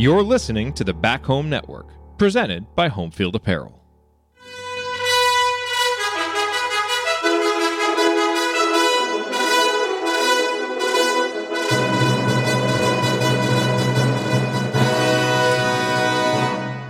You're 0.00 0.22
listening 0.22 0.72
to 0.72 0.82
the 0.82 0.94
Back 0.94 1.26
Home 1.26 1.50
Network, 1.50 1.88
presented 2.16 2.74
by 2.74 2.88
Homefield 2.88 3.34
Apparel. 3.34 3.78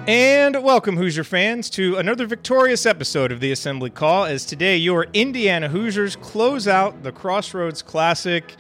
And 0.07 0.63
welcome, 0.63 0.97
Hoosier 0.97 1.25
fans, 1.25 1.69
to 1.71 1.97
another 1.97 2.29
victorious 2.29 2.87
episode 2.87 3.33
of 3.33 3.41
the 3.41 3.51
Assembly 3.51 3.91
Call. 3.91 4.27
As 4.27 4.47
today, 4.47 4.77
your 4.77 5.09
Indiana 5.15 5.69
Hoosiers 5.69 6.15
close 6.15 6.69
out 6.69 7.03
the 7.03 7.11
Crossroads 7.11 7.83
Classic 7.83 8.55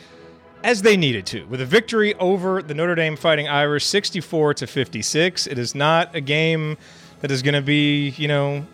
as 0.62 0.82
they 0.82 0.96
needed 0.96 1.26
to, 1.26 1.44
with 1.46 1.60
a 1.60 1.66
victory 1.66 2.14
over 2.16 2.62
the 2.62 2.74
Notre 2.74 2.94
Dame 2.94 3.16
Fighting 3.16 3.48
Irish, 3.48 3.86
64 3.86 4.54
to 4.54 4.66
56. 4.66 5.46
It 5.46 5.58
is 5.58 5.74
not 5.74 6.14
a 6.14 6.20
game 6.20 6.76
that 7.20 7.30
is 7.30 7.42
going 7.42 7.54
to 7.54 7.62
be, 7.62 8.10
you 8.10 8.28
know, 8.28 8.66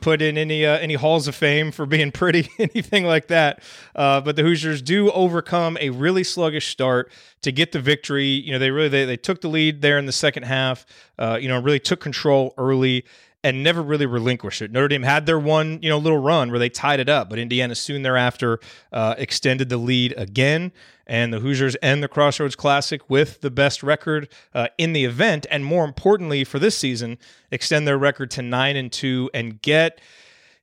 put 0.00 0.22
in 0.22 0.38
any 0.38 0.64
uh, 0.64 0.78
any 0.78 0.94
halls 0.94 1.28
of 1.28 1.34
fame 1.34 1.70
for 1.72 1.86
being 1.86 2.12
pretty, 2.12 2.48
anything 2.58 3.04
like 3.04 3.28
that. 3.28 3.62
Uh, 3.94 4.20
but 4.20 4.36
the 4.36 4.42
Hoosiers 4.42 4.82
do 4.82 5.10
overcome 5.12 5.78
a 5.80 5.90
really 5.90 6.24
sluggish 6.24 6.68
start 6.68 7.10
to 7.42 7.52
get 7.52 7.72
the 7.72 7.80
victory. 7.80 8.26
You 8.26 8.52
know, 8.52 8.58
they 8.58 8.70
really 8.70 8.88
they, 8.88 9.04
they 9.04 9.16
took 9.16 9.40
the 9.40 9.48
lead 9.48 9.82
there 9.82 9.98
in 9.98 10.06
the 10.06 10.12
second 10.12 10.44
half. 10.44 10.84
Uh, 11.18 11.38
you 11.40 11.48
know, 11.48 11.60
really 11.60 11.80
took 11.80 12.00
control 12.00 12.54
early 12.58 13.04
and 13.42 13.62
never 13.62 13.82
really 13.82 14.06
relinquished 14.06 14.60
it. 14.62 14.70
Notre 14.70 14.88
Dame 14.88 15.02
had 15.02 15.26
their 15.26 15.38
one, 15.38 15.78
you 15.82 15.88
know, 15.88 15.98
little 15.98 16.18
run 16.18 16.50
where 16.50 16.58
they 16.58 16.68
tied 16.68 17.00
it 17.00 17.08
up, 17.08 17.30
but 17.30 17.38
Indiana 17.38 17.74
soon 17.74 18.02
thereafter 18.02 18.60
uh, 18.92 19.14
extended 19.16 19.68
the 19.68 19.76
lead 19.76 20.14
again 20.16 20.72
and 21.10 21.32
the 21.32 21.40
Hoosiers 21.40 21.76
end 21.82 22.04
the 22.04 22.08
Crossroads 22.08 22.54
Classic 22.54 23.08
with 23.10 23.40
the 23.40 23.50
best 23.50 23.82
record 23.82 24.28
uh, 24.54 24.68
in 24.78 24.92
the 24.92 25.04
event, 25.04 25.44
and 25.50 25.64
more 25.64 25.84
importantly 25.84 26.44
for 26.44 26.60
this 26.60 26.78
season, 26.78 27.18
extend 27.50 27.86
their 27.86 27.98
record 27.98 28.30
to 28.32 28.42
nine 28.42 28.76
and 28.76 28.92
two 28.92 29.28
and 29.34 29.60
get. 29.60 30.00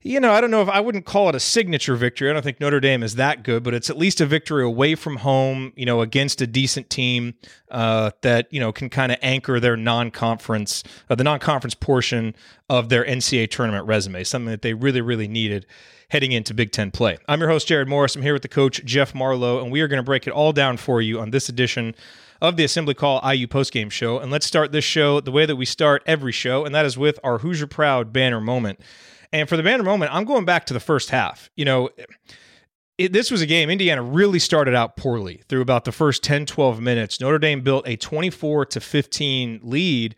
You 0.03 0.19
know, 0.19 0.31
I 0.31 0.41
don't 0.41 0.51
know 0.51 0.61
if 0.61 0.69
I 0.69 0.79
wouldn't 0.79 1.05
call 1.05 1.27
it 1.27 1.33
a 1.33 1.39
signature 1.39 1.95
victory. 1.95 2.29
I 2.29 2.33
don't 2.33 2.43
think 2.43 2.59
Notre 2.59 2.79
Dame 2.79 3.01
is 3.01 3.15
that 3.15 3.43
good, 3.43 3.63
but 3.63 3.73
it's 3.73 3.89
at 3.89 3.97
least 3.97 4.21
a 4.21 4.27
victory 4.27 4.63
away 4.63 4.93
from 4.93 5.17
home, 5.17 5.73
you 5.75 5.87
know, 5.87 6.01
against 6.01 6.39
a 6.39 6.45
decent 6.45 6.91
team 6.91 7.33
uh, 7.71 8.11
that, 8.21 8.47
you 8.51 8.59
know, 8.59 8.71
can 8.71 8.91
kind 8.91 9.11
of 9.11 9.17
anchor 9.23 9.59
their 9.59 9.75
non 9.75 10.11
conference, 10.11 10.83
uh, 11.09 11.15
the 11.15 11.23
non 11.23 11.39
conference 11.39 11.73
portion 11.73 12.35
of 12.69 12.89
their 12.89 13.03
NCAA 13.03 13.49
tournament 13.49 13.87
resume, 13.87 14.23
something 14.23 14.51
that 14.51 14.61
they 14.61 14.75
really, 14.75 15.01
really 15.01 15.27
needed 15.27 15.65
heading 16.09 16.31
into 16.31 16.53
Big 16.53 16.71
Ten 16.71 16.91
play. 16.91 17.17
I'm 17.27 17.39
your 17.39 17.49
host, 17.49 17.67
Jared 17.67 17.87
Morris. 17.87 18.15
I'm 18.15 18.21
here 18.21 18.33
with 18.33 18.43
the 18.43 18.47
coach, 18.47 18.85
Jeff 18.85 19.15
Marlowe, 19.15 19.63
and 19.63 19.71
we 19.71 19.81
are 19.81 19.87
going 19.87 19.97
to 19.97 20.03
break 20.03 20.27
it 20.27 20.31
all 20.31 20.53
down 20.53 20.77
for 20.77 21.01
you 21.01 21.19
on 21.19 21.31
this 21.31 21.49
edition 21.49 21.95
of 22.39 22.55
the 22.55 22.63
Assembly 22.63 22.93
Call 22.93 23.19
IU 23.27 23.47
postgame 23.47 23.91
show. 23.91 24.19
And 24.19 24.31
let's 24.31 24.45
start 24.45 24.71
this 24.71 24.85
show 24.85 25.19
the 25.19 25.31
way 25.31 25.47
that 25.47 25.55
we 25.55 25.65
start 25.65 26.03
every 26.05 26.31
show, 26.31 26.65
and 26.65 26.75
that 26.75 26.85
is 26.85 26.99
with 26.99 27.19
our 27.23 27.39
Hoosier 27.39 27.65
Proud 27.65 28.13
banner 28.13 28.39
moment. 28.39 28.79
And 29.33 29.47
for 29.49 29.57
the 29.57 29.63
banner 29.63 29.83
moment, 29.83 30.13
I'm 30.13 30.25
going 30.25 30.45
back 30.45 30.65
to 30.67 30.73
the 30.73 30.79
first 30.79 31.09
half. 31.09 31.49
You 31.55 31.65
know, 31.65 31.89
it, 32.97 33.13
this 33.13 33.29
was 33.29 33.41
a 33.41 33.45
game 33.45 33.69
Indiana 33.69 34.01
really 34.01 34.39
started 34.39 34.73
out 34.73 34.97
poorly 34.97 35.43
through 35.47 35.61
about 35.61 35.85
the 35.85 35.91
first 35.91 36.23
10 36.23 36.45
12 36.45 36.79
minutes. 36.79 37.19
Notre 37.19 37.39
Dame 37.39 37.61
built 37.61 37.87
a 37.87 37.95
24 37.95 38.65
to 38.67 38.79
15 38.79 39.59
lead 39.63 40.15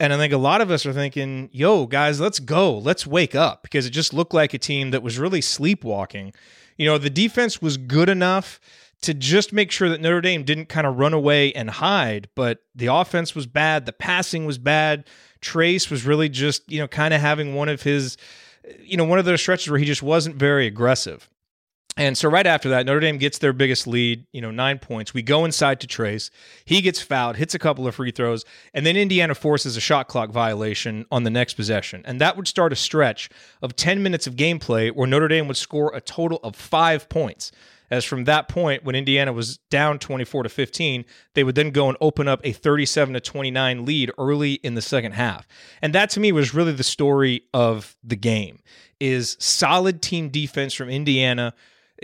and 0.00 0.14
I 0.14 0.16
think 0.16 0.32
a 0.32 0.38
lot 0.38 0.62
of 0.62 0.70
us 0.70 0.86
are 0.86 0.94
thinking, 0.94 1.50
yo, 1.52 1.84
guys, 1.84 2.18
let's 2.20 2.40
go. 2.40 2.76
Let's 2.78 3.06
wake 3.06 3.34
up 3.34 3.62
because 3.62 3.84
it 3.84 3.90
just 3.90 4.14
looked 4.14 4.32
like 4.32 4.54
a 4.54 4.58
team 4.58 4.92
that 4.92 5.02
was 5.02 5.18
really 5.18 5.42
sleepwalking. 5.42 6.32
You 6.78 6.86
know, 6.86 6.96
the 6.96 7.10
defense 7.10 7.60
was 7.60 7.76
good 7.76 8.08
enough 8.08 8.58
to 9.02 9.12
just 9.12 9.52
make 9.52 9.70
sure 9.70 9.90
that 9.90 10.00
Notre 10.00 10.22
Dame 10.22 10.42
didn't 10.42 10.70
kind 10.70 10.86
of 10.86 10.98
run 10.98 11.12
away 11.12 11.52
and 11.52 11.68
hide, 11.68 12.30
but 12.34 12.60
the 12.74 12.86
offense 12.86 13.34
was 13.34 13.46
bad. 13.46 13.84
The 13.84 13.92
passing 13.92 14.46
was 14.46 14.56
bad. 14.56 15.04
Trayce 15.42 15.90
was 15.90 16.06
really 16.06 16.30
just, 16.30 16.70
you 16.72 16.78
know, 16.78 16.88
kind 16.88 17.12
of 17.12 17.20
having 17.20 17.54
one 17.54 17.68
of 17.68 17.82
his, 17.82 18.16
you 18.80 18.96
know, 18.96 19.04
one 19.04 19.18
of 19.18 19.24
those 19.24 19.40
stretches 19.40 19.70
where 19.70 19.78
he 19.78 19.84
just 19.84 20.02
wasn't 20.02 20.36
very 20.36 20.66
aggressive. 20.66 21.28
And 21.96 22.16
so 22.16 22.30
right 22.30 22.46
after 22.46 22.70
that, 22.70 22.86
Notre 22.86 23.00
Dame 23.00 23.18
gets 23.18 23.38
their 23.38 23.52
biggest 23.52 23.86
lead, 23.86 24.24
you 24.32 24.40
know, 24.40 24.50
nine 24.50 24.78
points. 24.78 25.12
We 25.12 25.22
go 25.22 25.44
inside 25.44 25.80
to 25.80 25.86
Trayce. 25.86 26.30
He 26.64 26.80
gets 26.80 27.02
fouled, 27.02 27.36
hits 27.36 27.54
a 27.54 27.58
couple 27.58 27.86
of 27.86 27.94
free 27.94 28.12
throws, 28.12 28.44
and 28.72 28.86
then 28.86 28.96
Indiana 28.96 29.34
forces 29.34 29.76
a 29.76 29.80
shot 29.80 30.08
clock 30.08 30.30
violation 30.30 31.04
on 31.10 31.24
the 31.24 31.30
next 31.30 31.54
possession. 31.54 32.02
And 32.06 32.20
that 32.20 32.36
would 32.36 32.48
start 32.48 32.72
a 32.72 32.76
stretch 32.76 33.28
of 33.60 33.76
10 33.76 34.02
minutes 34.02 34.26
of 34.26 34.36
gameplay 34.36 34.90
where 34.92 35.06
Notre 35.06 35.28
Dame 35.28 35.48
would 35.48 35.56
score 35.56 35.94
a 35.94 36.00
total 36.00 36.38
of 36.42 36.54
five 36.54 37.08
points. 37.08 37.52
As 37.90 38.04
from 38.04 38.24
that 38.24 38.48
point, 38.48 38.84
when 38.84 38.94
Indiana 38.94 39.32
was 39.32 39.58
down 39.68 39.98
24 39.98 40.44
to 40.44 40.48
15, 40.48 41.04
they 41.34 41.42
would 41.42 41.56
then 41.56 41.70
go 41.70 41.88
and 41.88 41.98
open 42.00 42.28
up 42.28 42.40
a 42.44 42.52
37 42.52 43.14
to 43.14 43.20
29 43.20 43.84
lead 43.84 44.12
early 44.16 44.54
in 44.54 44.74
the 44.74 44.82
second 44.82 45.12
half. 45.12 45.46
And 45.82 45.92
that 45.94 46.10
to 46.10 46.20
me 46.20 46.30
was 46.30 46.54
really 46.54 46.72
the 46.72 46.84
story 46.84 47.42
of 47.52 47.96
the 48.04 48.16
game 48.16 48.60
is 49.00 49.36
solid 49.40 50.02
team 50.02 50.28
defense 50.28 50.74
from 50.74 50.90
Indiana 50.90 51.54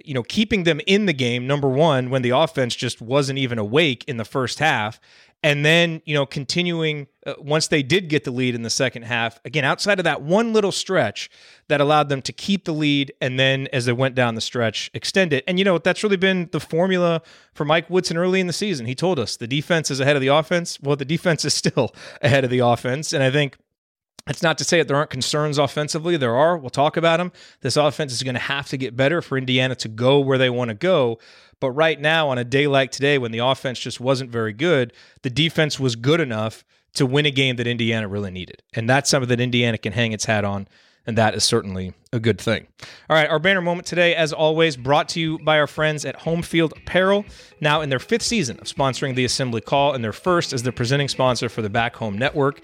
you 0.05 0.15
know, 0.15 0.23
keeping 0.23 0.65
them 0.65 0.81
in 0.87 1.07
the 1.07 1.13
game, 1.13 1.47
number 1.47 1.69
one, 1.69 2.11
when 2.11 2.23
the 2.23 2.31
offense 2.31 2.75
just 2.77 3.01
wasn't 3.01 3.39
even 3.39 3.59
awake 3.59 4.05
in 4.07 4.17
the 4.17 4.25
first 4.25 4.59
half. 4.59 5.01
And 5.47 5.65
then, 5.65 6.03
you 6.05 6.12
know, 6.12 6.27
continuing 6.27 7.07
uh, 7.25 7.34
once 7.39 7.69
they 7.69 7.84
did 7.84 8.09
get 8.09 8.25
the 8.25 8.33
lead 8.33 8.57
in 8.57 8.62
the 8.62 8.71
second 8.71 9.03
half, 9.03 9.39
again, 9.45 9.65
outside 9.65 10.01
of 10.01 10.05
that 10.05 10.21
one 10.21 10.53
little 10.53 10.73
stretch 10.73 11.31
that 11.69 11.81
allowed 11.81 12.09
them 12.09 12.21
to 12.23 12.33
keep 12.33 12.65
the 12.65 12.75
lead. 12.75 13.12
And 13.21 13.39
then 13.39 13.69
as 13.73 13.84
they 13.84 13.93
went 13.93 14.17
down 14.17 14.34
the 14.34 14.41
stretch, 14.41 14.91
extend 14.93 15.33
it. 15.33 15.45
And, 15.47 15.61
you 15.61 15.65
know, 15.65 15.79
that's 15.79 16.03
really 16.03 16.17
been 16.17 16.49
the 16.51 16.59
formula 16.59 17.23
for 17.55 17.65
Mike 17.65 17.89
Woodson 17.89 18.17
early 18.17 18.41
in 18.41 18.49
the 18.49 18.53
season. 18.53 18.87
He 18.87 18.97
told 18.97 19.21
us 19.21 19.37
the 19.37 19.47
defense 19.47 19.89
is 19.89 20.01
ahead 20.01 20.17
of 20.17 20.21
the 20.21 20.27
offense. 20.27 20.81
Well, 20.81 20.97
the 20.97 21.05
defense 21.05 21.45
is 21.45 21.55
still 21.55 21.95
ahead 22.23 22.43
of 22.43 22.51
the 22.51 22.59
offense. 22.59 23.13
And 23.13 23.23
I 23.23 23.31
think 23.31 23.57
it's 24.28 24.43
not 24.43 24.59
to 24.59 24.65
say 24.65 24.78
that 24.78 24.89
there 24.89 24.97
aren't 24.97 25.11
concerns 25.11 25.59
offensively. 25.59 26.17
There 26.17 26.34
are. 26.34 26.59
We'll 26.59 26.71
talk 26.71 26.97
about 26.97 27.19
them. 27.19 27.31
This 27.61 27.77
offense 27.77 28.13
is 28.13 28.25
going 28.25 28.34
to 28.34 28.41
have 28.41 28.67
to 28.71 28.77
get 28.77 28.97
better 28.97 29.23
for 29.23 29.39
Indiana 29.39 29.77
to 29.77 29.89
go 29.89 30.19
where 30.19 30.39
they 30.39 30.51
want 30.51 30.71
to 30.71 30.75
go. 30.75 31.21
But 31.61 31.71
right 31.71 32.00
now, 32.00 32.28
on 32.28 32.39
a 32.39 32.44
day 32.44 32.67
like 32.67 32.91
today, 32.91 33.19
when 33.19 33.33
the 33.33 33.39
offense 33.39 33.78
just 33.78 34.00
wasn't 34.00 34.31
very 34.31 34.53
good, 34.53 34.93
the 35.22 35.31
defense 35.31 35.81
was 35.81 35.97
good 35.97 36.21
enough 36.21 36.65
to 36.94 37.06
win 37.06 37.27
a 37.27 37.31
game 37.31 37.56
that 37.56 37.67
Indiana 37.67 38.09
really 38.09 38.31
needed. 38.31 38.62
And 38.75 38.89
that's 38.89 39.11
something 39.11 39.28
that 39.28 39.41
Indiana 39.41 39.78
can 39.78 39.93
hang 39.93 40.12
its 40.12 40.25
hat 40.25 40.45
on. 40.45 40.69
And 41.06 41.16
that 41.16 41.34
is 41.34 41.45
certainly 41.45 41.95
a 42.12 42.19
good 42.19 42.41
thing. 42.41 42.66
All 43.09 43.16
right, 43.16 43.28
our 43.28 43.39
banner 43.39 43.61
moment 43.61 43.87
today, 43.87 44.15
as 44.16 44.33
always, 44.33 44.77
brought 44.77 45.09
to 45.11 45.21
you 45.21 45.39
by 45.39 45.59
our 45.59 45.69
friends 45.69 46.05
at 46.05 46.19
Homefield 46.21 46.77
Apparel, 46.77 47.25
now 47.61 47.81
in 47.81 47.91
their 47.91 48.00
fifth 48.00 48.25
season 48.25 48.59
of 48.59 48.66
sponsoring 48.66 49.15
the 49.15 49.25
Assembly 49.25 49.61
Call, 49.61 49.95
and 49.95 50.03
their 50.03 50.12
first 50.12 50.53
as 50.53 50.65
the 50.65 50.72
presenting 50.72 51.09
sponsor 51.09 51.49
for 51.49 51.62
the 51.62 51.71
Back 51.71 51.95
Home 51.97 52.19
Network. 52.19 52.61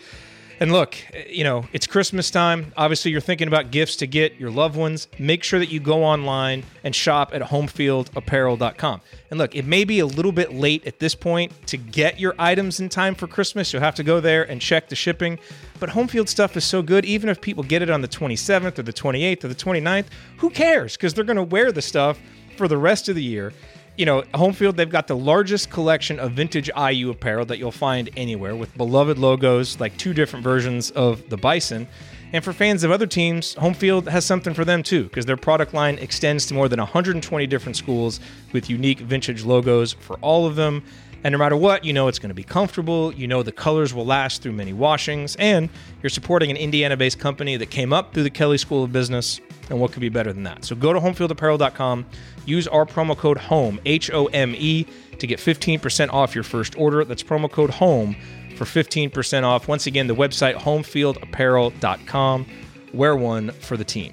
And 0.62 0.71
look, 0.71 0.97
you 1.28 1.43
know, 1.43 1.65
it's 1.73 1.89
Christmas 1.89 2.31
time. 2.31 2.73
Obviously, 2.77 3.11
you're 3.11 3.21
thinking 3.21 3.49
about 3.49 3.73
gifts 3.73 3.97
to 3.97 4.06
get 4.06 4.37
your 4.37 4.49
loved 4.49 4.77
ones. 4.77 5.09
Make 5.19 5.43
sure 5.43 5.59
that 5.59 5.71
you 5.71 5.81
go 5.81 6.05
online 6.05 6.62
and 6.84 6.95
shop 6.95 7.34
at 7.34 7.43
homefieldapparel.com. 7.43 9.00
And 9.33 9.41
look, 9.41 9.56
it 9.56 9.67
may 9.67 9.83
be 9.83 9.99
a 9.99 10.06
little 10.06 10.31
bit 10.31 10.55
late 10.55 10.87
at 10.87 11.00
this 11.00 11.17
point 11.17 11.50
to 11.67 11.77
get 11.77 12.21
your 12.21 12.37
items 12.39 12.78
in 12.78 12.89
time 12.89 13.17
for 13.17 13.27
Christmas. 13.27 13.73
You'll 13.73 13.83
have 13.83 13.97
to 13.97 14.05
go 14.05 14.21
there 14.21 14.49
and 14.49 14.61
check 14.61 14.89
the 14.89 14.95
shipping. 14.95 15.41
But 15.81 15.91
Homefield 15.91 16.28
stuff 16.28 16.56
is 16.56 16.65
so 16.65 16.81
good, 16.81 17.05
even 17.05 17.29
if 17.29 17.41
people 17.41 17.65
get 17.65 17.83
it 17.83 17.91
on 17.91 18.00
the 18.00 18.06
27th 18.06 18.79
or 18.79 18.83
the 18.83 18.93
28th 18.93 19.43
or 19.43 19.49
the 19.49 19.56
29th, 19.56 20.06
who 20.37 20.49
cares? 20.49 20.97
Because 20.97 21.12
they're 21.12 21.25
going 21.25 21.34
to 21.39 21.43
wear 21.43 21.73
the 21.73 21.83
stuff 21.83 22.21
for 22.56 22.69
the 22.69 22.79
rest 22.79 23.09
of 23.09 23.17
the 23.17 23.25
year 23.25 23.53
you 23.97 24.06
know, 24.06 24.22
Homefield, 24.34 24.76
they've 24.76 24.88
got 24.88 25.06
the 25.06 25.16
largest 25.16 25.70
collection 25.70 26.19
of 26.19 26.32
vintage 26.32 26.70
IU 26.76 27.10
apparel 27.10 27.44
that 27.47 27.58
you'll 27.58 27.70
find 27.70 28.08
anywhere 28.16 28.56
with 28.56 28.76
beloved 28.76 29.19
logos, 29.19 29.78
like 29.80 29.97
two 29.98 30.14
different 30.14 30.42
versions 30.42 30.91
of 30.92 31.28
the 31.28 31.36
Bison. 31.36 31.86
And 32.32 32.42
for 32.42 32.54
fans 32.54 32.82
of 32.82 32.91
other 32.91 33.06
teams, 33.06 33.54
Homefield 33.56 34.08
has 34.08 34.25
something 34.25 34.54
for 34.54 34.64
them 34.64 34.82
too, 34.82 35.04
because 35.04 35.26
their 35.26 35.36
product 35.36 35.75
line 35.75 35.98
extends 35.98 36.47
to 36.47 36.54
more 36.54 36.69
than 36.69 36.81
120 36.81 37.47
different 37.47 37.76
schools 37.76 38.20
with 38.52 38.70
unique 38.70 39.00
vintage 39.00 39.44
logos 39.44 39.93
for 39.93 40.17
all 40.22 40.46
of 40.46 40.56
them. 40.56 40.82
And 41.25 41.32
no 41.32 41.38
matter 41.38 41.56
what, 41.56 41.84
you 41.84 41.93
know 41.93 42.08
it's 42.08 42.19
going 42.19 42.31
to 42.31 42.34
be 42.34 42.43
comfortable, 42.43 43.12
you 43.12 43.28
know 43.28 43.43
the 43.43 43.52
colors 43.52 43.93
will 43.93 44.06
last 44.06 44.43
through 44.43 44.52
many 44.52 44.72
washings, 44.72 45.37
and 45.37 45.69
you're 46.02 46.11
supporting 46.11 46.50
an 46.50 46.56
Indiana 46.56 46.96
based 46.96 47.19
company 47.19 47.56
that 47.58 47.70
came 47.70 47.93
up 47.93 48.14
through 48.14 48.25
the 48.25 48.31
Kelley 48.31 48.58
School 48.58 48.82
of 48.82 48.93
Business. 48.93 49.40
And 49.72 49.80
what 49.80 49.90
could 49.90 50.02
be 50.02 50.10
better 50.10 50.34
than 50.34 50.42
that? 50.42 50.66
So 50.66 50.76
go 50.76 50.92
to 50.92 51.00
homefieldapparel.com, 51.00 52.04
use 52.44 52.69
our 52.69 52.84
promo 52.84 53.16
code 53.16 53.38
HOME, 53.38 53.80
H 53.86 54.10
O 54.12 54.26
M 54.26 54.54
E, 54.54 54.86
to 55.19 55.26
get 55.26 55.38
15% 55.38 56.12
off 56.12 56.34
your 56.34 56.44
first 56.44 56.76
order. 56.76 57.06
That's 57.06 57.22
promo 57.22 57.50
code 57.50 57.70
HOME 57.70 58.14
for 58.58 58.66
15% 58.66 59.44
off. 59.44 59.69
Once 59.69 59.86
again, 59.86 60.08
the 60.08 60.14
website 60.14 60.56
homefieldapparel.com. 60.56 62.46
Wear 62.92 63.16
one 63.16 63.50
for 63.52 63.78
the 63.78 63.84
team. 63.84 64.12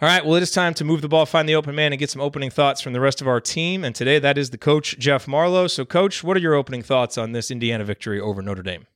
All 0.00 0.08
right, 0.08 0.24
well, 0.24 0.36
it 0.36 0.42
is 0.44 0.52
time 0.52 0.74
to 0.74 0.84
move 0.84 1.00
the 1.00 1.08
ball, 1.08 1.26
find 1.26 1.48
the 1.48 1.56
open 1.56 1.74
man, 1.74 1.92
and 1.92 1.98
get 1.98 2.10
some 2.10 2.22
opening 2.22 2.50
thoughts 2.50 2.80
from 2.80 2.92
the 2.92 3.00
rest 3.00 3.20
of 3.20 3.26
our 3.26 3.40
team. 3.40 3.82
And 3.82 3.92
today, 3.92 4.20
that 4.20 4.38
is 4.38 4.50
the 4.50 4.58
coach, 4.58 4.96
Jeff 5.00 5.26
Marlowe. 5.26 5.66
So, 5.66 5.84
coach, 5.84 6.22
what 6.22 6.36
are 6.36 6.40
your 6.40 6.54
opening 6.54 6.82
thoughts 6.82 7.18
on 7.18 7.32
this 7.32 7.50
Indiana 7.50 7.82
victory 7.84 8.20
over 8.20 8.40
Notre 8.40 8.62
Dame? 8.62 8.86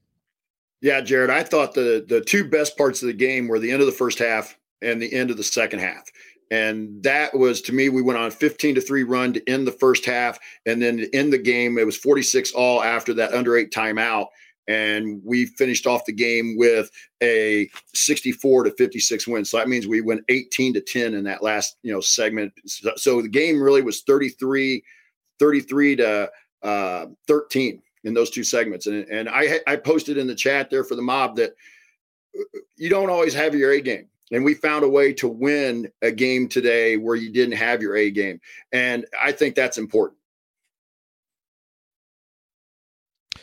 Yeah, 0.80 1.00
Jared, 1.00 1.30
I 1.30 1.42
thought 1.42 1.74
the 1.74 2.04
the 2.06 2.20
two 2.20 2.48
best 2.48 2.78
parts 2.78 3.02
of 3.02 3.08
the 3.08 3.12
game 3.12 3.48
were 3.48 3.58
the 3.58 3.72
end 3.72 3.80
of 3.80 3.86
the 3.86 3.92
first 3.92 4.20
half 4.20 4.56
and 4.82 5.00
the 5.00 5.12
end 5.12 5.30
of 5.30 5.36
the 5.36 5.44
second 5.44 5.80
half. 5.80 6.04
And 6.50 7.02
that 7.02 7.36
was 7.36 7.60
to 7.62 7.72
me, 7.72 7.88
we 7.88 8.02
went 8.02 8.18
on 8.18 8.30
15 8.30 8.76
to 8.76 8.80
3 8.80 9.02
run 9.02 9.32
to 9.32 9.48
end 9.48 9.66
the 9.66 9.72
first 9.72 10.04
half. 10.04 10.38
And 10.64 10.80
then 10.80 11.00
in 11.12 11.30
the 11.30 11.38
game, 11.38 11.76
it 11.78 11.86
was 11.86 11.96
46 11.96 12.52
all 12.52 12.82
after 12.82 13.12
that 13.14 13.34
under 13.34 13.56
eight 13.56 13.72
timeout. 13.72 14.28
and 14.68 15.20
we 15.24 15.46
finished 15.46 15.86
off 15.86 16.04
the 16.06 16.12
game 16.12 16.56
with 16.56 16.90
a 17.22 17.68
64 17.94 18.64
to 18.64 18.70
56 18.72 19.26
win. 19.28 19.44
So 19.44 19.58
that 19.58 19.68
means 19.68 19.86
we 19.86 20.00
went 20.00 20.24
18 20.28 20.74
to 20.74 20.80
10 20.80 21.14
in 21.14 21.24
that 21.24 21.42
last 21.42 21.76
you 21.82 21.92
know 21.92 22.00
segment. 22.00 22.52
So, 22.66 22.92
so 22.96 23.22
the 23.22 23.28
game 23.28 23.60
really 23.60 23.82
was 23.82 24.02
33, 24.02 24.82
33 25.38 25.96
to 25.96 26.30
uh, 26.62 27.06
13 27.26 27.82
in 28.04 28.14
those 28.14 28.30
two 28.30 28.44
segments. 28.44 28.86
And 28.86 29.04
and 29.08 29.28
I 29.28 29.60
I 29.66 29.76
posted 29.76 30.16
in 30.16 30.28
the 30.28 30.34
chat 30.34 30.70
there 30.70 30.84
for 30.84 30.94
the 30.94 31.02
mob 31.02 31.36
that 31.36 31.50
uh, 32.38 32.58
you 32.76 32.88
don't 32.88 33.10
always 33.10 33.34
have 33.34 33.54
your 33.54 33.72
A 33.72 33.80
game. 33.80 34.08
And 34.32 34.44
we 34.44 34.54
found 34.54 34.84
a 34.84 34.88
way 34.88 35.12
to 35.14 35.28
win 35.28 35.90
a 36.02 36.10
game 36.10 36.48
today 36.48 36.96
where 36.96 37.14
you 37.16 37.32
didn't 37.32 37.56
have 37.56 37.80
your 37.80 37.96
A 37.96 38.10
game. 38.10 38.40
And 38.72 39.06
I 39.20 39.32
think 39.32 39.54
that's 39.54 39.78
important. 39.78 40.18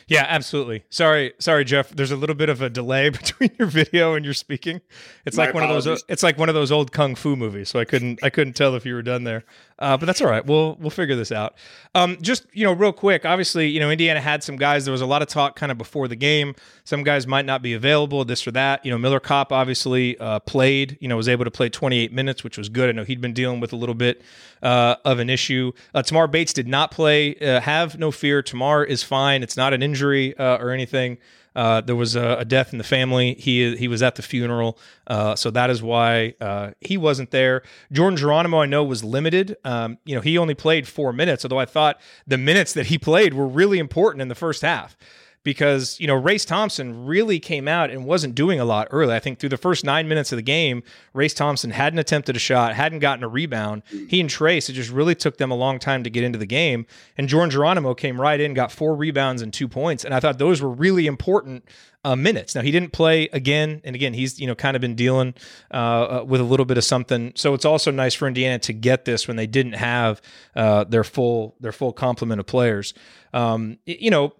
Yeah, 0.06 0.26
absolutely. 0.28 0.84
Sorry, 0.90 1.32
sorry, 1.38 1.64
Jeff. 1.64 1.88
There's 1.90 2.10
a 2.10 2.16
little 2.16 2.34
bit 2.34 2.48
of 2.48 2.60
a 2.60 2.68
delay 2.68 3.08
between 3.10 3.50
your 3.58 3.68
video 3.68 4.14
and 4.14 4.24
your 4.24 4.34
speaking. 4.34 4.80
It's 5.24 5.36
My 5.36 5.44
like 5.44 5.50
apologies. 5.54 5.70
one 5.70 5.78
of 5.78 5.84
those. 5.84 6.04
It's 6.08 6.22
like 6.22 6.38
one 6.38 6.48
of 6.48 6.54
those 6.54 6.70
old 6.70 6.92
kung 6.92 7.14
fu 7.14 7.36
movies. 7.36 7.70
So 7.70 7.78
I 7.78 7.84
couldn't, 7.84 8.22
I 8.22 8.30
couldn't 8.30 8.54
tell 8.54 8.74
if 8.74 8.84
you 8.84 8.94
were 8.94 9.02
done 9.02 9.24
there. 9.24 9.44
Uh, 9.78 9.96
but 9.96 10.06
that's 10.06 10.20
all 10.20 10.28
right. 10.28 10.46
We'll 10.46 10.76
we'll 10.76 10.90
figure 10.90 11.16
this 11.16 11.32
out. 11.32 11.54
Um, 11.96 12.16
just 12.20 12.46
you 12.52 12.64
know, 12.64 12.72
real 12.72 12.92
quick. 12.92 13.24
Obviously, 13.24 13.68
you 13.68 13.80
know, 13.80 13.90
Indiana 13.90 14.20
had 14.20 14.44
some 14.44 14.56
guys. 14.56 14.84
There 14.84 14.92
was 14.92 15.00
a 15.00 15.06
lot 15.06 15.20
of 15.20 15.28
talk 15.28 15.56
kind 15.56 15.72
of 15.72 15.78
before 15.78 16.06
the 16.06 16.16
game. 16.16 16.54
Some 16.84 17.02
guys 17.02 17.26
might 17.26 17.44
not 17.44 17.60
be 17.60 17.74
available, 17.74 18.24
this 18.24 18.46
or 18.46 18.52
that. 18.52 18.84
You 18.84 18.92
know, 18.92 18.98
Miller 18.98 19.18
Kopp 19.18 19.50
obviously 19.50 20.16
uh, 20.18 20.38
played. 20.40 20.96
You 21.00 21.08
know, 21.08 21.16
was 21.16 21.28
able 21.28 21.44
to 21.44 21.50
play 21.50 21.68
28 21.68 22.12
minutes, 22.12 22.44
which 22.44 22.56
was 22.56 22.68
good. 22.68 22.88
I 22.88 22.92
know 22.92 23.04
he'd 23.04 23.20
been 23.20 23.34
dealing 23.34 23.58
with 23.58 23.72
a 23.72 23.76
little 23.76 23.96
bit 23.96 24.22
uh, 24.62 24.96
of 25.04 25.18
an 25.18 25.28
issue. 25.28 25.72
Uh, 25.92 26.02
Tamar 26.02 26.28
Bates 26.28 26.52
did 26.52 26.68
not 26.68 26.92
play. 26.92 27.34
Uh, 27.36 27.60
have 27.60 27.98
no 27.98 28.12
fear. 28.12 28.42
Tamar 28.42 28.84
is 28.84 29.02
fine. 29.02 29.42
It's 29.42 29.56
not 29.56 29.72
an 29.74 29.82
injury 29.82 30.36
uh, 30.38 30.58
or 30.58 30.70
anything. 30.70 31.18
Uh, 31.54 31.80
there 31.80 31.96
was 31.96 32.16
a, 32.16 32.36
a, 32.38 32.44
death 32.44 32.72
in 32.72 32.78
the 32.78 32.84
family. 32.84 33.34
He 33.34 33.76
he 33.76 33.86
was 33.86 34.02
at 34.02 34.16
the 34.16 34.22
funeral, 34.22 34.78
uh, 35.06 35.36
so 35.36 35.50
that 35.50 35.70
is 35.70 35.82
why 35.82 36.34
uh, 36.40 36.72
he 36.80 36.96
wasn't 36.96 37.30
there. 37.30 37.62
Jordan 37.92 38.16
Geronimo, 38.16 38.60
I 38.60 38.66
know, 38.66 38.82
was 38.82 39.04
limited. 39.04 39.56
Um, 39.64 39.98
you 40.04 40.14
know, 40.14 40.20
he 40.20 40.36
only 40.36 40.54
played 40.54 40.88
four 40.88 41.12
minutes, 41.12 41.44
although 41.44 41.58
I 41.58 41.66
thought 41.66 42.00
the 42.26 42.38
minutes 42.38 42.72
that 42.72 42.86
he 42.86 42.98
played 42.98 43.34
were 43.34 43.46
really 43.46 43.78
important 43.78 44.22
in 44.22 44.28
the 44.28 44.34
first 44.34 44.62
half 44.62 44.96
because 45.44 46.00
you 46.00 46.06
know 46.06 46.14
Race 46.14 46.44
Thompson 46.44 47.06
really 47.06 47.38
came 47.38 47.68
out 47.68 47.90
and 47.90 48.04
wasn't 48.04 48.34
doing 48.34 48.58
a 48.58 48.64
lot 48.64 48.88
early. 48.90 49.14
I 49.14 49.20
think 49.20 49.38
through 49.38 49.50
the 49.50 49.56
first 49.56 49.84
nine 49.84 50.08
minutes 50.08 50.32
of 50.32 50.36
the 50.36 50.42
game, 50.42 50.82
Race 51.12 51.34
Thompson 51.34 51.70
hadn't 51.70 51.98
attempted 51.98 52.34
a 52.34 52.40
shot, 52.40 52.74
hadn't 52.74 52.98
gotten 52.98 53.22
a 53.22 53.28
rebound. 53.28 53.82
He 54.08 54.20
and 54.20 54.28
Trayce, 54.28 54.68
it 54.68 54.72
just 54.72 54.90
really 54.90 55.14
took 55.14 55.36
them 55.36 55.50
a 55.50 55.54
long 55.54 55.78
time 55.78 56.02
to 56.02 56.10
get 56.10 56.24
into 56.24 56.38
the 56.38 56.46
game. 56.46 56.86
And 57.16 57.28
Jordan 57.28 57.50
Geronimo 57.50 57.94
came 57.94 58.20
right 58.20 58.40
in, 58.40 58.54
got 58.54 58.72
four 58.72 58.96
rebounds 58.96 59.42
and 59.42 59.52
two 59.52 59.68
points, 59.68 60.04
and 60.04 60.14
I 60.14 60.20
thought 60.20 60.38
those 60.38 60.60
were 60.60 60.70
really 60.70 61.06
important 61.06 61.64
uh, 62.04 62.16
minutes. 62.16 62.54
Now 62.54 62.62
he 62.62 62.70
didn't 62.70 62.92
play 62.92 63.28
again, 63.32 63.82
and 63.84 63.94
again 63.94 64.14
he's 64.14 64.40
you 64.40 64.46
know 64.46 64.54
kind 64.54 64.76
of 64.76 64.80
been 64.80 64.94
dealing 64.94 65.34
uh, 65.72 65.76
uh, 66.20 66.24
with 66.26 66.40
a 66.40 66.44
little 66.44 66.66
bit 66.66 66.78
of 66.78 66.84
something. 66.84 67.32
So 67.34 67.52
it's 67.52 67.64
also 67.64 67.90
nice 67.90 68.14
for 68.14 68.26
Indiana 68.26 68.58
to 68.60 68.72
get 68.72 69.04
this 69.04 69.28
when 69.28 69.36
they 69.36 69.46
didn't 69.46 69.74
have 69.74 70.22
uh, 70.56 70.84
their 70.84 71.04
full 71.04 71.54
their 71.60 71.72
full 71.72 71.92
complement 71.92 72.40
of 72.40 72.46
players. 72.46 72.94
Um, 73.34 73.78
you 73.84 74.10
know 74.10 74.32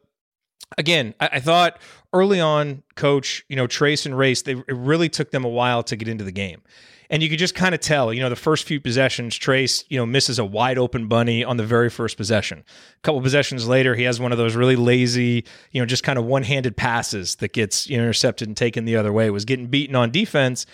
again, 0.79 1.15
I, 1.21 1.31
I, 1.33 1.41
thought 1.41 1.79
early 2.13 2.41
on, 2.41 2.83
coach, 2.95 3.45
you 3.49 3.57
know, 3.57 3.67
Trayce 3.67 4.07
and 4.07 4.17
Race, 4.17 4.43
they 4.43 4.53
it 4.53 4.65
really 4.69 5.09
took 5.09 5.31
them 5.31 5.45
a 5.45 5.49
while 5.49 5.83
to 5.85 5.97
get 5.97 6.09
into 6.09 6.25
the 6.25 6.33
game. 6.33 6.63
And 7.11 7.23
you 7.23 7.29
could 7.29 7.39
just 7.39 7.55
kind 7.55 7.75
of 7.75 7.81
tell, 7.81 8.13
you 8.13 8.21
know, 8.21 8.31
the 8.31 8.37
first 8.37 8.65
few 8.65 8.81
possessions, 8.81 9.39
Trayce, 9.39 9.85
you 9.89 9.99
know, 9.99 10.07
misses 10.07 10.39
a 10.39 10.45
wide 10.45 10.79
open 10.79 11.07
bunny 11.07 11.45
on 11.45 11.59
the 11.59 11.65
very 11.65 11.91
first 11.91 12.17
possession. 12.17 12.65
A 12.97 13.01
couple 13.03 13.21
possessions 13.21 13.69
later, 13.69 13.95
he 13.95 14.05
has 14.05 14.19
one 14.19 14.33
of 14.33 14.39
those 14.39 14.57
really 14.57 14.77
lazy, 14.77 15.45
you 15.71 15.81
know, 15.81 15.87
just 15.87 16.03
kind 16.03 16.19
of 16.19 16.25
one 16.25 16.43
handed 16.43 16.77
passes 16.77 17.37
that 17.37 17.53
gets 17.53 17.89
intercepted 17.89 18.49
and 18.49 18.57
taken 18.57 18.85
the 18.85 18.97
other 18.97 19.13
way. 19.13 19.29
Was 19.31 19.45
getting 19.45 19.67
beaten 19.67 19.95
on 19.95 20.11
defense. 20.11 20.67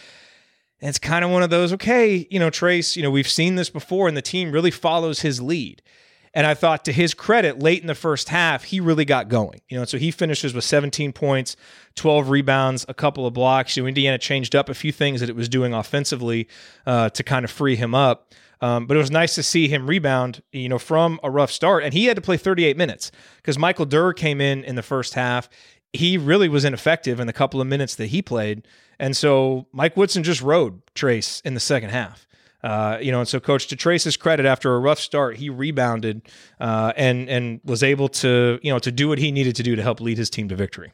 And 0.81 0.89
it's 0.89 0.99
kind 0.99 1.25
of 1.25 1.31
one 1.31 1.43
of 1.43 1.51
those, 1.51 1.73
okay, 1.75 2.27
you 2.31 2.39
know, 2.39 2.49
Trayce, 2.49 2.97
you 2.97 3.03
know, 3.03 3.11
we've 3.11 3.29
seen 3.29 3.57
this 3.57 3.69
before, 3.69 4.09
and 4.09 4.17
the 4.17 4.23
team 4.23 4.51
really 4.51 4.71
follows 4.71 5.21
his 5.21 5.43
lead. 5.43 5.83
And 6.33 6.47
I 6.47 6.55
thought 6.55 6.85
to 6.85 6.93
his 6.93 7.13
credit, 7.13 7.59
late 7.59 7.81
in 7.81 7.89
the 7.89 7.95
first 7.95 8.29
half, 8.29 8.65
he 8.65 8.79
really 8.79 9.05
got 9.05 9.29
going. 9.29 9.61
You 9.69 9.79
know, 9.79 9.85
so 9.85 9.99
he 9.99 10.13
finishes 10.13 10.55
with 10.55 10.63
17 10.63 11.13
points, 11.13 11.57
12 11.97 12.31
rebounds, 12.31 12.87
a 12.89 12.95
couple 12.95 13.27
of 13.27 13.35
blocks. 13.35 13.77
You 13.77 13.83
know, 13.83 13.89
Indiana 13.89 14.19
changed 14.19 14.55
up 14.55 14.69
a 14.69 14.75
few 14.75 14.93
things 14.93 15.21
that 15.21 15.29
it 15.29 15.35
was 15.35 15.49
doing 15.49 15.75
offensively 15.75 16.47
uh, 16.87 17.11
to 17.11 17.25
kind 17.25 17.45
of 17.45 17.51
free 17.51 17.75
him 17.75 17.95
up. 17.95 18.33
Um, 18.61 18.87
but 18.87 18.97
it 18.97 19.01
was 19.01 19.11
nice 19.11 19.35
to 19.37 19.43
see 19.43 19.69
him 19.69 19.89
rebound, 19.89 20.43
you 20.53 20.69
know, 20.69 20.79
from 20.79 21.19
a 21.23 21.31
rough 21.31 21.51
start. 21.51 21.83
And 21.83 21.95
he 21.95 22.05
had 22.05 22.17
to 22.17 22.23
play 22.23 22.37
38 22.37 22.77
minutes 22.77 23.11
because 23.37 23.59
Michael 23.59 23.87
Durr 23.87 24.13
came 24.13 24.41
in 24.41 24.63
in 24.65 24.77
the 24.77 24.83
first 24.83 25.15
half. 25.15 25.49
He 25.93 26.19
really 26.19 26.49
was 26.49 26.65
ineffective 26.65 27.19
in 27.19 27.27
the 27.27 27.33
couple 27.33 27.61
of 27.61 27.67
minutes 27.67 27.97
that 27.97 28.07
he 28.07 28.23
played. 28.23 28.69
And 28.99 29.17
so 29.17 29.67
Mike 29.73 29.97
Woodson 29.97 30.23
just 30.23 30.43
rode 30.43 30.83
Trayce 30.95 31.41
in 31.45 31.55
the 31.55 31.61
second 31.61 31.91
half. 31.91 32.27
Uh, 32.63 32.99
you 33.01 33.11
know, 33.11 33.21
and 33.21 33.29
so 33.29 33.41
Coach 33.41 33.69
to 33.69 33.77
Trayce's 33.77 34.17
credit, 34.17 34.47
after 34.47 34.75
a 34.75 34.79
rough 34.79 34.99
start, 34.99 35.37
he 35.37 35.49
rebounded 35.49 36.23
uh, 36.61 36.93
and 36.97 37.29
and 37.29 37.61
was 37.65 37.83
able 37.83 38.09
to 38.09 38.59
you 38.63 38.73
know 38.73 38.79
to 38.79 38.93
do 38.93 39.09
what 39.09 39.19
he 39.19 39.33
needed 39.33 39.57
to 39.57 39.63
do 39.63 39.77
to 39.77 39.83
help 39.83 40.01
lead 40.01 40.19
his 40.19 40.31
team 40.31 40.49
to 40.49 40.57
victory. 40.57 40.93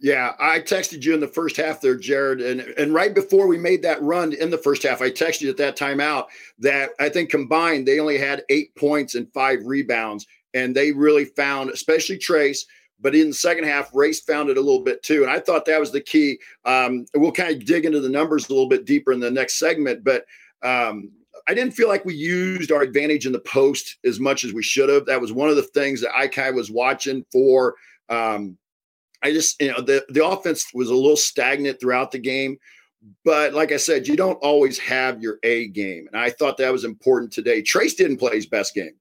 Yeah, 0.00 0.32
I 0.38 0.60
texted 0.60 1.02
you 1.02 1.14
in 1.14 1.20
the 1.20 1.28
first 1.28 1.56
half 1.56 1.80
there, 1.80 1.96
Jared, 1.96 2.40
and 2.40 2.60
and 2.60 2.92
right 2.92 3.14
before 3.14 3.46
we 3.46 3.58
made 3.58 3.82
that 3.82 4.02
run 4.02 4.32
in 4.32 4.50
the 4.50 4.58
first 4.58 4.82
half, 4.82 5.00
I 5.00 5.10
texted 5.10 5.42
you 5.42 5.50
at 5.50 5.56
that 5.56 5.76
time 5.76 5.98
out 5.98 6.28
that 6.58 6.90
I 7.00 7.08
think 7.08 7.30
combined 7.30 7.88
they 7.88 7.98
only 7.98 8.18
had 8.18 8.44
eight 8.50 8.74
points 8.76 9.14
and 9.14 9.32
five 9.32 9.60
rebounds, 9.64 10.26
and 10.52 10.74
they 10.74 10.92
really 10.92 11.24
found, 11.24 11.70
especially 11.70 12.18
Trayce. 12.18 12.66
But 13.00 13.14
in 13.14 13.28
the 13.28 13.34
second 13.34 13.64
half, 13.64 13.90
Race 13.94 14.20
found 14.20 14.50
it 14.50 14.56
a 14.56 14.60
little 14.60 14.82
bit 14.82 15.02
too, 15.02 15.22
and 15.22 15.30
I 15.30 15.40
thought 15.40 15.64
that 15.66 15.80
was 15.80 15.90
the 15.90 16.00
key. 16.00 16.38
Um, 16.64 17.06
we'll 17.14 17.32
kind 17.32 17.54
of 17.54 17.64
dig 17.64 17.84
into 17.84 18.00
the 18.00 18.08
numbers 18.08 18.48
a 18.48 18.52
little 18.52 18.68
bit 18.68 18.84
deeper 18.84 19.12
in 19.12 19.20
the 19.20 19.30
next 19.30 19.58
segment, 19.58 20.04
but 20.04 20.26
um, 20.64 21.10
I 21.46 21.54
didn't 21.54 21.74
feel 21.74 21.88
like 21.88 22.04
we 22.04 22.14
used 22.14 22.72
our 22.72 22.82
advantage 22.82 23.26
in 23.26 23.32
the 23.32 23.40
post 23.40 23.98
as 24.04 24.18
much 24.18 24.44
as 24.44 24.52
we 24.52 24.62
should 24.62 24.88
have. 24.88 25.06
That 25.06 25.20
was 25.20 25.32
one 25.32 25.50
of 25.50 25.56
the 25.56 25.62
things 25.62 26.00
that 26.00 26.16
I 26.16 26.26
kind 26.26 26.48
of 26.48 26.54
was 26.54 26.70
watching 26.70 27.24
for. 27.30 27.74
Um, 28.08 28.56
I 29.22 29.32
just, 29.32 29.60
you 29.60 29.70
know, 29.70 29.80
the, 29.80 30.04
the 30.08 30.26
offense 30.26 30.66
was 30.72 30.88
a 30.88 30.94
little 30.94 31.16
stagnant 31.16 31.80
throughout 31.80 32.12
the 32.12 32.18
game. 32.18 32.56
But 33.24 33.52
like 33.52 33.72
I 33.72 33.76
said, 33.76 34.08
you 34.08 34.16
don't 34.16 34.42
always 34.42 34.78
have 34.78 35.22
your 35.22 35.38
A 35.42 35.68
game. 35.68 36.08
And 36.10 36.20
I 36.20 36.30
thought 36.30 36.56
that 36.56 36.72
was 36.72 36.84
important 36.84 37.32
today. 37.32 37.62
Trayce 37.62 37.96
didn't 37.96 38.16
play 38.16 38.34
his 38.34 38.46
best 38.46 38.74
game. 38.74 38.94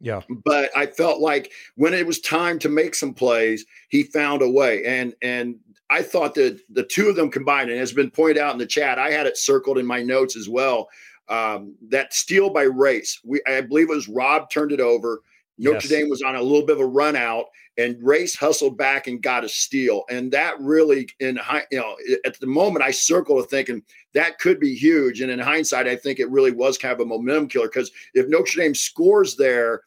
Yeah. 0.00 0.20
But 0.44 0.70
I 0.76 0.86
felt 0.86 1.20
like 1.20 1.50
when 1.74 1.92
it 1.92 2.06
was 2.06 2.20
time 2.20 2.60
to 2.60 2.68
make 2.68 2.94
some 2.94 3.12
plays, 3.12 3.66
he 3.88 4.04
found 4.04 4.42
a 4.42 4.48
way. 4.48 4.84
And 4.84 5.14
and 5.22 5.56
I 5.90 6.02
thought 6.02 6.34
that 6.34 6.60
the 6.70 6.84
two 6.84 7.08
of 7.08 7.16
them 7.16 7.30
combined, 7.30 7.70
and 7.70 7.78
has 7.80 7.92
been 7.92 8.10
pointed 8.10 8.38
out 8.38 8.52
in 8.52 8.58
the 8.58 8.66
chat, 8.66 8.98
I 8.98 9.10
had 9.10 9.26
it 9.26 9.36
circled 9.36 9.78
in 9.78 9.86
my 9.86 10.02
notes 10.02 10.36
as 10.36 10.48
well. 10.48 10.88
Um, 11.28 11.74
that 11.88 12.14
steal 12.14 12.50
by 12.50 12.62
Race, 12.62 13.20
we 13.24 13.40
I 13.46 13.60
believe 13.60 13.90
it 13.90 13.94
was 13.94 14.08
Rob 14.08 14.50
turned 14.50 14.72
it 14.72 14.80
over. 14.80 15.22
Notre 15.58 15.80
yes. 15.82 15.88
Dame 15.88 16.08
was 16.08 16.22
on 16.22 16.36
a 16.36 16.42
little 16.42 16.64
bit 16.64 16.76
of 16.76 16.80
a 16.80 16.86
run 16.86 17.16
out, 17.16 17.46
and 17.76 17.96
Race 18.00 18.36
hustled 18.36 18.78
back 18.78 19.06
and 19.08 19.20
got 19.20 19.44
a 19.44 19.48
steal. 19.48 20.04
And 20.08 20.32
that 20.32 20.58
really, 20.60 21.08
in 21.20 21.36
high, 21.36 21.64
you 21.70 21.78
know, 21.78 21.96
at 22.24 22.38
the 22.40 22.46
moment, 22.46 22.84
I 22.84 22.92
circled 22.92 23.48
thinking 23.50 23.82
that 24.14 24.38
could 24.38 24.60
be 24.60 24.74
huge. 24.74 25.20
And 25.20 25.30
in 25.30 25.38
hindsight, 25.38 25.86
I 25.86 25.96
think 25.96 26.20
it 26.20 26.30
really 26.30 26.52
was 26.52 26.78
kind 26.78 26.92
of 26.92 27.00
a 27.00 27.04
momentum 27.04 27.48
killer 27.48 27.68
because 27.68 27.90
if 28.14 28.28
Notre 28.28 28.60
Dame 28.60 28.74
scores 28.74 29.36
there, 29.36 29.82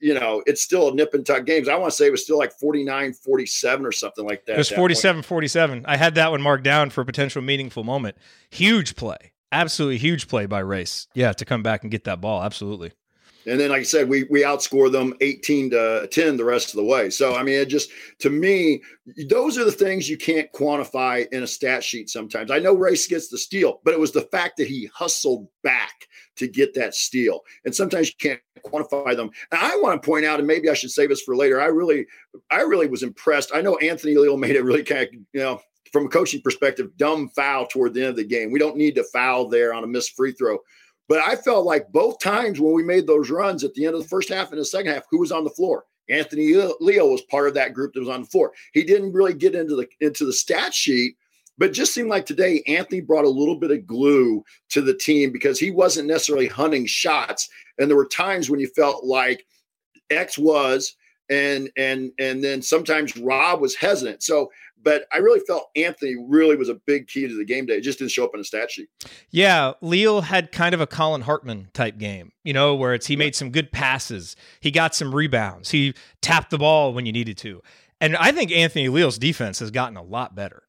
you 0.00 0.14
know, 0.14 0.42
it's 0.46 0.62
still 0.62 0.88
a 0.88 0.94
nip 0.94 1.14
and 1.14 1.24
tuck 1.24 1.46
games. 1.46 1.68
I 1.68 1.76
want 1.76 1.92
to 1.92 1.96
say 1.96 2.06
it 2.06 2.12
was 2.12 2.24
still 2.24 2.38
like 2.38 2.52
49 2.52 3.12
47 3.14 3.86
or 3.86 3.92
something 3.92 4.26
like 4.26 4.44
that. 4.46 4.54
It 4.54 4.58
was 4.58 4.70
47 4.70 5.22
47. 5.22 5.84
I 5.86 5.96
had 5.96 6.16
that 6.16 6.30
one 6.30 6.42
marked 6.42 6.64
down 6.64 6.90
for 6.90 7.02
a 7.02 7.04
potential 7.04 7.40
meaningful 7.40 7.84
moment. 7.84 8.16
Huge 8.50 8.96
play 8.96 9.32
absolutely 9.52 9.98
huge 9.98 10.28
play 10.28 10.46
by 10.46 10.60
Race. 10.60 11.06
Yeah, 11.14 11.32
to 11.32 11.44
come 11.44 11.62
back 11.62 11.82
and 11.82 11.90
get 11.90 12.04
that 12.04 12.20
ball. 12.20 12.42
Absolutely. 12.42 12.92
And 13.48 13.60
then, 13.60 13.70
like 13.70 13.80
I 13.80 13.84
said, 13.84 14.08
we 14.08 14.24
we 14.24 14.42
outscore 14.42 14.90
them 14.90 15.14
18 15.20 15.70
to 15.70 16.08
10 16.10 16.36
the 16.36 16.44
rest 16.44 16.70
of 16.70 16.76
the 16.76 16.84
way. 16.84 17.10
So, 17.10 17.36
I 17.36 17.44
mean, 17.44 17.54
it 17.54 17.66
just 17.66 17.90
to 18.18 18.30
me, 18.30 18.82
those 19.28 19.56
are 19.56 19.64
the 19.64 19.70
things 19.70 20.10
you 20.10 20.16
can't 20.16 20.50
quantify 20.52 21.26
in 21.32 21.44
a 21.44 21.46
stat 21.46 21.84
sheet 21.84 22.10
sometimes. 22.10 22.50
I 22.50 22.58
know 22.58 22.74
Race 22.74 23.06
gets 23.06 23.28
the 23.28 23.38
steal, 23.38 23.80
but 23.84 23.94
it 23.94 24.00
was 24.00 24.10
the 24.10 24.22
fact 24.32 24.56
that 24.56 24.66
he 24.66 24.90
hustled 24.92 25.46
back 25.62 26.08
to 26.36 26.48
get 26.48 26.74
that 26.74 26.94
steal. 26.94 27.40
And 27.64 27.74
sometimes 27.74 28.08
you 28.08 28.14
can't 28.18 28.40
quantify 28.64 29.16
them. 29.16 29.30
And 29.52 29.60
I 29.60 29.76
want 29.76 30.02
to 30.02 30.06
point 30.06 30.26
out, 30.26 30.40
and 30.40 30.48
maybe 30.48 30.68
I 30.68 30.74
should 30.74 30.90
save 30.90 31.10
this 31.10 31.22
for 31.22 31.36
later. 31.36 31.60
I 31.60 31.66
really, 31.66 32.06
I 32.50 32.62
really 32.62 32.88
was 32.88 33.04
impressed. 33.04 33.52
I 33.54 33.60
know 33.60 33.76
Anthony 33.76 34.16
Leal 34.16 34.36
made 34.36 34.56
it 34.56 34.64
really 34.64 34.82
kind 34.82 35.02
of, 35.02 35.14
you 35.14 35.40
know, 35.40 35.60
from 35.96 36.04
a 36.04 36.10
coaching 36.10 36.42
perspective, 36.42 36.94
dumb 36.98 37.30
foul 37.30 37.66
toward 37.66 37.94
the 37.94 38.00
end 38.02 38.10
of 38.10 38.16
the 38.16 38.24
game. 38.24 38.52
We 38.52 38.58
don't 38.58 38.76
need 38.76 38.96
to 38.96 39.04
foul 39.04 39.48
there 39.48 39.72
on 39.72 39.82
a 39.82 39.86
missed 39.86 40.14
free 40.14 40.32
throw. 40.32 40.58
But 41.08 41.20
I 41.26 41.36
felt 41.36 41.64
like 41.64 41.90
both 41.90 42.18
times 42.18 42.60
when 42.60 42.74
we 42.74 42.82
made 42.82 43.06
those 43.06 43.30
runs 43.30 43.64
at 43.64 43.72
the 43.72 43.86
end 43.86 43.94
of 43.94 44.02
the 44.02 44.08
first 44.08 44.28
half 44.28 44.50
and 44.50 44.60
the 44.60 44.64
second 44.66 44.92
half, 44.92 45.04
who 45.10 45.20
was 45.20 45.32
on 45.32 45.42
the 45.42 45.48
floor? 45.48 45.86
Anthony 46.10 46.52
Leal 46.80 47.10
was 47.10 47.22
part 47.22 47.48
of 47.48 47.54
that 47.54 47.72
group 47.72 47.94
that 47.94 48.00
was 48.00 48.10
on 48.10 48.20
the 48.20 48.28
floor. 48.28 48.52
He 48.74 48.84
didn't 48.84 49.14
really 49.14 49.32
get 49.32 49.54
into 49.54 49.74
the 49.74 49.88
into 50.00 50.26
the 50.26 50.34
stat 50.34 50.74
sheet, 50.74 51.16
but 51.56 51.72
just 51.72 51.94
seemed 51.94 52.10
like 52.10 52.26
today 52.26 52.62
Anthony 52.66 53.00
brought 53.00 53.24
a 53.24 53.30
little 53.30 53.56
bit 53.56 53.70
of 53.70 53.86
glue 53.86 54.44
to 54.68 54.82
the 54.82 54.94
team 54.94 55.32
because 55.32 55.58
he 55.58 55.70
wasn't 55.70 56.08
necessarily 56.08 56.46
hunting 56.46 56.84
shots. 56.84 57.48
And 57.78 57.88
there 57.88 57.96
were 57.96 58.04
times 58.04 58.50
when 58.50 58.60
you 58.60 58.68
felt 58.68 59.06
like 59.06 59.46
X 60.10 60.36
was 60.36 60.94
and 61.30 61.70
and 61.76 62.12
and 62.18 62.42
then 62.42 62.62
sometimes 62.62 63.16
Rob 63.16 63.60
was 63.60 63.74
hesitant. 63.74 64.22
So, 64.22 64.50
but 64.82 65.06
I 65.12 65.18
really 65.18 65.40
felt 65.40 65.70
Anthony 65.76 66.16
really 66.28 66.56
was 66.56 66.68
a 66.68 66.74
big 66.74 67.08
key 67.08 67.26
to 67.26 67.36
the 67.36 67.44
game 67.44 67.66
day. 67.66 67.74
It 67.74 67.82
just 67.82 67.98
didn't 67.98 68.12
show 68.12 68.24
up 68.24 68.30
in 68.34 68.40
the 68.40 68.44
stat 68.44 68.70
sheet. 68.70 68.88
Yeah, 69.30 69.72
Leal 69.80 70.22
had 70.22 70.52
kind 70.52 70.74
of 70.74 70.80
a 70.80 70.86
Collin 70.86 71.22
Hartman 71.22 71.68
type 71.72 71.98
game, 71.98 72.32
you 72.44 72.52
know, 72.52 72.74
where 72.74 72.94
it's 72.94 73.06
he 73.06 73.16
made 73.16 73.34
some 73.34 73.50
good 73.50 73.72
passes, 73.72 74.36
he 74.60 74.70
got 74.70 74.94
some 74.94 75.14
rebounds, 75.14 75.70
he 75.70 75.94
tapped 76.20 76.50
the 76.50 76.58
ball 76.58 76.92
when 76.92 77.06
you 77.06 77.12
needed 77.12 77.36
to, 77.38 77.62
and 78.00 78.16
I 78.16 78.32
think 78.32 78.52
Anthony 78.52 78.88
Leal's 78.88 79.18
defense 79.18 79.58
has 79.58 79.70
gotten 79.70 79.96
a 79.96 80.02
lot 80.02 80.34
better 80.34 80.62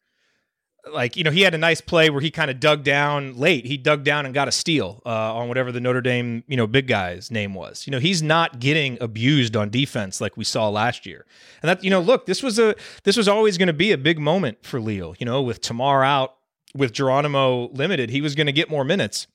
like 0.93 1.15
you 1.15 1.23
know 1.23 1.31
he 1.31 1.41
had 1.41 1.53
a 1.53 1.57
nice 1.57 1.81
play 1.81 2.09
where 2.09 2.21
he 2.21 2.31
kind 2.31 2.51
of 2.51 2.59
dug 2.59 2.83
down 2.83 3.37
late. 3.37 3.65
He 3.65 3.77
dug 3.77 4.03
down 4.03 4.25
and 4.25 4.33
got 4.33 4.47
a 4.47 4.51
steal 4.51 5.01
uh, 5.05 5.35
on 5.35 5.47
whatever 5.47 5.71
the 5.71 5.79
notre 5.79 6.01
dame 6.01 6.43
you 6.47 6.57
know 6.57 6.67
big 6.67 6.87
guy's 6.87 7.31
name 7.31 7.53
was. 7.53 7.85
You 7.87 7.91
know 7.91 7.99
he's 7.99 8.21
not 8.21 8.59
getting 8.59 8.97
abused 9.01 9.55
on 9.55 9.69
defense 9.69 10.21
like 10.21 10.37
we 10.37 10.43
saw 10.43 10.69
last 10.69 11.05
year. 11.05 11.25
And 11.61 11.69
that 11.69 11.83
you 11.83 11.89
know 11.89 11.99
look 11.99 12.25
this 12.25 12.43
was 12.43 12.59
a 12.59 12.75
this 13.03 13.17
was 13.17 13.27
always 13.27 13.57
going 13.57 13.67
to 13.67 13.73
be 13.73 13.91
a 13.91 13.97
big 13.97 14.19
moment 14.19 14.65
for 14.65 14.79
Leal 14.79 15.15
you 15.19 15.25
know 15.25 15.41
with 15.41 15.61
tamar 15.61 16.03
out 16.03 16.35
with 16.75 16.91
geronimo 16.91 17.69
limited 17.69 18.09
he 18.09 18.21
was 18.21 18.35
going 18.35 18.47
to 18.47 18.53
get 18.53 18.69
more 18.69 18.83
minutes. 18.83 19.27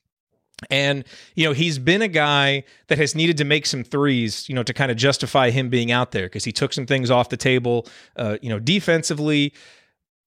And, 0.69 1.03
you 1.35 1.45
know, 1.45 1.53
he's 1.53 1.79
been 1.79 2.01
a 2.01 2.07
guy 2.07 2.63
that 2.87 2.97
has 2.97 3.15
needed 3.15 3.37
to 3.37 3.43
make 3.43 3.65
some 3.65 3.83
threes, 3.83 4.47
you 4.47 4.55
know, 4.55 4.63
to 4.63 4.73
kind 4.73 4.91
of 4.91 4.97
justify 4.97 5.49
him 5.49 5.69
being 5.69 5.91
out 5.91 6.11
there 6.11 6.27
because 6.27 6.45
he 6.45 6.51
took 6.51 6.73
some 6.73 6.85
things 6.85 7.11
off 7.11 7.29
the 7.29 7.37
table, 7.37 7.87
uh, 8.15 8.37
you 8.41 8.49
know, 8.49 8.59
defensively 8.59 9.53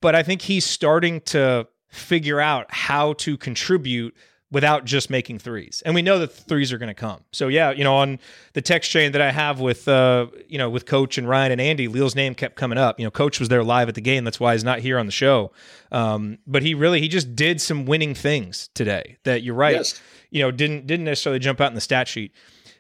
but 0.01 0.15
I 0.15 0.23
think 0.23 0.43
he's 0.43 0.65
starting 0.65 1.21
to 1.23 1.67
figure 1.89 2.41
out 2.41 2.67
how 2.71 3.15
to 3.15 3.37
contribute 3.37 4.15
without 4.53 4.85
just 4.85 5.11
making 5.11 5.41
threes. 5.41 5.83
And 5.85 5.95
we 5.95 6.03
know 6.03 6.21
that 6.21 6.29
threes 6.29 6.73
are 6.73 6.79
going 6.79 6.89
to 6.89 6.95
come. 6.95 7.23
So 7.33 7.49
yeah, 7.49 7.73
you 7.73 7.83
know, 7.83 7.97
on 7.97 8.21
the 8.53 8.63
text 8.63 8.91
chain 8.91 9.13
that 9.13 9.21
I 9.21 9.33
have 9.33 9.61
with 9.61 9.89
uh, 9.89 10.27
you 10.49 10.59
know, 10.59 10.71
with 10.71 10.87
coach 10.87 11.19
and 11.19 11.29
Ryan 11.29 11.53
and 11.53 11.61
Andy, 11.61 11.89
Leal's 11.89 12.15
name 12.15 12.35
kept 12.35 12.57
coming 12.57 12.79
up. 12.79 13.01
You 13.01 13.07
know, 13.07 13.11
coach 13.11 13.41
was 13.41 13.49
there 13.49 13.65
live 13.65 13.89
at 13.89 13.95
the 13.95 14.01
game. 14.01 14.25
That's 14.25 14.39
why 14.39 14.53
he's 14.53 14.65
not 14.65 14.79
here 14.79 14.99
on 14.99 15.07
the 15.07 15.13
show. 15.13 15.53
Um, 15.91 16.39
but 16.47 16.63
he 16.63 16.75
really 16.75 17.01
he 17.01 17.09
just 17.09 17.35
did 17.35 17.61
some 17.61 17.87
winning 17.87 18.15
things 18.15 18.69
today 18.75 19.17
that 19.25 19.43
you're 19.43 19.55
right. 19.55 19.77
Yes. 19.77 20.01
You 20.31 20.43
know, 20.43 20.51
didn't 20.51 20.87
didn't 20.87 21.05
necessarily 21.05 21.41
jump 21.41 21.61
out 21.61 21.69
in 21.69 21.75
the 21.75 21.81
stat 21.81 22.07
sheet. 22.07 22.33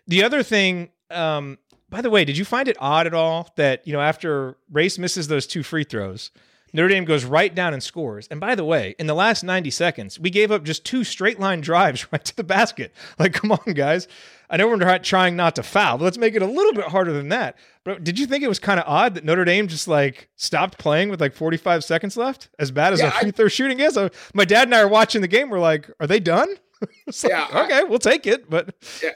The 0.06 0.23
other 0.23 0.42
thing 0.42 0.90
um, 1.11 1.58
by 1.88 2.00
the 2.00 2.11
way, 2.11 2.25
did 2.25 2.37
you 2.37 2.44
find 2.44 2.68
it 2.68 2.76
odd 2.80 3.06
at 3.06 3.14
all 3.14 3.52
that, 3.56 3.87
you 3.87 3.92
know, 3.92 4.00
after 4.00 4.56
Race 4.70 4.99
misses 4.99 5.28
those 5.28 5.46
two 5.46 5.62
free 5.62 5.85
throws, 5.85 6.30
Notre 6.76 6.88
Dame 6.90 7.06
goes 7.06 7.25
right 7.25 7.54
down 7.54 7.73
and 7.73 7.83
scores. 7.83 8.28
And 8.30 8.38
by 8.38 8.54
the 8.54 8.64
way, 8.64 8.95
in 8.99 9.06
the 9.06 9.14
last 9.14 9.42
90 9.42 9.71
seconds, 9.71 10.21
we 10.21 10.28
gave 10.28 10.52
up 10.52 10.62
just 10.62 10.85
two 10.85 11.04
straight 11.04 11.40
line 11.40 11.62
drives 11.62 12.06
right 12.12 12.23
to 12.23 12.37
the 12.37 12.45
basket. 12.45 12.92
Like, 13.18 13.33
come 13.33 13.50
on, 13.50 13.73
guys. 13.73 14.06
I 14.50 14.59
know 14.59 14.68
we're 14.68 14.99
trying 14.99 15.37
not 15.37 15.56
to 15.56 15.62
foul, 15.62 15.97
but 15.97 16.04
let's 16.04 16.18
make 16.18 16.35
it 16.35 16.42
a 16.42 16.47
little 16.47 16.75
bit 16.75 16.85
harder 16.85 17.14
than 17.14 17.30
that. 17.30 17.56
But 17.83 18.04
did 18.04 18.18
you 18.18 18.26
think 18.26 18.45
it 18.45 18.49
was 18.49 18.59
kind 18.59 18.78
of 18.78 18.85
odd 18.87 19.14
that 19.14 19.25
Notre 19.25 19.45
Dame 19.45 19.68
just 19.68 19.88
like 19.88 20.28
stopped 20.37 20.76
playing 20.78 21.09
with 21.09 21.21
like 21.21 21.33
45 21.33 21.83
seconds 21.83 22.16
left? 22.16 22.50
As 22.59 22.71
bad 22.71 22.92
as 22.92 23.00
yeah, 23.00 23.06
our 23.06 23.11
free 23.23 23.30
throw 23.30 23.49
shooting 23.49 23.80
is, 23.80 23.97
uh, 23.97 24.11
my 24.35 24.45
dad 24.45 24.68
and 24.68 24.75
I 24.75 24.80
are 24.80 24.88
watching 24.88 25.23
the 25.23 25.28
game. 25.28 25.49
We're 25.49 25.59
like, 25.59 25.90
are 25.99 26.06
they 26.06 26.21
done? 26.21 26.49
yeah, 27.25 27.47
like, 27.52 27.71
okay, 27.71 27.85
we'll 27.85 27.99
take 27.99 28.26
it. 28.26 28.49
But 28.49 28.75
yeah, 29.02 29.11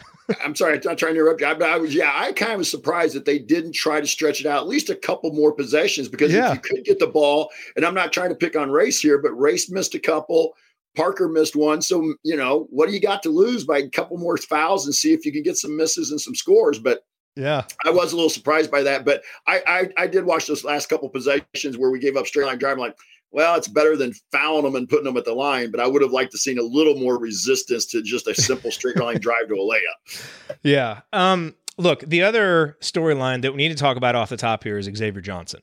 I'm 0.45 0.55
sorry, 0.55 0.75
I'm 0.75 0.81
not 0.85 0.99
trying 0.99 1.15
to 1.15 1.21
interrupt 1.21 1.41
you. 1.41 1.55
But 1.59 1.69
I 1.69 1.79
was, 1.79 1.95
yeah, 1.95 2.13
I 2.15 2.33
kind 2.33 2.53
of 2.53 2.59
was 2.59 2.71
surprised 2.71 3.15
that 3.15 3.25
they 3.25 3.39
didn't 3.39 3.73
try 3.73 4.01
to 4.01 4.07
stretch 4.07 4.41
it 4.41 4.47
out 4.47 4.63
at 4.63 4.69
least 4.69 4.91
a 4.91 4.95
couple 4.95 5.33
more 5.33 5.53
possessions 5.53 6.09
because 6.09 6.33
yeah. 6.33 6.51
if 6.51 6.55
you 6.55 6.61
could 6.61 6.85
get 6.85 6.99
the 6.99 7.07
ball, 7.07 7.51
and 7.77 7.85
I'm 7.85 7.95
not 7.95 8.13
trying 8.13 8.31
to 8.31 8.35
pick 8.35 8.57
on 8.57 8.71
Race 8.71 9.01
here, 9.01 9.19
but 9.19 9.33
Race 9.33 9.71
missed 9.71 9.95
a 9.95 10.01
couple. 10.01 10.55
Parker 10.97 11.29
missed 11.29 11.55
one. 11.55 11.83
So, 11.83 12.15
you 12.25 12.37
know, 12.37 12.67
what 12.71 12.89
do 12.89 12.95
you 12.95 13.01
got 13.01 13.23
to 13.23 13.29
lose 13.29 13.65
by 13.65 13.79
a 13.79 13.89
couple 13.89 14.19
more 14.19 14.37
fouls 14.37 14.87
and 14.87 14.95
see 14.95 15.13
if 15.13 15.25
you 15.25 15.33
can 15.33 15.43
get 15.43 15.57
some 15.57 15.77
misses 15.77 16.11
and 16.11 16.21
some 16.21 16.35
scores? 16.35 16.79
But 16.79 17.05
yeah, 17.37 17.65
I 17.87 17.91
was 17.91 18.13
a 18.13 18.17
little 18.17 18.31
surprised 18.31 18.71
by 18.71 18.83
that. 18.83 19.05
But 19.05 19.23
I 19.47 19.63
I, 19.67 20.03
I 20.03 20.07
did 20.07 20.25
watch 20.25 20.47
those 20.47 20.65
last 20.65 20.89
couple 20.89 21.09
possessions 21.09 21.79
where 21.79 21.91
we 21.91 22.01
gave 22.01 22.17
up 22.17 22.27
straight 22.27 22.47
line 22.47 22.59
drive. 22.59 22.73
I'm 22.73 22.81
like, 22.81 22.99
well, 23.33 23.55
it's 23.55 23.69
better 23.69 23.97
than 23.97 24.13
fouling 24.33 24.65
them 24.65 24.75
and 24.75 24.89
putting 24.89 25.05
them 25.05 25.17
at 25.17 25.25
the 25.25 25.35
line, 25.35 25.71
but 25.71 25.81
I 25.81 25.87
would 25.87 26.03
have 26.03 26.11
liked 26.11 26.33
to 26.33 26.39
seen 26.39 26.59
a 26.59 26.63
little 26.63 26.97
more 26.97 27.19
resistance 27.19 27.87
to 27.87 28.03
just 28.03 28.27
a 28.27 28.35
simple 28.35 28.71
straight 28.71 28.97
line 28.97 29.19
drive 29.21 29.49
to 29.49 29.55
a 29.55 29.59
layup. 29.59 30.59
Yeah. 30.63 31.01
Um, 31.13 31.55
look, 31.79 32.01
the 32.01 32.23
other 32.23 32.77
storyline 32.81 33.43
that 33.43 33.53
we 33.53 33.59
need 33.59 33.69
to 33.69 33.77
talk 33.77 33.97
about 33.97 34.17
off 34.17 34.31
the 34.31 34.37
top 34.37 34.65
here 34.65 34.79
is 34.79 34.91
Xavier 34.97 35.21
Johnson. 35.21 35.61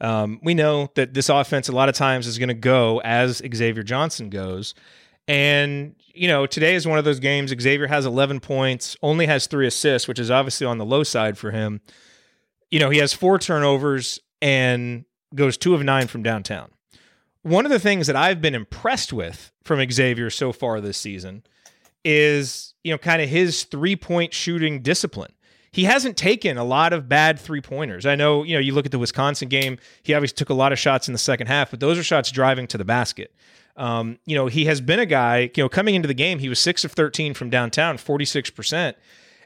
Um, 0.00 0.40
we 0.42 0.54
know 0.54 0.90
that 0.94 1.12
this 1.12 1.28
offense 1.28 1.68
a 1.68 1.72
lot 1.72 1.90
of 1.90 1.94
times 1.94 2.26
is 2.26 2.38
going 2.38 2.48
to 2.48 2.54
go 2.54 3.02
as 3.02 3.42
Xavier 3.54 3.82
Johnson 3.82 4.30
goes. 4.30 4.74
And, 5.28 5.94
you 6.14 6.26
know, 6.26 6.46
today 6.46 6.74
is 6.74 6.86
one 6.86 6.98
of 6.98 7.04
those 7.04 7.20
games. 7.20 7.54
Xavier 7.60 7.86
has 7.86 8.06
11 8.06 8.40
points, 8.40 8.96
only 9.02 9.26
has 9.26 9.46
three 9.46 9.66
assists, 9.66 10.08
which 10.08 10.18
is 10.18 10.30
obviously 10.30 10.66
on 10.66 10.78
the 10.78 10.86
low 10.86 11.02
side 11.02 11.36
for 11.36 11.50
him. 11.50 11.82
You 12.70 12.78
know, 12.78 12.88
he 12.88 12.98
has 12.98 13.12
four 13.12 13.38
turnovers 13.38 14.18
and 14.40 15.04
goes 15.34 15.58
two 15.58 15.74
of 15.74 15.84
nine 15.84 16.06
from 16.06 16.22
downtown 16.22 16.70
one 17.42 17.64
of 17.64 17.70
the 17.70 17.78
things 17.78 18.06
that 18.06 18.16
I've 18.16 18.40
been 18.40 18.54
impressed 18.54 19.12
with 19.12 19.52
from 19.64 19.84
Xavier 19.90 20.30
so 20.30 20.52
far 20.52 20.80
this 20.80 20.98
season 20.98 21.42
is, 22.04 22.74
you 22.84 22.92
know, 22.92 22.98
kind 22.98 23.22
of 23.22 23.28
his 23.28 23.64
three 23.64 23.96
point 23.96 24.34
shooting 24.34 24.82
discipline. 24.82 25.32
He 25.72 25.84
hasn't 25.84 26.16
taken 26.16 26.58
a 26.58 26.64
lot 26.64 26.92
of 26.92 27.08
bad 27.08 27.38
three 27.38 27.60
pointers. 27.60 28.04
I 28.04 28.16
know, 28.16 28.42
you 28.42 28.54
know, 28.54 28.60
you 28.60 28.74
look 28.74 28.86
at 28.86 28.92
the 28.92 28.98
Wisconsin 28.98 29.48
game, 29.48 29.78
he 30.02 30.14
obviously 30.14 30.34
took 30.34 30.50
a 30.50 30.54
lot 30.54 30.72
of 30.72 30.78
shots 30.78 31.06
in 31.08 31.12
the 31.12 31.18
second 31.18 31.46
half, 31.46 31.70
but 31.70 31.78
those 31.78 31.96
are 31.96 32.02
shots 32.02 32.30
driving 32.32 32.66
to 32.68 32.78
the 32.78 32.84
basket. 32.84 33.32
Um, 33.76 34.18
you 34.26 34.34
know, 34.34 34.46
he 34.46 34.64
has 34.64 34.80
been 34.80 34.98
a 34.98 35.06
guy, 35.06 35.50
you 35.54 35.62
know, 35.62 35.68
coming 35.68 35.94
into 35.94 36.08
the 36.08 36.14
game, 36.14 36.40
he 36.40 36.48
was 36.48 36.58
six 36.58 36.84
of 36.84 36.92
13 36.92 37.34
from 37.34 37.50
downtown, 37.50 37.98
46%. 37.98 38.94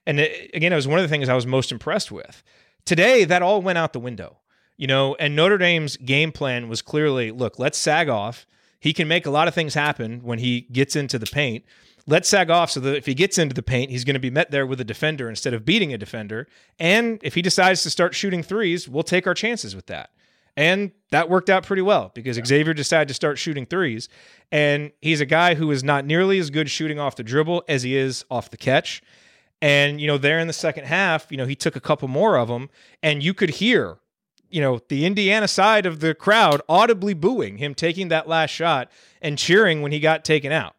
And 0.07 0.21
it, 0.21 0.51
again, 0.55 0.73
it 0.73 0.77
was 0.77 0.89
one 0.89 0.99
of 0.99 1.03
the 1.03 1.09
things 1.09 1.29
I 1.29 1.35
was 1.35 1.47
most 1.47 1.71
impressed 1.71 2.11
with. 2.11 2.43
Today, 2.87 3.25
that 3.25 3.43
all 3.43 3.61
went 3.63 3.79
out 3.79 3.93
the 3.93 4.01
window. 4.01 4.39
You 4.77 4.87
know, 4.87 5.15
and 5.17 5.37
Notre 5.37 5.59
Dame's 5.59 5.97
game 5.97 6.33
plan 6.33 6.69
was 6.69 6.83
clearly 6.83 7.31
look, 7.31 7.59
let's 7.59 7.79
sag 7.79 8.09
off. 8.09 8.47
He 8.81 8.93
can 8.93 9.09
make 9.09 9.25
a 9.25 9.31
lot 9.31 9.49
of 9.49 9.55
things 9.55 9.75
happen 9.75 10.21
when 10.23 10.39
he 10.39 10.63
gets 10.63 10.95
into 10.95 11.19
the 11.19 11.27
paint. 11.27 11.65
Let's 12.07 12.29
sag 12.29 12.51
off 12.51 12.71
so 12.71 12.81
that 12.81 12.97
if 12.97 13.07
he 13.07 13.15
gets 13.15 13.39
into 13.39 13.55
the 13.55 13.63
paint, 13.63 13.91
he's 13.91 14.05
going 14.05 14.15
to 14.15 14.21
be 14.21 14.31
met 14.31 14.51
there 14.51 14.67
with 14.67 14.79
a 14.79 14.85
defender 14.85 15.31
instead 15.31 15.55
of 15.55 15.65
beating 15.65 15.95
a 15.95 15.99
defender. 15.99 16.47
And 16.79 17.19
if 17.23 17.35
he 17.35 17.41
decides 17.41 17.83
to 17.85 17.91
start 17.91 18.15
shooting 18.15 18.43
threes, 18.43 18.87
we'll 18.87 19.03
take 19.03 19.27
our 19.27 19.33
chances 19.33 19.75
with 19.75 19.87
that. 19.87 20.11
And 20.57 20.93
that 21.11 21.31
worked 21.31 21.49
out 21.49 21.65
pretty 21.65 21.83
well 21.83 22.13
because 22.15 22.37
yeah. 22.37 22.45
Xavier 22.45 22.75
decided 22.75 23.09
to 23.09 23.15
start 23.15 23.39
shooting 23.39 23.65
threes. 23.65 24.09
And 24.53 24.93
he's 25.01 25.21
a 25.21 25.27
guy 25.27 25.55
who 25.55 25.71
is 25.71 25.83
not 25.83 26.05
nearly 26.05 26.39
as 26.39 26.51
good 26.51 26.69
shooting 26.69 26.99
off 26.99 27.17
the 27.17 27.23
dribble 27.23 27.65
as 27.69 27.83
he 27.83 27.97
is 27.97 28.25
off 28.31 28.51
the 28.51 28.57
catch. 28.57 29.03
And, 29.63 30.01
you 30.01 30.07
know, 30.07 30.19
there 30.19 30.39
in 30.39 30.47
the 30.47 30.53
second 30.53 30.85
half, 30.85 31.27
you 31.31 31.39
know, 31.39 31.47
he 31.47 31.57
took 31.57 31.75
a 31.75 31.81
couple 31.81 32.07
more 32.07 32.37
of 32.37 32.49
them, 32.49 32.69
and 33.03 33.23
you 33.23 33.33
could 33.33 33.49
hear 33.49 33.97
you 34.55 34.61
know, 34.61 34.81
the 34.89 35.05
Indiana 35.05 35.49
side 35.49 35.85
of 35.85 35.99
the 35.99 36.15
crowd 36.15 36.63
audibly 36.69 37.13
booing 37.13 37.59
him 37.59 37.75
taking 37.75 38.07
that 38.09 38.29
last 38.29 38.51
shot 38.51 38.89
and 39.21 39.37
cheering 39.37 39.83
when 39.83 39.91
he 39.91 39.99
got 39.99 40.25
taken 40.25 40.53
out. 40.53 40.77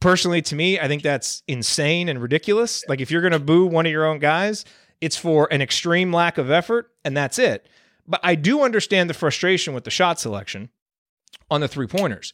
Personally, 0.00 0.42
to 0.42 0.56
me, 0.56 0.80
I 0.80 0.88
think 0.88 1.04
that's 1.04 1.44
insane 1.46 2.08
and 2.08 2.20
ridiculous. 2.20 2.84
Like, 2.88 3.00
if 3.00 3.12
you're 3.12 3.22
going 3.22 3.32
to 3.32 3.38
boo 3.38 3.64
one 3.64 3.86
of 3.86 3.92
your 3.92 4.04
own 4.04 4.18
guys, 4.18 4.64
it's 5.00 5.16
for 5.16 5.46
an 5.52 5.62
extreme 5.62 6.12
lack 6.12 6.36
of 6.36 6.50
effort, 6.50 6.90
and 7.04 7.16
that's 7.16 7.38
it. 7.38 7.68
But 8.08 8.18
I 8.24 8.34
do 8.34 8.62
understand 8.62 9.08
the 9.08 9.14
frustration 9.14 9.72
with 9.72 9.84
the 9.84 9.90
shot 9.90 10.18
selection 10.18 10.70
on 11.48 11.60
the 11.60 11.68
three 11.68 11.86
pointers. 11.86 12.32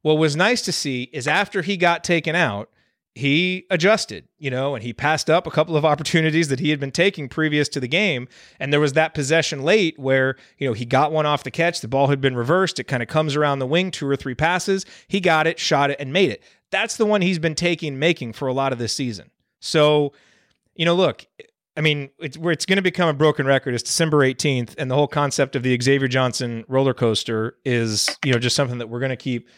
What 0.00 0.16
was 0.16 0.34
nice 0.34 0.62
to 0.62 0.72
see 0.72 1.10
is 1.12 1.28
after 1.28 1.60
he 1.60 1.76
got 1.76 2.02
taken 2.02 2.34
out, 2.34 2.70
he 3.14 3.64
adjusted, 3.70 4.26
you 4.38 4.50
know, 4.50 4.74
and 4.74 4.82
he 4.82 4.92
passed 4.92 5.30
up 5.30 5.46
a 5.46 5.50
couple 5.50 5.76
of 5.76 5.84
opportunities 5.84 6.48
that 6.48 6.58
he 6.58 6.70
had 6.70 6.80
been 6.80 6.90
taking 6.90 7.28
previous 7.28 7.68
to 7.68 7.80
the 7.80 7.86
game. 7.86 8.26
And 8.58 8.72
there 8.72 8.80
was 8.80 8.94
that 8.94 9.14
possession 9.14 9.62
late 9.62 9.96
where, 9.98 10.36
you 10.58 10.66
know, 10.66 10.72
he 10.72 10.84
got 10.84 11.12
one 11.12 11.24
off 11.24 11.44
the 11.44 11.50
catch. 11.52 11.80
The 11.80 11.88
ball 11.88 12.08
had 12.08 12.20
been 12.20 12.34
reversed. 12.34 12.80
It 12.80 12.84
kind 12.84 13.02
of 13.02 13.08
comes 13.08 13.36
around 13.36 13.60
the 13.60 13.66
wing, 13.66 13.92
two 13.92 14.08
or 14.08 14.16
three 14.16 14.34
passes. 14.34 14.84
He 15.06 15.20
got 15.20 15.46
it, 15.46 15.60
shot 15.60 15.90
it, 15.90 16.00
and 16.00 16.12
made 16.12 16.30
it. 16.30 16.42
That's 16.70 16.96
the 16.96 17.06
one 17.06 17.22
he's 17.22 17.38
been 17.38 17.54
taking, 17.54 18.00
making 18.00 18.32
for 18.32 18.48
a 18.48 18.52
lot 18.52 18.72
of 18.72 18.80
this 18.80 18.92
season. 18.92 19.30
So, 19.60 20.12
you 20.74 20.84
know, 20.84 20.94
look, 20.94 21.24
I 21.76 21.82
mean, 21.82 22.10
it's 22.18 22.36
where 22.36 22.52
it's 22.52 22.66
going 22.66 22.76
to 22.78 22.82
become 22.82 23.08
a 23.08 23.14
broken 23.14 23.46
record. 23.46 23.74
It's 23.74 23.84
December 23.84 24.18
18th, 24.18 24.74
and 24.76 24.90
the 24.90 24.96
whole 24.96 25.06
concept 25.06 25.54
of 25.54 25.62
the 25.62 25.78
Xavier 25.80 26.08
Johnson 26.08 26.64
roller 26.66 26.94
coaster 26.94 27.56
is, 27.64 28.16
you 28.24 28.32
know, 28.32 28.40
just 28.40 28.56
something 28.56 28.78
that 28.78 28.88
we're 28.88 28.98
going 29.00 29.10
to 29.10 29.16
keep 29.16 29.48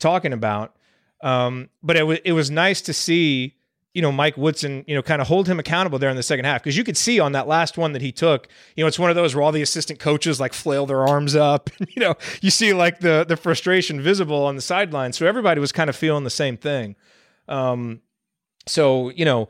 talking 0.00 0.32
about. 0.32 0.76
Um, 1.24 1.70
but 1.82 1.96
it, 1.96 2.00
w- 2.00 2.20
it 2.22 2.32
was 2.32 2.50
nice 2.50 2.82
to 2.82 2.92
see, 2.92 3.56
you 3.94 4.02
know, 4.02 4.12
Mike 4.12 4.36
Woodson, 4.36 4.84
you 4.86 4.94
know, 4.94 5.00
kind 5.00 5.22
of 5.22 5.26
hold 5.26 5.48
him 5.48 5.58
accountable 5.58 5.98
there 5.98 6.10
in 6.10 6.16
the 6.16 6.22
second 6.22 6.44
half 6.44 6.62
because 6.62 6.76
you 6.76 6.84
could 6.84 6.98
see 6.98 7.18
on 7.18 7.32
that 7.32 7.48
last 7.48 7.78
one 7.78 7.92
that 7.92 8.02
he 8.02 8.12
took, 8.12 8.46
you 8.76 8.84
know, 8.84 8.88
it's 8.88 8.98
one 8.98 9.08
of 9.08 9.16
those 9.16 9.34
where 9.34 9.42
all 9.42 9.50
the 9.50 9.62
assistant 9.62 9.98
coaches 9.98 10.38
like 10.38 10.52
flail 10.52 10.84
their 10.84 11.08
arms 11.08 11.34
up. 11.34 11.70
you 11.88 12.00
know, 12.00 12.14
you 12.42 12.50
see 12.50 12.74
like 12.74 13.00
the 13.00 13.24
the 13.26 13.38
frustration 13.38 14.02
visible 14.02 14.44
on 14.44 14.54
the 14.54 14.62
sideline. 14.62 15.14
So 15.14 15.26
everybody 15.26 15.60
was 15.60 15.72
kind 15.72 15.88
of 15.88 15.96
feeling 15.96 16.24
the 16.24 16.30
same 16.30 16.58
thing. 16.58 16.94
Um, 17.48 18.02
so 18.66 19.08
you 19.10 19.24
know, 19.24 19.48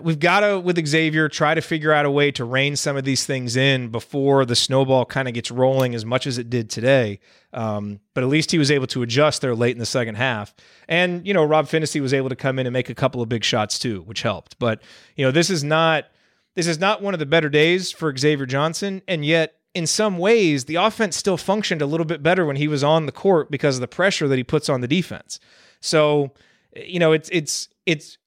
we've 0.00 0.18
got 0.18 0.40
to 0.40 0.60
with 0.60 0.84
Xavier 0.86 1.28
try 1.28 1.54
to 1.54 1.60
figure 1.60 1.92
out 1.92 2.06
a 2.06 2.10
way 2.10 2.30
to 2.32 2.44
rein 2.44 2.76
some 2.76 2.96
of 2.96 3.04
these 3.04 3.26
things 3.26 3.56
in 3.56 3.88
before 3.88 4.44
the 4.44 4.56
snowball 4.56 5.04
kind 5.04 5.28
of 5.28 5.34
gets 5.34 5.50
rolling 5.50 5.94
as 5.94 6.04
much 6.04 6.26
as 6.26 6.38
it 6.38 6.50
did 6.50 6.70
today. 6.70 7.20
Um, 7.52 8.00
but 8.14 8.24
at 8.24 8.30
least 8.30 8.50
he 8.50 8.58
was 8.58 8.70
able 8.70 8.86
to 8.88 9.02
adjust 9.02 9.40
there 9.40 9.54
late 9.54 9.72
in 9.72 9.78
the 9.78 9.86
second 9.86 10.16
half, 10.16 10.54
and 10.88 11.26
you 11.26 11.34
know 11.34 11.44
Rob 11.44 11.66
Phinisee 11.66 12.00
was 12.00 12.14
able 12.14 12.28
to 12.28 12.36
come 12.36 12.58
in 12.58 12.66
and 12.66 12.72
make 12.72 12.88
a 12.88 12.94
couple 12.94 13.22
of 13.22 13.28
big 13.28 13.44
shots 13.44 13.78
too, 13.78 14.02
which 14.02 14.22
helped. 14.22 14.58
But 14.58 14.82
you 15.16 15.24
know 15.24 15.30
this 15.30 15.50
is 15.50 15.62
not 15.62 16.06
this 16.54 16.66
is 16.66 16.78
not 16.78 17.02
one 17.02 17.14
of 17.14 17.20
the 17.20 17.26
better 17.26 17.48
days 17.48 17.92
for 17.92 18.16
Xavier 18.16 18.46
Johnson, 18.46 19.02
and 19.06 19.24
yet 19.24 19.54
in 19.74 19.86
some 19.86 20.18
ways 20.18 20.64
the 20.64 20.76
offense 20.76 21.16
still 21.16 21.36
functioned 21.36 21.82
a 21.82 21.86
little 21.86 22.06
bit 22.06 22.22
better 22.22 22.46
when 22.46 22.56
he 22.56 22.68
was 22.68 22.84
on 22.84 23.06
the 23.06 23.12
court 23.12 23.50
because 23.50 23.76
of 23.76 23.80
the 23.80 23.88
pressure 23.88 24.28
that 24.28 24.36
he 24.36 24.44
puts 24.44 24.68
on 24.68 24.80
the 24.80 24.88
defense. 24.88 25.40
So, 25.80 26.32
you 26.74 26.98
know, 26.98 27.12
it's 27.12 27.28
it's 27.30 27.68
it's 27.84 28.18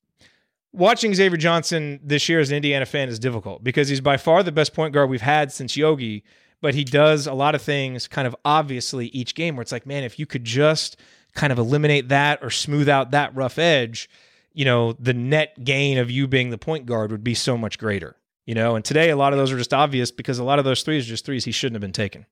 watching 0.78 1.14
Xavier 1.14 1.38
Johnson 1.38 2.00
this 2.04 2.30
year 2.30 2.40
as 2.40 2.52
an 2.52 2.58
Indiana 2.58 2.86
fan 2.86 3.10
is 3.10 3.20
difficult 3.20 3.64
because 3.64 3.90
he's 3.90 4.02
by 4.02 4.18
far 4.18 4.44
the 4.44 4.52
best 4.52 4.74
point 4.74 4.94
guard 4.94 5.10
we've 5.10 5.22
had 5.22 5.52
since 5.52 5.76
Yogi, 5.76 6.24
but 6.62 6.76
he 6.76 6.84
does 6.84 7.28
a 7.28 7.34
lot 7.34 7.56
of 7.56 7.62
things 7.62 8.08
kind 8.08 8.28
of 8.28 8.36
obviously 8.46 9.08
each 9.08 9.36
game 9.36 9.56
where 9.56 9.62
it's 9.62 9.72
like, 9.72 9.86
man, 9.86 10.04
if 10.04 10.20
you 10.20 10.26
could 10.26 10.44
just 10.44 10.98
kind 11.34 11.52
of 11.52 11.60
eliminate 11.60 12.10
that 12.10 12.40
or 12.42 12.50
smooth 12.50 12.88
out 12.88 13.12
that 13.12 13.36
rough 13.36 13.58
edge, 13.58 14.10
you 14.54 14.66
know, 14.66 14.94
the 14.94 15.14
net 15.14 15.64
gain 15.64 15.98
of 15.98 16.10
you 16.10 16.28
being 16.28 16.52
the 16.52 16.58
point 16.58 16.86
guard 16.86 17.12
would 17.12 17.24
be 17.24 17.34
so 17.34 17.58
much 17.58 17.78
greater. 17.78 18.16
You 18.46 18.56
know, 18.56 18.76
and 18.76 18.86
today 18.86 19.10
a 19.10 19.18
lot 19.18 19.34
of 19.34 19.40
those 19.40 19.52
are 19.52 19.58
just 19.58 19.74
obvious 19.74 20.10
because 20.10 20.40
a 20.40 20.44
lot 20.44 20.58
of 20.58 20.64
those 20.64 20.82
threes 20.82 21.06
are 21.06 21.10
just 21.10 21.26
threes 21.26 21.44
he 21.44 21.52
shouldn't 21.52 21.76
have 21.76 21.82
been 21.82 21.92
taking. 21.92 22.26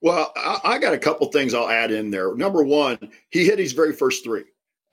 Well, 0.00 0.32
I, 0.34 0.60
I 0.64 0.78
got 0.78 0.94
a 0.94 0.98
couple 0.98 1.26
things 1.26 1.52
I'll 1.52 1.68
add 1.68 1.90
in 1.90 2.10
there. 2.10 2.34
Number 2.34 2.62
one, 2.62 2.98
he 3.30 3.44
hit 3.44 3.58
his 3.58 3.72
very 3.72 3.92
first 3.92 4.24
three 4.24 4.44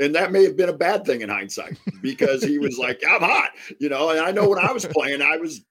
and 0.01 0.15
that 0.15 0.31
may 0.31 0.43
have 0.43 0.57
been 0.57 0.69
a 0.69 0.73
bad 0.73 1.05
thing 1.05 1.21
in 1.21 1.29
hindsight 1.29 1.77
because 2.01 2.43
he 2.43 2.57
was 2.57 2.77
like, 2.77 3.01
I'm 3.07 3.21
hot, 3.21 3.51
you 3.79 3.87
know. 3.87 4.09
And 4.09 4.19
I 4.19 4.31
know 4.31 4.49
when 4.49 4.59
I 4.59 4.71
was 4.71 4.85
playing, 4.85 5.21
I 5.21 5.37
was, 5.37 5.63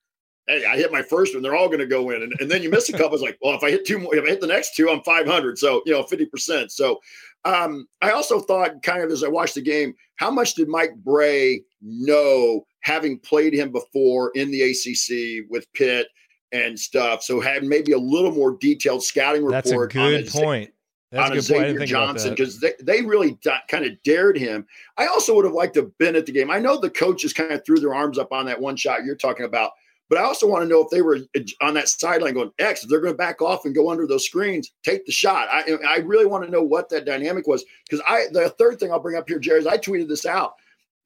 hey, 0.46 0.64
I 0.64 0.76
hit 0.76 0.92
my 0.92 1.02
first 1.02 1.34
one, 1.34 1.42
they're 1.42 1.56
all 1.56 1.66
going 1.66 1.80
to 1.80 1.86
go 1.86 2.10
in. 2.10 2.22
And, 2.22 2.32
and 2.38 2.50
then 2.50 2.62
you 2.62 2.70
miss 2.70 2.88
a 2.88 2.92
couple, 2.92 3.14
it's 3.14 3.22
like, 3.22 3.38
well, 3.42 3.56
if 3.56 3.64
I 3.64 3.70
hit 3.70 3.84
two 3.84 3.98
more, 3.98 4.14
if 4.14 4.24
I 4.24 4.28
hit 4.28 4.40
the 4.40 4.46
next 4.46 4.76
two, 4.76 4.88
I'm 4.88 5.02
500. 5.02 5.58
So, 5.58 5.82
you 5.84 5.92
know, 5.92 6.04
50%. 6.04 6.70
So 6.70 7.00
um, 7.44 7.88
I 8.02 8.12
also 8.12 8.40
thought, 8.40 8.82
kind 8.84 9.02
of 9.02 9.10
as 9.10 9.24
I 9.24 9.28
watched 9.28 9.56
the 9.56 9.62
game, 9.62 9.94
how 10.16 10.30
much 10.30 10.54
did 10.54 10.68
Mike 10.68 10.94
Brey 10.96 11.64
know 11.82 12.64
having 12.82 13.18
played 13.18 13.52
him 13.52 13.72
before 13.72 14.30
in 14.36 14.52
the 14.52 14.62
ACC 14.62 15.50
with 15.50 15.70
Pitt 15.72 16.06
and 16.52 16.78
stuff? 16.78 17.24
So 17.24 17.40
had 17.40 17.64
maybe 17.64 17.92
a 17.92 17.98
little 17.98 18.32
more 18.32 18.56
detailed 18.60 19.02
scouting 19.02 19.44
report. 19.44 19.64
That's 19.64 19.72
a 19.72 19.86
good 19.88 20.28
point. 20.28 20.70
That's 21.12 21.30
on 21.30 21.40
Xavier 21.40 21.86
Johnson 21.86 22.30
because 22.30 22.60
they, 22.60 22.74
they 22.80 23.02
really 23.02 23.36
kind 23.68 23.84
of 23.84 24.00
dared 24.04 24.38
him. 24.38 24.66
I 24.96 25.06
also 25.06 25.34
would 25.34 25.44
have 25.44 25.54
liked 25.54 25.74
to 25.74 25.82
have 25.82 25.98
been 25.98 26.14
at 26.14 26.24
the 26.24 26.32
game. 26.32 26.50
I 26.50 26.60
know 26.60 26.78
the 26.78 26.90
coaches 26.90 27.32
kind 27.32 27.52
of 27.52 27.64
threw 27.64 27.80
their 27.80 27.94
arms 27.94 28.16
up 28.16 28.32
on 28.32 28.46
that 28.46 28.60
one 28.60 28.76
shot 28.76 29.04
you're 29.04 29.16
talking 29.16 29.44
about, 29.44 29.72
but 30.08 30.18
I 30.18 30.22
also 30.22 30.46
want 30.46 30.62
to 30.62 30.68
know 30.68 30.82
if 30.84 30.90
they 30.90 31.02
were 31.02 31.18
eh, 31.34 31.42
on 31.60 31.74
that 31.74 31.88
sideline 31.88 32.34
going, 32.34 32.52
X, 32.60 32.84
if 32.84 32.90
they're 32.90 33.00
going 33.00 33.12
to 33.12 33.18
back 33.18 33.42
off 33.42 33.64
and 33.64 33.74
go 33.74 33.90
under 33.90 34.06
those 34.06 34.24
screens, 34.24 34.70
take 34.84 35.04
the 35.04 35.12
shot. 35.12 35.48
I, 35.50 35.62
eh, 35.62 35.76
I 35.86 35.98
really 35.98 36.26
want 36.26 36.44
to 36.44 36.50
know 36.50 36.62
what 36.62 36.88
that 36.90 37.06
dynamic 37.06 37.48
was 37.48 37.64
because 37.88 38.04
I 38.06 38.26
the 38.30 38.50
third 38.50 38.78
thing 38.78 38.92
I'll 38.92 39.00
bring 39.00 39.16
up 39.16 39.28
here, 39.28 39.40
Jerry, 39.40 39.58
is 39.58 39.66
I 39.66 39.78
tweeted 39.78 40.08
this 40.08 40.26
out. 40.26 40.54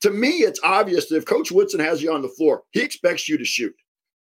To 0.02 0.10
me, 0.10 0.28
it's 0.40 0.60
obvious 0.62 1.08
that 1.08 1.16
if 1.16 1.24
Coach 1.24 1.50
Woodson 1.50 1.80
has 1.80 2.02
you 2.02 2.12
on 2.12 2.20
the 2.20 2.28
floor, 2.28 2.64
he 2.72 2.82
expects 2.82 3.26
you 3.26 3.38
to 3.38 3.44
shoot 3.44 3.74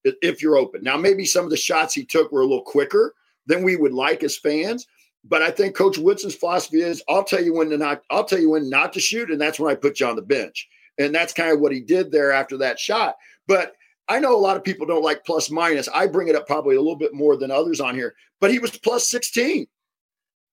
if 0.05 0.43
you're 0.43 0.57
open. 0.57 0.83
Now, 0.83 0.97
maybe 0.97 1.25
some 1.25 1.45
of 1.45 1.51
the 1.51 1.57
shots 1.57 1.95
he 1.95 2.05
took 2.05 2.33
were 2.33 2.41
a 2.41 2.47
little 2.47 2.63
quicker 2.63 3.15
than 3.47 3.63
we 3.63 3.77
would 3.77 3.93
like 3.93 4.25
as 4.25 4.37
fans 4.37 4.89
but 5.29 5.43
I 5.43 5.51
think 5.51 5.77
Coach 5.77 5.99
Woodson's 5.99 6.35
philosophy 6.35 6.81
is 6.81 7.03
I'll 7.09 7.25
tell 7.25 7.43
you 7.43 7.55
when 7.55 7.71
to 7.71 7.77
not 7.77 8.03
I'll 8.11 8.25
tell 8.25 8.39
you 8.39 8.51
when 8.51 8.71
not 8.71 8.93
to 8.95 9.01
shoot, 9.01 9.31
and 9.31 9.41
that's 9.41 9.61
when 9.61 9.71
I 9.71 9.75
put 9.75 10.01
you 10.01 10.07
on 10.07 10.17
the 10.17 10.23
bench. 10.23 10.69
And 10.99 11.15
that's 11.15 11.33
kind 11.33 11.53
of 11.53 11.61
what 11.61 11.73
he 11.73 11.81
did 11.81 12.11
there 12.11 12.33
after 12.33 12.57
that 12.59 12.79
shot. 12.79 13.17
But 13.47 13.75
I 14.09 14.19
know 14.19 14.35
a 14.35 14.39
lot 14.39 14.57
of 14.57 14.65
people 14.65 14.87
don't 14.87 15.05
like 15.05 15.25
plus 15.25 15.51
minus. 15.51 15.89
I 15.89 16.07
bring 16.07 16.29
it 16.29 16.35
up 16.35 16.47
probably 16.47 16.77
a 16.77 16.81
little 16.81 16.97
bit 16.97 17.15
more 17.15 17.37
than 17.37 17.51
others 17.51 17.81
on 17.81 17.95
here, 17.95 18.15
but 18.41 18.51
he 18.51 18.59
was 18.59 18.77
plus 18.77 19.09
16 19.09 19.67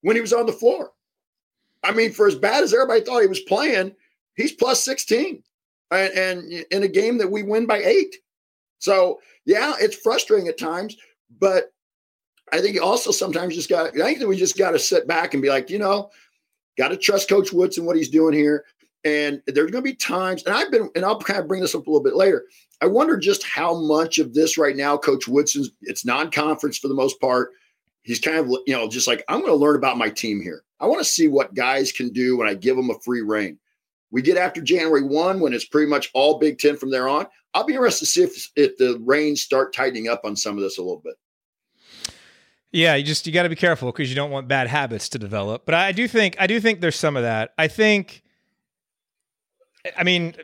when 0.02 0.16
he 0.16 0.20
was 0.20 0.32
on 0.32 0.46
the 0.46 0.52
floor. 0.52 0.90
I 1.82 1.92
mean, 1.92 2.12
for 2.12 2.26
as 2.26 2.34
bad 2.34 2.64
as 2.64 2.74
everybody 2.74 3.02
thought 3.02 3.22
he 3.22 3.28
was 3.28 3.40
playing, 3.40 3.94
he's 4.34 4.52
plus 4.52 4.82
16 4.84 5.42
and, 5.90 6.12
and 6.12 6.66
in 6.70 6.82
a 6.82 6.88
game 6.88 7.18
that 7.18 7.30
we 7.30 7.42
win 7.42 7.66
by 7.66 7.78
eight. 7.78 8.16
So, 8.78 9.20
yeah, 9.46 9.74
it's 9.80 9.96
frustrating 9.96 10.48
at 10.48 10.58
times, 10.58 10.96
but 11.38 11.72
I 12.54 12.60
think 12.60 12.80
also 12.80 13.10
sometimes 13.10 13.56
just 13.56 13.68
got. 13.68 13.88
I 14.00 14.04
think 14.04 14.20
that 14.20 14.28
we 14.28 14.36
just 14.36 14.56
got 14.56 14.70
to 14.70 14.78
sit 14.78 15.08
back 15.08 15.34
and 15.34 15.42
be 15.42 15.48
like, 15.48 15.70
you 15.70 15.78
know, 15.80 16.10
got 16.78 16.88
to 16.88 16.96
trust 16.96 17.28
Coach 17.28 17.52
Woodson 17.52 17.84
what 17.84 17.96
he's 17.96 18.08
doing 18.08 18.32
here. 18.32 18.64
And 19.04 19.42
there's 19.48 19.72
going 19.72 19.82
to 19.84 19.90
be 19.90 19.96
times, 19.96 20.44
and 20.44 20.54
I've 20.54 20.70
been, 20.70 20.88
and 20.94 21.04
I'll 21.04 21.18
kind 21.18 21.40
of 21.40 21.48
bring 21.48 21.60
this 21.60 21.74
up 21.74 21.86
a 21.86 21.90
little 21.90 22.02
bit 22.02 22.14
later. 22.14 22.44
I 22.80 22.86
wonder 22.86 23.18
just 23.18 23.44
how 23.44 23.74
much 23.74 24.18
of 24.18 24.34
this 24.34 24.56
right 24.56 24.76
now, 24.76 24.96
Coach 24.96 25.26
Woodson's. 25.26 25.70
It's 25.82 26.04
non-conference 26.04 26.78
for 26.78 26.86
the 26.86 26.94
most 26.94 27.20
part. 27.20 27.50
He's 28.02 28.20
kind 28.20 28.36
of, 28.36 28.48
you 28.66 28.74
know, 28.74 28.88
just 28.88 29.08
like 29.08 29.24
I'm 29.28 29.40
going 29.40 29.50
to 29.50 29.56
learn 29.56 29.74
about 29.74 29.98
my 29.98 30.08
team 30.08 30.40
here. 30.40 30.62
I 30.78 30.86
want 30.86 31.00
to 31.00 31.04
see 31.04 31.26
what 31.26 31.54
guys 31.54 31.90
can 31.90 32.10
do 32.10 32.36
when 32.36 32.46
I 32.46 32.54
give 32.54 32.76
them 32.76 32.90
a 32.90 33.00
free 33.00 33.22
reign. 33.22 33.58
We 34.12 34.22
get 34.22 34.36
after 34.36 34.62
January 34.62 35.02
one 35.02 35.40
when 35.40 35.52
it's 35.52 35.64
pretty 35.64 35.90
much 35.90 36.08
all 36.14 36.38
Big 36.38 36.58
Ten 36.58 36.76
from 36.76 36.92
there 36.92 37.08
on. 37.08 37.26
I'll 37.52 37.64
be 37.64 37.74
interested 37.74 38.04
to 38.04 38.10
see 38.10 38.22
if 38.22 38.50
if 38.54 38.76
the 38.76 39.02
reins 39.04 39.42
start 39.42 39.74
tightening 39.74 40.08
up 40.08 40.20
on 40.24 40.36
some 40.36 40.56
of 40.56 40.62
this 40.62 40.78
a 40.78 40.82
little 40.82 41.02
bit. 41.04 41.14
Yeah, 42.74 42.96
you 42.96 43.04
just 43.04 43.24
you 43.24 43.32
got 43.32 43.44
to 43.44 43.48
be 43.48 43.54
careful 43.56 43.92
because 43.92 44.10
you 44.10 44.16
don't 44.16 44.32
want 44.32 44.48
bad 44.48 44.66
habits 44.66 45.08
to 45.10 45.18
develop. 45.18 45.64
But 45.64 45.76
I 45.76 45.92
do 45.92 46.08
think 46.08 46.34
I 46.40 46.48
do 46.48 46.60
think 46.60 46.80
there's 46.80 46.98
some 46.98 47.16
of 47.16 47.22
that. 47.22 47.54
I 47.56 47.68
think 47.68 48.22
I 49.96 50.02
mean 50.02 50.34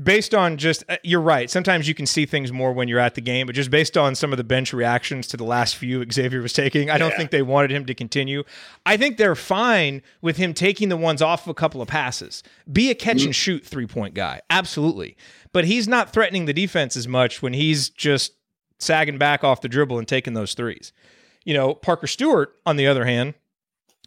based 0.00 0.34
on 0.34 0.56
just 0.56 0.84
uh, 0.88 0.96
you're 1.02 1.20
right. 1.20 1.50
Sometimes 1.50 1.88
you 1.88 1.94
can 1.94 2.06
see 2.06 2.26
things 2.26 2.52
more 2.52 2.72
when 2.72 2.86
you're 2.86 3.00
at 3.00 3.16
the 3.16 3.20
game, 3.20 3.46
but 3.46 3.56
just 3.56 3.72
based 3.72 3.96
on 3.96 4.14
some 4.14 4.32
of 4.32 4.36
the 4.36 4.44
bench 4.44 4.72
reactions 4.72 5.26
to 5.28 5.36
the 5.36 5.44
last 5.44 5.74
few 5.74 6.04
Xavier 6.10 6.42
was 6.42 6.52
taking, 6.52 6.90
I 6.90 6.98
don't 6.98 7.10
yeah. 7.10 7.16
think 7.16 7.30
they 7.32 7.42
wanted 7.42 7.72
him 7.72 7.86
to 7.86 7.94
continue. 7.94 8.44
I 8.86 8.96
think 8.96 9.16
they're 9.16 9.34
fine 9.34 10.02
with 10.20 10.36
him 10.36 10.54
taking 10.54 10.90
the 10.90 10.96
ones 10.96 11.22
off 11.22 11.42
of 11.42 11.48
a 11.48 11.54
couple 11.54 11.82
of 11.82 11.88
passes. 11.88 12.44
Be 12.72 12.90
a 12.90 12.94
catch 12.94 13.18
mm-hmm. 13.18 13.26
and 13.26 13.36
shoot 13.36 13.64
three-point 13.64 14.14
guy. 14.14 14.42
Absolutely. 14.50 15.16
But 15.52 15.64
he's 15.64 15.88
not 15.88 16.12
threatening 16.12 16.44
the 16.44 16.52
defense 16.52 16.96
as 16.96 17.08
much 17.08 17.42
when 17.42 17.52
he's 17.52 17.88
just 17.88 18.32
sagging 18.78 19.18
back 19.18 19.44
off 19.44 19.60
the 19.60 19.68
dribble 19.68 19.98
and 19.98 20.06
taking 20.06 20.34
those 20.34 20.54
threes. 20.54 20.92
You 21.44 21.54
know, 21.54 21.74
Parker 21.74 22.06
Stewart, 22.06 22.56
on 22.66 22.76
the 22.76 22.86
other 22.86 23.04
hand, 23.04 23.34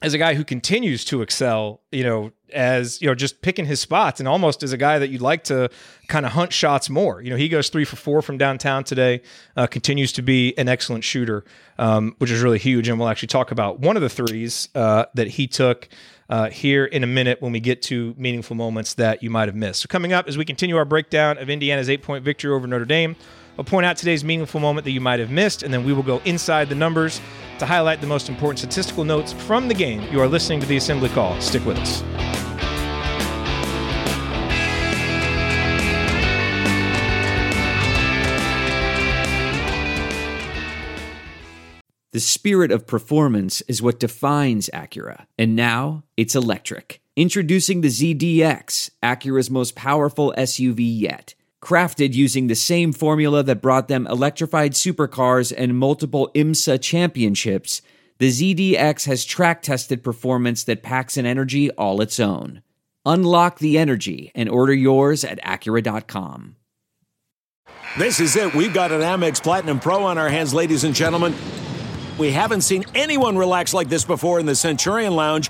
as 0.02 0.14
a 0.14 0.18
guy 0.18 0.36
who 0.36 0.44
continues 0.44 1.04
to 1.06 1.22
excel, 1.22 1.82
you 1.92 2.04
know, 2.04 2.32
as 2.54 3.02
you 3.02 3.08
know, 3.08 3.16
just 3.16 3.42
picking 3.42 3.66
his 3.66 3.80
spots 3.80 4.20
and 4.20 4.28
almost 4.28 4.64
as 4.64 4.72
a 4.72 4.78
guy 4.78 5.00
that 5.00 5.10
you'd 5.10 5.22
like 5.22 5.44
to 5.46 5.70
kind 6.08 6.26
of 6.26 6.34
hunt 6.34 6.54
shots 6.54 6.90
more. 6.90 7.22
You 7.22 7.30
know, 7.32 7.36
he 7.36 7.50
goes 7.50 7.70
three 7.70 7.84
for 7.84 7.96
four 7.96 8.22
from 8.22 8.38
downtown 8.38 8.84
today, 8.84 9.22
uh, 9.56 9.68
continues 9.68 10.12
to 10.14 10.22
be 10.22 10.58
an 10.58 10.70
excellent 10.70 11.04
shooter, 11.04 11.44
um, 11.78 12.16
which 12.20 12.32
is 12.32 12.42
really 12.42 12.60
huge. 12.60 12.88
And 12.88 13.00
we'll 13.00 13.10
actually 13.10 13.28
talk 13.28 13.52
about 13.52 13.80
one 13.80 13.96
of 13.96 14.02
the 14.02 14.10
threes 14.10 14.70
uh, 14.76 15.06
that 15.16 15.28
he 15.28 15.48
took 15.48 15.90
uh, 16.30 16.50
here 16.50 16.86
in 16.86 17.04
a 17.04 17.08
minute 17.08 17.42
when 17.42 17.52
we 17.52 17.60
get 17.60 17.82
to 17.84 18.14
meaningful 18.18 18.56
moments 18.56 18.94
that 18.96 19.24
you 19.24 19.30
might 19.30 19.48
have 19.48 19.56
missed. 19.56 19.82
So, 19.82 19.88
coming 19.88 20.14
up 20.14 20.28
as 20.28 20.38
we 20.38 20.46
continue 20.46 20.78
our 20.78 20.86
breakdown 20.86 21.38
of 21.38 21.50
Indiana's 21.50 21.90
eight 21.90 22.04
point 22.04 22.24
victory 22.24 22.52
over 22.52 22.68
Notre 22.68 22.86
Dame. 22.86 23.16
I'll 23.58 23.66
point 23.66 23.88
out 23.88 23.98
today's 23.98 24.24
meaningful 24.24 24.60
moment 24.60 24.86
that 24.86 24.92
you 24.92 25.02
might 25.02 25.20
have 25.20 25.32
missed, 25.32 25.64
and 25.64 25.74
then 25.74 25.84
we 25.84 25.92
will 25.92 26.04
go 26.04 26.22
inside 26.26 26.70
the 26.70 26.76
numbers 26.76 27.20
to 27.58 27.66
highlight 27.66 28.02
the 28.02 28.08
most 28.08 28.30
important 28.30 28.60
statistical 28.60 29.04
notes 29.04 29.34
from 29.34 29.68
the 29.68 29.74
game. 29.74 30.04
You 30.12 30.22
are 30.22 30.28
listening 30.28 30.60
to 30.60 30.68
the 30.68 30.78
Assembly 30.78 31.10
Call. 31.10 31.40
Stick 31.42 31.66
with 31.66 31.78
us. 31.78 32.04
The 42.12 42.20
spirit 42.22 42.72
of 42.72 42.88
performance 42.88 43.62
is 43.62 43.82
what 43.82 44.00
defines 44.00 44.70
Acura, 44.72 45.26
and 45.38 45.56
now 45.56 46.04
it's 46.16 46.36
electric. 46.36 47.02
Introducing 47.16 47.82
the 47.82 47.88
ZDX, 47.88 48.92
Acura's 49.02 49.50
most 49.50 49.76
powerful 49.76 50.34
SUV 50.38 50.78
yet 50.80 51.34
crafted 51.62 52.14
using 52.14 52.48
the 52.48 52.56
same 52.56 52.94
formula 52.94 53.44
that 53.44 53.62
brought 53.62 53.88
them 53.88 54.08
electrified 54.08 54.74
supercars 54.74 55.54
and 55.56 55.78
multiple 55.78 56.32
IMSA 56.36 56.82
championships, 56.82 57.82
the 58.20 58.30
ZDX 58.30 59.06
has 59.06 59.26
track 59.26 59.62
tested 59.62 60.04
performance 60.04 60.64
that 60.64 60.84
packs 60.84 61.18
an 61.18 61.26
energy 61.26 61.70
all 61.72 62.02
its 62.02 62.20
own. 62.20 62.62
Unlock 63.06 63.60
the 63.60 63.78
energy 63.78 64.32
and 64.36 64.50
order 64.50 64.74
yours 64.74 65.24
at 65.24 65.42
Acura.com. 65.44 66.56
This 67.98 68.20
is 68.20 68.36
it. 68.36 68.54
We've 68.54 68.74
got 68.74 68.92
an 68.92 69.02
Amex 69.02 69.42
Platinum 69.42 69.80
Pro 69.80 70.04
on 70.04 70.18
our 70.18 70.30
hands, 70.30 70.54
ladies 70.54 70.84
and 70.84 70.94
gentlemen. 70.94 71.34
We 72.18 72.32
haven't 72.32 72.62
seen 72.62 72.84
anyone 72.96 73.38
relax 73.38 73.74
like 73.74 73.90
this 73.90 74.04
before 74.04 74.40
in 74.40 74.46
the 74.46 74.56
Centurion 74.56 75.16
Lounge. 75.16 75.50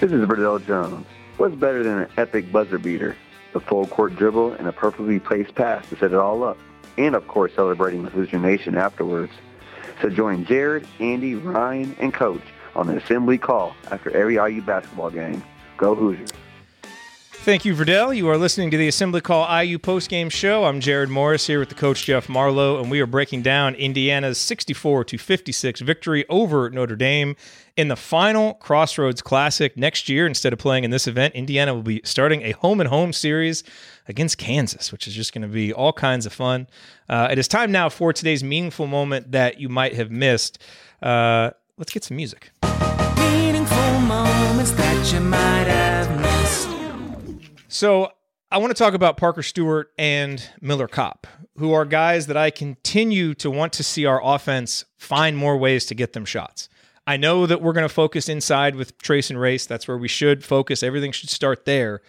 This 0.00 0.12
is 0.12 0.26
Verdell 0.26 0.64
Jones. 0.66 1.06
What's 1.36 1.54
better 1.54 1.82
than 1.82 2.00
an 2.00 2.08
epic 2.16 2.52
buzzer 2.52 2.78
beater? 2.78 3.16
A 3.54 3.60
full 3.60 3.86
court 3.86 4.16
dribble 4.16 4.52
and 4.54 4.66
a 4.68 4.72
perfectly 4.72 5.18
placed 5.18 5.54
pass 5.54 5.88
to 5.88 5.96
set 5.96 6.12
it 6.12 6.16
all 6.16 6.42
up. 6.44 6.58
and 6.96 7.14
of 7.16 7.26
course 7.26 7.52
celebrating 7.54 8.02
with 8.04 8.12
Hoosier 8.12 8.38
Nation 8.38 8.76
afterwards. 8.76 9.32
So 10.00 10.08
join 10.10 10.44
Jared, 10.44 10.86
Andy, 11.00 11.34
Ryan, 11.34 11.96
and 11.98 12.12
Coach 12.14 12.42
on 12.76 12.86
the 12.86 12.96
assembly 12.96 13.38
call 13.38 13.74
after 13.90 14.10
every 14.16 14.34
IU 14.34 14.62
basketball 14.62 15.10
game. 15.10 15.42
Go 15.76 15.94
Hoosiers. 15.94 16.30
Thank 17.44 17.66
you, 17.66 17.74
Verdell. 17.74 18.16
You 18.16 18.26
are 18.30 18.38
listening 18.38 18.70
to 18.70 18.78
the 18.78 18.88
Assembly 18.88 19.20
Call 19.20 19.44
IU 19.62 19.78
postgame 19.78 20.32
show. 20.32 20.64
I'm 20.64 20.80
Jared 20.80 21.10
Morris 21.10 21.46
here 21.46 21.58
with 21.58 21.68
the 21.68 21.74
coach 21.74 22.06
Jeff 22.06 22.26
Marlowe, 22.26 22.80
and 22.80 22.90
we 22.90 23.02
are 23.02 23.06
breaking 23.06 23.42
down 23.42 23.74
Indiana's 23.74 24.38
64 24.38 25.04
to 25.04 25.18
56 25.18 25.82
victory 25.82 26.24
over 26.30 26.70
Notre 26.70 26.96
Dame 26.96 27.36
in 27.76 27.88
the 27.88 27.96
final 27.96 28.54
Crossroads 28.54 29.20
Classic 29.20 29.76
next 29.76 30.08
year. 30.08 30.26
Instead 30.26 30.54
of 30.54 30.58
playing 30.58 30.84
in 30.84 30.90
this 30.90 31.06
event, 31.06 31.34
Indiana 31.34 31.74
will 31.74 31.82
be 31.82 32.00
starting 32.02 32.40
a 32.40 32.52
home 32.52 32.80
and 32.80 32.88
home 32.88 33.12
series 33.12 33.62
against 34.08 34.38
Kansas, 34.38 34.90
which 34.90 35.06
is 35.06 35.12
just 35.12 35.34
going 35.34 35.42
to 35.42 35.48
be 35.48 35.70
all 35.70 35.92
kinds 35.92 36.24
of 36.24 36.32
fun. 36.32 36.66
Uh, 37.10 37.28
it 37.30 37.38
is 37.38 37.46
time 37.46 37.70
now 37.70 37.90
for 37.90 38.14
today's 38.14 38.42
meaningful 38.42 38.86
moment 38.86 39.32
that 39.32 39.60
you 39.60 39.68
might 39.68 39.92
have 39.92 40.10
missed. 40.10 40.62
Uh, 41.02 41.50
let's 41.76 41.92
get 41.92 42.04
some 42.04 42.16
music. 42.16 42.52
Meaningful 43.18 44.00
moments 44.00 44.70
that 44.70 45.12
you 45.12 45.20
might 45.20 45.66
have 45.66 46.08
missed. 46.22 46.33
So 47.74 48.12
I 48.52 48.58
want 48.58 48.70
to 48.70 48.80
talk 48.80 48.94
about 48.94 49.16
Parker 49.16 49.42
Stewart 49.42 49.90
and 49.98 50.48
Miller 50.60 50.86
Kopp, 50.86 51.26
who 51.58 51.72
are 51.72 51.84
guys 51.84 52.28
that 52.28 52.36
I 52.36 52.50
continue 52.50 53.34
to 53.34 53.50
want 53.50 53.72
to 53.72 53.82
see 53.82 54.06
our 54.06 54.20
offense 54.24 54.84
find 54.96 55.36
more 55.36 55.56
ways 55.56 55.84
to 55.86 55.94
get 55.96 56.12
them 56.12 56.24
shots. 56.24 56.68
I 57.04 57.16
know 57.16 57.46
that 57.46 57.60
we're 57.60 57.72
going 57.72 57.82
to 57.82 57.92
focus 57.92 58.28
inside 58.28 58.76
with 58.76 58.96
Trayce 58.98 59.28
and 59.28 59.40
Race. 59.40 59.66
That's 59.66 59.88
where 59.88 59.98
we 59.98 60.06
should 60.06 60.44
focus. 60.44 60.84
Everything 60.84 61.10
should 61.10 61.30
start 61.30 61.64
there. 61.64 62.00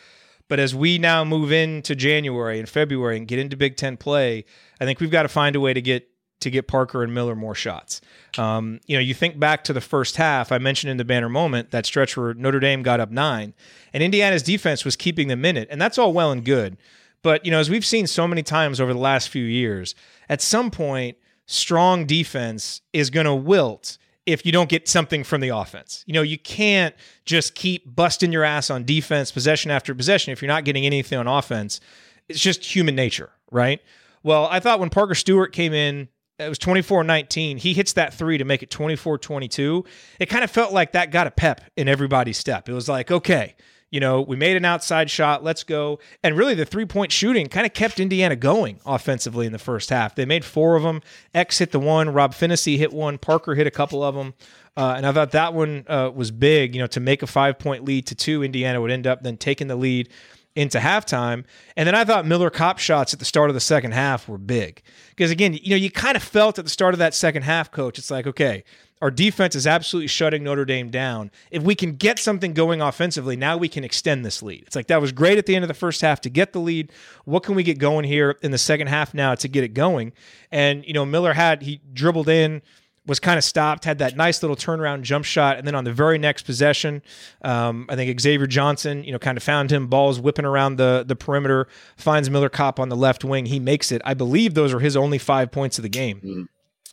But 0.48 0.60
as 0.60 0.76
we 0.76 1.00
now 1.00 1.24
move 1.26 1.52
into 1.52 1.96
January 1.96 2.60
and 2.60 2.70
February 2.70 3.18
and 3.18 3.28
get 3.28 3.40
into 3.40 3.58
Big 3.58 3.76
Ten 3.76 3.98
play, 3.98 4.46
I 4.80 4.86
think 4.86 5.00
we've 5.00 5.10
got 5.10 5.24
to 5.24 5.30
find 5.30 5.56
a 5.56 5.60
way 5.60 5.74
to 5.74 5.82
get 5.82 6.08
to 6.42 6.50
get 6.50 6.68
Parker 6.68 7.04
and 7.04 7.14
Miller 7.14 7.36
more 7.36 7.56
shots. 7.56 8.02
Um, 8.38 8.80
you 8.86 8.96
know, 8.96 9.02
you 9.02 9.14
think 9.14 9.40
back 9.40 9.64
to 9.66 9.74
the 9.74 9.82
first 9.82 10.18
half. 10.18 10.52
I 10.52 10.58
mentioned 10.58 10.92
in 10.92 10.98
the 10.98 11.06
banner 11.06 11.30
moment 11.30 11.72
that 11.72 11.86
stretch 11.86 12.16
where 12.18 12.34
Notre 12.34 12.60
Dame 12.60 12.84
got 12.84 13.00
up 13.00 13.12
nine, 13.12 13.54
and 13.94 14.04
Indiana's 14.04 14.44
defense 14.44 14.86
was 14.86 14.96
keeping 14.96 15.28
them 15.28 15.46
in 15.46 15.58
it, 15.58 15.68
and 15.72 15.82
that's 15.82 15.98
all 15.98 16.14
well 16.14 16.32
and 16.32 16.44
good. 16.44 16.78
But 17.22 17.46
you 17.46 17.52
know, 17.52 17.60
as 17.60 17.70
we've 17.70 17.86
seen 17.86 18.06
so 18.06 18.28
many 18.28 18.44
times 18.44 18.80
over 18.80 18.94
the 18.94 19.00
last 19.00 19.30
few 19.30 19.46
years, 19.46 19.96
at 20.30 20.42
some 20.42 20.70
point, 20.70 21.18
strong 21.48 22.06
defense 22.06 22.82
is 22.94 23.10
going 23.10 23.26
to 23.26 23.34
wilt 23.34 23.98
if 24.26 24.46
you 24.46 24.52
don't 24.52 24.70
get 24.70 24.88
something 24.88 25.24
from 25.24 25.42
the 25.42 25.50
offense. 25.50 26.04
You 26.08 26.14
know, 26.14 26.22
you 26.22 26.38
can't 26.38 26.96
just 27.26 27.56
keep 27.56 27.96
busting 27.96 28.32
your 28.32 28.44
ass 28.44 28.70
on 28.70 28.84
defense 28.84 29.32
possession 29.32 29.72
after 29.72 29.94
possession 29.94 30.34
if 30.34 30.42
you're 30.42 30.48
not 30.48 30.66
getting 30.66 30.86
anything 30.86 31.18
on 31.18 31.28
offense. 31.28 31.80
It's 32.28 32.40
just 32.40 32.64
human 32.64 32.96
nature, 32.96 33.30
right? 33.52 33.82
Well, 34.24 34.48
I 34.50 34.60
thought 34.60 34.80
when 34.80 34.90
Parker 34.90 35.14
Stewart 35.14 35.54
came 35.54 35.74
in 35.74 36.08
it 36.38 36.50
was 36.50 36.60
24-19 36.60 37.58
he 37.58 37.74
hits 37.74 37.94
that 37.94 38.14
three 38.14 38.38
to 38.38 38.46
make 38.46 38.62
it 38.62 38.70
24-22 38.70 39.86
it 40.20 40.28
kind 40.28 40.44
of 40.44 40.52
felt 40.52 40.74
like 40.74 40.92
that 40.92 41.12
got 41.12 41.28
a 41.28 41.32
pep 41.32 41.62
in 41.76 41.88
everybody's 41.88 42.38
step. 42.38 42.68
It 42.68 42.74
was 42.74 42.90
like 42.90 43.12
okay 43.12 43.56
you 43.92 44.00
know 44.00 44.22
we 44.22 44.36
made 44.36 44.58
an 44.58 44.66
outside 44.66 45.10
shot 45.10 45.44
let's 45.44 45.64
go. 45.64 46.00
And 46.24 46.38
really 46.38 46.56
the 46.56 46.66
three 46.66 46.86
point 46.86 47.12
shooting 47.12 47.48
kind 47.48 47.66
of 47.66 47.74
kept 47.74 48.00
indiana 48.00 48.36
going 48.36 48.80
offensively 48.86 49.46
in 49.46 49.52
the 49.52 49.60
first 49.60 49.90
half. 49.90 50.16
They 50.16 50.26
made 50.26 50.44
four 50.44 50.76
of 50.76 50.84
them 50.84 51.02
x 51.34 51.60
hit 51.60 51.72
the 51.72 51.80
one 51.80 52.10
rob 52.10 52.34
Phinisee 52.34 52.78
hit 52.78 52.92
one 52.92 53.18
parker 53.18 53.56
hit 53.56 53.68
a 53.68 53.72
couple 53.72 54.04
of 54.04 54.16
them 54.16 54.34
uh, 54.78 54.96
and 54.98 55.06
i 55.06 55.12
thought 55.12 55.32
that 55.32 55.54
one 55.54 55.86
uh, 55.88 56.12
was 56.14 56.32
big 56.32 56.76
you 56.76 56.82
know 56.82 56.88
to 56.88 57.00
make 57.00 57.24
a 57.24 57.28
five 57.28 57.58
point 57.58 57.86
lead 57.86 58.06
to 58.08 58.16
two 58.16 58.44
indiana 58.44 58.82
would 58.82 58.92
end 58.92 59.08
up 59.08 59.24
then 59.24 59.38
taking 59.38 59.68
the 59.68 59.76
lead 59.76 60.10
into 60.56 60.80
halftime. 60.80 61.44
And 61.76 61.86
then 61.86 61.96
I 61.96 62.06
thought 62.06 62.26
Miller 62.26 62.50
Kopp 62.50 62.80
shots 62.80 63.14
at 63.14 63.20
the 63.20 63.26
start 63.26 63.50
of 63.50 63.54
the 63.54 63.60
second 63.60 63.94
half 63.94 64.28
were 64.28 64.38
big. 64.38 64.82
Because 65.10 65.32
again, 65.32 65.54
you 65.54 65.72
know, 65.72 65.76
you 65.76 65.92
kind 65.92 66.16
of 66.16 66.24
felt 66.24 66.58
at 66.58 66.66
the 66.66 66.72
start 66.72 66.94
of 66.94 67.00
that 67.00 67.14
second 67.14 67.44
half, 67.44 67.72
coach, 67.72 67.98
it's 67.98 68.10
like, 68.10 68.26
okay, 68.26 68.64
our 69.02 69.12
defense 69.12 69.56
is 69.56 69.68
absolutely 69.68 70.08
shutting 70.08 70.44
Notre 70.44 70.64
Dame 70.64 70.90
down. 70.90 71.30
If 71.52 71.62
we 71.64 71.76
can 71.76 71.96
get 71.96 72.18
something 72.18 72.54
going 72.54 72.82
offensively, 72.82 73.36
now 73.36 73.58
we 73.58 73.68
can 73.68 73.84
extend 73.84 74.26
this 74.26 74.42
lead. 74.42 74.64
It's 74.66 74.76
like 74.76 74.88
that 74.88 75.02
was 75.02 75.12
great 75.12 75.38
at 75.38 75.46
the 75.46 75.56
end 75.56 75.66
of 75.66 75.68
the 75.68 75.74
first 75.74 76.00
half 76.02 76.22
to 76.22 76.30
get 76.30 76.54
the 76.54 76.60
lead. 76.60 76.92
What 77.26 77.44
can 77.44 77.56
we 77.56 77.64
get 77.64 77.78
going 77.78 78.06
here 78.06 78.38
in 78.42 78.52
the 78.52 78.58
second 78.58 78.88
half 78.88 79.14
now 79.14 79.36
to 79.36 79.48
get 79.50 79.66
it 79.66 79.74
going? 79.74 80.14
And, 80.50 80.86
you 80.88 80.94
know, 80.94 81.06
Miller 81.06 81.34
had, 81.34 81.62
he 81.64 81.82
dribbled 81.94 82.30
in 82.30 82.62
was 83.08 83.20
kind 83.20 83.38
of 83.38 83.44
stopped, 83.44 83.86
had 83.86 84.00
that 84.00 84.16
nice 84.16 84.42
little 84.42 84.56
turnaround 84.56 85.04
jump 85.04 85.26
shot, 85.26 85.58
and 85.58 85.68
then 85.68 85.76
on 85.76 85.84
the 85.84 85.94
very 85.94 86.18
next 86.18 86.44
possession, 86.44 87.04
um, 87.44 87.86
I 87.90 87.96
think 87.96 88.20
Xavier 88.20 88.48
Johnson, 88.48 89.04
you 89.04 89.12
know, 89.12 89.20
kind 89.20 89.38
of 89.38 89.44
found 89.44 89.72
him, 89.72 89.88
balls 89.88 90.20
whipping 90.20 90.46
around 90.46 90.78
the 90.78 91.04
the 91.08 91.16
perimeter, 91.16 91.68
finds 91.98 92.30
Miller 92.30 92.50
Kopp 92.50 92.80
on 92.80 92.90
the 92.90 92.96
left 92.96 93.24
wing, 93.24 93.46
he 93.46 93.60
makes 93.60 93.92
it. 93.92 94.02
I 94.06 94.14
believe 94.14 94.54
those 94.54 94.74
are 94.74 94.80
his 94.80 94.98
only 94.98 95.18
five 95.18 95.52
points 95.52 95.78
of 95.78 95.84
the 95.84 95.90
game. 95.90 96.18
Mm-hmm. 96.18 96.44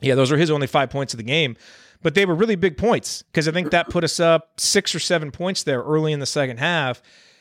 Yeah, 0.03 0.14
those 0.14 0.33
are 0.33 0.37
his 0.37 0.51
only 0.51 0.66
five 0.66 0.90
points 0.90 1.14
of 1.14 1.18
the 1.18 1.25
game, 1.25 1.57
but 2.03 2.14
they 2.14 2.27
were 2.27 2.35
really 2.35 2.57
big 2.57 2.77
points 2.77 3.22
because 3.22 3.48
I 3.48 3.53
think 3.53 3.70
that 3.70 3.88
put 3.88 4.05
us 4.05 4.20
up 4.20 4.61
six 4.61 4.94
or 4.94 4.98
seven 4.98 5.31
points 5.31 5.62
there 5.62 5.81
early 5.83 6.12
in 6.12 6.20
the 6.20 6.27
second 6.27 6.59
half, 6.59 7.01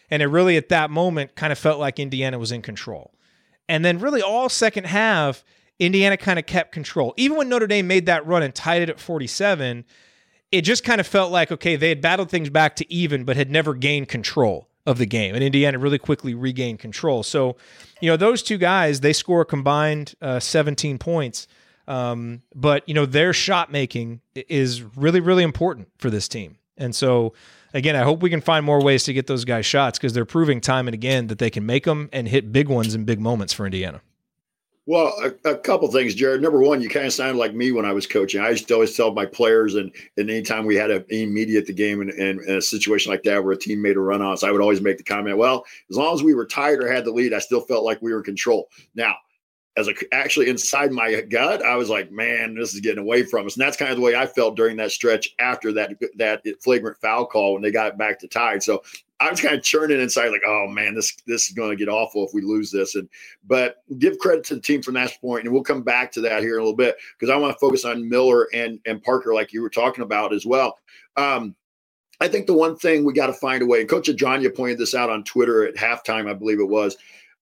and 0.10 0.22
it 0.22 0.28
really 0.28 0.58
at 0.58 0.70
that 0.70 0.92
moment 0.92 1.36
kind 1.36 1.52
of 1.52 1.60
felt 1.60 1.80
like 1.80 2.00
Indiana 2.00 2.40
was 2.40 2.52
in 2.52 2.62
control, 2.62 3.14
and 3.68 3.84
then 3.84 4.00
really 4.00 4.22
all 4.22 4.48
second 4.48 4.86
half 4.86 5.44
Indiana 5.82 6.16
kind 6.16 6.38
of 6.38 6.46
kept 6.46 6.72
control. 6.72 7.12
Even 7.18 7.38
when 7.38 7.50
Notre 7.50 7.66
Dame 7.66 7.88
made 7.88 8.06
that 8.06 8.26
run 8.28 8.44
and 8.44 8.54
tied 8.54 8.84
it 8.84 8.90
at 8.90 9.00
47, 9.00 9.84
it 10.52 10.62
just 10.62 10.84
kind 10.84 11.02
of 11.02 11.08
felt 11.08 11.32
like, 11.32 11.52
okay, 11.52 11.76
they 11.76 11.90
had 11.90 12.02
battled 12.02 12.30
things 12.30 12.52
back 12.52 12.76
to 12.76 12.94
even, 12.94 13.24
but 13.24 13.36
had 13.36 13.50
never 13.50 13.74
gained 13.74 14.08
control 14.08 14.70
of 14.86 15.00
the 15.00 15.08
game. 15.08 15.34
And 15.34 15.44
Indiana 15.44 15.80
really 15.80 15.98
quickly 15.98 16.36
regained 16.36 16.78
control. 16.78 17.24
So, 17.24 17.58
you 18.00 18.12
know, 18.12 18.16
those 18.16 18.44
two 18.44 18.60
guys, 18.60 19.00
they 19.00 19.12
score 19.12 19.42
a 19.42 19.46
combined 19.46 20.14
uh, 20.22 20.40
17 20.40 21.00
points. 21.00 21.48
Um, 21.88 22.44
but, 22.54 22.88
you 22.88 22.94
know, 22.94 23.08
their 23.08 23.34
shot 23.34 23.72
making 23.72 24.22
is 24.36 24.84
really, 24.96 25.20
really 25.20 25.44
important 25.44 25.90
for 25.98 26.12
this 26.12 26.28
team. 26.28 26.60
And 26.78 26.96
so, 26.96 27.34
again, 27.74 27.96
I 27.96 28.04
hope 28.04 28.22
we 28.22 28.30
can 28.30 28.42
find 28.42 28.64
more 28.64 28.84
ways 28.84 29.04
to 29.06 29.14
get 29.14 29.26
those 29.26 29.46
guys 29.46 29.66
shots 29.66 29.98
because 29.98 30.14
they're 30.14 30.26
proving 30.26 30.62
time 30.62 30.88
and 30.88 30.94
again 30.94 31.26
that 31.28 31.40
they 31.40 31.50
can 31.50 31.66
make 31.66 31.86
them 31.86 32.08
and 32.14 32.28
hit 32.28 32.52
big 32.52 32.70
ones 32.70 32.94
in 32.94 33.04
big 33.04 33.20
moments 33.20 33.52
for 33.52 33.66
Indiana. 33.66 34.02
Well, 34.88 35.14
a, 35.24 35.52
a 35.52 35.58
couple 35.58 35.88
things, 35.90 36.16
Jared. 36.16 36.42
Number 36.42 36.60
one, 36.60 36.82
you 36.82 36.90
kind 36.90 37.06
of 37.06 37.14
sounded 37.14 37.38
like 37.38 37.54
me 37.54 37.72
when 37.72 37.86
I 37.86 37.94
was 37.94 38.08
coaching. 38.08 38.42
I 38.42 38.50
used 38.50 38.68
to 38.68 38.74
always 38.74 38.96
tell 38.98 39.14
my 39.14 39.28
players, 39.28 39.76
and, 39.76 39.92
and 40.18 40.30
anytime 40.30 40.66
we 40.66 40.76
had 40.76 40.90
a, 40.90 41.06
any 41.12 41.28
media 41.28 41.60
at 41.60 41.68
the 41.68 41.74
game 41.74 42.02
and, 42.02 42.10
and, 42.10 42.40
and, 42.40 42.58
a 42.58 42.62
situation 42.62 43.12
like 43.12 43.22
that 43.24 43.44
where 43.44 43.54
a 43.54 43.58
team 43.58 43.82
made 43.82 43.96
a 43.96 44.00
run 44.00 44.24
on 44.24 44.34
us, 44.34 44.44
I 44.44 44.50
would 44.50 44.62
always 44.62 44.82
make 44.82 44.98
the 44.98 45.04
comment, 45.04 45.38
well, 45.38 45.66
as 45.92 45.98
long 45.98 46.16
as 46.16 46.24
we 46.24 46.34
were 46.34 46.48
tied 46.48 46.80
or 46.80 46.92
had 46.92 47.06
the 47.06 47.12
lead, 47.12 47.34
I 47.34 47.40
still 47.40 47.62
felt 47.62 47.86
like 47.86 48.02
we 48.02 48.12
were 48.12 48.20
in 48.20 48.24
control. 48.24 48.70
Now, 48.96 49.14
as 49.78 49.88
a, 49.88 49.94
actually 50.12 50.50
inside 50.50 50.92
my 50.92 51.22
gut, 51.22 51.64
I 51.64 51.76
was 51.76 51.90
like, 51.90 52.12
man, 52.12 52.56
this 52.56 52.74
is 52.74 52.82
getting 52.82 53.04
away 53.04 53.24
from 53.24 53.46
us. 53.46 53.56
And 53.56 53.62
that's 53.62 53.78
kind 53.78 53.92
of 53.92 53.98
the 53.98 54.04
way 54.04 54.16
I 54.16 54.26
felt 54.26 54.58
during 54.58 54.78
that 54.78 54.92
stretch 54.92 55.30
after 55.40 55.72
that 55.74 55.92
that 56.18 56.44
flagrant 56.62 56.98
foul 56.98 57.26
call 57.26 57.54
when 57.54 57.62
they 57.62 57.72
got 57.72 57.98
back 57.98 58.20
to 58.20 58.28
tied. 58.28 58.64
So 58.64 58.84
I 59.22 59.30
was 59.30 59.40
kind 59.40 59.56
of 59.56 59.64
churning 59.64 60.02
inside, 60.02 60.30
like, 60.30 60.42
oh 60.48 60.68
man, 60.68 60.96
this 60.96 61.16
this 61.28 61.48
is 61.48 61.54
going 61.54 61.70
to 61.70 61.76
get 61.76 61.92
awful 61.92 62.26
if 62.26 62.34
we 62.34 62.42
lose 62.42 62.72
this. 62.72 62.96
And 62.96 63.08
but 63.46 63.84
give 64.00 64.18
credit 64.18 64.44
to 64.46 64.56
the 64.56 64.62
team 64.62 64.82
from 64.82 64.96
that 64.96 65.14
point, 65.22 65.44
and 65.44 65.54
we'll 65.54 65.64
come 65.64 65.84
back 65.84 66.12
to 66.14 66.22
that 66.22 66.42
here 66.42 66.56
in 66.56 66.62
a 66.62 66.64
little 66.64 66.76
bit 66.76 66.96
because 67.18 67.32
I 67.32 67.38
want 67.38 67.54
to 67.54 67.60
focus 67.60 67.86
on 67.86 68.10
Miller 68.10 68.48
and 68.54 68.80
and 68.86 69.02
Parker, 69.04 69.34
like 69.34 69.54
you 69.54 69.62
were 69.62 69.70
talking 69.70 70.04
about 70.04 70.34
as 70.34 70.46
well. 70.46 70.80
Um, 71.18 71.56
I 72.20 72.28
think 72.28 72.48
the 72.48 72.54
one 72.54 72.76
thing 72.76 73.04
we 73.04 73.14
got 73.14 73.28
to 73.28 73.34
find 73.34 73.62
a 73.62 73.66
way, 73.66 73.82
and 73.82 73.90
Coach 73.90 74.08
Adjanya 74.08 74.56
pointed 74.56 74.80
this 74.80 74.96
out 74.96 75.10
on 75.10 75.24
Twitter 75.24 75.68
at 75.68 75.76
halftime, 75.76 76.30
I 76.30 76.34
believe 76.34 76.60
it 76.60 76.70
was. 76.70 76.98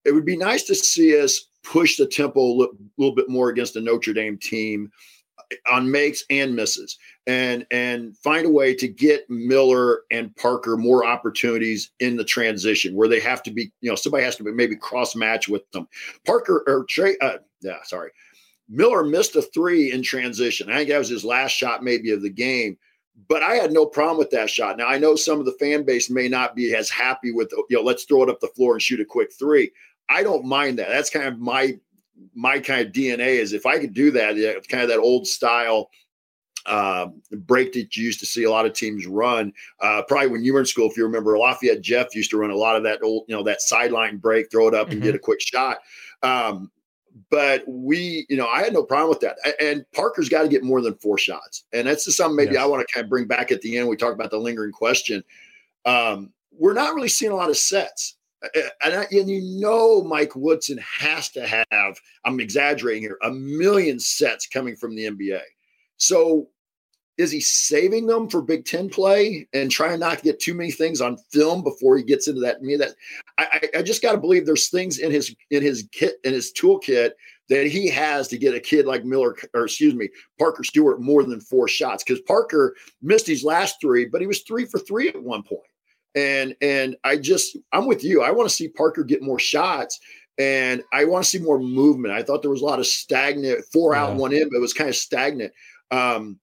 It 0.03 0.13
would 0.13 0.25
be 0.25 0.37
nice 0.37 0.63
to 0.63 0.75
see 0.75 1.19
us 1.21 1.47
push 1.63 1.97
the 1.97 2.07
tempo 2.07 2.41
a 2.41 2.69
little 2.97 3.15
bit 3.15 3.29
more 3.29 3.49
against 3.49 3.73
the 3.73 3.81
Notre 3.81 4.13
Dame 4.13 4.37
team 4.37 4.91
on 5.69 5.89
makes 5.89 6.23
and 6.29 6.55
misses 6.55 6.97
and 7.25 7.65
and 7.71 8.17
find 8.17 8.45
a 8.45 8.49
way 8.49 8.73
to 8.73 8.87
get 8.87 9.29
Miller 9.29 10.01
and 10.11 10.35
Parker 10.35 10.77
more 10.77 11.05
opportunities 11.05 11.91
in 11.99 12.17
the 12.17 12.23
transition 12.23 12.95
where 12.95 13.07
they 13.07 13.19
have 13.19 13.43
to 13.43 13.51
be, 13.51 13.71
you 13.81 13.89
know, 13.89 13.95
somebody 13.95 14.23
has 14.23 14.35
to 14.37 14.43
be 14.43 14.51
maybe 14.51 14.75
cross 14.75 15.15
match 15.15 15.47
with 15.47 15.69
them. 15.71 15.87
Parker 16.25 16.63
or 16.67 16.85
Trey, 16.85 17.17
uh, 17.21 17.37
yeah, 17.61 17.77
sorry. 17.83 18.11
Miller 18.69 19.03
missed 19.03 19.35
a 19.35 19.41
three 19.41 19.91
in 19.91 20.01
transition. 20.01 20.69
I 20.69 20.77
think 20.77 20.89
that 20.89 20.97
was 20.97 21.09
his 21.09 21.23
last 21.23 21.51
shot, 21.51 21.83
maybe 21.83 22.11
of 22.11 22.21
the 22.21 22.29
game. 22.29 22.77
But 23.29 23.41
I 23.41 23.55
had 23.55 23.71
no 23.71 23.85
problem 23.85 24.17
with 24.17 24.29
that 24.31 24.49
shot. 24.49 24.77
Now 24.77 24.87
I 24.87 24.97
know 24.97 25.15
some 25.15 25.39
of 25.39 25.45
the 25.45 25.53
fan 25.59 25.83
base 25.83 26.09
may 26.09 26.27
not 26.27 26.55
be 26.55 26.75
as 26.75 26.89
happy 26.89 27.31
with, 27.31 27.51
you 27.69 27.77
know, 27.77 27.81
let's 27.81 28.03
throw 28.03 28.23
it 28.23 28.29
up 28.29 28.39
the 28.39 28.47
floor 28.49 28.73
and 28.73 28.81
shoot 28.81 28.99
a 28.99 29.05
quick 29.05 29.31
three. 29.33 29.71
I 30.09 30.23
don't 30.23 30.45
mind 30.45 30.79
that. 30.79 30.89
That's 30.89 31.09
kind 31.09 31.25
of 31.25 31.39
my 31.39 31.79
my 32.33 32.59
kind 32.59 32.85
of 32.85 32.93
DNA 32.93 33.39
is 33.39 33.53
if 33.53 33.65
I 33.65 33.79
could 33.79 33.93
do 33.93 34.11
that, 34.11 34.35
yeah, 34.35 34.53
kind 34.69 34.83
of 34.83 34.89
that 34.89 34.99
old 34.99 35.27
style 35.27 35.89
uh, 36.67 37.07
break 37.31 37.73
that 37.73 37.95
you 37.95 38.03
used 38.03 38.19
to 38.19 38.25
see 38.25 38.43
a 38.43 38.51
lot 38.51 38.65
of 38.65 38.73
teams 38.73 39.07
run. 39.07 39.53
Uh, 39.79 40.01
probably 40.07 40.27
when 40.27 40.43
you 40.43 40.53
were 40.53 40.59
in 40.59 40.65
school, 40.65 40.89
if 40.89 40.97
you 40.97 41.03
remember, 41.03 41.37
Lafayette 41.37 41.81
Jeff 41.81 42.13
used 42.13 42.29
to 42.31 42.37
run 42.37 42.51
a 42.51 42.55
lot 42.55 42.75
of 42.75 42.83
that 42.83 43.01
old, 43.01 43.23
you 43.27 43.35
know, 43.35 43.43
that 43.43 43.61
sideline 43.61 44.17
break, 44.17 44.51
throw 44.51 44.67
it 44.67 44.73
up 44.73 44.89
and 44.89 44.97
mm-hmm. 44.97 45.05
get 45.05 45.15
a 45.15 45.19
quick 45.19 45.39
shot. 45.41 45.77
Um, 46.23 46.69
but 47.31 47.63
we, 47.67 48.25
you 48.29 48.37
know, 48.37 48.47
I 48.47 48.61
had 48.61 48.73
no 48.73 48.83
problem 48.83 49.09
with 49.09 49.21
that. 49.21 49.37
And 49.59 49.85
Parker's 49.93 50.29
got 50.29 50.43
to 50.43 50.49
get 50.49 50.63
more 50.63 50.81
than 50.81 50.95
four 50.95 51.17
shots, 51.17 51.63
and 51.73 51.87
that's 51.87 52.05
just 52.05 52.17
something 52.17 52.35
maybe 52.35 52.53
yes. 52.53 52.63
I 52.63 52.67
want 52.67 52.87
to 52.87 52.93
kind 52.93 53.05
of 53.05 53.09
bring 53.09 53.25
back 53.25 53.51
at 53.51 53.61
the 53.61 53.77
end. 53.77 53.87
We 53.87 53.95
talk 53.95 54.13
about 54.13 54.29
the 54.29 54.37
lingering 54.37 54.71
question. 54.71 55.23
Um, 55.85 56.31
we're 56.51 56.73
not 56.73 56.93
really 56.93 57.07
seeing 57.07 57.31
a 57.31 57.35
lot 57.35 57.49
of 57.49 57.57
sets 57.57 58.16
and, 58.53 58.93
I, 58.93 59.07
and 59.11 59.29
you 59.29 59.41
know 59.59 60.03
Mike 60.03 60.35
Woodson 60.35 60.79
has 60.99 61.29
to 61.29 61.47
have, 61.47 61.97
I'm 62.25 62.39
exaggerating 62.39 63.03
here, 63.03 63.17
a 63.23 63.31
million 63.31 63.99
sets 63.99 64.47
coming 64.47 64.75
from 64.75 64.95
the 64.95 65.05
NBA. 65.05 65.41
So 65.97 66.49
is 67.17 67.31
he 67.31 67.39
saving 67.39 68.05
them 68.05 68.29
for 68.29 68.41
Big 68.41 68.65
Ten 68.65 68.89
play 68.89 69.47
and 69.53 69.71
trying 69.71 69.99
not 69.99 70.19
to 70.19 70.23
get 70.23 70.39
too 70.39 70.53
many 70.53 70.71
things 70.71 71.01
on 71.01 71.17
film 71.31 71.63
before 71.63 71.97
he 71.97 72.03
gets 72.03 72.27
into 72.27 72.41
that? 72.41 72.61
Me 72.61 72.75
that 72.75 72.93
I, 73.39 73.61
I 73.77 73.81
just 73.81 74.03
got 74.03 74.11
to 74.11 74.19
believe 74.19 74.45
there's 74.45 74.69
things 74.69 74.99
in 74.99 75.11
his 75.11 75.35
in 75.49 75.63
his 75.63 75.87
kit 75.91 76.17
in 76.23 76.33
his 76.33 76.53
toolkit 76.53 77.11
that 77.49 77.65
he 77.65 77.87
has 77.87 78.27
to 78.27 78.37
get 78.37 78.53
a 78.53 78.59
kid 78.59 78.85
like 78.85 79.03
Miller 79.03 79.35
or 79.55 79.63
excuse 79.63 79.95
me 79.95 80.09
Parker 80.37 80.63
Stewart 80.63 81.01
more 81.01 81.23
than 81.23 81.41
four 81.41 81.67
shots 81.67 82.03
because 82.03 82.21
Parker 82.21 82.75
missed 83.01 83.25
his 83.25 83.43
last 83.43 83.77
three, 83.81 84.05
but 84.05 84.21
he 84.21 84.27
was 84.27 84.41
three 84.43 84.65
for 84.65 84.77
three 84.79 85.07
at 85.09 85.21
one 85.21 85.41
point. 85.41 85.61
And 86.17 86.55
and 86.61 86.95
I 87.03 87.17
just 87.17 87.57
I'm 87.71 87.85
with 87.85 88.03
you. 88.03 88.23
I 88.23 88.31
want 88.31 88.49
to 88.49 88.55
see 88.55 88.69
Parker 88.69 89.03
get 89.03 89.21
more 89.21 89.39
shots 89.39 89.99
and 90.39 90.83
I 90.93 91.05
want 91.05 91.23
to 91.23 91.29
see 91.29 91.39
more 91.39 91.59
movement. 91.59 92.13
I 92.13 92.23
thought 92.23 92.41
there 92.41 92.51
was 92.51 92.61
a 92.61 92.65
lot 92.65 92.79
of 92.79 92.87
stagnant 92.87 93.65
four 93.71 93.95
out, 93.95 94.15
one 94.15 94.33
in, 94.33 94.49
but 94.49 94.57
it 94.57 94.61
was 94.61 94.73
kind 94.73 94.89
of 94.89 94.95
stagnant. 94.95 95.51
Um, 95.91 96.39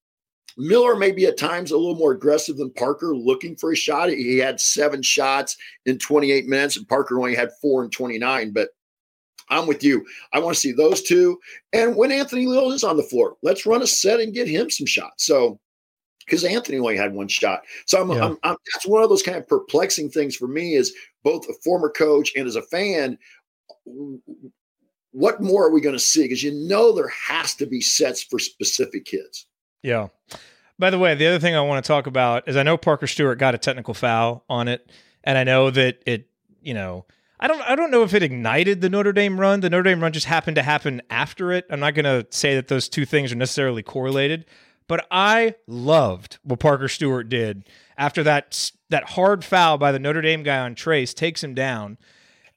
Miller 0.56 0.96
may 0.96 1.10
be 1.10 1.26
at 1.26 1.36
times 1.36 1.70
a 1.70 1.76
little 1.76 1.96
more 1.96 2.12
aggressive 2.12 2.56
than 2.56 2.70
Parker 2.70 3.16
looking 3.16 3.56
for 3.56 3.72
a 3.72 3.76
shot. 3.76 4.10
He 4.10 4.38
had 4.38 4.60
seven 4.60 5.02
shots 5.02 5.56
in 5.86 5.98
28 5.98 6.46
minutes, 6.46 6.76
and 6.76 6.88
Parker 6.88 7.18
only 7.18 7.34
had 7.34 7.50
four 7.60 7.84
in 7.84 7.90
29. 7.90 8.52
But 8.52 8.68
I'm 9.50 9.66
with 9.66 9.82
you. 9.82 10.04
I 10.32 10.38
want 10.38 10.54
to 10.54 10.60
see 10.60 10.72
those 10.72 11.02
two. 11.02 11.38
And 11.72 11.96
when 11.96 12.12
Anthony 12.12 12.46
Leal 12.46 12.70
is 12.70 12.84
on 12.84 12.96
the 12.96 13.02
floor, 13.02 13.36
let's 13.42 13.66
run 13.66 13.82
a 13.82 13.86
set 13.86 14.20
and 14.20 14.32
get 14.32 14.48
him 14.48 14.70
some 14.70 14.86
shots. 14.86 15.26
So, 15.26 15.60
because 16.24 16.44
Anthony 16.44 16.78
only 16.78 16.96
had 16.96 17.14
one 17.14 17.28
shot. 17.28 17.62
So 17.86 18.00
I'm, 18.00 18.10
yeah. 18.10 18.24
I'm, 18.24 18.38
I'm, 18.42 18.56
that's 18.72 18.86
one 18.86 19.02
of 19.02 19.08
those 19.08 19.22
kind 19.22 19.36
of 19.36 19.46
perplexing 19.46 20.10
things 20.10 20.36
for 20.36 20.48
me 20.48 20.74
is 20.74 20.94
both 21.22 21.48
a 21.48 21.54
former 21.64 21.90
coach 21.90 22.32
and 22.36 22.46
as 22.46 22.56
a 22.56 22.62
fan. 22.62 23.18
What 25.12 25.40
more 25.40 25.66
are 25.66 25.70
we 25.70 25.80
going 25.80 25.96
to 25.96 26.00
see? 26.00 26.22
Because 26.22 26.42
you 26.42 26.52
know 26.52 26.92
there 26.92 27.08
has 27.08 27.54
to 27.56 27.66
be 27.66 27.80
sets 27.80 28.22
for 28.22 28.38
specific 28.38 29.04
kids. 29.04 29.46
Yeah. 29.82 30.08
By 30.78 30.90
the 30.90 30.98
way, 30.98 31.14
the 31.14 31.26
other 31.26 31.38
thing 31.38 31.54
I 31.54 31.60
want 31.60 31.84
to 31.84 31.86
talk 31.86 32.06
about 32.06 32.48
is 32.48 32.56
I 32.56 32.64
know 32.64 32.76
Parker 32.76 33.06
Stewart 33.06 33.38
got 33.38 33.54
a 33.54 33.58
technical 33.58 33.94
foul 33.94 34.44
on 34.48 34.66
it, 34.66 34.90
and 35.22 35.38
I 35.38 35.44
know 35.44 35.70
that 35.70 36.02
it, 36.04 36.28
you 36.62 36.74
know, 36.74 37.06
I 37.38 37.46
don't 37.46 37.60
I 37.62 37.76
don't 37.76 37.90
know 37.90 38.02
if 38.02 38.14
it 38.14 38.22
ignited 38.22 38.80
the 38.80 38.88
Notre 38.88 39.12
Dame 39.12 39.38
run. 39.38 39.60
The 39.60 39.70
Notre 39.70 39.82
Dame 39.84 40.02
run 40.02 40.12
just 40.12 40.26
happened 40.26 40.56
to 40.56 40.62
happen 40.62 41.02
after 41.10 41.52
it. 41.52 41.66
I'm 41.70 41.80
not 41.80 41.94
going 41.94 42.04
to 42.04 42.26
say 42.30 42.54
that 42.54 42.68
those 42.68 42.88
two 42.88 43.04
things 43.04 43.32
are 43.32 43.36
necessarily 43.36 43.82
correlated, 43.82 44.46
but 44.88 45.06
I 45.10 45.54
loved 45.66 46.38
what 46.42 46.60
Parker 46.60 46.88
Stewart 46.88 47.28
did 47.28 47.64
after 47.96 48.22
that 48.22 48.70
that 48.90 49.10
hard 49.10 49.44
foul 49.44 49.78
by 49.78 49.92
the 49.92 49.98
Notre 49.98 50.22
Dame 50.22 50.42
guy 50.42 50.58
on 50.58 50.74
Trayce 50.74 51.14
takes 51.14 51.42
him 51.42 51.54
down. 51.54 51.98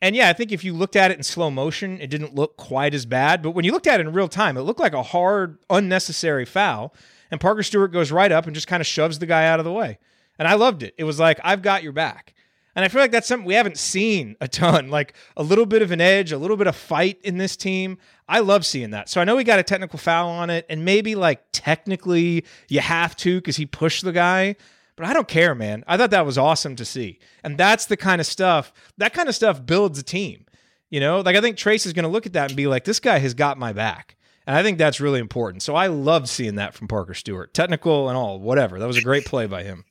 And 0.02 0.16
yeah, 0.16 0.30
I 0.30 0.34
think 0.34 0.52
if 0.52 0.63
you 0.63 0.74
looked 0.74 0.96
at 0.96 1.10
it 1.10 1.18
in 1.18 1.24
slow 1.24 1.50
motion, 1.50 2.00
it 2.00 2.10
didn't 2.10 2.36
look 2.36 2.58
quite 2.58 2.94
as 2.94 3.06
bad. 3.06 3.42
But 3.42 3.52
when 3.52 3.66
you 3.66 3.72
looked 3.72 3.88
at 3.88 4.00
it 4.00 4.06
in 4.06 4.13
real 4.13 4.28
time, 4.28 4.56
it 4.56 4.62
looked 4.62 4.80
like 4.80 4.94
a 4.94 5.02
hard, 5.02 5.58
unnecessary 5.70 6.46
foul. 6.46 6.94
And 7.32 7.42
Parker 7.42 7.63
Stewart 7.63 7.92
goes 7.92 8.12
right 8.12 8.32
up 8.32 8.46
and 8.46 8.54
just 8.54 8.68
kind 8.68 8.82
of 8.82 8.88
shoves 8.88 9.18
the 9.18 9.26
guy 9.26 9.48
out 9.48 9.60
of 9.60 9.66
the 9.66 9.74
way. 9.74 9.98
And 10.38 10.48
I 10.48 10.54
loved 10.54 10.84
it. 10.84 10.94
It 10.98 11.04
was 11.04 11.20
like, 11.20 11.40
I've 11.44 11.63
got 11.63 11.82
your 11.82 11.94
back. 11.94 12.36
And 12.78 12.86
I 12.86 12.90
feel 12.90 13.02
like 13.02 13.10
that's 13.10 13.28
something 13.28 13.48
we 13.48 13.56
haven't 13.56 13.80
seen 13.80 14.36
a 14.40 14.48
ton, 14.48 14.90
like 14.92 15.16
a 15.36 15.42
little 15.42 15.66
bit 15.66 15.82
of 15.82 15.92
an 15.92 16.00
edge, 16.00 16.32
a 16.32 16.38
little 16.38 16.56
bit 16.56 16.68
of 16.68 16.76
fight 16.76 17.20
in 17.24 17.40
this 17.40 17.58
team. 17.58 17.98
I 18.30 18.40
love 18.40 18.68
seeing 18.68 18.92
that. 18.92 19.10
So 19.10 19.20
I 19.20 19.24
know 19.24 19.36
we 19.36 19.44
got 19.44 19.58
a 19.58 19.63
technical 19.63 19.98
foul 19.98 20.30
on 20.30 20.52
it, 20.52 20.68
and 20.70 20.86
maybe 20.86 21.16
like 21.16 21.42
technically 21.52 22.46
you 22.70 22.80
have 22.80 23.16
to 23.18 23.40
because 23.40 23.56
he 23.56 23.66
pushed 23.66 24.06
the 24.06 24.12
guy, 24.12 24.56
but 24.96 25.08
I 25.08 25.13
don't 25.13 25.28
care, 25.28 25.56
man. 25.56 25.84
I 25.88 25.98
thought 25.98 26.12
that 26.12 26.26
was 26.26 26.38
awesome 26.38 26.76
to 26.76 26.86
see. 26.86 27.18
And 27.44 27.58
that's 27.58 27.88
the 27.88 27.98
kind 27.98 28.22
of 28.22 28.28
stuff, 28.28 28.72
that 28.98 29.12
kind 29.12 29.28
of 29.28 29.34
stuff 29.34 29.66
builds 29.66 29.98
a 29.98 30.04
team. 30.04 30.46
You 30.92 31.00
know, 31.00 31.22
like 31.22 31.36
I 31.36 31.42
think 31.42 31.58
Trayce 31.58 31.88
is 31.88 31.94
going 31.94 32.04
to 32.04 32.10
look 32.10 32.28
at 32.28 32.34
that 32.34 32.52
and 32.52 32.56
be 32.56 32.68
like, 32.68 32.84
this 32.84 33.00
guy 33.00 33.18
has 33.18 33.34
got 33.34 33.58
my 33.58 33.74
back. 33.74 34.18
And 34.46 34.56
I 34.56 34.62
think 34.63 34.78
that's 34.78 35.02
really 35.02 35.20
important. 35.20 35.63
So 35.63 35.76
I 35.76 35.88
loved 35.88 36.30
seeing 36.30 36.56
that 36.56 36.76
from 36.76 36.88
Parker 36.88 37.16
Stewart, 37.16 37.54
technical 37.54 38.08
and 38.08 38.18
all, 38.18 38.40
whatever. 38.40 38.80
That 38.80 38.88
was 38.88 38.98
a 38.98 39.02
great 39.02 39.26
play 39.26 39.48
by 39.48 39.63
him. 39.63 39.84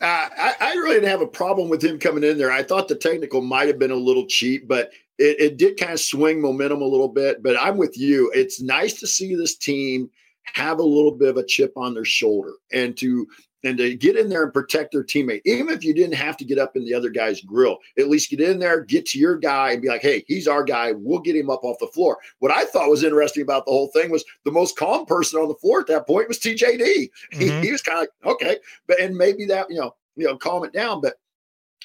Uh, 0.00 0.28
I, 0.36 0.54
I, 0.60 0.72
really 0.74 0.96
didn't 0.96 1.10
have 1.10 1.20
a 1.20 1.26
problem 1.26 1.68
with 1.68 1.82
him 1.82 1.98
coming 1.98 2.24
in 2.24 2.38
there. 2.38 2.50
I 2.50 2.62
thought 2.62 2.88
the 2.88 2.94
technical 2.94 3.40
might 3.40 3.68
have 3.68 3.78
been 3.78 3.90
a 3.90 3.96
little 3.96 4.26
cheap, 4.26 4.68
but 4.68 4.90
it, 5.18 5.40
it 5.40 5.56
did 5.56 5.78
kind 5.78 5.92
of 5.92 6.00
swing 6.00 6.40
momentum 6.40 6.82
a 6.82 6.86
little 6.86 7.08
bit. 7.08 7.42
But 7.42 7.56
I'm 7.60 7.76
with 7.76 7.98
you. 7.98 8.30
It's 8.34 8.60
nice 8.60 9.00
to 9.00 9.06
see 9.06 9.34
this 9.34 9.56
team 9.56 10.10
have 10.54 10.78
a 10.78 10.82
little 10.82 11.12
bit 11.12 11.28
of 11.28 11.36
a 11.36 11.44
chip 11.44 11.72
on 11.76 11.94
their 11.94 12.04
shoulder 12.04 12.52
and 12.72 12.96
to 12.96 13.26
and 13.64 13.76
to 13.78 13.94
get 13.96 14.16
in 14.16 14.28
there 14.28 14.44
and 14.44 14.52
protect 14.52 14.92
their 14.92 15.02
teammate, 15.02 15.40
even 15.44 15.68
if 15.68 15.84
you 15.84 15.92
didn't 15.92 16.14
have 16.14 16.36
to 16.36 16.44
get 16.44 16.58
up 16.58 16.76
in 16.76 16.84
the 16.84 16.94
other 16.94 17.10
guy's 17.10 17.40
grill, 17.40 17.78
at 17.98 18.08
least 18.08 18.30
get 18.30 18.40
in 18.40 18.58
there, 18.58 18.84
get 18.84 19.06
to 19.06 19.18
your 19.18 19.36
guy, 19.36 19.72
and 19.72 19.82
be 19.82 19.88
like, 19.88 20.02
hey, 20.02 20.24
he's 20.28 20.46
our 20.46 20.62
guy. 20.62 20.92
We'll 20.92 21.18
get 21.18 21.36
him 21.36 21.50
up 21.50 21.64
off 21.64 21.78
the 21.80 21.88
floor. 21.88 22.18
What 22.38 22.52
I 22.52 22.64
thought 22.64 22.90
was 22.90 23.02
interesting 23.02 23.42
about 23.42 23.66
the 23.66 23.72
whole 23.72 23.88
thing 23.88 24.10
was 24.10 24.24
the 24.44 24.52
most 24.52 24.76
calm 24.76 25.06
person 25.06 25.40
on 25.40 25.48
the 25.48 25.54
floor 25.56 25.80
at 25.80 25.86
that 25.88 26.06
point 26.06 26.28
was 26.28 26.38
TJD. 26.38 26.78
Mm-hmm. 26.80 27.40
He, 27.40 27.60
he 27.60 27.72
was 27.72 27.82
kind 27.82 27.98
of 27.98 28.08
like, 28.24 28.34
okay, 28.34 28.56
but 28.86 29.00
and 29.00 29.16
maybe 29.16 29.44
that, 29.46 29.68
you 29.70 29.78
know, 29.78 29.94
you 30.16 30.26
know, 30.26 30.36
calm 30.36 30.64
it 30.64 30.72
down. 30.72 31.00
But 31.00 31.14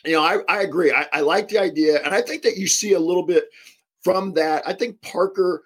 you 0.05 0.13
know, 0.13 0.21
I, 0.21 0.39
I 0.49 0.61
agree. 0.61 0.91
I, 0.91 1.07
I 1.13 1.21
like 1.21 1.49
the 1.49 1.59
idea. 1.59 2.01
And 2.03 2.13
I 2.13 2.21
think 2.21 2.43
that 2.43 2.57
you 2.57 2.67
see 2.67 2.93
a 2.93 2.99
little 2.99 3.23
bit 3.23 3.45
from 4.03 4.33
that. 4.33 4.63
I 4.67 4.73
think 4.73 5.01
Parker 5.01 5.63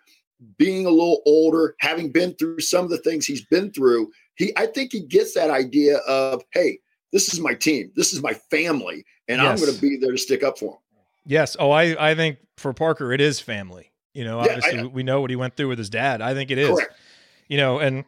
being 0.58 0.86
a 0.86 0.92
little 0.92 1.22
older, 1.26 1.76
having 1.80 2.12
been 2.12 2.36
through 2.36 2.60
some 2.60 2.86
of 2.86 2.92
the 2.92 3.00
things 3.00 3.26
he's 3.26 3.46
been 3.46 3.72
through, 3.72 4.12
he 4.38 4.54
I 4.56 4.66
think 4.68 4.92
he 4.94 5.02
gets 5.02 5.34
that 5.34 5.50
idea 5.50 5.98
of, 5.98 6.44
hey, 6.52 6.80
this 7.12 7.34
is 7.34 7.40
my 7.40 7.54
team, 7.54 7.92
this 7.96 8.14
is 8.14 8.22
my 8.22 8.34
family, 8.50 9.06
and 9.28 9.42
yes. 9.42 9.48
I'm 9.48 9.66
going 9.66 9.76
to 9.76 9.82
be 9.82 9.98
there 9.98 10.12
to 10.12 10.18
stick 10.18 10.44
up 10.44 10.58
for 10.58 10.74
him. 10.74 10.80
Yes. 11.26 11.58
Oh, 11.60 11.72
I 11.72 12.12
I 12.12 12.16
think 12.16 12.38
for 12.56 12.74
Parker 12.74 13.12
it 13.12 13.22
is 13.22 13.40
family. 13.40 13.92
You 14.14 14.24
know, 14.24 14.40
obviously 14.40 14.78
yeah, 14.78 14.84
I, 14.84 14.88
we 14.88 15.04
know 15.04 15.22
what 15.22 15.30
he 15.30 15.36
went 15.36 15.56
through 15.56 15.68
with 15.68 15.78
his 15.78 15.90
dad. 15.90 16.22
I 16.22 16.34
think 16.34 16.50
it 16.50 16.58
is. 16.58 16.70
Correct. 16.70 16.94
You 17.48 17.58
know, 17.58 17.80
and 17.80 18.06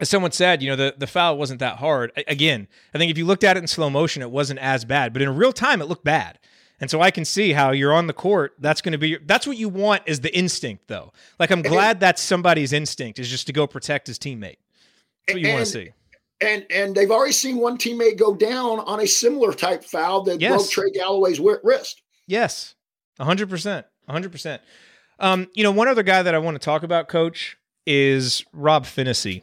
as 0.00 0.08
someone 0.08 0.32
said, 0.32 0.62
you 0.62 0.70
know, 0.70 0.76
the, 0.76 0.94
the 0.96 1.06
foul 1.06 1.38
wasn't 1.38 1.60
that 1.60 1.76
hard. 1.76 2.12
again, 2.28 2.68
I 2.94 2.98
think 2.98 3.10
if 3.10 3.18
you 3.18 3.24
looked 3.24 3.44
at 3.44 3.56
it 3.56 3.60
in 3.60 3.66
slow 3.66 3.90
motion, 3.90 4.22
it 4.22 4.30
wasn't 4.30 4.60
as 4.60 4.84
bad, 4.84 5.12
but 5.12 5.22
in 5.22 5.34
real 5.36 5.52
time, 5.52 5.80
it 5.80 5.86
looked 5.86 6.04
bad. 6.04 6.38
And 6.78 6.90
so 6.90 7.00
I 7.00 7.10
can 7.10 7.24
see 7.24 7.52
how 7.52 7.70
you're 7.70 7.92
on 7.92 8.06
the 8.06 8.12
court. 8.12 8.54
That's 8.58 8.82
going 8.82 8.92
to 8.92 8.98
be, 8.98 9.16
that's 9.24 9.46
what 9.46 9.56
you 9.56 9.70
want 9.70 10.02
is 10.04 10.20
the 10.20 10.36
instinct, 10.36 10.88
though. 10.88 11.12
Like, 11.38 11.50
I'm 11.50 11.62
glad 11.62 12.00
that's 12.00 12.20
somebody's 12.20 12.74
instinct 12.74 13.18
is 13.18 13.30
just 13.30 13.46
to 13.46 13.52
go 13.54 13.66
protect 13.66 14.08
his 14.08 14.18
teammate. 14.18 14.56
That's 15.26 15.34
what 15.34 15.42
you 15.42 15.48
want 15.48 15.66
to 15.66 15.72
see. 15.72 15.90
And 16.40 16.66
and 16.70 16.94
they've 16.94 17.10
already 17.10 17.32
seen 17.32 17.56
one 17.56 17.78
teammate 17.78 18.18
go 18.18 18.34
down 18.34 18.80
on 18.80 19.00
a 19.00 19.06
similar 19.06 19.52
type 19.52 19.84
foul 19.84 20.22
that 20.24 20.40
yes. 20.40 20.50
broke 20.50 20.70
Trey 20.70 20.90
Galloway's 20.90 21.40
wrist. 21.40 22.02
Yes, 22.26 22.74
100%. 23.20 23.84
100%. 24.08 24.58
Um, 25.18 25.48
you 25.54 25.62
know, 25.62 25.72
one 25.72 25.88
other 25.88 26.02
guy 26.02 26.22
that 26.22 26.34
I 26.34 26.38
want 26.38 26.56
to 26.56 26.64
talk 26.64 26.82
about, 26.82 27.08
coach, 27.08 27.56
is 27.86 28.44
Rob 28.52 28.84
Phinisee. 28.84 29.42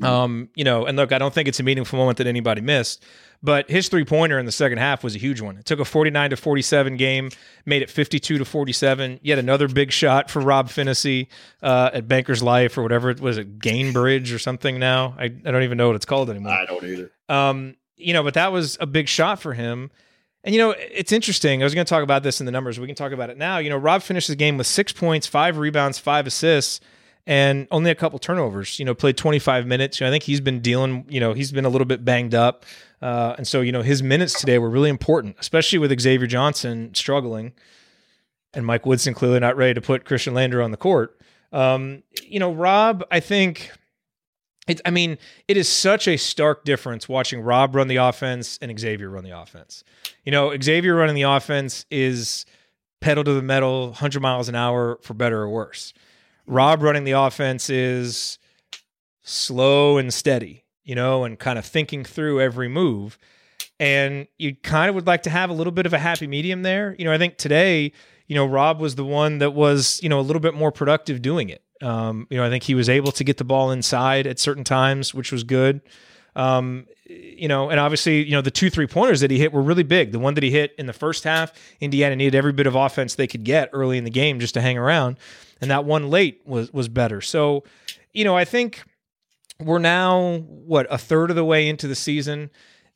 Mm-hmm. 0.00 0.04
Um, 0.04 0.48
you 0.54 0.64
know, 0.64 0.86
and 0.86 0.96
look, 0.96 1.12
I 1.12 1.18
don't 1.18 1.34
think 1.34 1.48
it's 1.48 1.58
a 1.58 1.62
meaningful 1.64 1.98
moment 1.98 2.18
that 2.18 2.26
anybody 2.26 2.60
missed, 2.60 3.04
but 3.42 3.68
his 3.68 3.88
three 3.88 4.04
pointer 4.04 4.38
in 4.38 4.46
the 4.46 4.52
second 4.52 4.78
half 4.78 5.02
was 5.02 5.16
a 5.16 5.18
huge 5.18 5.40
one. 5.40 5.56
It 5.56 5.64
took 5.64 5.80
a 5.80 5.84
49 5.84 6.30
to 6.30 6.36
47 6.36 6.96
game, 6.96 7.30
made 7.66 7.82
it 7.82 7.90
52 7.90 8.38
to 8.38 8.44
47. 8.44 9.20
Yet 9.22 9.38
another 9.38 9.66
big 9.66 9.90
shot 9.90 10.30
for 10.30 10.40
Rob 10.40 10.68
Phinisee 10.68 11.26
uh, 11.62 11.90
at 11.92 12.06
Bankers 12.06 12.42
Life 12.42 12.78
or 12.78 12.82
whatever 12.82 13.10
it 13.10 13.20
was, 13.20 13.38
it 13.38 13.58
Gainbridge 13.58 14.34
or 14.34 14.38
something 14.38 14.78
now. 14.78 15.16
I, 15.18 15.24
I 15.24 15.28
don't 15.28 15.64
even 15.64 15.78
know 15.78 15.88
what 15.88 15.96
it's 15.96 16.06
called 16.06 16.30
anymore. 16.30 16.52
I 16.52 16.64
don't 16.64 16.84
either. 16.84 17.10
Um, 17.28 17.76
you 17.96 18.12
know, 18.12 18.22
but 18.22 18.34
that 18.34 18.52
was 18.52 18.78
a 18.80 18.86
big 18.86 19.08
shot 19.08 19.40
for 19.40 19.52
him. 19.52 19.90
And 20.44 20.54
you 20.54 20.60
know, 20.60 20.70
it's 20.78 21.10
interesting. 21.10 21.62
I 21.62 21.64
was 21.64 21.74
going 21.74 21.84
to 21.84 21.90
talk 21.90 22.04
about 22.04 22.22
this 22.22 22.38
in 22.38 22.46
the 22.46 22.52
numbers. 22.52 22.78
We 22.78 22.86
can 22.86 22.94
talk 22.94 23.10
about 23.10 23.30
it 23.30 23.36
now. 23.36 23.58
You 23.58 23.70
know, 23.70 23.76
Rob 23.76 24.02
finished 24.02 24.28
the 24.28 24.36
game 24.36 24.56
with 24.56 24.68
six 24.68 24.92
points, 24.92 25.26
five 25.26 25.58
rebounds, 25.58 25.98
five 25.98 26.26
assists 26.28 26.80
and 27.28 27.68
only 27.70 27.90
a 27.90 27.94
couple 27.94 28.18
turnovers. 28.18 28.78
You 28.78 28.86
know, 28.86 28.94
played 28.94 29.18
25 29.18 29.66
minutes. 29.66 30.00
You 30.00 30.04
know, 30.04 30.08
I 30.08 30.12
think 30.12 30.24
he's 30.24 30.40
been 30.40 30.60
dealing. 30.60 31.04
You 31.08 31.20
know, 31.20 31.34
he's 31.34 31.52
been 31.52 31.66
a 31.66 31.68
little 31.68 31.84
bit 31.84 32.04
banged 32.04 32.34
up, 32.34 32.64
uh, 33.00 33.34
and 33.36 33.46
so 33.46 33.60
you 33.60 33.70
know 33.70 33.82
his 33.82 34.02
minutes 34.02 34.40
today 34.40 34.58
were 34.58 34.70
really 34.70 34.90
important, 34.90 35.36
especially 35.38 35.78
with 35.78 35.96
Xavier 36.00 36.26
Johnson 36.26 36.92
struggling, 36.94 37.52
and 38.54 38.66
Mike 38.66 38.86
Woodson 38.86 39.14
clearly 39.14 39.38
not 39.38 39.56
ready 39.56 39.74
to 39.74 39.80
put 39.80 40.04
Khristian 40.04 40.32
Lander 40.32 40.62
on 40.62 40.72
the 40.72 40.78
court. 40.78 41.20
Um, 41.52 42.02
you 42.24 42.40
know, 42.40 42.52
Rob, 42.52 43.04
I 43.12 43.20
think. 43.20 43.70
It, 44.66 44.82
I 44.84 44.90
mean, 44.90 45.16
it 45.46 45.56
is 45.56 45.66
such 45.66 46.06
a 46.06 46.18
stark 46.18 46.62
difference 46.64 47.08
watching 47.08 47.40
Rob 47.40 47.74
run 47.74 47.88
the 47.88 47.96
offense 47.96 48.58
and 48.60 48.78
Xavier 48.78 49.08
run 49.08 49.24
the 49.24 49.30
offense. 49.30 49.82
You 50.26 50.32
know, 50.32 50.54
Xavier 50.60 50.94
running 50.94 51.14
the 51.14 51.22
offense 51.22 51.86
is 51.90 52.44
pedal 53.00 53.24
to 53.24 53.32
the 53.32 53.40
metal, 53.40 53.86
100 53.86 54.20
miles 54.20 54.50
an 54.50 54.54
hour 54.54 54.98
for 55.00 55.14
better 55.14 55.40
or 55.40 55.48
worse. 55.48 55.94
Rob 56.48 56.82
running 56.82 57.04
the 57.04 57.12
offense 57.12 57.70
is 57.70 58.38
slow 59.22 59.98
and 59.98 60.12
steady, 60.12 60.64
you 60.82 60.94
know, 60.94 61.24
and 61.24 61.38
kind 61.38 61.58
of 61.58 61.64
thinking 61.64 62.04
through 62.04 62.40
every 62.40 62.68
move. 62.68 63.18
And 63.78 64.26
you 64.38 64.56
kind 64.56 64.88
of 64.88 64.94
would 64.94 65.06
like 65.06 65.22
to 65.24 65.30
have 65.30 65.50
a 65.50 65.52
little 65.52 65.70
bit 65.70 65.86
of 65.86 65.92
a 65.92 65.98
happy 65.98 66.26
medium 66.26 66.62
there. 66.62 66.96
You 66.98 67.04
know, 67.04 67.12
I 67.12 67.18
think 67.18 67.36
today, 67.36 67.92
you 68.26 68.34
know, 68.34 68.46
Rob 68.46 68.80
was 68.80 68.96
the 68.96 69.04
one 69.04 69.38
that 69.38 69.52
was, 69.52 70.00
you 70.02 70.08
know, 70.08 70.18
a 70.18 70.22
little 70.22 70.40
bit 70.40 70.54
more 70.54 70.72
productive 70.72 71.22
doing 71.22 71.50
it. 71.50 71.62
Um, 71.80 72.26
you 72.30 72.38
know, 72.38 72.44
I 72.44 72.48
think 72.48 72.64
he 72.64 72.74
was 72.74 72.88
able 72.88 73.12
to 73.12 73.22
get 73.22 73.36
the 73.36 73.44
ball 73.44 73.70
inside 73.70 74.26
at 74.26 74.40
certain 74.40 74.64
times, 74.64 75.14
which 75.14 75.30
was 75.30 75.44
good. 75.44 75.80
Um, 76.34 76.86
you 77.08 77.48
know, 77.48 77.70
and 77.70 77.80
obviously, 77.80 78.22
you 78.24 78.32
know, 78.32 78.42
the 78.42 78.50
two 78.50 78.70
three 78.70 78.86
pointers 78.86 79.20
that 79.20 79.30
he 79.30 79.38
hit 79.38 79.52
were 79.52 79.62
really 79.62 79.82
big. 79.82 80.12
The 80.12 80.18
one 80.18 80.34
that 80.34 80.42
he 80.42 80.50
hit 80.50 80.74
in 80.78 80.86
the 80.86 80.92
first 80.92 81.24
half, 81.24 81.52
Indiana 81.80 82.14
needed 82.16 82.34
every 82.34 82.52
bit 82.52 82.66
of 82.66 82.74
offense 82.74 83.14
they 83.14 83.26
could 83.26 83.44
get 83.44 83.70
early 83.72 83.96
in 83.98 84.04
the 84.04 84.10
game 84.10 84.40
just 84.40 84.54
to 84.54 84.60
hang 84.60 84.76
around, 84.76 85.18
and 85.60 85.70
that 85.70 85.84
one 85.84 86.10
late 86.10 86.42
was 86.44 86.72
was 86.72 86.88
better. 86.88 87.20
So, 87.20 87.64
you 88.12 88.24
know, 88.24 88.36
I 88.36 88.44
think 88.44 88.82
we're 89.58 89.78
now 89.78 90.38
what 90.38 90.86
a 90.90 90.98
third 90.98 91.30
of 91.30 91.36
the 91.36 91.44
way 91.44 91.68
into 91.68 91.88
the 91.88 91.94
season, 91.94 92.50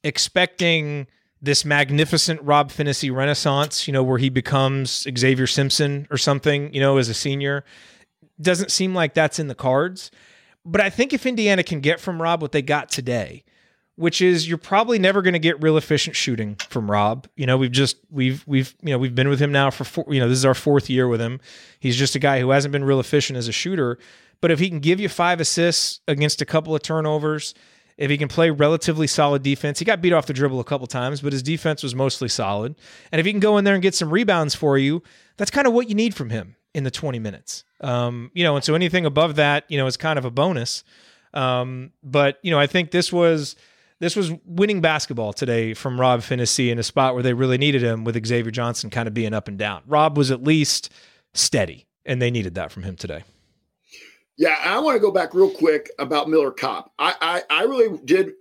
expecting 0.05 1.07
this 1.41 1.65
magnificent 1.65 2.41
Rob 2.43 2.71
Phinisee 2.71 3.15
renaissance. 3.15 3.87
You 3.87 3.93
know, 3.93 4.03
where 4.03 4.19
he 4.19 4.29
becomes 4.29 5.07
Xavier 5.17 5.47
Simpson 5.47 6.07
or 6.11 6.19
something. 6.19 6.73
You 6.75 6.81
know, 6.81 6.99
as 6.99 7.09
a 7.09 7.15
senior, 7.15 7.65
doesn't 8.41 8.71
seem 8.71 8.95
like 8.95 9.15
that's 9.15 9.39
in 9.39 9.49
the 9.49 9.55
cards. 9.55 10.11
But 10.65 10.81
I 10.81 10.91
think 10.91 11.13
if 11.13 11.27
Indiana 11.27 11.63
can 11.63 11.81
get 11.81 11.99
from 11.99 12.23
Rob 12.23 12.41
what 12.41 12.53
they 12.53 12.63
got 12.63 12.89
today, 12.89 13.43
which 13.97 14.23
is 14.23 14.49
you're 14.49 14.59
probably 14.59 14.99
never 14.99 15.23
going 15.23 15.35
to 15.35 15.39
get 15.39 15.63
real 15.63 15.77
efficient 15.77 16.17
shooting 16.17 16.57
from 16.69 16.91
Rob. 16.91 17.27
You 17.37 17.47
know, 17.47 17.57
we've 17.57 17.73
just 17.73 17.97
we've 18.11 18.45
we've 18.47 18.75
you 18.83 18.91
know 18.91 18.99
we've 18.99 19.15
been 19.15 19.29
with 19.29 19.41
him 19.41 19.53
now 19.53 19.71
for 19.71 19.85
four, 19.85 20.07
you 20.09 20.21
know 20.21 20.29
this 20.29 20.39
is 20.39 20.45
our 20.45 20.55
fourth 20.55 20.89
year 20.89 21.09
with 21.09 21.21
him. 21.21 21.41
He's 21.79 21.97
just 21.97 22.15
a 22.15 22.19
guy 22.19 22.41
who 22.41 22.51
hasn't 22.51 22.73
been 22.73 22.85
real 22.85 23.01
efficient 23.01 23.37
as 23.37 23.49
a 23.49 23.53
shooter. 23.53 23.99
But 24.41 24.51
if 24.51 24.59
he 24.59 24.69
can 24.69 24.81
give 24.81 24.99
you 24.99 25.09
five 25.09 25.41
assists 25.41 26.01
against 26.09 26.43
a 26.43 26.45
couple 26.45 26.75
of 26.75 26.83
turnovers, 26.83 27.55
if 27.97 28.11
he 28.11 28.19
can 28.19 28.27
play 28.27 28.51
relatively 28.51 29.07
solid 29.07 29.43
defense, 29.43 29.79
he 29.79 29.85
got 29.85 30.01
beat 30.01 30.13
off 30.13 30.27
the 30.27 30.33
dribble 30.33 30.59
a 30.59 30.65
couple 30.65 30.87
times, 30.89 31.21
but 31.21 31.33
his 31.33 31.43
defense 31.43 31.83
was 31.83 31.95
mostly 31.95 32.29
solid. 32.29 32.75
And 33.13 33.21
if 33.21 33.27
he 33.27 33.33
can 33.33 33.41
go 33.41 33.57
in 33.59 33.65
there 33.65 33.75
and 33.75 33.83
get 33.83 33.95
some 33.95 34.11
rebounds 34.11 34.55
for 34.55 34.77
you, 34.77 35.03
that's 35.37 35.51
kind 35.51 35.69
of 35.69 35.73
what 35.73 35.89
you 35.89 35.95
need 35.95 36.15
from 36.15 36.31
him 36.31 36.57
in 36.75 36.83
the 36.83 36.91
20 36.91 37.21
minutes. 37.21 37.63
Um, 37.81 38.33
you 38.35 38.43
know, 38.43 38.57
and 38.57 38.65
so 38.65 38.75
anything 38.75 39.07
above 39.07 39.37
that, 39.37 39.65
you 39.69 39.79
know, 39.79 39.87
is 39.87 39.97
kind 39.97 40.19
of 40.19 40.25
a 40.25 40.31
bonus. 40.31 40.83
Um, 41.35 41.93
but 42.03 42.39
you 42.43 42.51
know, 42.51 42.59
I 42.59 42.67
think 42.67 42.91
this 42.91 43.13
was 43.13 43.57
this 44.03 44.17
was 44.17 44.33
winning 44.45 44.81
basketball 44.81 45.33
today 45.33 45.75
from 45.75 46.01
Rob 46.01 46.23
Phinisee 46.23 46.73
in 46.73 46.79
a 46.81 46.83
spot 46.83 47.15
where 47.15 47.23
they 47.23 47.35
really 47.35 47.57
needed 47.57 47.83
him 47.83 48.03
with 48.03 48.27
Xavier 48.27 48.51
Johnson 48.51 48.91
kind 48.91 49.07
of 49.07 49.15
being 49.15 49.33
up 49.33 49.47
and 49.47 49.57
down. 49.57 49.81
Rob 49.87 50.19
was 50.19 50.33
at 50.33 50.43
least 50.43 50.93
steady, 51.35 51.87
and 52.05 52.21
they 52.21 52.29
needed 52.29 52.57
that 52.57 52.73
from 52.73 52.83
him 52.83 52.97
today. 52.97 53.23
Yeah, 54.37 54.57
I 54.61 54.81
want 54.81 54.97
to 54.97 55.01
go 55.01 55.13
back 55.13 55.35
real 55.35 55.51
quick 55.51 55.89
about 56.01 56.29
Miller 56.29 56.51
Kopp. 56.51 56.93
I, 56.99 57.15
I, 57.21 57.61
I 57.61 57.63
really 57.63 57.97
did 58.05 58.33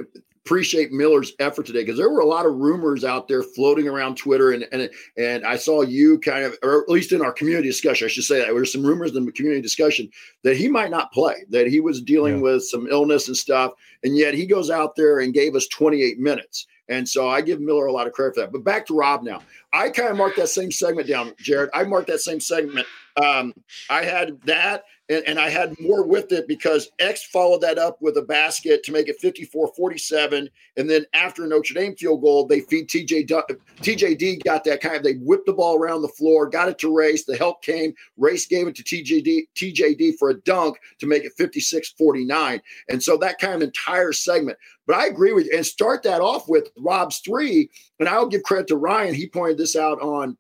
appreciate 0.45 0.91
Miller's 0.91 1.33
effort 1.39 1.65
today 1.65 1.81
because 1.81 1.97
there 1.97 2.09
were 2.09 2.21
a 2.21 2.25
lot 2.25 2.45
of 2.45 2.55
rumors 2.55 3.03
out 3.03 3.27
there 3.27 3.43
floating 3.43 3.87
around 3.87 4.17
Twitter, 4.17 4.51
and 4.51 4.67
and 4.71 4.89
and 5.17 5.45
I 5.45 5.55
saw 5.55 5.81
you 5.81 6.19
kind 6.19 6.43
of, 6.43 6.55
or 6.63 6.81
at 6.81 6.89
least 6.89 7.11
in 7.11 7.21
our 7.21 7.31
community 7.31 7.67
discussion, 7.67 8.05
I 8.05 8.09
should 8.09 8.23
say 8.23 8.39
that 8.39 8.45
there 8.45 8.55
were 8.55 8.65
some 8.65 8.85
rumors 8.85 9.15
in 9.15 9.25
the 9.25 9.31
community 9.31 9.61
discussion 9.61 10.09
that 10.43 10.57
he 10.57 10.67
might 10.67 10.91
not 10.91 11.11
play, 11.11 11.45
that 11.49 11.67
he 11.67 11.79
was 11.79 12.01
dealing 12.01 12.37
yeah. 12.37 12.41
with 12.41 12.63
some 12.63 12.87
illness 12.87 13.27
and 13.27 13.37
stuff, 13.37 13.73
and 14.03 14.17
yet 14.17 14.33
he 14.33 14.45
goes 14.45 14.69
out 14.69 14.95
there 14.95 15.19
and 15.19 15.33
gave 15.33 15.55
us 15.55 15.67
28 15.67 16.19
minutes. 16.19 16.65
And 16.89 17.07
so 17.07 17.29
I 17.29 17.39
give 17.39 17.61
Miller 17.61 17.85
a 17.85 17.91
lot 17.91 18.05
of 18.05 18.11
credit 18.11 18.35
for 18.35 18.41
that. 18.41 18.51
But 18.51 18.65
back 18.65 18.85
to 18.87 18.93
Rob 18.93 19.23
now. 19.23 19.41
I 19.71 19.89
kind 19.89 20.09
of 20.09 20.17
marked 20.17 20.35
that 20.35 20.49
same 20.49 20.71
segment 20.71 21.07
down, 21.07 21.33
Jared. 21.37 21.69
I 21.73 21.85
marked 21.85 22.07
that 22.07 22.19
same 22.19 22.41
segment. 22.41 22.85
Um, 23.15 23.53
I 23.89 24.03
had 24.03 24.41
that 24.41 24.83
and, 25.11 25.27
and 25.27 25.39
I 25.39 25.49
had 25.49 25.77
more 25.79 26.03
with 26.05 26.31
it 26.31 26.47
because 26.47 26.89
X 26.99 27.23
followed 27.23 27.61
that 27.61 27.77
up 27.77 28.01
with 28.01 28.15
a 28.17 28.21
basket 28.21 28.81
to 28.83 28.93
make 28.93 29.09
it 29.09 29.19
54 29.19 29.73
47. 29.75 30.49
And 30.77 30.89
then 30.89 31.05
after 31.13 31.45
Notre 31.45 31.73
Dame 31.73 31.95
field 31.95 32.21
goal, 32.21 32.47
they 32.47 32.61
feed 32.61 32.87
TJ 32.87 33.27
TJD 33.27 34.43
got 34.43 34.63
that 34.63 34.81
kind 34.81 34.95
of 34.95 35.03
they 35.03 35.15
whipped 35.15 35.47
the 35.47 35.53
ball 35.53 35.77
around 35.77 36.01
the 36.01 36.07
floor, 36.07 36.47
got 36.47 36.69
it 36.69 36.79
to 36.79 36.95
Race. 36.95 37.25
The 37.25 37.35
help 37.35 37.61
came. 37.61 37.93
Race 38.17 38.45
gave 38.45 38.67
it 38.67 38.75
to 38.75 38.83
TJD 38.83 39.47
TJD 39.55 40.17
for 40.17 40.29
a 40.29 40.39
dunk 40.41 40.77
to 40.99 41.05
make 41.05 41.25
it 41.25 41.33
56 41.37 41.89
49. 41.97 42.61
And 42.89 43.03
so 43.03 43.17
that 43.17 43.39
kind 43.39 43.55
of 43.55 43.61
entire 43.61 44.13
segment. 44.13 44.57
But 44.87 44.95
I 44.95 45.07
agree 45.07 45.33
with 45.33 45.47
you. 45.47 45.51
And 45.55 45.65
start 45.65 46.03
that 46.03 46.21
off 46.21 46.47
with 46.47 46.69
Rob's 46.77 47.19
three. 47.19 47.69
And 47.99 48.07
I'll 48.07 48.27
give 48.27 48.43
credit 48.43 48.67
to 48.67 48.77
Ryan. 48.77 49.13
He 49.13 49.27
pointed 49.27 49.57
this 49.57 49.75
out 49.75 50.01
on 50.01 50.37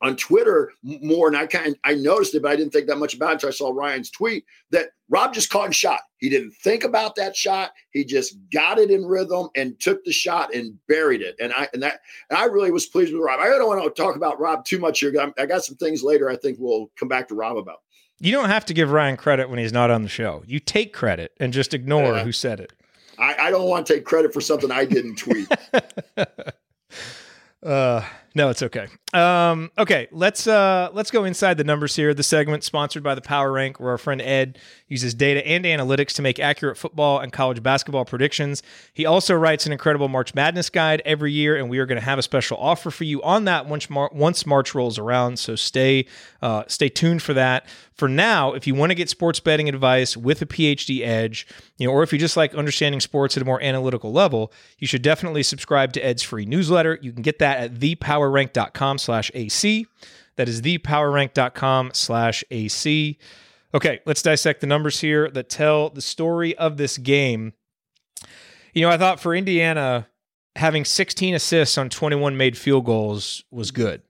on 0.00 0.16
Twitter 0.16 0.72
more, 0.82 1.26
and 1.26 1.36
I 1.36 1.46
kind 1.46 1.68
of, 1.68 1.74
I 1.84 1.94
noticed 1.94 2.34
it, 2.34 2.42
but 2.42 2.52
I 2.52 2.56
didn't 2.56 2.72
think 2.72 2.86
that 2.86 2.98
much 2.98 3.14
about 3.14 3.30
it 3.30 3.32
until 3.34 3.48
I 3.48 3.52
saw 3.52 3.70
Ryan's 3.70 4.10
tweet 4.10 4.44
that 4.70 4.90
Rob 5.08 5.34
just 5.34 5.50
caught 5.50 5.66
and 5.66 5.74
shot. 5.74 6.00
He 6.18 6.28
didn't 6.28 6.52
think 6.52 6.84
about 6.84 7.16
that 7.16 7.34
shot. 7.34 7.72
He 7.90 8.04
just 8.04 8.36
got 8.52 8.78
it 8.78 8.90
in 8.90 9.04
rhythm 9.04 9.48
and 9.56 9.78
took 9.80 10.04
the 10.04 10.12
shot 10.12 10.54
and 10.54 10.78
buried 10.86 11.22
it. 11.22 11.34
And 11.40 11.52
I 11.52 11.68
and 11.72 11.82
that 11.82 12.00
and 12.30 12.38
I 12.38 12.44
really 12.44 12.70
was 12.70 12.86
pleased 12.86 13.12
with 13.12 13.22
Rob. 13.22 13.40
I 13.40 13.48
don't 13.48 13.66
want 13.66 13.82
to 13.82 14.02
talk 14.02 14.16
about 14.16 14.38
Rob 14.38 14.64
too 14.64 14.78
much 14.78 15.00
here. 15.00 15.12
I 15.38 15.46
got 15.46 15.64
some 15.64 15.76
things 15.76 16.02
later. 16.02 16.28
I 16.28 16.36
think 16.36 16.58
we'll 16.60 16.90
come 16.96 17.08
back 17.08 17.28
to 17.28 17.34
Rob 17.34 17.56
about. 17.56 17.78
You 18.20 18.32
don't 18.32 18.48
have 18.48 18.64
to 18.66 18.74
give 18.74 18.90
Ryan 18.90 19.16
credit 19.16 19.48
when 19.48 19.58
he's 19.58 19.72
not 19.72 19.90
on 19.90 20.02
the 20.02 20.08
show. 20.08 20.42
You 20.46 20.58
take 20.58 20.92
credit 20.92 21.32
and 21.38 21.52
just 21.52 21.72
ignore 21.72 22.18
who 22.18 22.32
said 22.32 22.58
it. 22.58 22.72
I, 23.16 23.34
I 23.42 23.50
don't 23.50 23.68
want 23.68 23.86
to 23.86 23.94
take 23.94 24.04
credit 24.04 24.32
for 24.32 24.40
something 24.40 24.70
I 24.70 24.84
didn't 24.84 25.16
tweet. 25.16 25.48
uh 27.62 28.04
no, 28.34 28.50
it's 28.50 28.62
okay. 28.62 28.86
Um, 29.14 29.70
okay, 29.78 30.06
let's 30.12 30.46
uh, 30.46 30.90
let's 30.92 31.10
go 31.10 31.24
inside 31.24 31.56
the 31.56 31.64
numbers 31.64 31.96
here. 31.96 32.12
The 32.12 32.22
segment 32.22 32.62
sponsored 32.62 33.02
by 33.02 33.14
the 33.14 33.20
Power 33.20 33.50
Rank, 33.52 33.80
where 33.80 33.90
our 33.90 33.98
friend 33.98 34.20
Ed 34.20 34.58
uses 34.86 35.14
data 35.14 35.46
and 35.46 35.64
analytics 35.64 36.12
to 36.14 36.22
make 36.22 36.38
accurate 36.38 36.76
football 36.76 37.18
and 37.20 37.32
college 37.32 37.62
basketball 37.62 38.04
predictions. 38.04 38.62
He 38.92 39.06
also 39.06 39.34
writes 39.34 39.66
an 39.66 39.72
incredible 39.72 40.08
March 40.08 40.34
Madness 40.34 40.68
guide 40.68 41.00
every 41.04 41.32
year, 41.32 41.56
and 41.56 41.70
we 41.70 41.78
are 41.78 41.86
going 41.86 41.98
to 41.98 42.04
have 42.04 42.18
a 42.18 42.22
special 42.22 42.58
offer 42.58 42.90
for 42.90 43.04
you 43.04 43.22
on 43.22 43.44
that 43.44 43.66
once, 43.66 43.88
Mar- 43.88 44.10
once 44.12 44.44
March 44.44 44.74
rolls 44.74 44.98
around. 44.98 45.38
So 45.38 45.56
stay 45.56 46.06
uh, 46.42 46.64
stay 46.68 46.88
tuned 46.88 47.22
for 47.22 47.34
that. 47.34 47.66
For 47.94 48.08
now, 48.08 48.52
if 48.52 48.66
you 48.66 48.76
want 48.76 48.90
to 48.90 48.94
get 48.94 49.08
sports 49.08 49.40
betting 49.40 49.68
advice 49.68 50.16
with 50.16 50.40
a 50.40 50.46
PhD 50.46 51.00
edge, 51.04 51.48
you 51.78 51.88
know, 51.88 51.92
or 51.92 52.04
if 52.04 52.12
you 52.12 52.18
just 52.18 52.36
like 52.36 52.54
understanding 52.54 53.00
sports 53.00 53.36
at 53.36 53.42
a 53.42 53.44
more 53.44 53.60
analytical 53.60 54.12
level, 54.12 54.52
you 54.78 54.86
should 54.86 55.02
definitely 55.02 55.42
subscribe 55.42 55.92
to 55.94 56.00
Ed's 56.00 56.22
free 56.22 56.46
newsletter. 56.46 56.98
You 57.02 57.10
can 57.10 57.22
get 57.22 57.40
that 57.40 57.58
at 57.58 57.72
thepowerrank.com 58.18 58.98
slash 58.98 59.30
AC. 59.34 59.86
That 60.36 60.48
is 60.48 60.62
thepowerrank.com 60.62 61.90
slash 61.94 62.44
AC. 62.50 63.18
Okay, 63.74 64.00
let's 64.06 64.22
dissect 64.22 64.60
the 64.60 64.66
numbers 64.66 65.00
here 65.00 65.30
that 65.30 65.48
tell 65.48 65.90
the 65.90 66.00
story 66.00 66.56
of 66.56 66.76
this 66.76 66.96
game. 66.96 67.52
You 68.72 68.82
know, 68.82 68.90
I 68.90 68.96
thought 68.96 69.20
for 69.20 69.34
Indiana, 69.34 70.08
having 70.56 70.84
16 70.84 71.34
assists 71.34 71.76
on 71.76 71.88
21 71.88 72.36
made 72.36 72.56
field 72.56 72.84
goals 72.84 73.44
was 73.50 73.70
good. 73.70 74.02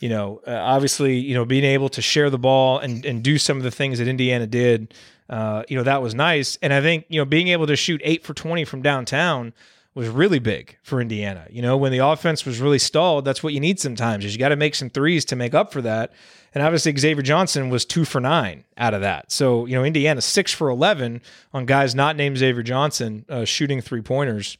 You 0.00 0.08
know, 0.08 0.40
uh, 0.46 0.52
obviously, 0.52 1.16
you 1.16 1.34
know, 1.34 1.44
being 1.44 1.64
able 1.64 1.88
to 1.90 2.02
share 2.02 2.30
the 2.30 2.38
ball 2.38 2.78
and, 2.78 3.04
and 3.04 3.22
do 3.22 3.38
some 3.38 3.56
of 3.56 3.62
the 3.62 3.70
things 3.70 3.98
that 3.98 4.08
Indiana 4.08 4.46
did, 4.46 4.94
uh, 5.30 5.62
you 5.68 5.76
know, 5.76 5.82
that 5.82 6.02
was 6.02 6.14
nice. 6.14 6.58
And 6.60 6.72
I 6.72 6.80
think, 6.80 7.06
you 7.08 7.18
know, 7.18 7.24
being 7.24 7.48
able 7.48 7.66
to 7.66 7.76
shoot 7.76 8.00
eight 8.04 8.24
for 8.24 8.34
20 8.34 8.64
from 8.64 8.82
downtown 8.82 9.54
was 9.94 10.08
really 10.08 10.40
big 10.40 10.76
for 10.82 11.00
Indiana. 11.00 11.46
You 11.50 11.62
know, 11.62 11.76
when 11.76 11.92
the 11.92 11.98
offense 11.98 12.44
was 12.44 12.60
really 12.60 12.78
stalled, 12.78 13.24
that's 13.24 13.42
what 13.42 13.52
you 13.52 13.60
need 13.60 13.78
sometimes 13.78 14.24
is 14.24 14.32
you 14.34 14.38
got 14.38 14.48
to 14.48 14.56
make 14.56 14.74
some 14.74 14.90
threes 14.90 15.24
to 15.26 15.36
make 15.36 15.54
up 15.54 15.72
for 15.72 15.80
that. 15.82 16.12
And 16.52 16.62
obviously 16.62 16.96
Xavier 16.96 17.22
Johnson 17.22 17.70
was 17.70 17.84
two 17.84 18.04
for 18.04 18.20
nine 18.20 18.64
out 18.76 18.94
of 18.94 19.00
that. 19.02 19.30
So, 19.30 19.66
you 19.66 19.74
know, 19.74 19.84
Indiana 19.84 20.20
six 20.20 20.52
for 20.52 20.68
11 20.68 21.22
on 21.52 21.66
guys 21.66 21.94
not 21.94 22.16
named 22.16 22.38
Xavier 22.38 22.62
Johnson 22.62 23.24
uh, 23.28 23.44
shooting 23.44 23.80
three 23.80 24.02
pointers. 24.02 24.56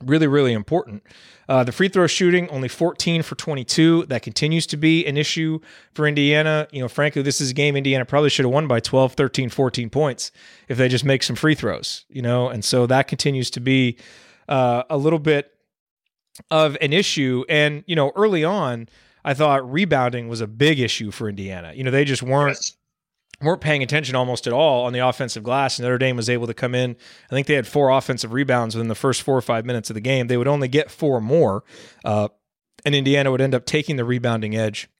Really, 0.00 0.26
really 0.26 0.52
important. 0.52 1.04
Uh, 1.48 1.62
the 1.62 1.70
free 1.70 1.88
throw 1.88 2.06
shooting, 2.08 2.48
only 2.48 2.66
14 2.66 3.22
for 3.22 3.34
22. 3.36 4.06
That 4.06 4.22
continues 4.22 4.66
to 4.68 4.76
be 4.76 5.06
an 5.06 5.16
issue 5.16 5.60
for 5.94 6.08
Indiana. 6.08 6.66
You 6.72 6.82
know, 6.82 6.88
frankly, 6.88 7.22
this 7.22 7.40
is 7.40 7.50
a 7.50 7.54
game 7.54 7.76
Indiana 7.76 8.04
probably 8.04 8.30
should 8.30 8.44
have 8.44 8.52
won 8.52 8.66
by 8.66 8.80
12, 8.80 9.12
13, 9.14 9.48
14 9.48 9.90
points 9.90 10.32
if 10.68 10.76
they 10.78 10.88
just 10.88 11.04
make 11.04 11.22
some 11.22 11.36
free 11.36 11.54
throws, 11.54 12.04
you 12.08 12.22
know, 12.22 12.48
and 12.48 12.64
so 12.64 12.86
that 12.86 13.06
continues 13.06 13.50
to 13.50 13.60
be 13.60 13.96
uh, 14.52 14.84
a 14.90 14.98
little 14.98 15.18
bit 15.18 15.50
of 16.50 16.76
an 16.82 16.92
issue. 16.92 17.42
And, 17.48 17.84
you 17.86 17.96
know, 17.96 18.12
early 18.14 18.44
on, 18.44 18.86
I 19.24 19.32
thought 19.32 19.70
rebounding 19.70 20.28
was 20.28 20.42
a 20.42 20.46
big 20.46 20.78
issue 20.78 21.10
for 21.10 21.26
Indiana. 21.26 21.72
You 21.74 21.84
know, 21.84 21.90
they 21.90 22.04
just 22.04 22.22
weren't 22.22 22.58
yes. 22.58 22.76
weren't 23.40 23.62
paying 23.62 23.82
attention 23.82 24.14
almost 24.14 24.46
at 24.46 24.52
all 24.52 24.84
on 24.84 24.92
the 24.92 24.98
offensive 24.98 25.42
glass. 25.42 25.80
Notre 25.80 25.96
Dame 25.96 26.16
was 26.16 26.28
able 26.28 26.46
to 26.48 26.54
come 26.54 26.74
in. 26.74 26.96
I 27.30 27.34
think 27.34 27.46
they 27.46 27.54
had 27.54 27.66
four 27.66 27.88
offensive 27.88 28.34
rebounds 28.34 28.74
within 28.74 28.88
the 28.88 28.94
first 28.94 29.22
four 29.22 29.36
or 29.36 29.40
five 29.40 29.64
minutes 29.64 29.88
of 29.88 29.94
the 29.94 30.02
game. 30.02 30.26
They 30.26 30.36
would 30.36 30.48
only 30.48 30.68
get 30.68 30.90
four 30.90 31.22
more, 31.22 31.64
uh, 32.04 32.28
and 32.84 32.94
Indiana 32.94 33.30
would 33.30 33.40
end 33.40 33.54
up 33.54 33.64
taking 33.64 33.96
the 33.96 34.04
rebounding 34.04 34.54
edge. 34.54 34.90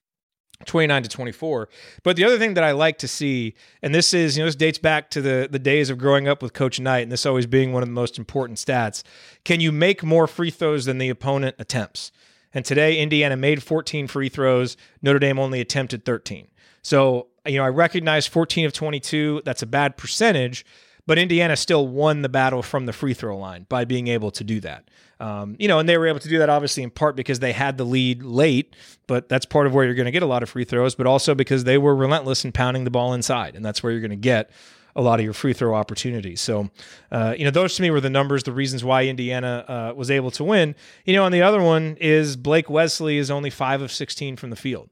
29 0.66 1.02
to 1.02 1.08
24. 1.08 1.68
But 2.02 2.16
the 2.16 2.24
other 2.24 2.38
thing 2.38 2.54
that 2.54 2.64
I 2.64 2.72
like 2.72 2.98
to 2.98 3.08
see, 3.08 3.54
and 3.82 3.94
this 3.94 4.14
is, 4.14 4.36
you 4.36 4.42
know, 4.42 4.46
this 4.46 4.56
dates 4.56 4.78
back 4.78 5.10
to 5.10 5.20
the, 5.20 5.48
the 5.50 5.58
days 5.58 5.90
of 5.90 5.98
growing 5.98 6.28
up 6.28 6.42
with 6.42 6.52
Coach 6.52 6.80
Knight, 6.80 7.00
and 7.00 7.12
this 7.12 7.26
always 7.26 7.46
being 7.46 7.72
one 7.72 7.82
of 7.82 7.88
the 7.88 7.94
most 7.94 8.18
important 8.18 8.58
stats. 8.58 9.02
Can 9.44 9.60
you 9.60 9.72
make 9.72 10.02
more 10.02 10.26
free 10.26 10.50
throws 10.50 10.84
than 10.84 10.98
the 10.98 11.08
opponent 11.08 11.56
attempts? 11.58 12.12
And 12.54 12.64
today, 12.64 12.98
Indiana 12.98 13.36
made 13.36 13.62
14 13.62 14.06
free 14.06 14.28
throws. 14.28 14.76
Notre 15.00 15.18
Dame 15.18 15.38
only 15.38 15.60
attempted 15.60 16.04
13. 16.04 16.48
So, 16.82 17.28
you 17.46 17.58
know, 17.58 17.64
I 17.64 17.68
recognize 17.68 18.26
14 18.26 18.66
of 18.66 18.72
22. 18.72 19.42
That's 19.44 19.62
a 19.62 19.66
bad 19.66 19.96
percentage, 19.96 20.66
but 21.06 21.18
Indiana 21.18 21.56
still 21.56 21.88
won 21.88 22.22
the 22.22 22.28
battle 22.28 22.62
from 22.62 22.86
the 22.86 22.92
free 22.92 23.14
throw 23.14 23.36
line 23.38 23.66
by 23.68 23.84
being 23.84 24.08
able 24.08 24.30
to 24.32 24.44
do 24.44 24.60
that. 24.60 24.88
Um, 25.20 25.56
you 25.58 25.68
know, 25.68 25.78
and 25.78 25.88
they 25.88 25.96
were 25.96 26.06
able 26.06 26.18
to 26.20 26.28
do 26.28 26.38
that 26.38 26.48
obviously 26.48 26.82
in 26.82 26.90
part 26.90 27.14
because 27.14 27.38
they 27.38 27.52
had 27.52 27.78
the 27.78 27.84
lead 27.84 28.22
late, 28.22 28.74
but 29.06 29.28
that's 29.28 29.46
part 29.46 29.66
of 29.66 29.74
where 29.74 29.84
you're 29.84 29.94
going 29.94 30.06
to 30.06 30.12
get 30.12 30.22
a 30.22 30.26
lot 30.26 30.42
of 30.42 30.48
free 30.48 30.64
throws, 30.64 30.94
but 30.94 31.06
also 31.06 31.34
because 31.34 31.64
they 31.64 31.78
were 31.78 31.94
relentless 31.94 32.44
in 32.44 32.52
pounding 32.52 32.84
the 32.84 32.90
ball 32.90 33.14
inside, 33.14 33.54
and 33.54 33.64
that's 33.64 33.82
where 33.82 33.92
you're 33.92 34.00
going 34.00 34.10
to 34.10 34.16
get 34.16 34.50
a 34.94 35.02
lot 35.02 35.18
of 35.18 35.24
your 35.24 35.32
free 35.32 35.52
throw 35.52 35.74
opportunities. 35.74 36.40
So, 36.40 36.70
uh, 37.10 37.34
you 37.36 37.44
know, 37.44 37.50
those 37.50 37.76
to 37.76 37.82
me 37.82 37.90
were 37.90 38.00
the 38.00 38.10
numbers, 38.10 38.42
the 38.42 38.52
reasons 38.52 38.84
why 38.84 39.06
Indiana 39.06 39.64
uh, 39.68 39.94
was 39.96 40.10
able 40.10 40.30
to 40.32 40.44
win. 40.44 40.74
You 41.04 41.14
know, 41.14 41.24
and 41.24 41.34
the 41.34 41.42
other 41.42 41.62
one 41.62 41.96
is 42.00 42.36
Blake 42.36 42.68
Wesley 42.68 43.16
is 43.18 43.30
only 43.30 43.50
five 43.50 43.80
of 43.80 43.90
16 43.90 44.36
from 44.36 44.50
the 44.50 44.56
field. 44.56 44.90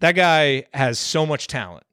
That 0.00 0.12
guy 0.12 0.66
has 0.74 0.98
so 0.98 1.24
much 1.24 1.46
talent. 1.46 1.85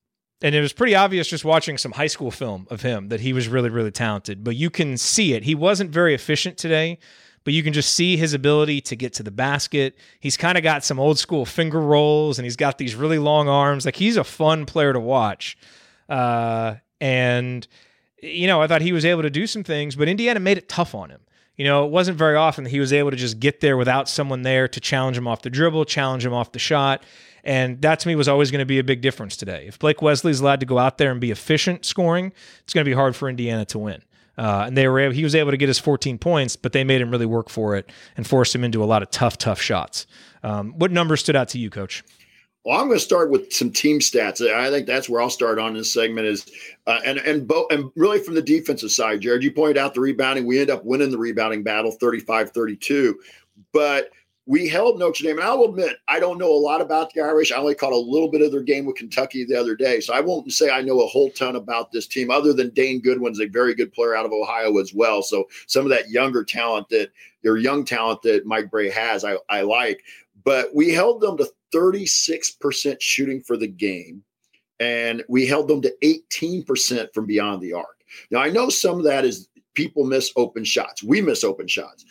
And 0.44 0.54
it 0.54 0.62
was 0.62 0.74
pretty 0.74 0.94
obvious 0.94 1.28
just 1.28 1.46
watching 1.46 1.80
some 1.80 1.94
high 1.94 2.08
school 2.08 2.30
film 2.30 2.68
of 2.70 2.84
him 2.84 3.08
that 3.10 3.22
he 3.22 3.34
was 3.34 3.48
really, 3.48 3.70
really 3.70 3.92
talented. 3.92 4.44
But 4.44 4.56
you 4.56 4.70
can 4.70 4.98
see 4.98 5.34
it. 5.34 5.44
He 5.44 5.56
wasn't 5.56 5.90
very 5.90 6.14
efficient 6.14 6.58
today 6.58 7.00
but 7.44 7.54
you 7.54 7.64
can 7.64 7.74
just 7.74 7.94
see 7.94 8.18
his 8.18 8.34
ability 8.34 8.82
to 8.82 8.96
get 8.96 9.14
to 9.14 9.24
the 9.24 9.32
basket. 9.32 9.98
He's 10.20 10.38
kind 10.38 10.58
of 10.58 10.64
got 10.64 10.84
some 10.84 11.00
old 11.00 11.20
school 11.20 11.46
finger 11.46 11.82
rolls 11.82 12.40
and 12.40 12.46
he's 12.46 12.56
got 12.56 12.78
these 12.78 12.96
really 12.96 13.20
long 13.20 13.50
arms. 13.50 13.86
Like 13.86 13.96
he's 13.96 14.18
a 14.18 14.24
fun 14.24 14.66
player 14.66 14.94
to 14.94 15.00
watch. 15.00 15.58
Uh, 16.08 16.76
and, 17.02 17.68
you 18.22 18.48
know, 18.48 18.62
I 18.62 18.68
thought 18.68 18.82
he 18.82 18.94
was 18.94 19.04
able 19.04 19.24
to 19.24 19.30
do 19.30 19.46
some 19.46 19.64
things, 19.64 19.96
but 19.96 20.08
Indiana 20.08 20.40
made 20.40 20.58
it 20.58 20.70
tough 20.70 20.96
on 20.96 21.10
him. 21.10 21.20
You 21.58 21.66
know, 21.66 21.86
it 21.86 21.92
wasn't 21.92 22.18
very 22.18 22.36
often 22.36 22.64
that 22.64 22.72
he 22.72 22.80
was 22.80 22.94
able 22.94 23.12
to 23.12 23.18
just 23.18 23.40
get 23.40 23.60
there 23.60 23.78
without 23.78 24.10
someone 24.10 24.42
there 24.42 24.68
to 24.68 24.80
challenge 24.80 25.18
him 25.18 25.28
off 25.28 25.42
the 25.44 25.50
dribble, 25.50 25.86
challenge 25.86 26.26
him 26.26 26.34
off 26.34 26.52
the 26.52 26.60
shot. 26.60 27.04
And 27.44 27.82
that 27.82 28.00
to 28.02 28.08
me 28.08 28.16
was 28.16 28.28
always 28.28 28.52
going 28.52 28.60
to 28.60 28.66
be 28.66 28.80
a 28.80 28.84
big 28.84 29.02
difference 29.02 29.36
today. 29.36 29.66
If 29.68 29.80
Blake 29.80 30.02
Wesley 30.02 30.32
is 30.32 30.40
allowed 30.40 30.62
to 30.62 30.66
go 30.66 30.78
out 30.78 30.98
there 30.98 31.12
and 31.12 31.20
be 31.20 31.32
efficient 31.32 31.86
scoring, 31.86 32.32
it's 32.64 32.74
going 32.74 32.86
to 32.86 32.90
be 32.90 32.96
hard 32.96 33.16
for 33.16 33.30
Indiana 33.30 33.66
to 33.66 33.80
win. 33.80 34.02
Uh, 34.38 34.64
and 34.66 34.78
they 34.78 34.88
were 34.88 35.00
able, 35.00 35.14
he 35.14 35.24
was 35.24 35.36
able 35.36 35.52
to 35.52 35.58
get 35.58 35.68
his 35.68 35.78
14 35.78 36.18
points, 36.18 36.56
but 36.56 36.72
they 36.72 36.84
made 36.84 37.02
him 37.02 37.12
really 37.12 37.26
work 37.26 37.50
for 37.50 37.76
it 37.76 37.92
and 38.18 38.26
forced 38.26 38.56
him 38.56 38.64
into 38.64 38.84
a 38.84 38.86
lot 38.86 39.04
of 39.04 39.12
tough, 39.12 39.38
tough 39.38 39.62
shots. 39.62 40.08
Um, 40.42 40.74
what 40.78 40.92
numbers 40.92 41.20
stood 41.20 41.36
out 41.36 41.50
to 41.50 41.60
you, 41.60 41.70
Coach? 41.70 42.04
Well, 42.66 42.80
I'm 42.80 42.88
going 42.88 42.98
to 42.98 43.04
start 43.04 43.30
with 43.30 43.52
some 43.52 43.72
team 43.72 44.00
stats. 44.00 44.42
I 44.42 44.70
think 44.70 44.88
that's 44.88 45.10
where 45.10 45.22
I'll 45.22 45.30
start 45.30 45.60
on 45.60 45.74
this 45.74 45.92
segment 45.92 46.28
is, 46.28 46.50
uh, 46.88 47.02
and 47.06 47.18
and 47.18 47.46
bo- 47.46 47.68
and 47.70 47.92
really 47.98 48.20
from 48.20 48.36
the 48.36 48.42
defensive 48.42 48.90
side, 48.90 49.20
Jared, 49.20 49.44
you 49.44 49.52
pointed 49.52 49.78
out 49.78 49.94
the 49.94 50.00
rebounding. 50.00 50.46
We 50.46 50.62
end 50.62 50.70
up 50.70 50.86
winning 50.86 51.12
the 51.12 51.18
rebounding 51.18 51.64
battle, 51.64 51.96
35-32, 52.02 53.16
but 53.74 54.12
we 54.46 54.68
held 54.68 55.00
Notre 55.00 55.24
Dame. 55.24 55.38
And 55.38 55.48
I'll 55.48 55.64
admit, 55.64 55.98
I 56.08 56.20
don't 56.20 56.38
know 56.38 56.52
a 56.52 56.60
lot 56.60 56.82
about 56.82 57.14
the 57.14 57.22
Irish. 57.22 57.52
I 57.52 57.58
only 57.58 57.76
caught 57.76 57.94
a 57.94 57.98
little 57.98 58.30
bit 58.30 58.42
of 58.42 58.52
their 58.52 58.62
game 58.62 58.86
with 58.86 58.98
Kentucky 58.98 59.46
the 59.46 59.60
other 59.60 59.76
day. 59.76 60.02
So 60.02 60.14
I 60.14 60.20
won't 60.20 60.52
say 60.52 60.70
I 60.70 60.82
know 60.82 61.02
a 61.02 61.08
whole 61.08 61.30
ton 61.32 61.56
about 61.56 61.92
this 61.92 62.08
team, 62.08 62.30
other 62.30 62.52
than 62.52 62.72
Dane 62.72 63.02
Goodwin's 63.02 63.40
a 63.40 63.48
very 63.48 63.74
good 63.74 63.94
player 63.94 64.16
out 64.16 64.26
of 64.26 64.34
Ohio 64.34 64.78
as 64.80 64.94
well. 64.94 65.22
So 65.22 65.46
some 65.68 65.86
of 65.86 65.90
that 65.92 66.10
younger 66.10 66.44
talent 66.44 66.90
that 66.90 67.12
their 67.42 67.58
young 67.58 67.86
talent 67.86 68.22
that 68.24 68.46
Mike 68.46 68.70
Brey 68.70 68.90
has, 68.90 69.24
I, 69.24 69.38
I 69.50 69.62
like. 69.62 70.02
But 70.44 70.76
we 70.76 70.92
held 70.92 71.22
them 71.22 71.38
to 71.38 71.50
36% 71.74 72.98
shooting 73.00 73.42
for 73.42 73.56
the 73.56 73.68
game. 73.68 74.24
And 74.80 75.24
we 75.30 75.46
held 75.46 75.70
them 75.70 75.82
to 75.84 75.94
18% 76.04 77.14
from 77.14 77.26
beyond 77.26 77.62
the 77.62 77.74
arc. 77.74 78.04
Now, 78.30 78.42
I 78.42 78.50
know 78.50 78.68
some 78.68 78.98
of 78.98 79.06
that 79.06 79.24
is 79.24 79.48
people 79.74 80.04
miss 80.04 80.32
open 80.36 80.66
shots. 80.66 81.02
We 81.02 81.22
miss 81.22 81.44
open 81.44 81.68
shots 81.68 82.04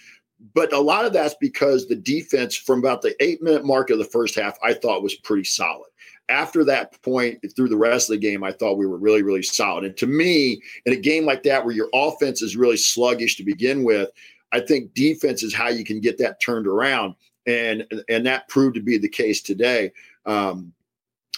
but 0.54 0.72
a 0.72 0.80
lot 0.80 1.04
of 1.04 1.12
that's 1.12 1.34
because 1.40 1.86
the 1.86 1.96
defense 1.96 2.56
from 2.56 2.80
about 2.80 3.02
the 3.02 3.14
eight 3.22 3.42
minute 3.42 3.64
mark 3.64 3.90
of 3.90 3.98
the 3.98 4.04
first 4.04 4.34
half, 4.34 4.56
I 4.62 4.74
thought 4.74 5.02
was 5.02 5.14
pretty 5.14 5.44
solid. 5.44 5.88
After 6.28 6.64
that 6.64 7.00
point, 7.02 7.44
through 7.54 7.68
the 7.68 7.76
rest 7.76 8.08
of 8.08 8.14
the 8.14 8.20
game, 8.20 8.42
I 8.42 8.52
thought 8.52 8.78
we 8.78 8.86
were 8.86 8.96
really, 8.96 9.22
really 9.22 9.42
solid. 9.42 9.84
And 9.84 9.96
to 9.98 10.06
me, 10.06 10.62
in 10.86 10.92
a 10.92 10.96
game 10.96 11.24
like 11.24 11.42
that 11.44 11.64
where 11.64 11.74
your 11.74 11.88
offense 11.92 12.42
is 12.42 12.56
really 12.56 12.76
sluggish 12.76 13.36
to 13.36 13.44
begin 13.44 13.84
with, 13.84 14.10
I 14.52 14.60
think 14.60 14.94
defense 14.94 15.42
is 15.42 15.54
how 15.54 15.68
you 15.68 15.84
can 15.84 16.00
get 16.00 16.18
that 16.18 16.40
turned 16.40 16.66
around. 16.66 17.14
And 17.46 17.84
and 18.08 18.24
that 18.26 18.48
proved 18.48 18.76
to 18.76 18.82
be 18.82 18.98
the 18.98 19.08
case 19.08 19.42
today. 19.42 19.92
Um, 20.26 20.72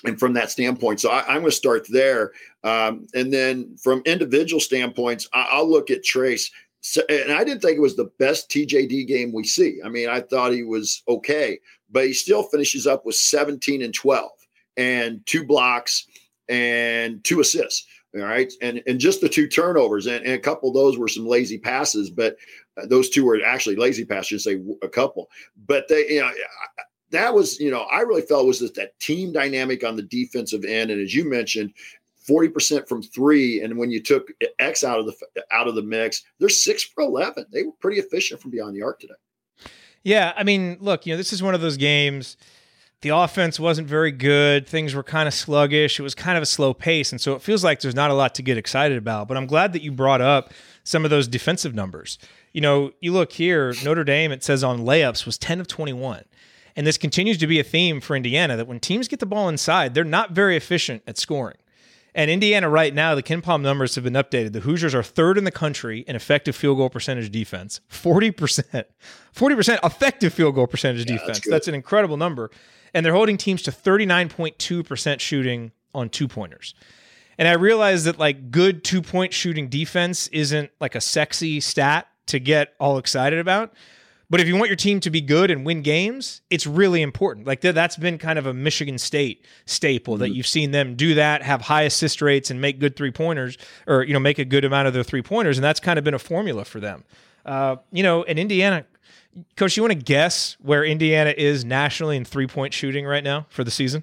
and 0.05 0.19
from 0.19 0.35
that 0.35 0.51
standpoint, 0.51 1.01
so 1.01 1.11
I, 1.11 1.21
am 1.35 1.41
going 1.41 1.45
to 1.47 1.53
start 1.53 1.87
there. 1.89 2.33
Um, 2.63 3.07
and 3.15 3.33
then 3.33 3.77
from 3.79 4.03
individual 4.05 4.61
standpoints, 4.61 5.29
I, 5.33 5.59
will 5.59 5.71
look 5.71 5.91
at 5.91 6.03
Trayce. 6.03 6.51
So, 6.87 7.01
and 7.09 7.33
I 7.33 7.45
didn't 7.45 7.63
think 7.63 7.79
it 7.79 7.81
was 7.81 7.97
the 7.97 8.11
best 8.19 8.51
TJD 8.51 9.07
game 9.07 9.33
we 9.33 9.45
see. 9.45 9.81
I 9.83 9.89
mean, 9.89 10.11
I 10.11 10.21
thought 10.21 10.53
he 10.53 10.65
was 10.65 11.03
okay, 11.09 11.59
but 11.91 12.07
he 12.07 12.13
still 12.13 12.43
finishes 12.43 12.87
up 12.87 13.07
with 13.07 13.15
17 13.15 13.81
and 13.81 13.95
12 13.95 14.31
and 14.77 15.25
two 15.25 15.47
blocks 15.47 16.07
and 16.47 17.25
two 17.25 17.41
assists. 17.41 17.87
All 18.15 18.21
right. 18.21 18.53
And, 18.61 18.83
and 18.87 19.01
just 19.01 19.23
the 19.23 19.31
two 19.31 19.49
turnovers 19.49 20.07
and, 20.07 20.27
and 20.27 20.35
a 20.35 20.39
couple 20.39 20.69
of 20.69 20.75
those 20.75 20.99
were 20.99 21.09
some 21.09 21.27
lazy 21.27 21.57
passes, 21.57 22.11
but 22.11 22.37
uh, 22.77 22.85
those 22.85 23.09
two 23.09 23.25
were 23.25 23.41
actually 23.43 23.77
lazy 23.77 24.05
passes, 24.05 24.45
say 24.45 24.61
a 24.83 24.89
couple, 24.89 25.31
but 25.67 25.89
they, 25.89 26.07
you 26.11 26.21
know, 26.21 26.31
that 27.13 27.33
was, 27.33 27.59
you 27.59 27.71
know, 27.71 27.85
I 27.85 28.01
really 28.01 28.23
felt 28.23 28.47
was 28.47 28.61
that 28.61 29.01
team 29.01 29.33
dynamic 29.33 29.85
on 29.85 29.97
the 29.97 30.03
defensive 30.03 30.67
end. 30.67 30.91
And 30.91 31.01
as 31.01 31.15
you 31.15 31.25
mentioned, 31.25 31.73
40% 32.29 32.89
from 32.89 33.03
three. 33.03 33.63
And 33.63 33.79
when 33.79 33.91
you 33.91 34.03
took 34.03 34.29
X 34.59 34.85
out 34.85 34.99
of 34.99 35.07
the 35.07 35.15
out 35.51 35.69
of 35.69 35.75
the 35.75 35.83
mix, 35.83 36.23
they're 36.39 36.49
six 36.49 36.83
for 36.83 37.03
11. 37.03 37.47
They 37.53 37.63
were 37.63 37.73
pretty 37.81 38.01
efficient 38.01 38.41
from 38.41 38.51
beyond 38.51 38.75
the 38.77 38.83
arc 38.83 39.01
today. 39.01 39.15
Yeah. 40.03 40.33
I 40.37 40.45
mean, 40.45 40.77
look, 40.81 41.07
you 41.07 41.13
know, 41.13 41.17
this 41.17 41.33
is 41.33 41.43
one 41.43 41.55
of 41.55 41.61
those 41.61 41.77
games. 41.77 42.37
The 43.01 43.11
offense 43.11 43.61
wasn't 43.61 43.87
very 43.87 44.13
good. 44.13 44.67
Things 44.67 44.95
were 44.95 45.03
kind 45.03 45.29
of 45.29 45.35
sluggish. 45.35 46.01
It 46.01 46.03
was 46.03 46.15
kind 46.15 46.39
of 46.39 46.43
a 46.43 46.47
slow 46.47 46.73
pace. 46.73 47.13
And 47.13 47.21
so 47.21 47.35
it 47.35 47.43
feels 47.43 47.63
like 47.63 47.81
there's 47.81 47.95
not 47.95 48.11
a 48.11 48.15
lot 48.15 48.35
to 48.37 48.43
get 48.43 48.57
excited 48.57 48.97
about. 48.97 49.29
But 49.29 49.37
I'm 49.37 49.47
glad 49.47 49.75
that 49.75 49.83
you 49.83 49.93
brought 49.93 50.23
up 50.23 50.55
some 50.85 51.05
of 51.05 51.11
those 51.11 51.29
defensive 51.29 51.75
numbers. 51.75 52.19
You 52.53 52.63
know, 52.63 52.93
you 53.01 53.13
look 53.13 53.33
here, 53.33 53.75
Notre 53.85 54.05
Dame, 54.05 54.33
it 54.33 54.43
says 54.43 54.65
on 54.65 54.81
layups 54.81 55.27
was 55.27 55.37
10 55.37 55.61
of 55.61 55.67
21. 55.67 56.25
And 56.77 56.87
this 56.87 56.97
continues 56.97 57.39
to 57.39 57.47
be 57.47 57.61
a 57.61 57.65
theme 57.65 58.01
for 58.01 58.17
Indiana 58.17 58.57
that 58.57 58.67
when 58.67 58.81
teams 58.81 59.09
get 59.09 59.21
the 59.21 59.27
ball 59.27 59.49
inside, 59.49 59.95
they're 59.95 60.05
not 60.05 60.33
very 60.33 60.57
efficient 60.57 61.03
at 61.07 61.19
scoring. 61.19 61.57
And 62.15 62.31
Indiana 62.31 62.69
right 62.69 62.95
now, 62.95 63.15
the 63.17 63.23
KenPom 63.23 63.61
numbers 63.61 63.97
have 63.97 64.05
been 64.05 64.15
updated. 64.15 64.53
The 64.53 64.61
Hoosiers 64.61 64.95
are 64.95 65.03
third 65.03 65.37
in 65.37 65.45
the 65.45 65.51
country 65.51 66.01
in 66.07 66.15
effective 66.15 66.55
field 66.55 66.77
goal 66.77 66.89
percentage 66.89 67.31
defense. 67.31 67.81
40%. 67.91 68.85
40% 69.35 69.79
effective 69.83 70.33
field 70.33 70.55
goal 70.55 70.69
percentage 70.69 71.11
yeah, 71.11 71.17
defense. 71.17 71.39
That's, 71.39 71.51
that's, 71.51 71.69
an 71.69 71.75
incredible 71.75 72.17
number. 72.17 72.51
And 72.93 73.05
they're 73.05 73.13
holding 73.13 73.37
teams 73.37 73.63
to 73.63 73.73
39.2% 73.73 75.19
shooting 75.19 75.73
on 75.93 76.09
two 76.09 76.29
pointers. 76.29 76.75
And 77.37 77.49
I 77.49 77.53
realize 77.53 78.05
that 78.05 78.19
like 78.19 78.53
good 78.53 78.85
two 78.85 79.03
point 79.03 79.33
shooting 79.33 79.69
defense 79.69 80.29
isn't 80.29 80.71
like 80.81 80.95
a 80.95 81.01
sexy 81.01 81.59
stat 81.59 82.07
to 82.27 82.39
get 82.39 82.75
all 82.79 82.99
excited 82.99 83.41
about. 83.41 83.73
But 84.31 84.41
if 84.41 84.49
you 84.49 84.57
want 84.57 84.69
your 84.69 84.77
team 84.77 85.01
to 85.01 85.11
be 85.11 85.21
good 85.21 85.51
and 85.51 85.67
win 85.67 85.83
games, 85.83 86.41
it's 86.51 86.67
really 86.67 87.03
important. 87.03 87.47
Like 87.47 87.61
that's 87.61 87.97
been 87.97 88.19
kind 88.19 88.39
of 88.39 88.47
a 88.47 88.55
Michigan 88.55 88.99
State 88.99 89.45
staple 89.67 90.17
that 90.17 90.27
mm-hmm. 90.27 90.35
you've 90.35 90.47
seen 90.47 90.71
them 90.71 90.95
do 90.95 91.15
that, 91.15 91.43
have 91.43 91.61
high 91.61 91.83
assist 91.83 92.23
rates, 92.23 92.51
and 92.51 92.61
make 92.61 92.79
good 92.79 92.97
three 92.97 93.11
pointers, 93.11 93.59
or 93.87 94.03
you 94.03 94.13
know, 94.13 94.21
make 94.21 94.39
a 94.39 94.45
good 94.45 94.65
amount 94.65 94.89
of 94.89 94.95
their 94.95 95.05
three 95.05 95.23
pointers, 95.23 95.59
and 95.59 95.65
that's 95.65 95.81
kind 95.81 95.99
of 95.99 96.05
been 96.05 96.15
a 96.15 96.19
formula 96.19 96.65
for 96.65 96.81
them. 96.81 97.05
Uh, 97.45 97.77
you 97.93 98.03
know, 98.03 98.23
in 98.23 98.39
Indiana, 98.39 98.87
coach, 99.57 99.77
you 99.77 99.83
want 99.83 99.93
to 99.93 99.99
guess 99.99 100.57
where 100.61 100.85
Indiana 100.85 101.35
is 101.37 101.65
nationally 101.65 102.17
in 102.17 102.25
three 102.25 102.47
point 102.47 102.73
shooting 102.73 103.05
right 103.05 103.25
now 103.25 103.47
for 103.51 103.65
the 103.65 103.71
season? 103.71 104.03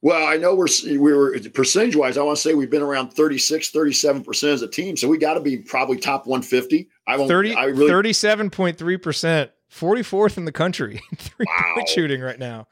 Well, 0.00 0.26
I 0.26 0.36
know 0.36 0.54
we're 0.54 0.66
we 0.84 0.98
were 0.98 1.38
percentage 1.54 1.94
wise. 1.94 2.18
I 2.18 2.22
want 2.22 2.36
to 2.36 2.42
say 2.42 2.54
we've 2.54 2.70
been 2.70 2.82
around 2.82 3.10
36, 3.10 3.70
37 3.70 4.24
percent 4.24 4.52
as 4.52 4.62
a 4.62 4.68
team, 4.68 4.96
so 4.96 5.08
we 5.08 5.18
got 5.18 5.34
to 5.34 5.40
be 5.40 5.58
probably 5.58 5.96
top 5.96 6.26
150. 6.26 6.88
I 7.06 7.16
won't. 7.16 7.28
30, 7.28 7.54
I 7.54 7.64
really 7.64 7.90
37.3 7.90 9.02
percent, 9.02 9.50
44th 9.70 10.36
in 10.36 10.44
the 10.44 10.52
country 10.52 11.00
three 11.16 11.46
wow. 11.46 11.74
point 11.74 11.88
shooting 11.88 12.20
right 12.20 12.38
now. 12.38 12.68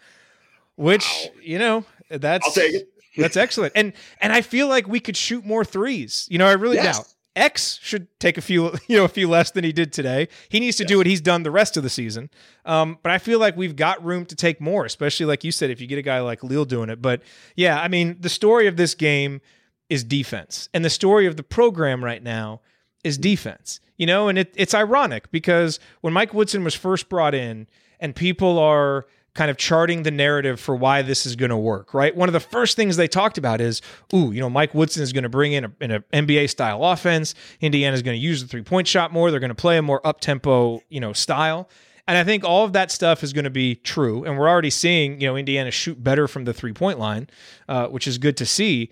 Which 0.77 1.05
wow. 1.05 1.41
you 1.43 1.59
know 1.59 1.85
that's 2.11 2.47
I'll 2.47 2.53
take 2.53 2.75
it. 2.75 2.89
that's 3.17 3.37
excellent, 3.37 3.73
and 3.77 3.93
and 4.21 4.33
I 4.33 4.41
feel 4.41 4.69
like 4.69 4.89
we 4.89 5.01
could 5.01 5.17
shoot 5.17 5.45
more 5.45 5.65
threes. 5.65 6.27
You 6.31 6.39
know, 6.39 6.47
I 6.47 6.53
really 6.53 6.77
yes. 6.77 6.99
doubt. 6.99 7.15
X 7.37 7.79
should 7.81 8.09
take 8.19 8.39
a 8.39 8.41
few, 8.41 8.73
you 8.89 8.97
know, 8.97 9.05
a 9.05 9.09
few 9.09 9.29
less 9.29 9.51
than 9.51 9.65
he 9.65 9.73
did 9.73 9.93
today. 9.93 10.29
He 10.49 10.61
needs 10.61 10.77
to 10.79 10.85
yes. 10.85 10.89
do 10.89 10.99
what 10.99 11.07
he's 11.07 11.21
done 11.21 11.43
the 11.43 11.51
rest 11.51 11.77
of 11.77 11.83
the 11.83 11.91
season. 11.91 12.31
Um, 12.65 12.99
but 13.03 13.13
I 13.13 13.19
feel 13.19 13.39
like 13.39 13.57
we've 13.57 13.77
got 13.77 14.05
room 14.05 14.27
to 14.27 14.35
take 14.35 14.61
more, 14.61 14.85
especially 14.85 15.27
like 15.27 15.45
you 15.45 15.53
said, 15.53 15.71
if 15.71 15.81
you 15.81 15.87
get 15.87 15.99
a 15.99 16.03
guy 16.03 16.21
like 16.21 16.43
Leal 16.43 16.65
doing 16.65 16.91
it. 16.91 17.01
But 17.01 17.23
yeah, 17.57 17.81
I 17.81 17.89
mean, 17.89 18.17
the 18.21 18.29
story 18.29 18.67
of 18.67 18.77
this 18.77 18.95
game 18.95 19.41
is 19.89 20.05
defense, 20.05 20.69
and 20.75 20.85
the 20.85 20.91
story 20.91 21.27
of 21.27 21.37
the 21.37 21.43
program 21.43 22.05
right 22.05 22.23
now 22.23 22.61
is 23.05 23.19
defense. 23.19 23.81
You 23.97 24.07
know, 24.07 24.29
and 24.29 24.39
it, 24.39 24.55
it's 24.57 24.73
ironic 24.73 25.31
because 25.31 25.79
when 26.01 26.15
Mike 26.15 26.33
Woodson 26.33 26.65
was 26.65 26.75
first 26.75 27.11
brought 27.11 27.35
in, 27.35 27.67
and 28.01 28.17
people 28.17 28.59
are 28.59 29.07
kind 29.35 29.51
of 29.51 29.57
charting 29.57 30.03
the 30.03 30.11
narrative 30.11 30.59
for 30.59 30.75
why 30.75 31.03
this 31.03 31.25
is 31.25 31.37
going 31.37 31.51
to 31.51 31.57
work, 31.57 31.95
right? 31.95 32.17
One 32.17 32.29
of 32.29 32.33
the 32.33 32.41
first 32.41 32.77
things 32.77 32.97
they 32.97 33.07
talked 33.07 33.39
about 33.39 33.61
is, 33.61 33.81
ooh, 34.13 34.33
you 34.33 34.41
know, 34.41 34.51
Mike 34.51 34.75
Woodson 34.75 35.03
is 35.03 35.13
going 35.13 35.23
to 35.23 35.29
bring 35.29 35.53
in, 35.53 35.65
a, 35.65 35.73
an 35.81 36.05
NBA 36.13 36.51
style 36.51 36.85
offense. 36.85 37.35
Indiana 37.61 37.95
is 37.95 38.03
going 38.03 38.19
to 38.19 38.21
use 38.21 38.43
the 38.43 38.49
three 38.49 38.63
point 38.63 38.89
shot 38.89 39.13
more. 39.13 39.31
They're 39.31 39.39
going 39.39 39.51
to 39.51 39.55
play 39.55 39.79
a 39.79 39.83
more 39.83 40.05
up 40.05 40.21
tempo, 40.21 40.83
you 40.89 40.99
know, 40.99 41.13
style. 41.13 41.69
And 42.09 42.19
I 42.19 42.25
think 42.25 42.43
all 42.43 42.65
of 42.65 42.73
that 42.73 42.91
stuff 42.91 43.23
is 43.23 43.33
going 43.33 43.45
to 43.45 43.51
be 43.51 43.77
true. 43.77 44.25
And 44.25 44.37
we're 44.37 44.49
already 44.49 44.71
seeing, 44.71 45.21
you 45.21 45.29
know, 45.29 45.37
Indiana 45.37 45.71
shoot 45.71 46.03
better 46.03 46.27
from 46.27 46.45
the 46.45 46.53
three 46.53 46.73
point 46.73 46.99
line, 46.99 47.31
uh, 47.69 47.87
which 47.87 48.09
is 48.09 48.19
good 48.19 48.37
to 48.39 48.47
see. 48.47 48.91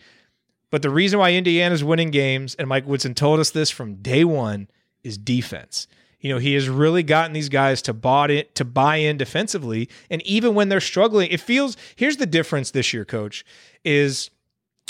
But 0.71 0.83
the 0.83 0.91
reason 0.91 1.19
why 1.19 1.33
Indiana's 1.33 1.83
winning 1.83 2.11
games, 2.11 2.55
and 2.55 2.69
Mike 2.69 2.87
Woodson 2.87 3.15
told 3.15 3.41
us 3.41 3.51
this 3.51 3.71
from 3.71 3.97
day 3.97 4.25
one, 4.25 4.69
is 5.03 5.17
defense. 5.17 5.87
You 6.21 6.33
know, 6.33 6.39
he 6.39 6.55
has 6.55 6.69
really 6.69 7.03
gotten 7.03 7.33
these 7.33 7.49
guys 7.49 7.81
to 7.83 7.95
bought 7.95 8.31
it 8.31 8.55
to 8.57 8.65
buy 8.65 8.97
in 8.97 9.17
defensively. 9.17 9.89
And 10.11 10.21
even 10.23 10.55
when 10.55 10.69
they're 10.69 10.81
struggling, 10.81 11.31
it 11.31 11.41
feels 11.41 11.77
here's 11.97 12.17
the 12.17 12.27
difference 12.27 12.71
this 12.71 12.93
year, 12.93 13.05
coach, 13.05 13.45
is 13.85 14.31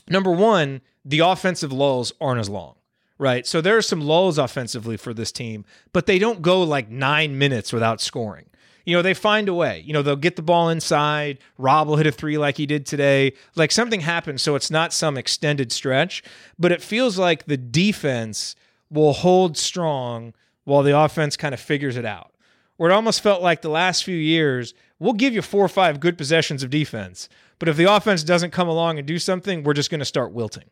number 0.08 0.30
one, 0.30 0.80
the 1.04 1.20
offensive 1.20 1.72
lulls 1.72 2.12
aren't 2.20 2.40
as 2.40 2.48
long, 2.48 2.76
right? 3.18 3.46
So 3.46 3.60
there 3.60 3.76
are 3.76 3.82
some 3.82 4.00
lulls 4.00 4.38
offensively 4.38 4.96
for 4.96 5.12
this 5.12 5.30
team, 5.30 5.64
but 5.92 6.06
they 6.06 6.18
don't 6.18 6.42
go 6.42 6.62
like 6.62 6.88
nine 6.88 7.36
minutes 7.38 7.72
without 7.72 8.00
scoring. 8.00 8.46
You 8.88 8.94
know, 8.94 9.02
they 9.02 9.12
find 9.12 9.50
a 9.50 9.54
way. 9.54 9.82
You 9.84 9.92
know, 9.92 10.00
they'll 10.00 10.16
get 10.16 10.36
the 10.36 10.40
ball 10.42 10.70
inside. 10.70 11.40
Rob 11.58 11.88
will 11.88 11.96
hit 11.96 12.06
a 12.06 12.10
three 12.10 12.38
like 12.38 12.56
he 12.56 12.64
did 12.64 12.86
today. 12.86 13.34
Like 13.54 13.70
something 13.70 14.00
happens, 14.00 14.40
so 14.40 14.54
it's 14.54 14.70
not 14.70 14.94
some 14.94 15.18
extended 15.18 15.72
stretch, 15.72 16.22
but 16.58 16.72
it 16.72 16.80
feels 16.80 17.18
like 17.18 17.44
the 17.44 17.58
defense 17.58 18.56
will 18.88 19.12
hold 19.12 19.58
strong 19.58 20.32
while 20.64 20.82
the 20.82 20.98
offense 20.98 21.36
kind 21.36 21.52
of 21.52 21.60
figures 21.60 21.98
it 21.98 22.06
out. 22.06 22.32
Where 22.78 22.88
it 22.90 22.94
almost 22.94 23.20
felt 23.20 23.42
like 23.42 23.60
the 23.60 23.68
last 23.68 24.04
few 24.04 24.16
years, 24.16 24.72
we'll 24.98 25.12
give 25.12 25.34
you 25.34 25.42
four 25.42 25.62
or 25.62 25.68
five 25.68 26.00
good 26.00 26.16
possessions 26.16 26.62
of 26.62 26.70
defense, 26.70 27.28
but 27.58 27.68
if 27.68 27.76
the 27.76 27.92
offense 27.92 28.24
doesn't 28.24 28.52
come 28.52 28.68
along 28.68 28.96
and 28.98 29.06
do 29.06 29.18
something, 29.18 29.64
we're 29.64 29.74
just 29.74 29.90
going 29.90 29.98
to 29.98 30.06
start 30.06 30.32
wilting. 30.32 30.70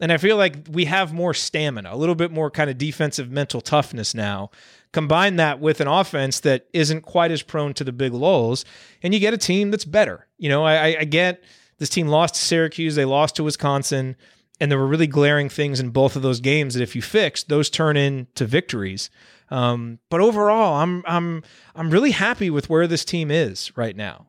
And 0.00 0.12
I 0.12 0.18
feel 0.18 0.36
like 0.36 0.56
we 0.70 0.84
have 0.84 1.14
more 1.14 1.32
stamina, 1.32 1.90
a 1.92 1.96
little 1.96 2.14
bit 2.14 2.30
more 2.30 2.50
kind 2.50 2.68
of 2.68 2.76
defensive 2.76 3.30
mental 3.30 3.60
toughness 3.60 4.14
now. 4.14 4.50
Combine 4.92 5.36
that 5.36 5.58
with 5.58 5.80
an 5.80 5.88
offense 5.88 6.40
that 6.40 6.66
isn't 6.72 7.02
quite 7.02 7.30
as 7.30 7.42
prone 7.42 7.74
to 7.74 7.84
the 7.84 7.92
big 7.92 8.12
lulls, 8.12 8.64
and 9.02 9.14
you 9.14 9.20
get 9.20 9.34
a 9.34 9.38
team 9.38 9.70
that's 9.70 9.84
better. 9.84 10.26
You 10.38 10.48
know, 10.48 10.64
I, 10.64 11.00
I 11.00 11.04
get 11.04 11.42
this 11.78 11.88
team 11.88 12.08
lost 12.08 12.34
to 12.34 12.40
Syracuse, 12.40 12.94
they 12.94 13.04
lost 13.04 13.36
to 13.36 13.44
Wisconsin, 13.44 14.16
and 14.60 14.70
there 14.70 14.78
were 14.78 14.86
really 14.86 15.06
glaring 15.06 15.48
things 15.48 15.80
in 15.80 15.90
both 15.90 16.16
of 16.16 16.22
those 16.22 16.40
games 16.40 16.74
that 16.74 16.82
if 16.82 16.96
you 16.96 17.02
fix, 17.02 17.42
those 17.42 17.68
turn 17.68 17.96
into 17.96 18.46
victories. 18.46 19.10
Um, 19.50 19.98
but 20.10 20.20
overall, 20.20 20.76
I'm 20.76 21.02
I'm 21.06 21.42
I'm 21.74 21.90
really 21.90 22.10
happy 22.10 22.50
with 22.50 22.68
where 22.68 22.86
this 22.86 23.04
team 23.04 23.30
is 23.30 23.76
right 23.76 23.96
now. 23.96 24.26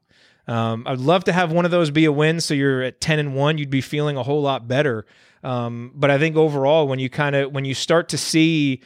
Um, 0.48 0.84
I'd 0.88 1.00
love 1.00 1.26
to 1.26 1.34
have 1.34 1.52
one 1.52 1.66
of 1.66 1.72
those 1.72 1.92
be 1.92 2.06
a 2.06 2.12
win, 2.12 2.40
so 2.40 2.54
you're 2.54 2.82
at 2.82 3.02
ten 3.02 3.20
and 3.20 3.36
one. 3.36 3.58
You'd 3.58 3.70
be 3.70 3.82
feeling 3.82 4.18
a 4.18 4.24
whole 4.24 4.42
lot 4.42 4.68
better. 4.68 5.06
Um, 5.44 5.92
but 5.94 6.10
I 6.10 6.18
think 6.18 6.36
overall, 6.36 6.88
when 6.88 7.00
you 7.00 7.10
kind 7.10 7.36
of 7.36 7.52
when 7.52 7.66
you 7.66 7.74
start 7.74 8.10
to 8.10 8.18
see, 8.18 8.82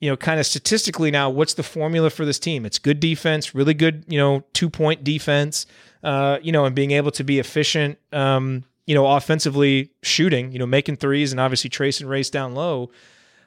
you 0.00 0.10
know, 0.10 0.16
kind 0.16 0.38
of 0.40 0.46
statistically 0.46 1.10
now, 1.10 1.30
what's 1.30 1.54
the 1.54 1.62
formula 1.62 2.10
for 2.10 2.24
this 2.24 2.38
team? 2.38 2.64
It's 2.64 2.78
good 2.78 3.00
defense, 3.00 3.54
really 3.54 3.74
good, 3.74 4.04
you 4.08 4.18
know, 4.18 4.44
two 4.52 4.70
point 4.70 5.04
defense, 5.04 5.66
uh, 6.02 6.38
you 6.42 6.52
know, 6.52 6.64
and 6.64 6.74
being 6.74 6.92
able 6.92 7.10
to 7.12 7.24
be 7.24 7.38
efficient, 7.38 7.98
um, 8.12 8.64
you 8.86 8.94
know, 8.94 9.06
offensively 9.06 9.90
shooting, 10.02 10.52
you 10.52 10.58
know, 10.58 10.66
making 10.66 10.96
threes 10.96 11.32
and 11.32 11.40
obviously 11.40 11.70
tracing 11.70 12.06
race 12.06 12.30
down 12.30 12.54
low. 12.54 12.90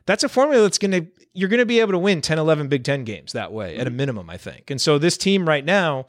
That's 0.05 0.23
a 0.23 0.29
formula 0.29 0.63
that's 0.63 0.77
going 0.77 0.91
to 0.91 1.07
you're 1.33 1.49
going 1.49 1.59
to 1.59 1.65
be 1.65 1.81
able 1.81 1.91
to 1.91 1.99
win 1.99 2.21
10, 2.21 2.39
11 2.39 2.69
Big 2.69 2.83
10 2.83 3.03
games 3.03 3.33
that 3.33 3.51
way 3.51 3.75
at 3.77 3.87
a 3.87 3.89
minimum, 3.89 4.29
I 4.29 4.37
think. 4.37 4.71
And 4.71 4.79
so 4.79 4.97
this 4.97 5.17
team 5.17 5.47
right 5.47 5.65
now 5.65 6.05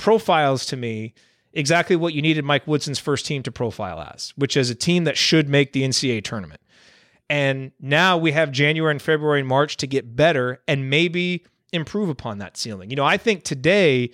profiles 0.00 0.64
to 0.66 0.76
me 0.76 1.14
exactly 1.52 1.94
what 1.94 2.14
you 2.14 2.22
needed 2.22 2.44
Mike 2.44 2.66
Woodson's 2.66 2.98
first 2.98 3.26
team 3.26 3.42
to 3.42 3.52
profile 3.52 4.00
as, 4.00 4.32
which 4.36 4.56
is 4.56 4.70
a 4.70 4.74
team 4.74 5.04
that 5.04 5.16
should 5.16 5.48
make 5.48 5.72
the 5.72 5.82
NCAA 5.82 6.24
tournament. 6.24 6.60
And 7.28 7.72
now 7.80 8.16
we 8.16 8.32
have 8.32 8.50
January 8.50 8.90
and 8.90 9.02
February 9.02 9.40
and 9.40 9.48
March 9.48 9.76
to 9.78 9.86
get 9.86 10.16
better 10.16 10.60
and 10.66 10.90
maybe 10.90 11.44
improve 11.72 12.08
upon 12.08 12.38
that 12.38 12.56
ceiling. 12.56 12.90
You 12.90 12.96
know, 12.96 13.04
I 13.04 13.16
think 13.16 13.44
today, 13.44 14.10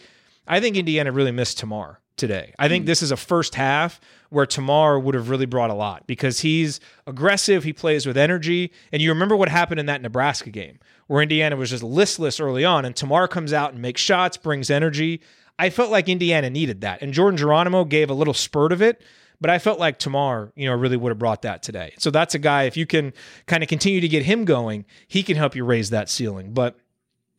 I 0.47 0.61
think 0.61 0.77
Indiana 0.77 1.13
really 1.13 1.33
missed 1.33 1.59
Tamar 1.59 2.01
today. 2.17 2.53
I 2.59 2.69
think 2.69 2.85
mm. 2.85 2.87
this 2.87 3.03
is 3.03 3.11
a 3.11 3.17
first 3.17 3.55
half 3.55 4.01
where 4.31 4.45
Tamar 4.45 4.99
would 4.99 5.15
have 5.15 5.31
really 5.31 5.47
brought 5.47 5.71
a 5.71 5.75
lot 5.75 6.07
because 6.07 6.41
he's 6.41 6.81
aggressive, 7.07 7.65
he 7.65 7.73
plays 7.73 8.07
with 8.07 8.17
energy. 8.17 8.73
And 8.93 9.01
you 9.01 9.11
remember 9.11 9.37
what 9.37 9.49
happened 9.49 9.81
in 9.81 9.87
that 9.87 10.03
Nebraska 10.03 10.51
game 10.51 10.79
where 11.07 11.23
Indiana 11.23 11.57
was 11.57 11.71
just 11.71 11.83
listless 11.83 12.41
early 12.41 12.65
on 12.65 12.85
and 12.85 12.97
Tamar 12.97 13.29
comes 13.29 13.53
out 13.53 13.73
and 13.73 13.81
makes 13.81 14.01
shots, 14.01 14.37
brings 14.37 14.71
energy. 14.71 15.23
I 15.59 15.71
felt 15.71 15.91
like 15.91 16.09
Indiana 16.09 16.51
needed 16.51 16.83
that. 16.83 17.03
And 17.03 17.13
Jordan 17.13 17.37
Geronimo 17.37 17.85
gave 17.85 18.11
a 18.11 18.15
little 18.15 18.35
spurt 18.35 18.73
of 18.73 18.83
it, 18.83 19.03
but 19.41 19.51
I 19.51 19.59
felt 19.59 19.79
like 19.79 19.99
Tamar, 19.99 20.53
you 20.55 20.69
know, 20.69 20.75
really 20.75 20.97
would 20.97 21.11
have 21.11 21.19
brought 21.19 21.43
that 21.43 21.63
today. 21.63 21.95
So 21.99 22.11
that's 22.11 22.35
a 22.35 22.39
guy, 22.39 22.65
if 22.65 22.77
you 22.77 22.87
can 22.87 23.13
kind 23.47 23.63
of 23.63 23.69
continue 23.69 24.01
to 24.01 24.09
get 24.09 24.25
him 24.25 24.45
going, 24.45 24.85
he 25.09 25.23
can 25.23 25.37
help 25.37 25.55
you 25.55 25.65
raise 25.65 25.91
that 25.91 26.09
ceiling. 26.09 26.53
But 26.53 26.79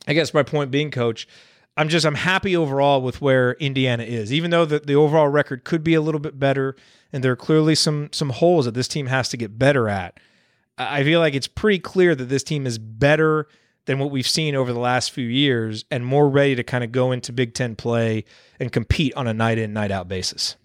I 0.08 0.14
guess 0.14 0.34
my 0.34 0.44
point 0.44 0.72
being, 0.72 0.90
coach, 0.92 1.28
I'm 1.78 1.90
just 1.90 2.06
I'm 2.06 2.16
happy 2.16 2.58
overall 2.58 3.02
with 3.02 3.22
where 3.22 3.54
Indiana 3.54 4.04
is, 4.04 4.34
even 4.34 4.50
though 4.50 4.66
the, 4.66 4.80
the 4.80 4.96
overall 4.96 5.28
record 5.28 5.64
could 5.64 5.84
be 5.84 5.94
a 5.94 6.02
little 6.02 6.20
bit 6.20 6.40
better, 6.40 6.76
and 7.14 7.24
there 7.24 7.32
are 7.32 7.38
clearly 7.38 7.76
some 7.76 8.10
some 8.12 8.32
holes 8.32 8.66
that 8.66 8.74
this 8.74 8.88
team 8.88 9.06
has 9.06 9.30
to 9.30 9.38
get 9.38 9.60
better 9.60 9.88
at. 9.88 10.20
I 10.80 11.04
feel 11.04 11.20
like 11.20 11.36
it's 11.36 11.48
pretty 11.48 11.80
clear 11.80 12.16
that 12.16 12.26
this 12.26 12.44
team 12.44 12.66
is 12.66 12.80
better 12.80 13.48
than 13.88 14.00
what 14.00 14.12
we've 14.12 14.28
seen 14.28 14.54
over 14.54 14.72
the 14.72 14.80
last 14.80 15.12
few 15.12 15.26
years 15.26 15.86
and 15.90 16.06
more 16.06 16.30
ready 16.30 16.56
to 16.56 16.64
kind 16.64 16.84
of 16.84 16.92
go 16.92 17.12
into 17.12 17.34
Big 17.34 17.54
Ten 17.54 17.76
play 17.76 18.26
and 18.60 18.72
compete 18.72 19.14
on 19.16 19.28
a 19.28 19.34
night 19.34 19.58
in, 19.58 19.74
night 19.74 19.92
out 19.92 20.08
basis? 20.08 20.56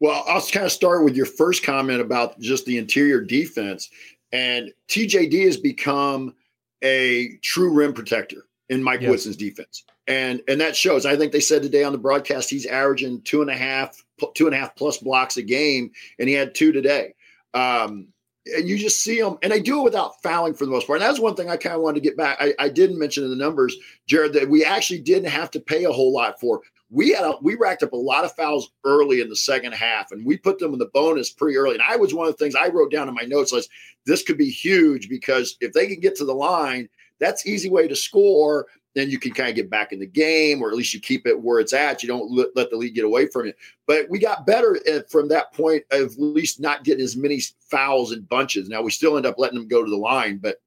Well, 0.00 0.24
I'll 0.28 0.42
kind 0.42 0.66
of 0.66 0.72
start 0.72 1.04
with 1.04 1.16
your 1.16 1.26
first 1.26 1.64
comment 1.64 2.00
about 2.00 2.38
just 2.40 2.66
the 2.66 2.76
interior 2.76 3.20
defense. 3.20 3.88
And 4.32 4.72
TJD 4.88 5.44
has 5.46 5.56
become 5.56 6.34
a 6.82 7.36
true 7.42 7.72
rim 7.72 7.92
protector 7.92 8.44
in 8.68 8.82
Mike 8.82 9.00
yes. 9.00 9.10
Woodson's 9.10 9.36
defense. 9.36 9.84
And 10.06 10.42
and 10.48 10.60
that 10.60 10.74
shows. 10.74 11.04
I 11.04 11.16
think 11.16 11.32
they 11.32 11.40
said 11.40 11.62
today 11.62 11.84
on 11.84 11.92
the 11.92 11.98
broadcast 11.98 12.48
he's 12.48 12.66
averaging 12.66 13.22
two 13.22 13.42
and 13.42 13.50
a 13.50 13.56
half, 13.56 14.02
two 14.34 14.46
and 14.46 14.54
a 14.54 14.58
half 14.58 14.74
plus 14.74 14.98
blocks 14.98 15.36
a 15.36 15.42
game, 15.42 15.90
and 16.18 16.28
he 16.28 16.34
had 16.34 16.54
two 16.54 16.72
today. 16.72 17.14
Um, 17.54 18.08
and 18.56 18.68
you 18.68 18.78
just 18.78 19.02
see 19.02 19.20
them, 19.20 19.38
and 19.42 19.52
they 19.52 19.60
do 19.60 19.80
it 19.80 19.84
without 19.84 20.22
fouling 20.22 20.54
for 20.54 20.64
the 20.64 20.70
most 20.70 20.86
part. 20.86 21.00
And 21.00 21.08
that's 21.08 21.20
one 21.20 21.34
thing 21.34 21.50
I 21.50 21.56
kind 21.56 21.74
of 21.74 21.82
wanted 21.82 21.96
to 21.96 22.08
get 22.08 22.16
back. 22.16 22.38
I, 22.40 22.54
I 22.58 22.68
didn't 22.68 22.98
mention 22.98 23.24
in 23.24 23.30
the 23.30 23.36
numbers, 23.36 23.76
Jared, 24.06 24.32
that 24.34 24.48
we 24.48 24.64
actually 24.64 25.00
didn't 25.00 25.30
have 25.30 25.50
to 25.52 25.60
pay 25.60 25.84
a 25.84 25.92
whole 25.92 26.12
lot 26.12 26.40
for. 26.40 26.62
We 26.90 27.10
had 27.10 27.24
a, 27.24 27.34
we 27.42 27.54
racked 27.54 27.82
up 27.82 27.92
a 27.92 27.96
lot 27.96 28.24
of 28.24 28.34
fouls 28.34 28.70
early 28.84 29.20
in 29.20 29.28
the 29.28 29.36
second 29.36 29.72
half, 29.72 30.10
and 30.10 30.24
we 30.24 30.36
put 30.36 30.58
them 30.58 30.72
in 30.72 30.78
the 30.78 30.90
bonus 30.94 31.30
pretty 31.30 31.56
early. 31.56 31.74
And 31.74 31.82
I 31.86 31.96
was 31.96 32.14
one 32.14 32.26
of 32.26 32.32
the 32.32 32.42
things 32.42 32.54
I 32.54 32.68
wrote 32.68 32.90
down 32.90 33.08
in 33.08 33.14
my 33.14 33.22
notes 33.22 33.52
was 33.52 33.68
this 34.06 34.22
could 34.22 34.38
be 34.38 34.50
huge 34.50 35.08
because 35.08 35.56
if 35.60 35.72
they 35.72 35.86
can 35.86 36.00
get 36.00 36.16
to 36.16 36.24
the 36.24 36.34
line, 36.34 36.88
that's 37.20 37.46
easy 37.46 37.68
way 37.68 37.88
to 37.88 37.96
score 37.96 38.66
then 38.94 39.10
you 39.10 39.18
can 39.18 39.32
kind 39.32 39.50
of 39.50 39.54
get 39.54 39.70
back 39.70 39.92
in 39.92 40.00
the 40.00 40.06
game, 40.06 40.62
or 40.62 40.70
at 40.70 40.76
least 40.76 40.94
you 40.94 41.00
keep 41.00 41.26
it 41.26 41.40
where 41.40 41.60
it's 41.60 41.72
at. 41.72 42.02
You 42.02 42.08
don't 42.08 42.30
let, 42.30 42.48
let 42.56 42.70
the 42.70 42.76
lead 42.76 42.94
get 42.94 43.04
away 43.04 43.26
from 43.26 43.46
you. 43.46 43.52
But 43.86 44.08
we 44.08 44.18
got 44.18 44.46
better 44.46 44.78
at, 44.88 45.10
from 45.10 45.28
that 45.28 45.52
point 45.52 45.84
of 45.90 46.12
at 46.12 46.18
least 46.18 46.60
not 46.60 46.84
getting 46.84 47.04
as 47.04 47.16
many 47.16 47.40
fouls 47.70 48.12
and 48.12 48.28
bunches. 48.28 48.68
Now 48.68 48.82
we 48.82 48.90
still 48.90 49.16
end 49.16 49.26
up 49.26 49.38
letting 49.38 49.58
them 49.58 49.68
go 49.68 49.84
to 49.84 49.90
the 49.90 49.96
line, 49.96 50.38
but 50.38 50.60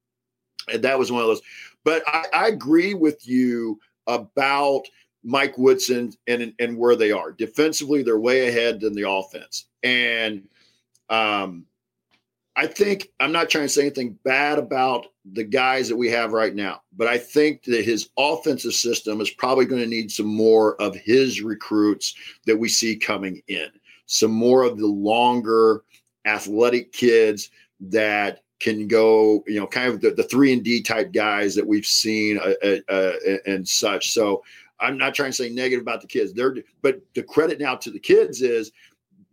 that 0.80 0.98
was 0.98 1.12
one 1.12 1.22
of 1.22 1.28
those. 1.28 1.42
But 1.84 2.04
I, 2.08 2.26
I 2.34 2.48
agree 2.48 2.94
with 2.94 3.28
you 3.28 3.80
about 4.08 4.84
Mike 5.24 5.58
Woodson 5.58 6.14
and 6.28 6.54
and 6.60 6.78
where 6.78 6.96
they 6.96 7.12
are 7.12 7.32
defensively. 7.32 8.04
They're 8.04 8.20
way 8.20 8.48
ahead 8.48 8.82
than 8.82 8.94
the 8.94 9.10
offense, 9.10 9.66
and 9.84 10.48
um, 11.10 11.66
I 12.56 12.68
think 12.68 13.10
I'm 13.20 13.32
not 13.32 13.50
trying 13.50 13.66
to 13.66 13.70
say 13.70 13.82
anything 13.82 14.18
bad 14.24 14.60
about 14.60 15.08
the 15.34 15.44
guys 15.44 15.88
that 15.88 15.96
we 15.96 16.10
have 16.10 16.34
right 16.34 16.54
now, 16.54 16.82
but 16.96 17.08
I 17.08 17.18
think 17.18 17.64
that 17.64 17.86
his 17.86 18.10
offensive 18.18 18.74
system 18.74 19.22
is 19.22 19.30
probably 19.30 19.66
going 19.66 19.82
to 19.82 19.88
need 19.88 20.12
some 20.12 20.26
more 20.28 20.80
of 20.82 20.96
his 20.96 21.42
recruits 21.42 22.14
that 22.46 22.58
we 22.58 22.68
see 22.68 22.98
coming 22.98 23.42
in, 23.48 23.70
some 24.06 24.32
more 24.32 24.64
of 24.64 24.78
the 24.78 24.88
longer 24.88 25.84
athletic 26.26 26.92
kids 26.92 27.50
that 27.80 28.44
can 28.60 28.88
go, 28.88 29.44
you 29.48 29.60
know, 29.60 29.66
kind 29.66 29.88
of 29.88 30.02
the, 30.02 30.12
the 30.12 30.24
three 30.24 30.54
and 30.54 30.64
D 30.64 30.82
type 30.82 31.14
guys 31.14 31.56
that 31.56 31.66
we've 31.66 31.86
seen 31.86 32.38
uh, 32.38 32.54
uh, 32.64 32.94
uh, 32.94 33.38
and 33.46 33.68
such. 33.68 34.12
So 34.12 34.44
I'm 34.80 34.98
not 34.98 35.16
trying 35.16 35.32
to 35.32 35.36
say 35.36 35.50
negative 35.50 35.82
about 35.82 36.02
the 36.02 36.08
kids. 36.08 36.34
They're, 36.34 36.56
but 36.82 37.02
the 37.16 37.24
credit 37.24 37.60
now 37.60 37.76
to 37.78 37.90
the 37.90 38.00
kids 38.00 38.42
is 38.42 38.72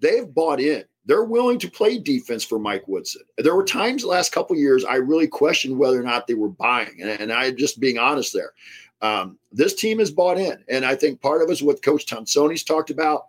they've 0.01 0.33
bought 0.33 0.61
in 0.61 0.85
they're 1.09 1.25
willing 1.25 1.59
to 1.59 1.71
play 1.71 1.99
defense 1.99 2.45
for 2.45 2.59
Mike 2.59 2.87
Woodson. 2.87 3.23
There 3.39 3.57
were 3.57 3.65
times 3.65 4.03
the 4.03 4.09
last 4.09 4.31
couple 4.31 4.55
years 4.57 4.85
I 4.85 4.97
really 4.97 5.27
questioned 5.27 5.79
whether 5.79 5.99
or 5.99 6.05
not 6.05 6.27
they 6.27 6.35
were 6.35 6.51
buying, 6.51 7.01
and, 7.01 7.09
and 7.09 7.33
I 7.33 7.51
just 7.51 7.81
being 7.81 7.99
honest 7.99 8.35
there. 8.35 8.53
Um, 9.01 9.39
this 9.51 9.75
team 9.75 10.01
is 10.01 10.11
bought 10.11 10.37
in, 10.37 10.63
and 10.69 10.85
I 10.85 10.95
think 10.95 11.23
part 11.23 11.41
of 11.41 11.49
it 11.49 11.53
is 11.53 11.63
what 11.63 11.83
Coach 11.83 12.05
Tonsoni's 12.05 12.63
talked 12.63 12.91
about 12.91 13.29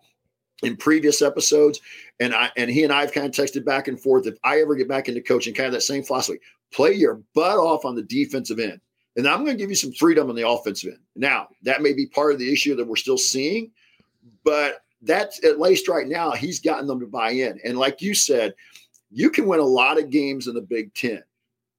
in 0.61 0.75
previous 0.75 1.21
episodes, 1.21 1.79
and 2.19 2.35
I 2.35 2.51
and 2.57 2.69
he 2.69 2.83
and 2.83 2.91
I 2.91 2.99
have 2.99 3.13
kind 3.13 3.25
of 3.25 3.31
texted 3.31 3.63
back 3.63 3.87
and 3.87 3.99
forth. 3.99 4.27
If 4.27 4.37
I 4.43 4.59
ever 4.59 4.75
get 4.75 4.89
back 4.89 5.07
into 5.07 5.21
coaching, 5.21 5.53
kind 5.53 5.67
of 5.67 5.73
that 5.73 5.81
same 5.81 6.03
philosophy: 6.03 6.39
play 6.73 6.91
your 6.93 7.21
butt 7.33 7.59
off 7.59 7.85
on 7.85 7.95
the 7.95 8.03
defensive 8.03 8.59
end, 8.59 8.81
and 9.15 9.25
I'm 9.25 9.45
going 9.45 9.55
to 9.55 9.61
give 9.63 9.69
you 9.69 9.75
some 9.77 9.93
freedom 9.93 10.29
on 10.29 10.35
the 10.35 10.47
offensive 10.47 10.91
end. 10.91 11.03
Now 11.15 11.47
that 11.63 11.81
may 11.81 11.93
be 11.93 12.07
part 12.07 12.33
of 12.33 12.39
the 12.39 12.51
issue 12.51 12.75
that 12.75 12.85
we're 12.85 12.97
still 12.97 13.17
seeing, 13.17 13.71
but 14.43 14.81
that's 15.01 15.43
at 15.43 15.59
least 15.59 15.87
right 15.87 16.07
now, 16.07 16.31
he's 16.31 16.59
gotten 16.59 16.87
them 16.87 16.99
to 16.99 17.07
buy 17.07 17.31
in. 17.31 17.59
And 17.63 17.77
like 17.77 18.01
you 18.01 18.13
said, 18.13 18.53
you 19.11 19.29
can 19.29 19.47
win 19.47 19.59
a 19.59 19.63
lot 19.63 19.97
of 19.97 20.09
games 20.09 20.47
in 20.47 20.55
the 20.55 20.61
Big 20.61 20.93
Ten. 20.93 21.23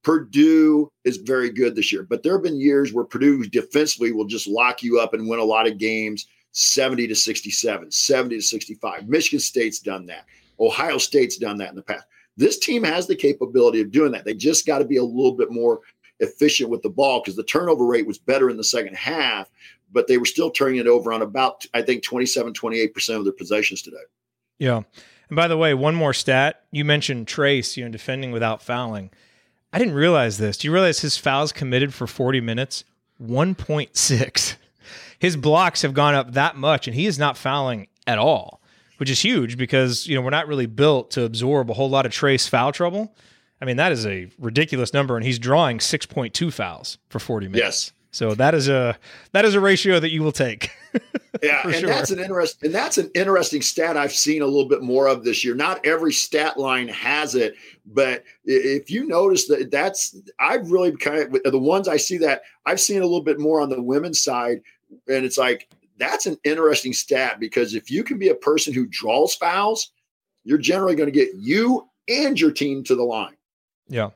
Purdue 0.03 0.91
is 1.03 1.17
very 1.17 1.51
good 1.51 1.75
this 1.75 1.91
year, 1.91 2.03
but 2.03 2.23
there 2.23 2.33
have 2.33 2.43
been 2.43 2.59
years 2.59 2.91
where 2.91 3.05
Purdue 3.05 3.43
defensively 3.45 4.11
will 4.11 4.25
just 4.25 4.47
lock 4.47 4.81
you 4.81 4.99
up 4.99 5.13
and 5.13 5.29
win 5.29 5.39
a 5.39 5.43
lot 5.43 5.67
of 5.67 5.77
games 5.77 6.25
70 6.53 7.07
to 7.07 7.15
67, 7.15 7.91
70 7.91 8.35
to 8.35 8.41
65. 8.41 9.07
Michigan 9.07 9.39
State's 9.39 9.79
done 9.79 10.05
that. 10.07 10.25
Ohio 10.59 10.97
State's 10.97 11.37
done 11.37 11.57
that 11.57 11.69
in 11.69 11.75
the 11.75 11.81
past. 11.81 12.05
This 12.35 12.59
team 12.59 12.83
has 12.83 13.07
the 13.07 13.15
capability 13.15 13.81
of 13.81 13.91
doing 13.91 14.11
that. 14.11 14.25
They 14.25 14.33
just 14.33 14.65
got 14.65 14.79
to 14.79 14.85
be 14.85 14.97
a 14.97 15.03
little 15.03 15.33
bit 15.33 15.51
more 15.51 15.81
efficient 16.19 16.69
with 16.69 16.81
the 16.81 16.89
ball 16.89 17.19
because 17.19 17.35
the 17.35 17.43
turnover 17.43 17.85
rate 17.85 18.07
was 18.07 18.17
better 18.17 18.49
in 18.49 18.57
the 18.57 18.63
second 18.63 18.95
half, 18.95 19.49
but 19.91 20.07
they 20.07 20.17
were 20.17 20.25
still 20.25 20.49
turning 20.49 20.79
it 20.79 20.87
over 20.87 21.11
on 21.11 21.21
about, 21.21 21.65
I 21.73 21.81
think, 21.81 22.03
27, 22.03 22.53
28% 22.53 23.17
of 23.17 23.23
their 23.23 23.33
possessions 23.33 23.81
today. 23.81 23.97
Yeah. 24.57 24.81
And 25.29 25.35
by 25.35 25.47
the 25.47 25.57
way, 25.57 25.73
one 25.73 25.95
more 25.95 26.13
stat. 26.13 26.63
You 26.71 26.85
mentioned 26.85 27.27
Trayce, 27.27 27.77
you 27.77 27.83
know, 27.83 27.91
defending 27.91 28.31
without 28.31 28.61
fouling. 28.61 29.11
I 29.73 29.79
didn't 29.79 29.93
realize 29.93 30.37
this. 30.37 30.57
Do 30.57 30.67
you 30.67 30.73
realize 30.73 30.99
his 30.99 31.17
fouls 31.17 31.51
committed 31.51 31.93
for 31.93 32.07
40 32.07 32.41
minutes? 32.41 32.83
1.6. 33.23 34.55
His 35.19 35.37
blocks 35.37 35.83
have 35.83 35.93
gone 35.93 36.15
up 36.15 36.33
that 36.33 36.57
much, 36.57 36.87
and 36.87 36.95
he 36.95 37.05
is 37.05 37.19
not 37.19 37.37
fouling 37.37 37.87
at 38.07 38.17
all, 38.17 38.61
which 38.97 39.09
is 39.09 39.21
huge 39.21 39.57
because, 39.57 40.07
you 40.07 40.15
know, 40.15 40.21
we're 40.21 40.31
not 40.31 40.47
really 40.47 40.65
built 40.65 41.11
to 41.11 41.23
absorb 41.23 41.69
a 41.69 41.73
whole 41.73 41.89
lot 41.89 42.05
of 42.05 42.11
Trayce 42.11 42.49
foul 42.49 42.71
trouble. 42.71 43.15
I 43.61 43.65
mean, 43.65 43.77
that 43.77 43.91
is 43.91 44.05
a 44.05 44.27
ridiculous 44.39 44.93
number, 44.93 45.15
and 45.15 45.23
he's 45.23 45.37
drawing 45.37 45.77
6.2 45.77 46.51
fouls 46.51 46.97
for 47.09 47.19
40 47.19 47.47
minutes. 47.47 47.63
Yes. 47.63 47.91
So 48.11 48.35
that 48.35 48.53
is 48.53 48.67
a 48.67 48.97
that 49.31 49.45
is 49.45 49.55
a 49.55 49.61
ratio 49.61 49.99
that 49.99 50.11
you 50.11 50.21
will 50.21 50.33
take. 50.33 50.69
yeah, 51.41 51.61
and 51.63 51.75
sure. 51.75 51.89
that's 51.89 52.11
an 52.11 52.19
interest 52.19 52.61
and 52.61 52.73
that's 52.73 52.97
an 52.97 53.09
interesting 53.15 53.61
stat 53.61 53.95
I've 53.95 54.11
seen 54.11 54.41
a 54.41 54.45
little 54.45 54.67
bit 54.67 54.81
more 54.81 55.07
of 55.07 55.23
this 55.23 55.45
year. 55.45 55.55
Not 55.55 55.85
every 55.85 56.11
stat 56.11 56.57
line 56.57 56.89
has 56.89 57.35
it, 57.35 57.55
but 57.85 58.23
if 58.43 58.91
you 58.91 59.07
notice 59.07 59.47
that 59.47 59.71
that's 59.71 60.15
I've 60.39 60.69
really 60.69 60.91
kind 60.97 61.19
of 61.19 61.51
the 61.51 61.57
ones 61.57 61.87
I 61.87 61.95
see 61.97 62.17
that 62.17 62.41
I've 62.65 62.81
seen 62.81 63.01
a 63.01 63.05
little 63.05 63.23
bit 63.23 63.39
more 63.39 63.61
on 63.61 63.69
the 63.69 63.81
women's 63.81 64.21
side, 64.21 64.61
and 65.07 65.25
it's 65.25 65.37
like 65.37 65.69
that's 65.97 66.25
an 66.25 66.37
interesting 66.43 66.91
stat 66.91 67.39
because 67.39 67.75
if 67.75 67.89
you 67.89 68.03
can 68.03 68.19
be 68.19 68.29
a 68.29 68.35
person 68.35 68.73
who 68.73 68.87
draws 68.87 69.35
fouls, 69.35 69.91
you're 70.43 70.57
generally 70.57 70.95
going 70.95 71.11
to 71.11 71.17
get 71.17 71.29
you 71.35 71.87
and 72.09 72.39
your 72.39 72.51
team 72.51 72.83
to 72.83 72.95
the 72.95 73.03
line. 73.03 73.37
Yeah. 73.91 74.11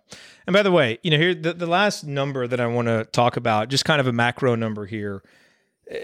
And 0.47 0.53
by 0.53 0.63
the 0.63 0.71
way, 0.71 0.99
you 1.03 1.11
know, 1.11 1.17
here 1.17 1.35
the, 1.35 1.53
the 1.53 1.67
last 1.67 2.05
number 2.05 2.47
that 2.47 2.61
I 2.61 2.65
want 2.65 2.87
to 2.87 3.03
talk 3.11 3.35
about, 3.35 3.67
just 3.67 3.83
kind 3.83 3.99
of 3.99 4.07
a 4.07 4.13
macro 4.13 4.55
number 4.55 4.85
here. 4.85 5.21
Uh, 5.91 5.97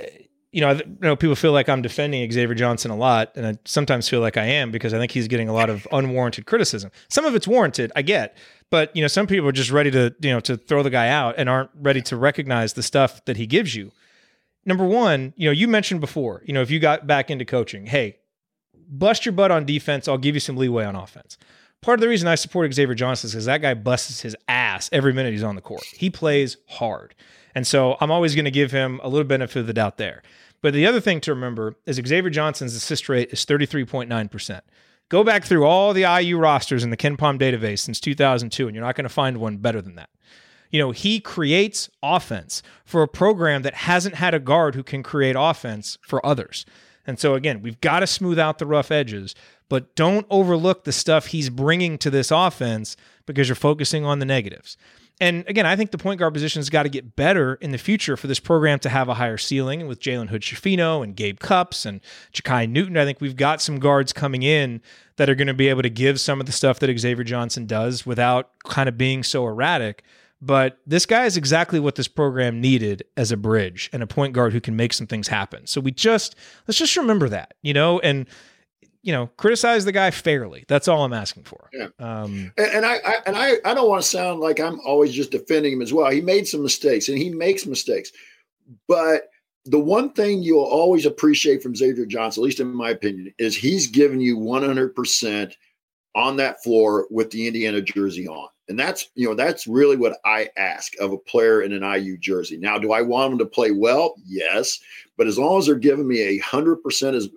you 0.51 0.59
know, 0.59 0.67
I, 0.67 0.73
you 0.73 0.97
know, 0.99 1.15
people 1.15 1.37
feel 1.37 1.53
like 1.53 1.69
I'm 1.69 1.81
defending 1.81 2.29
Xavier 2.29 2.53
Johnson 2.53 2.91
a 2.91 2.97
lot, 2.97 3.31
and 3.37 3.47
I 3.47 3.57
sometimes 3.63 4.09
feel 4.09 4.19
like 4.19 4.35
I 4.35 4.43
am 4.43 4.69
because 4.69 4.93
I 4.93 4.97
think 4.97 5.13
he's 5.13 5.29
getting 5.29 5.47
a 5.47 5.53
lot 5.53 5.69
of 5.69 5.87
unwarranted 5.93 6.45
criticism. 6.45 6.91
Some 7.07 7.23
of 7.23 7.33
it's 7.33 7.47
warranted, 7.47 7.93
I 7.95 8.01
get, 8.01 8.35
but 8.69 8.93
you 8.93 9.01
know, 9.01 9.07
some 9.07 9.27
people 9.27 9.47
are 9.47 9.53
just 9.53 9.71
ready 9.71 9.89
to, 9.91 10.13
you 10.19 10.31
know, 10.31 10.41
to 10.41 10.57
throw 10.57 10.83
the 10.83 10.89
guy 10.89 11.07
out 11.07 11.35
and 11.37 11.47
aren't 11.47 11.69
ready 11.73 12.01
to 12.01 12.17
recognize 12.17 12.73
the 12.73 12.83
stuff 12.83 13.23
that 13.23 13.37
he 13.37 13.47
gives 13.47 13.75
you. 13.75 13.93
Number 14.65 14.83
one, 14.83 15.33
you 15.37 15.47
know, 15.47 15.53
you 15.53 15.69
mentioned 15.69 16.01
before, 16.01 16.43
you 16.45 16.53
know, 16.53 16.61
if 16.61 16.69
you 16.69 16.81
got 16.81 17.07
back 17.07 17.31
into 17.31 17.45
coaching, 17.45 17.85
hey, 17.85 18.17
bust 18.89 19.25
your 19.25 19.31
butt 19.31 19.51
on 19.51 19.65
defense, 19.65 20.09
I'll 20.09 20.17
give 20.17 20.35
you 20.35 20.41
some 20.41 20.57
leeway 20.57 20.83
on 20.83 20.97
offense 20.97 21.37
part 21.81 21.99
of 21.99 22.01
the 22.01 22.07
reason 22.07 22.27
I 22.27 22.35
support 22.35 22.73
Xavier 22.73 22.95
Johnson 22.95 23.27
is 23.27 23.33
because 23.33 23.45
that 23.45 23.61
guy 23.61 23.73
busts 23.73 24.21
his 24.21 24.35
ass 24.47 24.89
every 24.91 25.13
minute 25.13 25.33
he's 25.33 25.43
on 25.43 25.55
the 25.55 25.61
court. 25.61 25.83
He 25.93 26.09
plays 26.09 26.57
hard. 26.67 27.15
And 27.53 27.67
so 27.67 27.97
I'm 27.99 28.11
always 28.11 28.35
going 28.35 28.45
to 28.45 28.51
give 28.51 28.71
him 28.71 28.99
a 29.03 29.09
little 29.09 29.27
benefit 29.27 29.59
of 29.59 29.67
the 29.67 29.73
doubt 29.73 29.97
there. 29.97 30.21
But 30.61 30.73
the 30.73 30.85
other 30.85 31.01
thing 31.01 31.21
to 31.21 31.33
remember 31.33 31.75
is 31.85 31.95
Xavier 31.95 32.29
Johnson's 32.29 32.75
assist 32.75 33.09
rate 33.09 33.33
is 33.33 33.45
33.9%. 33.45 34.61
Go 35.09 35.23
back 35.23 35.43
through 35.43 35.65
all 35.65 35.93
the 35.93 36.03
IU 36.03 36.37
rosters 36.37 36.83
in 36.83 36.89
the 36.89 36.97
KenPom 36.97 37.37
database 37.39 37.79
since 37.79 37.99
2002, 37.99 38.67
and 38.67 38.75
you're 38.75 38.85
not 38.85 38.95
going 38.95 39.03
to 39.03 39.09
find 39.09 39.37
one 39.37 39.57
better 39.57 39.81
than 39.81 39.95
that. 39.95 40.09
You 40.69 40.79
know, 40.79 40.91
he 40.91 41.19
creates 41.19 41.89
offense 42.01 42.63
for 42.85 43.01
a 43.01 43.07
program 43.07 43.63
that 43.63 43.73
hasn't 43.73 44.15
had 44.15 44.33
a 44.33 44.39
guard 44.39 44.75
who 44.75 44.83
can 44.83 45.03
create 45.03 45.35
offense 45.37 45.97
for 46.01 46.25
others. 46.25 46.65
And 47.05 47.19
so, 47.19 47.33
again, 47.33 47.61
we've 47.61 47.81
got 47.81 47.99
to 47.99 48.07
smooth 48.07 48.39
out 48.39 48.57
the 48.57 48.65
rough 48.65 48.89
edges, 48.89 49.35
but 49.71 49.95
don't 49.95 50.27
overlook 50.29 50.83
the 50.83 50.91
stuff 50.91 51.27
he's 51.27 51.49
bringing 51.49 51.97
to 51.97 52.09
this 52.09 52.29
offense 52.29 52.97
because 53.25 53.47
you're 53.47 53.55
focusing 53.55 54.03
on 54.03 54.19
the 54.19 54.25
negatives. 54.25 54.75
And 55.21 55.45
again, 55.47 55.65
I 55.65 55.77
think 55.77 55.91
the 55.91 55.97
point 55.97 56.19
guard 56.19 56.33
position 56.33 56.59
has 56.59 56.69
got 56.69 56.83
to 56.83 56.89
get 56.89 57.15
better 57.15 57.53
in 57.55 57.71
the 57.71 57.77
future 57.77 58.17
for 58.17 58.27
this 58.27 58.41
program 58.41 58.79
to 58.79 58.89
have 58.89 59.07
a 59.07 59.13
higher 59.13 59.37
ceiling 59.37 59.87
with 59.87 60.01
Jalen 60.01 60.27
Hood 60.27 60.41
Schifino 60.41 61.01
and 61.01 61.15
Gabe 61.15 61.39
Cupps 61.39 61.85
and 61.85 62.01
Jakai 62.33 62.69
Newton. 62.69 62.97
I 62.97 63.05
think 63.05 63.21
we've 63.21 63.37
got 63.37 63.61
some 63.61 63.79
guards 63.79 64.11
coming 64.11 64.43
in 64.43 64.81
that 65.15 65.29
are 65.29 65.35
going 65.35 65.47
to 65.47 65.53
be 65.53 65.69
able 65.69 65.83
to 65.83 65.89
give 65.89 66.19
some 66.19 66.41
of 66.41 66.47
the 66.47 66.51
stuff 66.51 66.79
that 66.79 66.99
Xavier 66.99 67.23
Johnson 67.23 67.65
does 67.65 68.05
without 68.05 68.49
kind 68.65 68.89
of 68.89 68.97
being 68.97 69.23
so 69.23 69.47
erratic. 69.47 70.03
But 70.41 70.79
this 70.85 71.05
guy 71.05 71.23
is 71.23 71.37
exactly 71.37 71.79
what 71.79 71.95
this 71.95 72.09
program 72.09 72.59
needed 72.59 73.05
as 73.15 73.31
a 73.31 73.37
bridge 73.37 73.89
and 73.93 74.03
a 74.03 74.07
point 74.07 74.33
guard 74.33 74.51
who 74.51 74.59
can 74.59 74.75
make 74.75 74.91
some 74.91 75.07
things 75.07 75.29
happen. 75.29 75.65
So 75.65 75.79
we 75.79 75.91
just 75.91 76.35
let's 76.67 76.77
just 76.77 76.97
remember 76.97 77.29
that, 77.29 77.53
you 77.61 77.73
know, 77.73 78.01
and 78.01 78.27
you 79.03 79.11
know, 79.11 79.27
criticize 79.37 79.85
the 79.85 79.91
guy 79.91 80.11
fairly. 80.11 80.63
That's 80.67 80.87
all 80.87 81.03
I'm 81.03 81.13
asking 81.13 81.43
for. 81.43 81.69
Yeah. 81.73 81.87
Um, 81.99 82.51
and, 82.57 82.67
and 82.71 82.85
I, 82.85 82.95
I, 83.05 83.15
and 83.25 83.35
I 83.35 83.55
I 83.65 83.73
don't 83.73 83.89
want 83.89 84.01
to 84.01 84.07
sound 84.07 84.39
like 84.39 84.59
I'm 84.59 84.79
always 84.81 85.11
just 85.13 85.31
defending 85.31 85.73
him 85.73 85.81
as 85.81 85.93
well. 85.93 86.09
He 86.11 86.21
made 86.21 86.47
some 86.47 86.61
mistakes 86.61 87.09
and 87.09 87.17
he 87.17 87.29
makes 87.29 87.65
mistakes, 87.65 88.11
but 88.87 89.29
the 89.65 89.79
one 89.79 90.11
thing 90.13 90.41
you'll 90.41 90.63
always 90.63 91.05
appreciate 91.05 91.61
from 91.61 91.75
Xavier 91.75 92.05
Johnson, 92.05 92.41
at 92.41 92.45
least 92.45 92.59
in 92.59 92.73
my 92.73 92.89
opinion, 92.89 93.33
is 93.37 93.55
he's 93.55 93.87
given 93.87 94.19
you 94.19 94.37
100 94.37 94.95
percent 94.95 95.55
on 96.15 96.37
that 96.37 96.61
floor 96.63 97.07
with 97.09 97.31
the 97.31 97.47
Indiana 97.47 97.81
jersey 97.81 98.27
on. 98.27 98.49
And 98.71 98.79
that's, 98.79 99.09
you 99.15 99.27
know, 99.27 99.35
that's 99.35 99.67
really 99.67 99.97
what 99.97 100.17
I 100.23 100.47
ask 100.55 100.93
of 101.01 101.11
a 101.11 101.17
player 101.17 101.61
in 101.61 101.73
an 101.73 101.83
IU 101.83 102.17
jersey. 102.17 102.55
Now, 102.55 102.77
do 102.77 102.93
I 102.93 103.01
want 103.01 103.31
them 103.31 103.39
to 103.39 103.45
play 103.45 103.71
well? 103.71 104.15
Yes. 104.25 104.79
But 105.17 105.27
as 105.27 105.37
long 105.37 105.59
as 105.59 105.65
they're 105.65 105.75
giving 105.75 106.07
me 106.07 106.21
a 106.21 106.37
hundred 106.37 106.77
percent 106.77 107.17
as 107.17 107.29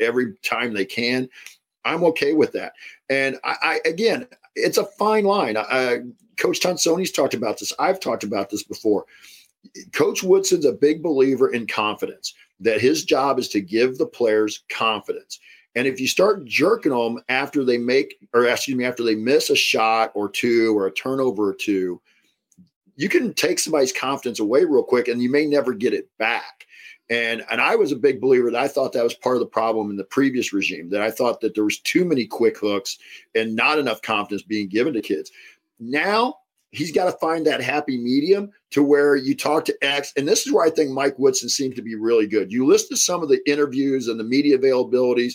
every 0.00 0.34
time 0.42 0.74
they 0.74 0.84
can, 0.84 1.28
I'm 1.84 2.02
okay 2.02 2.32
with 2.32 2.50
that. 2.52 2.72
And 3.08 3.38
I, 3.44 3.54
I 3.62 3.88
again, 3.88 4.26
it's 4.56 4.78
a 4.78 4.84
fine 4.84 5.24
line. 5.24 5.56
I, 5.56 6.00
Coach 6.36 6.58
Tonsoni's 6.58 7.12
talked 7.12 7.34
about 7.34 7.60
this. 7.60 7.72
I've 7.78 8.00
talked 8.00 8.24
about 8.24 8.50
this 8.50 8.64
before. 8.64 9.04
Coach 9.92 10.24
Woodson's 10.24 10.64
a 10.64 10.72
big 10.72 11.04
believer 11.04 11.52
in 11.52 11.68
confidence, 11.68 12.34
that 12.58 12.80
his 12.80 13.04
job 13.04 13.38
is 13.38 13.48
to 13.50 13.60
give 13.60 13.96
the 13.96 14.06
players 14.06 14.64
confidence. 14.68 15.38
And 15.76 15.86
if 15.86 16.00
you 16.00 16.08
start 16.08 16.44
jerking 16.44 16.92
them 16.92 17.22
after 17.28 17.64
they 17.64 17.78
make, 17.78 18.16
or 18.34 18.44
excuse 18.44 18.76
me, 18.76 18.84
after 18.84 19.04
they 19.04 19.14
miss 19.14 19.50
a 19.50 19.56
shot 19.56 20.10
or 20.14 20.28
two 20.28 20.76
or 20.76 20.86
a 20.86 20.92
turnover 20.92 21.48
or 21.48 21.54
two, 21.54 22.00
you 22.96 23.08
can 23.08 23.32
take 23.32 23.58
somebody's 23.58 23.92
confidence 23.92 24.40
away 24.40 24.64
real 24.64 24.82
quick 24.82 25.08
and 25.08 25.22
you 25.22 25.30
may 25.30 25.46
never 25.46 25.72
get 25.72 25.94
it 25.94 26.08
back. 26.18 26.66
And 27.08 27.44
and 27.50 27.60
I 27.60 27.74
was 27.74 27.92
a 27.92 27.96
big 27.96 28.20
believer 28.20 28.50
that 28.50 28.60
I 28.60 28.68
thought 28.68 28.92
that 28.92 29.02
was 29.02 29.14
part 29.14 29.36
of 29.36 29.40
the 29.40 29.46
problem 29.46 29.90
in 29.90 29.96
the 29.96 30.04
previous 30.04 30.52
regime, 30.52 30.90
that 30.90 31.00
I 31.00 31.10
thought 31.10 31.40
that 31.40 31.54
there 31.54 31.64
was 31.64 31.78
too 31.80 32.04
many 32.04 32.26
quick 32.26 32.58
hooks 32.58 32.98
and 33.34 33.56
not 33.56 33.78
enough 33.78 34.02
confidence 34.02 34.42
being 34.42 34.68
given 34.68 34.92
to 34.92 35.00
kids. 35.00 35.32
Now 35.80 36.36
he's 36.72 36.92
got 36.92 37.06
to 37.06 37.18
find 37.18 37.46
that 37.46 37.62
happy 37.62 37.98
medium 37.98 38.50
to 38.70 38.82
where 38.82 39.16
you 39.16 39.34
talk 39.34 39.64
to 39.64 39.76
X. 39.84 40.12
And 40.16 40.28
this 40.28 40.46
is 40.46 40.52
where 40.52 40.64
I 40.64 40.70
think 40.70 40.90
Mike 40.90 41.18
Woodson 41.18 41.48
seems 41.48 41.74
to 41.76 41.82
be 41.82 41.96
really 41.96 42.26
good. 42.26 42.52
You 42.52 42.66
listen 42.66 42.90
to 42.90 42.96
some 42.96 43.22
of 43.22 43.28
the 43.28 43.40
interviews 43.50 44.06
and 44.06 44.20
the 44.20 44.24
media 44.24 44.58
availabilities 44.58 45.34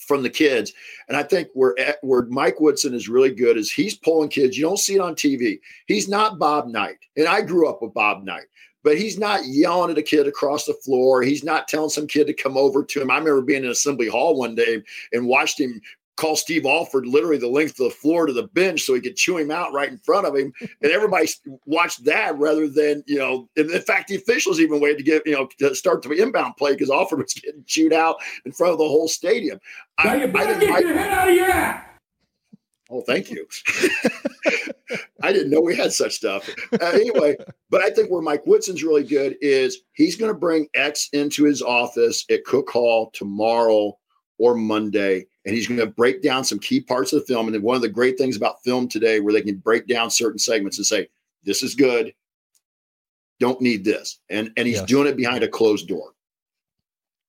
from 0.00 0.22
the 0.22 0.30
kids. 0.30 0.72
And 1.08 1.16
I 1.16 1.22
think 1.22 1.48
where 1.54 1.74
eh, 1.78 1.94
where 2.02 2.22
Mike 2.26 2.60
Woodson 2.60 2.94
is 2.94 3.08
really 3.08 3.32
good 3.32 3.56
is 3.56 3.72
he's 3.72 3.96
pulling 3.96 4.28
kids. 4.28 4.56
You 4.56 4.64
don't 4.64 4.78
see 4.78 4.94
it 4.94 5.00
on 5.00 5.14
TV. 5.14 5.60
He's 5.86 6.08
not 6.08 6.38
Bob 6.38 6.68
Knight, 6.68 6.98
and 7.16 7.26
I 7.26 7.42
grew 7.42 7.68
up 7.68 7.82
with 7.82 7.94
Bob 7.94 8.24
Knight. 8.24 8.46
But 8.84 8.98
he's 8.98 9.18
not 9.18 9.44
yelling 9.44 9.90
at 9.90 9.98
a 9.98 10.02
kid 10.02 10.28
across 10.28 10.64
the 10.64 10.74
floor. 10.74 11.20
He's 11.20 11.42
not 11.42 11.66
telling 11.66 11.90
some 11.90 12.06
kid 12.06 12.28
to 12.28 12.32
come 12.32 12.56
over 12.56 12.84
to 12.84 13.02
him. 13.02 13.10
I 13.10 13.18
remember 13.18 13.42
being 13.42 13.64
in 13.64 13.70
Assembly 13.70 14.06
Hall 14.06 14.38
one 14.38 14.54
day 14.54 14.80
and 15.12 15.26
watched 15.26 15.58
him 15.58 15.80
call 16.16 16.34
Steve 16.34 16.64
Alford 16.64 17.06
literally 17.06 17.38
the 17.38 17.48
length 17.48 17.78
of 17.78 17.88
the 17.88 17.90
floor 17.90 18.26
to 18.26 18.32
the 18.32 18.48
bench 18.48 18.82
so 18.82 18.94
he 18.94 19.00
could 19.00 19.16
chew 19.16 19.36
him 19.36 19.50
out 19.50 19.72
right 19.72 19.90
in 19.90 19.98
front 19.98 20.26
of 20.26 20.34
him. 20.34 20.52
And 20.82 20.90
everybody 20.90 21.28
watched 21.66 22.04
that 22.04 22.36
rather 22.38 22.68
than, 22.68 23.04
you 23.06 23.18
know, 23.18 23.48
in 23.56 23.68
fact, 23.82 24.08
the 24.08 24.16
officials 24.16 24.58
even 24.58 24.80
waited 24.80 24.98
to 24.98 25.04
get, 25.04 25.26
you 25.26 25.32
know, 25.32 25.48
to 25.58 25.74
start 25.74 26.02
the 26.02 26.10
inbound 26.12 26.56
play 26.56 26.72
because 26.72 26.90
Alford 26.90 27.20
was 27.20 27.34
getting 27.42 27.64
chewed 27.66 27.92
out 27.92 28.16
in 28.44 28.52
front 28.52 28.72
of 28.72 28.78
the 28.78 28.84
whole 28.84 29.08
stadium. 29.08 29.60
Now 30.02 30.12
I, 30.12 30.14
you 30.16 30.28
better 30.28 30.54
I 30.54 30.58
get 30.58 30.80
your 30.82 30.94
head 30.94 31.12
out 31.12 31.28
of 31.28 31.34
your 31.34 31.50
ass. 31.50 31.84
Oh, 32.88 33.00
thank 33.00 33.30
you. 33.30 33.46
I 35.22 35.32
didn't 35.32 35.50
know 35.50 35.60
we 35.60 35.74
had 35.74 35.92
such 35.92 36.14
stuff. 36.14 36.48
Uh, 36.72 36.84
anyway, 36.84 37.36
but 37.68 37.82
I 37.82 37.90
think 37.90 38.10
where 38.10 38.22
Mike 38.22 38.46
Woodson's 38.46 38.84
really 38.84 39.02
good 39.02 39.36
is 39.40 39.80
he's 39.94 40.14
going 40.14 40.32
to 40.32 40.38
bring 40.38 40.68
X 40.74 41.08
into 41.12 41.44
his 41.44 41.62
office 41.62 42.24
at 42.30 42.44
Cook 42.44 42.70
Hall 42.70 43.10
tomorrow 43.12 43.98
or 44.38 44.54
Monday 44.54 45.26
and 45.46 45.54
he's 45.54 45.68
going 45.68 45.80
to 45.80 45.86
break 45.86 46.22
down 46.22 46.44
some 46.44 46.58
key 46.58 46.80
parts 46.80 47.12
of 47.12 47.20
the 47.20 47.26
film. 47.26 47.46
And 47.46 47.62
one 47.62 47.76
of 47.76 47.82
the 47.82 47.88
great 47.88 48.18
things 48.18 48.36
about 48.36 48.62
film 48.64 48.88
today, 48.88 49.20
where 49.20 49.32
they 49.32 49.40
can 49.40 49.56
break 49.56 49.86
down 49.86 50.10
certain 50.10 50.38
segments 50.38 50.76
and 50.76 50.84
say, 50.84 51.08
"This 51.44 51.62
is 51.62 51.74
good, 51.74 52.12
don't 53.38 53.60
need 53.60 53.84
this," 53.84 54.18
and 54.28 54.50
and 54.56 54.66
he's 54.66 54.78
yes. 54.78 54.88
doing 54.88 55.06
it 55.06 55.16
behind 55.16 55.44
a 55.44 55.48
closed 55.48 55.88
door. 55.88 56.12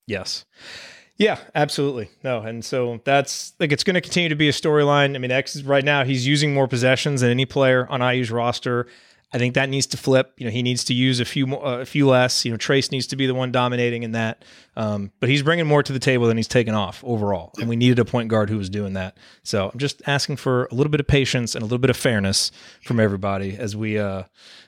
Yes. 0.07 0.45
Yeah, 1.17 1.39
absolutely. 1.55 2.09
No, 2.23 2.41
and 2.41 2.63
so 2.63 3.01
that's 3.03 3.53
like 3.59 3.71
it's 3.71 3.83
going 3.83 3.95
to 3.95 4.01
continue 4.01 4.29
to 4.29 4.35
be 4.35 4.49
a 4.49 4.51
storyline. 4.51 5.15
I 5.15 5.19
mean, 5.19 5.31
X 5.31 5.61
right 5.63 5.83
now 5.83 6.03
he's 6.03 6.27
using 6.27 6.53
more 6.53 6.67
possessions 6.67 7.21
than 7.21 7.29
any 7.29 7.45
player 7.45 7.87
on 7.89 8.01
IU's 8.01 8.31
roster. 8.31 8.87
I 9.33 9.39
think 9.39 9.55
that 9.55 9.67
needs 9.67 9.85
to 9.87 9.97
flip. 9.97 10.33
You 10.37 10.45
know, 10.45 10.51
he 10.51 10.63
needs 10.63 10.85
to 10.85 10.93
use 10.93 11.19
a 11.19 11.25
few 11.25 11.47
more, 11.47 11.65
uh, 11.65 11.79
a 11.79 11.85
few 11.85 12.07
less. 12.07 12.45
You 12.45 12.51
know, 12.51 12.57
Trayce 12.57 12.91
needs 12.91 13.07
to 13.07 13.17
be 13.17 13.27
the 13.27 13.33
one 13.33 13.51
dominating 13.51 14.03
in 14.03 14.13
that. 14.13 14.45
Um, 14.77 15.11
but 15.19 15.27
he's 15.27 15.43
bringing 15.43 15.67
more 15.67 15.83
to 15.83 15.91
the 15.91 15.99
table 15.99 16.27
than 16.27 16.37
he's 16.37 16.47
taken 16.47 16.73
off 16.73 17.03
overall, 17.03 17.51
and 17.59 17.67
we 17.67 17.75
needed 17.75 17.99
a 17.99 18.05
point 18.05 18.29
guard 18.29 18.49
who 18.49 18.57
was 18.57 18.69
doing 18.69 18.93
that. 18.93 19.17
So 19.43 19.69
I'm 19.69 19.79
just 19.79 20.01
asking 20.07 20.37
for 20.37 20.65
a 20.71 20.75
little 20.75 20.91
bit 20.91 21.01
of 21.01 21.07
patience 21.07 21.55
and 21.55 21.61
a 21.61 21.65
little 21.65 21.77
bit 21.77 21.89
of 21.89 21.97
fairness 21.97 22.51
from 22.85 22.99
everybody 22.99 23.57
as 23.57 23.75
we 23.75 23.99
uh, 23.99 24.23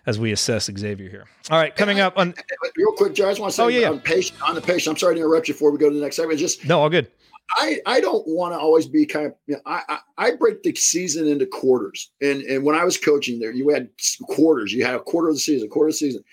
as 0.06 0.20
we 0.20 0.34
assess 0.34 0.66
Xavier 0.66 1.10
here. 1.10 1.26
All 1.50 1.58
right, 1.58 1.74
coming 1.74 2.02
up 2.02 2.18
on 2.18 2.34
real 2.76 2.92
quick, 2.94 3.14
Joe. 3.14 3.28
I 3.28 3.32
just 3.32 3.40
want 3.40 3.52
to 3.52 3.56
say, 3.56 3.64
oh, 3.64 3.68
yeah, 3.68 3.90
on, 3.90 4.02
patient, 4.02 4.42
on 4.42 4.56
the 4.56 4.62
patient. 4.62 4.94
I'm 4.94 4.98
sorry 4.98 5.16
to 5.16 5.22
interrupt 5.22 5.48
you 5.48 5.54
before 5.54 5.72
we 5.72 5.78
go 5.78 5.90
to 5.90 5.96
the 5.96 6.02
next 6.02 6.18
segment. 6.18 6.40
Just 6.40 6.66
no, 6.66 6.82
all 6.82 6.90
good 6.90 7.10
I, 7.56 7.80
I 7.86 8.00
don't 8.00 8.28
want 8.28 8.54
to 8.54 8.60
always 8.60 8.88
be 8.88 9.06
kind 9.06 9.28
of 9.28 9.34
you 9.48 9.56
know, 9.56 9.62
I, 9.66 9.82
I 9.90 10.00
I 10.18 10.36
break 10.36 10.64
the 10.64 10.76
season 10.76 11.28
into 11.28 11.46
quarters. 11.46 12.12
And 12.22 12.42
and 12.44 12.64
when 12.64 12.76
I 12.76 12.84
was 12.84 12.98
coaching 12.98 13.40
there 13.40 13.52
you 13.52 13.70
had 13.70 13.90
quarters. 14.24 14.74
You 14.74 14.86
had 14.86 14.96
a 14.96 15.00
quarter 15.00 15.30
of 15.30 15.36
the 15.36 15.40
season 15.40 15.68
a 15.68 15.70
quarter 15.70 15.90
of 15.90 15.94
the 15.94 15.98
season. 15.98 16.24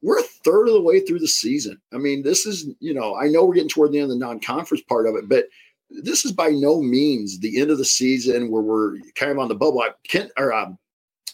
We're 0.00 0.18
a 0.18 0.24
third 0.44 0.66
of 0.66 0.74
the 0.74 0.80
way 0.80 1.00
through 1.00 1.20
the 1.20 1.28
season. 1.28 1.80
I 1.92 1.98
mean 1.98 2.22
this 2.22 2.46
is 2.46 2.68
you 2.80 2.94
know 2.94 3.16
I 3.16 3.28
know 3.28 3.44
we're 3.44 3.54
getting 3.54 3.68
toward 3.68 3.92
the 3.92 3.98
end 3.98 4.10
of 4.10 4.18
the 4.18 4.24
non-conference 4.24 4.84
part 4.88 5.06
of 5.06 5.14
it 5.16 5.28
but 5.28 5.46
this 6.02 6.24
is 6.24 6.32
by 6.32 6.48
no 6.48 6.80
means 6.80 7.38
the 7.38 7.60
end 7.60 7.70
of 7.70 7.78
the 7.78 7.84
season 7.84 8.50
where 8.50 8.62
we're 8.62 8.98
kind 9.14 9.32
of 9.32 9.38
on 9.38 9.48
the 9.48 9.54
bubble. 9.54 9.80
I 9.80 9.90
can't 10.08 10.30
or 10.38 10.52
um, 10.52 10.78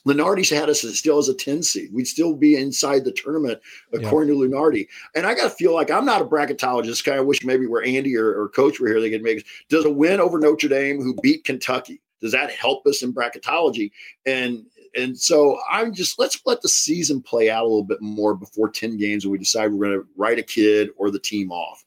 Lunardi's 0.06 0.50
had 0.50 0.70
us 0.70 0.82
still 0.98 1.18
as 1.18 1.28
a 1.28 1.34
10 1.34 1.62
seed. 1.62 1.92
We'd 1.92 2.06
still 2.06 2.34
be 2.34 2.56
inside 2.56 3.04
the 3.04 3.12
tournament 3.12 3.60
according 3.92 4.34
yeah. 4.34 4.46
to 4.46 4.50
Lunardi. 4.50 4.88
And 5.14 5.26
I 5.26 5.34
got 5.34 5.44
to 5.44 5.50
feel 5.50 5.74
like 5.74 5.90
I'm 5.90 6.04
not 6.04 6.22
a 6.22 6.26
bracketologist. 6.26 7.04
Kind 7.04 7.18
of 7.18 7.26
wish 7.26 7.44
maybe 7.44 7.66
where 7.66 7.84
Andy 7.84 8.16
or, 8.16 8.40
or 8.40 8.48
Coach 8.48 8.80
were 8.80 8.88
here, 8.88 9.00
they 9.00 9.10
could 9.10 9.22
make. 9.22 9.44
Does 9.68 9.84
a 9.84 9.90
win 9.90 10.20
over 10.20 10.38
Notre 10.38 10.68
Dame, 10.68 11.00
who 11.00 11.14
beat 11.22 11.44
Kentucky, 11.44 12.00
does 12.20 12.32
that 12.32 12.50
help 12.50 12.86
us 12.86 13.02
in 13.02 13.12
bracketology? 13.12 13.90
And 14.26 14.66
and 14.96 15.18
so 15.18 15.58
I'm 15.70 15.92
just 15.92 16.18
let's 16.18 16.40
let 16.46 16.62
the 16.62 16.68
season 16.68 17.22
play 17.22 17.50
out 17.50 17.64
a 17.64 17.68
little 17.68 17.84
bit 17.84 18.00
more 18.00 18.34
before 18.34 18.70
10 18.70 18.96
games 18.96 19.24
and 19.24 19.32
we 19.32 19.38
decide 19.38 19.72
we're 19.72 19.86
going 19.86 20.00
to 20.00 20.06
write 20.16 20.38
a 20.38 20.42
kid 20.42 20.90
or 20.96 21.10
the 21.10 21.18
team 21.18 21.52
off. 21.52 21.84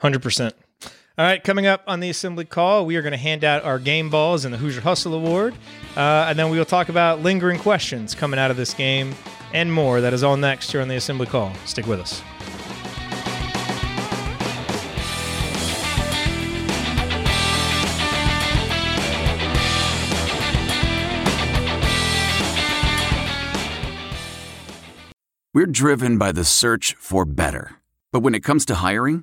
100%. 0.00 0.52
All 1.16 1.24
right, 1.24 1.44
coming 1.44 1.64
up 1.64 1.84
on 1.86 2.00
the 2.00 2.10
assembly 2.10 2.44
call, 2.44 2.86
we 2.86 2.96
are 2.96 3.02
going 3.02 3.12
to 3.12 3.16
hand 3.16 3.44
out 3.44 3.62
our 3.62 3.78
game 3.78 4.10
balls 4.10 4.44
and 4.44 4.52
the 4.52 4.58
Hoosier 4.58 4.80
Hustle 4.80 5.14
Award. 5.14 5.54
Uh, 5.96 6.26
and 6.28 6.36
then 6.36 6.50
we 6.50 6.58
will 6.58 6.64
talk 6.64 6.88
about 6.88 7.20
lingering 7.20 7.60
questions 7.60 8.16
coming 8.16 8.40
out 8.40 8.50
of 8.50 8.56
this 8.56 8.74
game 8.74 9.14
and 9.52 9.72
more. 9.72 10.00
That 10.00 10.12
is 10.12 10.24
all 10.24 10.36
next 10.36 10.72
here 10.72 10.80
on 10.80 10.88
the 10.88 10.96
assembly 10.96 11.28
call. 11.28 11.52
Stick 11.66 11.86
with 11.86 12.00
us. 12.00 12.20
We're 25.52 25.66
driven 25.66 26.18
by 26.18 26.32
the 26.32 26.42
search 26.42 26.96
for 26.98 27.24
better. 27.24 27.76
But 28.10 28.20
when 28.24 28.34
it 28.34 28.42
comes 28.42 28.64
to 28.66 28.74
hiring, 28.76 29.22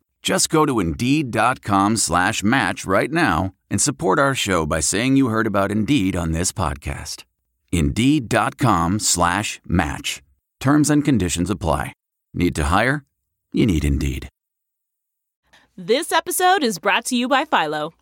Just 0.21 0.49
go 0.49 0.65
to 0.65 0.79
Indeed.com 0.79 1.97
slash 1.97 2.43
match 2.43 2.85
right 2.85 3.11
now 3.11 3.53
and 3.69 3.81
support 3.81 4.19
our 4.19 4.35
show 4.35 4.65
by 4.65 4.79
saying 4.79 5.15
you 5.15 5.29
heard 5.29 5.47
about 5.47 5.71
Indeed 5.71 6.15
on 6.15 6.31
this 6.31 6.51
podcast. 6.51 7.23
Indeed.com 7.71 8.99
slash 8.99 9.59
match. 9.65 10.21
Terms 10.59 10.89
and 10.91 11.03
conditions 11.03 11.49
apply. 11.49 11.93
Need 12.33 12.55
to 12.55 12.65
hire? 12.65 13.03
You 13.51 13.65
need 13.65 13.83
Indeed. 13.83 14.29
This 15.75 16.11
episode 16.11 16.63
is 16.63 16.77
brought 16.77 17.05
to 17.05 17.15
you 17.15 17.27
by 17.27 17.45
Philo. 17.45 17.93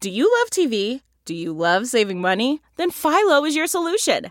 Do 0.00 0.10
you 0.10 0.24
love 0.40 0.50
TV? 0.50 1.02
Do 1.24 1.34
you 1.34 1.52
love 1.52 1.86
saving 1.86 2.20
money? 2.20 2.60
Then 2.76 2.90
Philo 2.90 3.44
is 3.44 3.54
your 3.54 3.66
solution. 3.66 4.30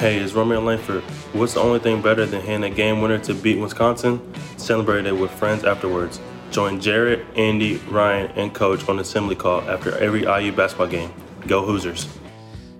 Hey, 0.00 0.16
it's 0.16 0.32
Romeo 0.32 0.62
Langford. 0.62 1.02
What's 1.34 1.52
the 1.52 1.60
only 1.60 1.78
thing 1.78 2.00
better 2.00 2.24
than 2.24 2.40
hitting 2.40 2.64
a 2.64 2.70
game 2.70 3.02
winner 3.02 3.18
to 3.18 3.34
beat 3.34 3.58
Wisconsin? 3.58 4.18
Celebrate 4.56 5.04
it 5.04 5.12
with 5.12 5.30
friends 5.30 5.62
afterwards. 5.62 6.18
Join 6.50 6.80
Jared, 6.80 7.26
Andy, 7.36 7.76
Ryan, 7.86 8.30
and 8.30 8.54
Coach 8.54 8.88
on 8.88 8.98
assembly 8.98 9.36
call 9.36 9.60
after 9.68 9.94
every 9.98 10.22
IU 10.22 10.52
basketball 10.52 10.86
game. 10.86 11.12
Go 11.46 11.66
Hoosiers. 11.66 12.08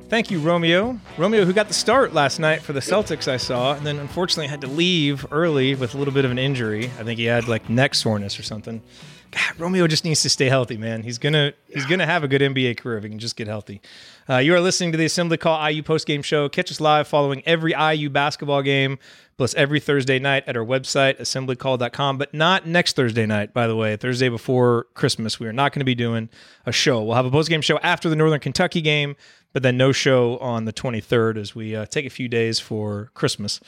Thank 0.08 0.30
you, 0.30 0.40
Romeo. 0.40 0.98
Romeo, 1.18 1.44
who 1.44 1.52
got 1.52 1.68
the 1.68 1.74
start 1.74 2.14
last 2.14 2.38
night 2.38 2.62
for 2.62 2.72
the 2.72 2.80
Celtics, 2.80 3.28
I 3.28 3.36
saw, 3.36 3.74
and 3.74 3.84
then 3.84 3.98
unfortunately 3.98 4.48
had 4.48 4.62
to 4.62 4.66
leave 4.66 5.26
early 5.30 5.74
with 5.74 5.94
a 5.94 5.98
little 5.98 6.14
bit 6.14 6.24
of 6.24 6.30
an 6.30 6.38
injury. 6.38 6.86
I 6.98 7.04
think 7.04 7.18
he 7.18 7.26
had 7.26 7.46
like 7.46 7.68
neck 7.68 7.94
soreness 7.94 8.40
or 8.40 8.44
something. 8.44 8.80
God, 9.30 9.58
Romeo 9.58 9.86
just 9.86 10.04
needs 10.04 10.22
to 10.22 10.30
stay 10.30 10.48
healthy, 10.48 10.76
man. 10.76 11.02
He's 11.02 11.18
gonna 11.18 11.52
he's 11.68 11.86
gonna 11.86 12.06
have 12.06 12.24
a 12.24 12.28
good 12.28 12.40
NBA 12.40 12.78
career 12.78 12.98
if 12.98 13.04
he 13.04 13.10
can 13.10 13.18
just 13.18 13.36
get 13.36 13.46
healthy. 13.46 13.80
Uh, 14.28 14.38
you 14.38 14.54
are 14.54 14.60
listening 14.60 14.92
to 14.92 14.98
the 14.98 15.04
Assembly 15.04 15.36
Call 15.36 15.68
IU 15.68 15.82
post 15.82 16.06
game 16.06 16.22
show. 16.22 16.48
Catch 16.48 16.70
us 16.70 16.80
live 16.80 17.06
following 17.06 17.42
every 17.46 17.72
IU 17.72 18.10
basketball 18.10 18.62
game, 18.62 18.98
plus 19.36 19.54
every 19.54 19.78
Thursday 19.78 20.18
night 20.18 20.44
at 20.46 20.56
our 20.56 20.64
website 20.64 21.18
assemblycall.com. 21.20 22.18
But 22.18 22.34
not 22.34 22.66
next 22.66 22.96
Thursday 22.96 23.26
night, 23.26 23.54
by 23.54 23.66
the 23.66 23.76
way. 23.76 23.96
Thursday 23.96 24.28
before 24.28 24.86
Christmas, 24.94 25.38
we 25.38 25.46
are 25.46 25.52
not 25.52 25.72
going 25.72 25.80
to 25.80 25.84
be 25.84 25.94
doing 25.94 26.28
a 26.66 26.72
show. 26.72 27.02
We'll 27.02 27.16
have 27.16 27.26
a 27.26 27.30
post 27.30 27.48
game 27.48 27.60
show 27.60 27.78
after 27.78 28.08
the 28.08 28.16
Northern 28.16 28.40
Kentucky 28.40 28.80
game 28.80 29.16
but 29.52 29.62
then 29.62 29.76
no 29.76 29.92
show 29.92 30.38
on 30.38 30.64
the 30.64 30.72
23rd 30.72 31.36
as 31.36 31.54
we 31.54 31.76
uh, 31.76 31.84
take 31.86 32.06
a 32.06 32.10
few 32.10 32.28
days 32.28 32.60
for 32.60 33.10
Christmas. 33.14 33.60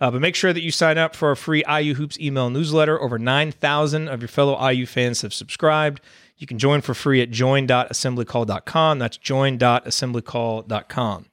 Uh, 0.00 0.10
but 0.10 0.20
make 0.20 0.34
sure 0.34 0.52
that 0.52 0.62
you 0.62 0.70
sign 0.70 0.98
up 0.98 1.16
for 1.16 1.28
our 1.28 1.36
free 1.36 1.64
IU 1.68 1.94
Hoops 1.94 2.18
email 2.18 2.50
newsletter. 2.50 3.00
Over 3.00 3.18
9,000 3.18 4.08
of 4.08 4.20
your 4.20 4.28
fellow 4.28 4.68
IU 4.68 4.84
fans 4.86 5.22
have 5.22 5.32
subscribed. 5.32 6.00
You 6.36 6.46
can 6.46 6.58
join 6.58 6.80
for 6.80 6.94
free 6.94 7.20
at 7.20 7.30
join.assemblycall.com. 7.30 8.98
That's 8.98 9.16
join.assemblycall.com. 9.16 11.26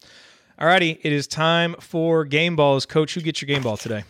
Alrighty, 0.59 0.99
it 1.03 1.13
is 1.13 1.27
time 1.27 1.75
for 1.79 2.25
game 2.25 2.55
balls. 2.55 2.85
Coach, 2.85 3.13
who 3.13 3.21
gets 3.21 3.41
your 3.41 3.47
game 3.47 3.61
ball 3.61 3.77
today? 3.77 4.03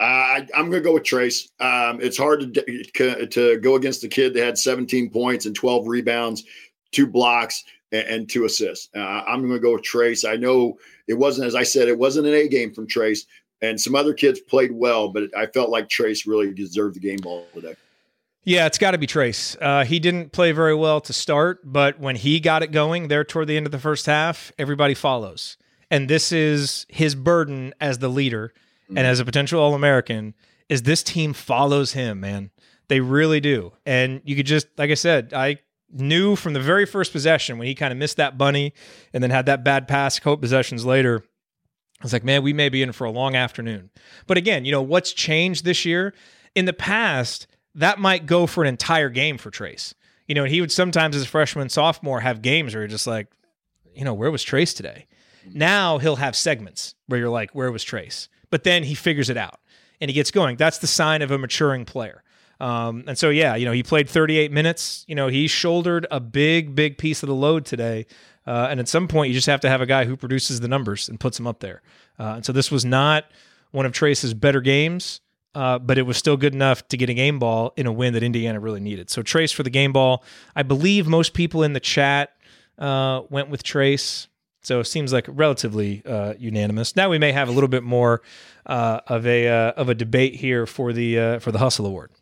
Uh, 0.00 0.04
I, 0.04 0.48
am 0.54 0.70
going 0.70 0.82
to 0.82 0.88
go 0.88 0.94
with 0.94 1.02
Trayce. 1.02 1.50
Um, 1.60 2.00
it's 2.00 2.16
hard 2.16 2.54
to 2.54 3.26
to 3.26 3.58
go 3.58 3.76
against 3.76 4.00
the 4.00 4.08
kid 4.08 4.32
that 4.34 4.42
had 4.42 4.58
17 4.58 5.10
points 5.10 5.46
and 5.46 5.54
12 5.54 5.86
rebounds, 5.86 6.44
two 6.92 7.06
blocks 7.06 7.62
and, 7.92 8.06
and 8.08 8.30
two 8.30 8.44
assists. 8.44 8.88
Uh, 8.96 9.00
I'm 9.00 9.40
going 9.40 9.52
to 9.52 9.60
go 9.60 9.74
with 9.74 9.82
Trayce. 9.82 10.28
I 10.28 10.36
know 10.36 10.78
it 11.06 11.14
wasn't, 11.14 11.46
as 11.46 11.54
I 11.54 11.62
said, 11.62 11.88
it 11.88 11.98
wasn't 11.98 12.26
an 12.26 12.34
A 12.34 12.48
game 12.48 12.74
from 12.74 12.86
Trayce, 12.86 13.26
and 13.60 13.80
some 13.80 13.94
other 13.94 14.14
kids 14.14 14.40
played 14.40 14.72
well, 14.72 15.08
but 15.08 15.24
I 15.36 15.46
felt 15.46 15.70
like 15.70 15.88
Trayce 15.88 16.26
really 16.26 16.52
deserved 16.52 16.96
the 16.96 17.00
game 17.00 17.18
ball 17.18 17.46
today. 17.54 17.76
Yeah, 18.44 18.66
it's 18.66 18.78
got 18.78 18.90
to 18.90 18.98
be 18.98 19.06
Trayce. 19.06 19.56
Uh, 19.60 19.84
he 19.84 20.00
didn't 20.00 20.32
play 20.32 20.50
very 20.50 20.74
well 20.74 21.00
to 21.02 21.12
start, 21.12 21.60
but 21.64 22.00
when 22.00 22.16
he 22.16 22.40
got 22.40 22.64
it 22.64 22.72
going 22.72 23.06
there 23.06 23.22
toward 23.22 23.46
the 23.46 23.56
end 23.56 23.66
of 23.66 23.72
the 23.72 23.78
first 23.78 24.06
half, 24.06 24.50
everybody 24.58 24.94
follows. 24.94 25.56
And 25.92 26.08
this 26.08 26.32
is 26.32 26.86
his 26.88 27.14
burden 27.14 27.72
as 27.80 27.98
the 27.98 28.08
leader 28.08 28.52
mm-hmm. 28.84 28.98
and 28.98 29.06
as 29.06 29.20
a 29.20 29.24
potential 29.24 29.60
All 29.60 29.74
American 29.74 30.34
is 30.68 30.82
this 30.82 31.04
team 31.04 31.34
follows 31.34 31.92
him, 31.92 32.18
man. 32.18 32.50
They 32.88 32.98
really 32.98 33.38
do. 33.38 33.74
And 33.86 34.20
you 34.24 34.34
could 34.34 34.46
just, 34.46 34.66
like 34.76 34.90
I 34.90 34.94
said, 34.94 35.32
I 35.32 35.58
knew 35.92 36.36
from 36.36 36.52
the 36.52 36.60
very 36.60 36.86
first 36.86 37.12
possession 37.12 37.58
when 37.58 37.66
he 37.66 37.74
kind 37.74 37.92
of 37.92 37.98
missed 37.98 38.16
that 38.16 38.38
bunny 38.38 38.72
and 39.12 39.22
then 39.22 39.30
had 39.30 39.46
that 39.46 39.64
bad 39.64 39.86
pass 39.86 40.18
a 40.18 40.20
couple 40.20 40.38
possessions 40.38 40.84
later. 40.84 41.22
I 42.00 42.04
was 42.04 42.12
like, 42.12 42.24
man, 42.24 42.42
we 42.42 42.52
may 42.52 42.68
be 42.68 42.82
in 42.82 42.92
for 42.92 43.04
a 43.04 43.10
long 43.10 43.36
afternoon. 43.36 43.90
But 44.26 44.36
again, 44.36 44.64
you 44.64 44.72
know, 44.72 44.82
what's 44.82 45.12
changed 45.12 45.64
this 45.64 45.84
year? 45.84 46.14
In 46.54 46.64
the 46.64 46.72
past, 46.72 47.46
that 47.74 47.98
might 47.98 48.26
go 48.26 48.46
for 48.46 48.62
an 48.62 48.68
entire 48.68 49.08
game 49.08 49.38
for 49.38 49.50
Trayce. 49.50 49.94
You 50.26 50.34
know, 50.34 50.44
and 50.44 50.52
he 50.52 50.60
would 50.60 50.72
sometimes 50.72 51.14
as 51.14 51.22
a 51.22 51.28
freshman, 51.28 51.68
sophomore 51.68 52.20
have 52.20 52.42
games 52.42 52.74
where 52.74 52.82
you're 52.82 52.88
just 52.88 53.06
like, 53.06 53.28
you 53.94 54.04
know, 54.04 54.14
where 54.14 54.30
was 54.30 54.44
Trayce 54.44 54.74
today? 54.74 55.06
Now 55.52 55.98
he'll 55.98 56.16
have 56.16 56.36
segments 56.36 56.94
where 57.06 57.20
you're 57.20 57.28
like, 57.28 57.50
where 57.54 57.70
was 57.70 57.84
Trayce? 57.84 58.28
But 58.50 58.64
then 58.64 58.84
he 58.84 58.94
figures 58.94 59.30
it 59.30 59.36
out 59.36 59.60
and 60.00 60.08
he 60.08 60.14
gets 60.14 60.30
going. 60.30 60.56
That's 60.56 60.78
the 60.78 60.86
sign 60.86 61.22
of 61.22 61.30
a 61.30 61.38
maturing 61.38 61.84
player. 61.84 62.21
Um, 62.62 63.02
and 63.08 63.18
so, 63.18 63.28
yeah, 63.28 63.56
you 63.56 63.66
know, 63.66 63.72
he 63.72 63.82
played 63.82 64.08
38 64.08 64.52
minutes. 64.52 65.04
You 65.08 65.16
know, 65.16 65.26
he 65.26 65.48
shouldered 65.48 66.06
a 66.12 66.20
big, 66.20 66.76
big 66.76 66.96
piece 66.96 67.24
of 67.24 67.26
the 67.26 67.34
load 67.34 67.64
today. 67.64 68.06
Uh, 68.46 68.68
and 68.70 68.78
at 68.78 68.86
some 68.86 69.08
point, 69.08 69.28
you 69.28 69.34
just 69.34 69.48
have 69.48 69.60
to 69.62 69.68
have 69.68 69.80
a 69.80 69.86
guy 69.86 70.04
who 70.04 70.16
produces 70.16 70.60
the 70.60 70.68
numbers 70.68 71.08
and 71.08 71.18
puts 71.18 71.36
them 71.36 71.46
up 71.48 71.58
there. 71.58 71.82
Uh, 72.20 72.34
and 72.36 72.46
so, 72.46 72.52
this 72.52 72.70
was 72.70 72.84
not 72.84 73.24
one 73.72 73.84
of 73.84 73.90
Trayce's 73.90 74.32
better 74.32 74.60
games, 74.60 75.20
uh, 75.56 75.80
but 75.80 75.98
it 75.98 76.02
was 76.02 76.16
still 76.16 76.36
good 76.36 76.54
enough 76.54 76.86
to 76.88 76.96
get 76.96 77.10
a 77.10 77.14
game 77.14 77.40
ball 77.40 77.72
in 77.76 77.86
a 77.86 77.92
win 77.92 78.14
that 78.14 78.22
Indiana 78.22 78.60
really 78.60 78.80
needed. 78.80 79.10
So, 79.10 79.22
Trayce 79.22 79.52
for 79.52 79.64
the 79.64 79.70
game 79.70 79.92
ball. 79.92 80.22
I 80.54 80.62
believe 80.62 81.08
most 81.08 81.34
people 81.34 81.64
in 81.64 81.72
the 81.72 81.80
chat 81.80 82.30
uh, 82.78 83.22
went 83.28 83.48
with 83.48 83.64
Trayce. 83.64 84.28
So 84.64 84.78
it 84.78 84.84
seems 84.84 85.12
like 85.12 85.26
relatively 85.28 86.04
uh, 86.06 86.34
unanimous. 86.38 86.94
Now 86.94 87.08
we 87.08 87.18
may 87.18 87.32
have 87.32 87.48
a 87.48 87.50
little 87.50 87.68
bit 87.68 87.82
more 87.82 88.22
uh, 88.64 89.00
of 89.08 89.26
a 89.26 89.48
uh, 89.48 89.72
of 89.72 89.88
a 89.88 89.94
debate 89.96 90.36
here 90.36 90.66
for 90.66 90.92
the 90.92 91.18
uh, 91.18 91.38
for 91.40 91.50
the 91.50 91.58
Hustle 91.58 91.84
Award. 91.84 92.12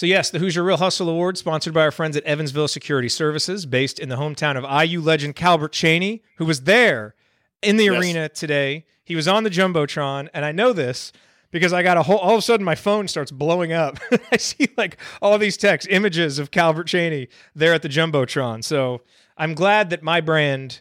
So 0.00 0.06
yes, 0.06 0.30
the 0.30 0.38
Hoosier 0.38 0.64
Real 0.64 0.78
Hustle 0.78 1.10
Award, 1.10 1.36
sponsored 1.36 1.74
by 1.74 1.82
our 1.82 1.90
friends 1.90 2.16
at 2.16 2.24
Evansville 2.24 2.68
Security 2.68 3.10
Services, 3.10 3.66
based 3.66 3.98
in 3.98 4.08
the 4.08 4.16
hometown 4.16 4.56
of 4.56 4.64
IU 4.64 4.98
legend 4.98 5.36
Calbert 5.36 5.74
Cheaney, 5.74 6.22
who 6.36 6.46
was 6.46 6.62
there 6.62 7.14
in 7.60 7.76
the 7.76 7.84
Yes. 7.84 8.00
arena 8.00 8.28
today. 8.30 8.86
He 9.04 9.14
was 9.14 9.28
on 9.28 9.44
the 9.44 9.50
jumbotron, 9.50 10.30
and 10.32 10.42
I 10.46 10.52
know 10.52 10.72
this 10.72 11.12
because 11.50 11.74
I 11.74 11.82
got 11.82 11.98
a 11.98 12.02
whole. 12.04 12.16
All 12.16 12.32
of 12.32 12.38
a 12.38 12.40
sudden, 12.40 12.64
my 12.64 12.76
phone 12.76 13.08
starts 13.08 13.30
blowing 13.30 13.74
up. 13.74 13.98
I 14.32 14.38
see 14.38 14.68
like 14.78 14.96
all 15.20 15.36
these 15.36 15.58
text 15.58 15.86
images 15.90 16.38
of 16.38 16.50
Calbert 16.50 16.86
Cheaney 16.86 17.28
there 17.54 17.74
at 17.74 17.82
the 17.82 17.88
jumbotron. 17.90 18.64
So 18.64 19.02
I'm 19.36 19.52
glad 19.52 19.90
that 19.90 20.02
my 20.02 20.22
brand 20.22 20.80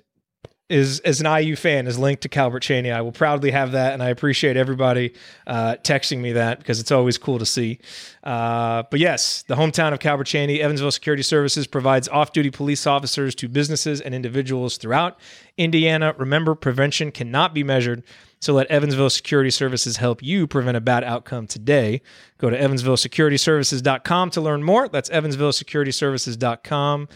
is 0.70 0.99
as 0.99 1.20
an 1.20 1.26
IU 1.26 1.55
fan 1.55 1.88
is 1.88 1.97
linked 1.97 2.22
to 2.24 2.30
Calbert 2.30 2.61
Cheaney. 2.61 2.93
I 2.93 3.01
will 3.01 3.11
proudly 3.11 3.51
have 3.51 3.72
that, 3.72 3.93
and 3.93 4.03
I 4.03 4.09
appreciate 4.09 4.55
everybody 4.55 5.13
uh, 5.47 5.78
texting 5.84 6.20
me 6.20 6.34
that 6.34 6.59
because 6.59 6.80
it's 6.80 6.91
always 6.91 7.17
cool 7.17 7.39
to 7.39 7.45
see. 7.45 7.80
Uh, 8.24 8.84
but 8.91 8.99
yes, 8.99 9.41
the 9.43 9.55
hometown 9.55 9.93
of 9.93 9.99
Calbert 9.99 10.28
Cheaney, 10.28 10.59
Evansville 10.59 10.91
Security 10.91 11.24
Services 11.24 11.65
provides 11.65 12.07
off-duty 12.07 12.51
police 12.51 12.86
officers 12.86 13.34
to 13.36 13.49
businesses 13.49 13.99
and 13.99 14.13
individuals 14.13 14.78
throughout 14.78 15.20
Indiana. 15.57 16.13
Remember, 16.17 16.53
prevention 16.53 17.11
cannot 17.11 17.53
be 17.53 17.63
measured. 17.63 18.03
So 18.41 18.53
let 18.53 18.67
Evansville 18.67 19.09
Security 19.09 19.49
Services 19.49 19.97
help 19.97 20.24
you 20.24 20.47
prevent 20.47 20.78
a 20.78 20.82
bad 20.82 21.03
outcome 21.03 21.47
today. 21.47 22.01
Go 22.38 22.49
to 22.49 22.57
evansvillesecurityservices.com 22.57 24.30
to 24.30 24.39
learn 24.39 24.63
more. 24.63 24.88
That's 24.88 25.09
evansvillesecurityservices.com. 25.09 27.09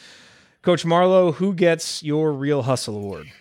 Coach 0.64 0.86
Marlowe, 0.86 1.32
who 1.34 1.54
gets 1.54 2.02
your 2.04 2.34
Real 2.34 2.64
Hustle 2.64 2.98
Award? 2.98 3.32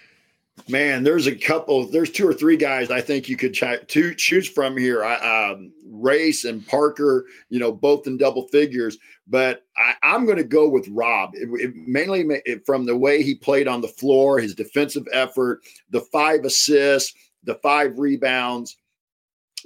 Man, 0.68 1.02
there's 1.02 1.26
a 1.26 1.34
couple. 1.34 1.86
There's 1.86 2.10
two 2.10 2.26
or 2.26 2.32
three 2.32 2.56
guys 2.56 2.90
I 2.90 3.00
think 3.00 3.28
you 3.28 3.36
could 3.36 3.52
ch- 3.52 3.86
to 3.88 4.14
choose 4.14 4.48
from 4.48 4.76
here. 4.76 5.04
I, 5.04 5.50
um, 5.50 5.72
Race 5.86 6.44
and 6.44 6.66
Parker, 6.66 7.26
you 7.50 7.58
know, 7.58 7.72
both 7.72 8.06
in 8.06 8.16
double 8.16 8.46
figures. 8.48 8.96
But 9.26 9.64
I, 9.76 9.94
I'm 10.02 10.24
going 10.24 10.38
to 10.38 10.44
go 10.44 10.68
with 10.68 10.88
Rob, 10.88 11.30
It- 11.34 11.48
it- 11.60 11.74
mainly 11.76 12.24
it- 12.46 12.64
from 12.64 12.86
the 12.86 12.96
way 12.96 13.22
he 13.22 13.34
played 13.34 13.66
on 13.68 13.80
the 13.80 13.88
floor, 13.88 14.38
his 14.38 14.54
defensive 14.54 15.06
effort, 15.12 15.60
the 15.90 16.00
five 16.12 16.44
assists, 16.44 17.14
the 17.44 17.54
five 17.56 17.98
rebounds. 17.98 18.76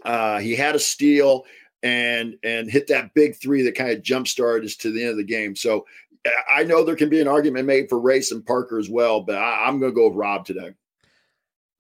Uh, 0.05 0.39
he 0.39 0.55
had 0.55 0.75
a 0.75 0.79
steal 0.81 1.45
and 1.83 2.37
and 2.43 2.71
hit 2.71 2.87
that 2.89 3.13
big 3.15 3.37
three 3.37 3.63
that 3.63 3.75
kind 3.75 3.91
of 3.91 4.03
jump 4.03 4.27
started 4.29 4.65
us 4.67 4.77
to 4.77 4.91
the 4.91 5.03
end 5.03 5.11
of 5.11 5.17
the 5.19 5.25
game. 5.25 5.55
So 5.55 5.87
I- 6.27 6.61
I 6.61 6.65
know 6.65 6.83
there 6.85 6.97
can 6.97 7.11
be 7.11 7.21
an 7.21 7.29
argument 7.29 7.67
made 7.67 7.89
for 7.91 8.01
Race 8.01 8.33
and 8.33 8.45
Parker 8.45 8.79
as 8.79 8.89
well, 8.89 9.21
but 9.21 9.37
I, 9.37 9.67
I'm 9.67 9.79
going 9.79 9.93
to 9.93 9.97
go 9.97 10.09
with 10.09 10.17
Rob 10.17 10.45
today. 10.47 10.73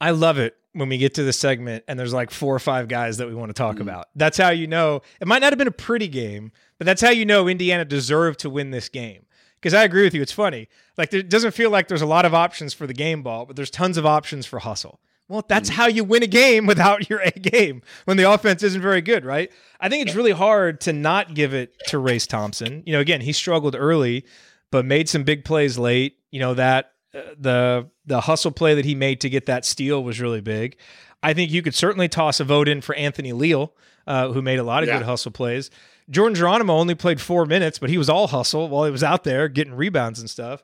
I 0.01 0.11
love 0.11 0.39
it 0.39 0.57
when 0.73 0.89
we 0.91 0.99
get 0.99 1.15
to 1.15 1.23
the 1.23 1.33
segment 1.33 1.85
and 1.89 1.99
there's 1.99 2.13
like 2.13 2.31
four 2.31 2.55
or 2.55 2.59
five 2.59 2.87
guys 2.89 3.17
that 3.17 3.27
we 3.27 3.35
want 3.35 3.49
to 3.49 3.55
talk 3.55 3.77
mm. 3.77 3.81
about. 3.81 4.09
That's 4.15 4.37
how 4.37 4.51
you 4.51 4.67
know 4.67 5.01
it 5.21 5.27
might 5.27 5.41
not 5.41 5.53
have 5.53 5.59
been 5.59 5.69
a 5.69 5.73
pretty 5.73 6.09
game, 6.09 6.53
but 6.79 6.85
that's 6.85 7.01
how 7.01 7.11
you 7.11 7.25
know 7.25 7.49
Indiana 7.49 7.85
deserved 7.85 8.41
to 8.41 8.51
win 8.51 8.71
this 8.71 8.89
game. 8.89 9.25
Because 9.55 9.73
I 9.73 9.85
agree 9.85 10.05
with 10.05 10.15
you, 10.15 10.21
it's 10.21 10.33
funny. 10.33 10.69
Like 10.99 11.13
it 11.15 11.31
doesn't 11.31 11.53
feel 11.53 11.71
like 11.71 11.89
there's 11.89 12.03
a 12.03 12.07
lot 12.07 12.27
of 12.27 12.35
options 12.35 12.75
for 12.75 12.87
the 12.87 12.93
game 12.93 13.23
ball, 13.23 13.47
but 13.47 13.57
there's 13.57 13.71
tons 13.71 13.97
of 13.97 14.05
options 14.05 14.45
for 14.45 14.59
hustle. 14.59 15.01
Well, 15.29 15.45
that's 15.49 15.71
mm. 15.71 15.75
how 15.75 15.87
you 15.87 16.05
win 16.05 16.23
a 16.23 16.29
game 16.29 16.67
without 16.67 17.09
your 17.09 17.21
A 17.21 17.31
game 17.31 17.83
when 18.05 18.17
the 18.17 18.31
offense 18.31 18.63
isn't 18.63 18.83
very 18.83 19.01
good, 19.01 19.25
right? 19.25 19.51
I 19.81 19.89
think 19.89 20.07
it's 20.07 20.15
really 20.15 20.33
hard 20.33 20.81
to 20.83 20.93
not 20.93 21.35
give 21.35 21.55
it 21.55 21.75
to 21.89 21.99
Race 21.99 22.27
Thompson. 22.27 22.83
You 22.87 22.93
know, 22.93 23.01
again, 23.01 23.23
he 23.23 23.33
struggled 23.33 23.75
early, 23.75 24.25
but 24.71 24.85
made 24.85 25.09
some 25.09 25.25
big 25.25 25.45
plays 25.45 25.79
late. 25.79 26.19
You 26.31 26.41
know 26.41 26.55
that 26.55 26.93
the 27.39 27.89
the 28.05 28.23
hustle 28.23 28.51
play 28.51 28.75
that 28.75 28.85
he 28.85 28.95
made 28.95 29.21
to 29.23 29.29
get 29.31 29.47
that 29.47 29.65
steal 29.65 30.03
was 30.03 30.21
really 30.21 30.41
big. 30.41 30.77
I 31.23 31.33
think 31.35 31.51
you 31.51 31.63
could 31.63 31.75
certainly 31.75 32.09
toss 32.09 32.41
a 32.41 32.45
vote 32.45 32.69
in 32.69 32.81
for 32.81 32.95
Anthony 32.95 33.33
Leal, 33.33 33.75
uh, 34.07 34.29
who 34.33 34.43
made 34.43 34.59
a 34.59 34.63
lot 34.63 34.83
of 34.83 34.89
Yeah. 34.89 34.99
good 34.99 35.07
hustle 35.07 35.33
plays. 35.33 35.71
Jordan 36.09 36.35
Geronimo 36.37 36.75
only 36.75 36.95
played 36.95 37.21
four 37.21 37.47
minutes, 37.47 37.79
but 37.79 37.91
he 37.91 37.99
was 37.99 38.09
all 38.09 38.29
hustle 38.29 38.69
while 38.69 38.85
he 38.85 38.91
was 38.93 39.03
out 39.03 39.25
there 39.25 39.49
getting 39.49 39.75
rebounds 39.75 40.21
and 40.21 40.31
stuff. 40.31 40.63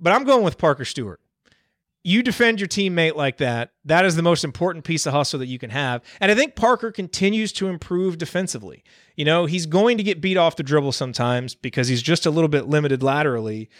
But 0.00 0.12
I'm 0.12 0.24
going 0.24 0.42
with 0.42 0.58
Parker 0.58 0.84
Stewart. 0.84 1.20
You 2.04 2.24
defend 2.24 2.58
your 2.58 2.66
teammate 2.66 3.14
like 3.14 3.36
that. 3.36 3.70
That 3.84 4.04
is 4.04 4.16
the 4.16 4.22
most 4.24 4.42
important 4.42 4.84
piece 4.84 5.06
of 5.06 5.12
hustle 5.12 5.38
that 5.38 5.46
you 5.46 5.60
can 5.60 5.70
have. 5.70 6.02
And 6.20 6.32
I 6.32 6.34
think 6.34 6.56
Parker 6.56 6.90
continues 6.90 7.52
to 7.52 7.68
improve 7.68 8.18
defensively. 8.18 8.82
You 9.14 9.24
know, 9.24 9.46
he's 9.46 9.66
going 9.66 9.98
to 9.98 10.02
get 10.02 10.20
beat 10.20 10.36
off 10.36 10.56
the 10.56 10.64
dribble 10.64 10.90
sometimes 10.92 11.54
because 11.54 11.86
he's 11.86 12.02
just 12.02 12.26
a 12.26 12.30
little 12.32 12.48
bit 12.48 12.66
limited 12.66 13.04
laterally. 13.04 13.70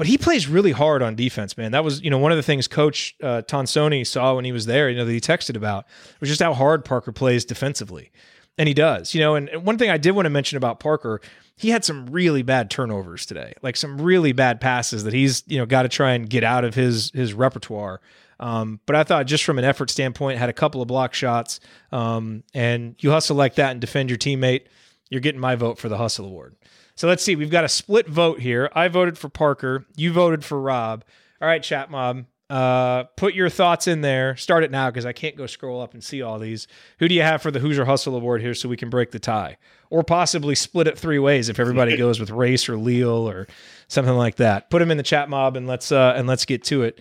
But 0.00 0.06
he 0.06 0.16
plays 0.16 0.48
really 0.48 0.72
hard 0.72 1.02
on 1.02 1.14
defense, 1.14 1.58
man. 1.58 1.72
That 1.72 1.84
was, 1.84 2.00
you 2.00 2.08
know, 2.08 2.16
one 2.16 2.32
of 2.32 2.38
the 2.38 2.42
things 2.42 2.66
Coach 2.66 3.14
uh, 3.22 3.42
Tonsoni 3.42 4.06
saw 4.06 4.34
when 4.34 4.46
he 4.46 4.50
was 4.50 4.64
there, 4.64 4.88
you 4.88 4.96
know, 4.96 5.04
that 5.04 5.12
he 5.12 5.20
texted 5.20 5.56
about 5.56 5.84
was 6.20 6.30
just 6.30 6.40
how 6.40 6.54
hard 6.54 6.86
Parker 6.86 7.12
plays 7.12 7.44
defensively. 7.44 8.10
And 8.56 8.66
he 8.66 8.72
does, 8.72 9.12
you 9.12 9.20
know. 9.20 9.34
And 9.34 9.50
and 9.50 9.66
one 9.66 9.76
thing 9.76 9.90
I 9.90 9.98
did 9.98 10.12
want 10.12 10.24
to 10.24 10.30
mention 10.30 10.56
about 10.56 10.80
Parker, 10.80 11.20
he 11.54 11.68
had 11.68 11.84
some 11.84 12.06
really 12.06 12.40
bad 12.40 12.70
turnovers 12.70 13.26
today, 13.26 13.52
like 13.60 13.76
some 13.76 14.00
really 14.00 14.32
bad 14.32 14.58
passes 14.58 15.04
that 15.04 15.12
he's, 15.12 15.44
you 15.46 15.58
know, 15.58 15.66
got 15.66 15.82
to 15.82 15.90
try 15.90 16.12
and 16.12 16.30
get 16.30 16.44
out 16.44 16.64
of 16.64 16.74
his 16.74 17.10
his 17.10 17.34
repertoire. 17.34 18.00
Um, 18.38 18.80
but 18.86 18.96
I 18.96 19.04
thought 19.04 19.26
just 19.26 19.44
from 19.44 19.58
an 19.58 19.66
effort 19.66 19.90
standpoint, 19.90 20.38
had 20.38 20.48
a 20.48 20.54
couple 20.54 20.80
of 20.80 20.88
block 20.88 21.12
shots. 21.12 21.60
Um, 21.92 22.42
and 22.54 22.94
you 23.00 23.10
hustle 23.10 23.36
like 23.36 23.56
that 23.56 23.72
and 23.72 23.82
defend 23.82 24.08
your 24.08 24.16
teammate, 24.16 24.62
you're 25.10 25.20
getting 25.20 25.42
my 25.42 25.56
vote 25.56 25.78
for 25.78 25.90
the 25.90 25.98
hustle 25.98 26.24
award. 26.24 26.56
So 27.00 27.08
let's 27.08 27.22
see. 27.22 27.34
We've 27.34 27.48
got 27.48 27.64
a 27.64 27.68
split 27.70 28.10
vote 28.10 28.40
here. 28.40 28.68
I 28.74 28.88
voted 28.88 29.16
for 29.16 29.30
Parker. 29.30 29.86
You 29.96 30.12
voted 30.12 30.44
for 30.44 30.60
Rob. 30.60 31.02
All 31.40 31.48
right, 31.48 31.62
chat 31.62 31.90
mob. 31.90 32.26
Uh, 32.50 33.04
put 33.16 33.32
your 33.32 33.48
thoughts 33.48 33.88
in 33.88 34.02
there. 34.02 34.36
Start 34.36 34.64
it 34.64 34.70
now 34.70 34.90
because 34.90 35.06
I 35.06 35.14
can't 35.14 35.34
go 35.34 35.46
scroll 35.46 35.80
up 35.80 35.94
and 35.94 36.04
see 36.04 36.20
all 36.20 36.38
these. 36.38 36.68
Who 36.98 37.08
do 37.08 37.14
you 37.14 37.22
have 37.22 37.40
for 37.40 37.50
the 37.50 37.58
Hoosier 37.58 37.86
Hustle 37.86 38.16
Award 38.16 38.42
here 38.42 38.52
so 38.52 38.68
we 38.68 38.76
can 38.76 38.90
break 38.90 39.12
the 39.12 39.18
tie? 39.18 39.56
Or 39.88 40.04
possibly 40.04 40.54
split 40.54 40.88
it 40.88 40.98
three 40.98 41.18
ways 41.18 41.48
if 41.48 41.58
everybody 41.58 41.96
goes 41.96 42.20
with 42.20 42.28
Race 42.28 42.68
or 42.68 42.76
Leal 42.76 43.08
or 43.08 43.46
something 43.88 44.16
like 44.16 44.36
that. 44.36 44.68
Put 44.68 44.80
them 44.80 44.90
in 44.90 44.98
the 44.98 45.02
chat 45.02 45.30
mob 45.30 45.56
and 45.56 45.66
let's 45.66 45.90
uh, 45.90 46.12
and 46.14 46.28
let's 46.28 46.44
get 46.44 46.64
to 46.64 46.82
it. 46.82 47.00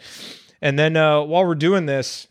And 0.62 0.80
then 0.80 0.96
uh, 0.96 1.24
while 1.24 1.46
we're 1.46 1.56
doing 1.56 1.88
this, 1.88 2.26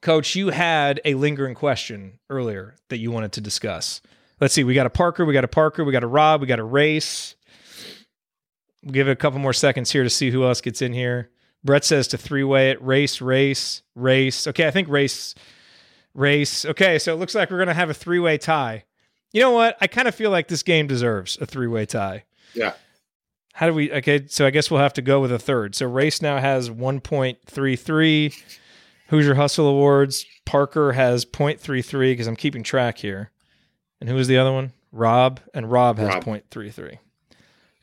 Coach, 0.00 0.36
you 0.36 0.50
had 0.50 1.00
a 1.04 1.14
lingering 1.14 1.56
question 1.56 2.20
earlier 2.30 2.76
that 2.88 2.98
you 2.98 3.10
wanted 3.10 3.32
to 3.32 3.40
discuss. 3.40 4.00
Let's 4.44 4.52
see. 4.52 4.62
We 4.62 4.74
got 4.74 4.84
a 4.84 4.90
Parker, 4.90 5.24
we 5.24 5.32
got 5.32 5.44
a 5.44 5.48
Parker, 5.48 5.84
we 5.84 5.92
got 5.92 6.04
a 6.04 6.06
Rob, 6.06 6.42
we 6.42 6.46
got 6.46 6.58
a 6.58 6.64
Race. 6.64 7.34
We'll 8.82 8.92
give 8.92 9.08
it 9.08 9.12
a 9.12 9.16
couple 9.16 9.38
more 9.38 9.54
seconds 9.54 9.90
here 9.90 10.02
to 10.02 10.10
see 10.10 10.30
who 10.30 10.44
else 10.44 10.60
gets 10.60 10.82
in 10.82 10.92
here. 10.92 11.30
Brett 11.64 11.82
says 11.82 12.08
to 12.08 12.18
three 12.18 12.44
way 12.44 12.68
it 12.68 12.82
race, 12.82 13.22
race, 13.22 13.80
race. 13.94 14.46
Okay, 14.46 14.66
I 14.66 14.70
think 14.70 14.90
race, 14.90 15.34
race. 16.12 16.66
Okay, 16.66 16.98
so 16.98 17.14
it 17.14 17.16
looks 17.16 17.34
like 17.34 17.50
we're 17.50 17.56
going 17.56 17.68
to 17.68 17.72
have 17.72 17.88
a 17.88 17.94
three 17.94 18.18
way 18.18 18.36
tie. 18.36 18.84
You 19.32 19.40
know 19.40 19.52
what? 19.52 19.78
I 19.80 19.86
kind 19.86 20.06
of 20.06 20.14
feel 20.14 20.30
like 20.30 20.48
this 20.48 20.62
game 20.62 20.88
deserves 20.88 21.38
a 21.40 21.46
three 21.46 21.66
way 21.66 21.86
tie. 21.86 22.24
Yeah. 22.52 22.74
How 23.54 23.68
do 23.68 23.72
we? 23.72 23.90
Okay, 23.90 24.26
so 24.26 24.44
I 24.44 24.50
guess 24.50 24.70
we'll 24.70 24.80
have 24.80 24.92
to 24.92 25.00
go 25.00 25.22
with 25.22 25.32
a 25.32 25.38
third. 25.38 25.74
So 25.74 25.86
race 25.86 26.20
now 26.20 26.38
has 26.38 26.68
1.33. 26.68 28.42
Hoosier 29.08 29.36
Hustle 29.36 29.68
Awards. 29.68 30.26
Parker 30.44 30.92
has 30.92 31.24
0.33 31.24 32.12
because 32.12 32.26
I'm 32.26 32.36
keeping 32.36 32.62
track 32.62 32.98
here. 32.98 33.30
And 34.04 34.10
who 34.10 34.16
was 34.16 34.28
the 34.28 34.36
other 34.36 34.52
one? 34.52 34.74
Rob. 34.92 35.40
And 35.54 35.72
Rob 35.72 35.96
has 35.96 36.08
Rob. 36.08 36.24
0.33. 36.24 36.98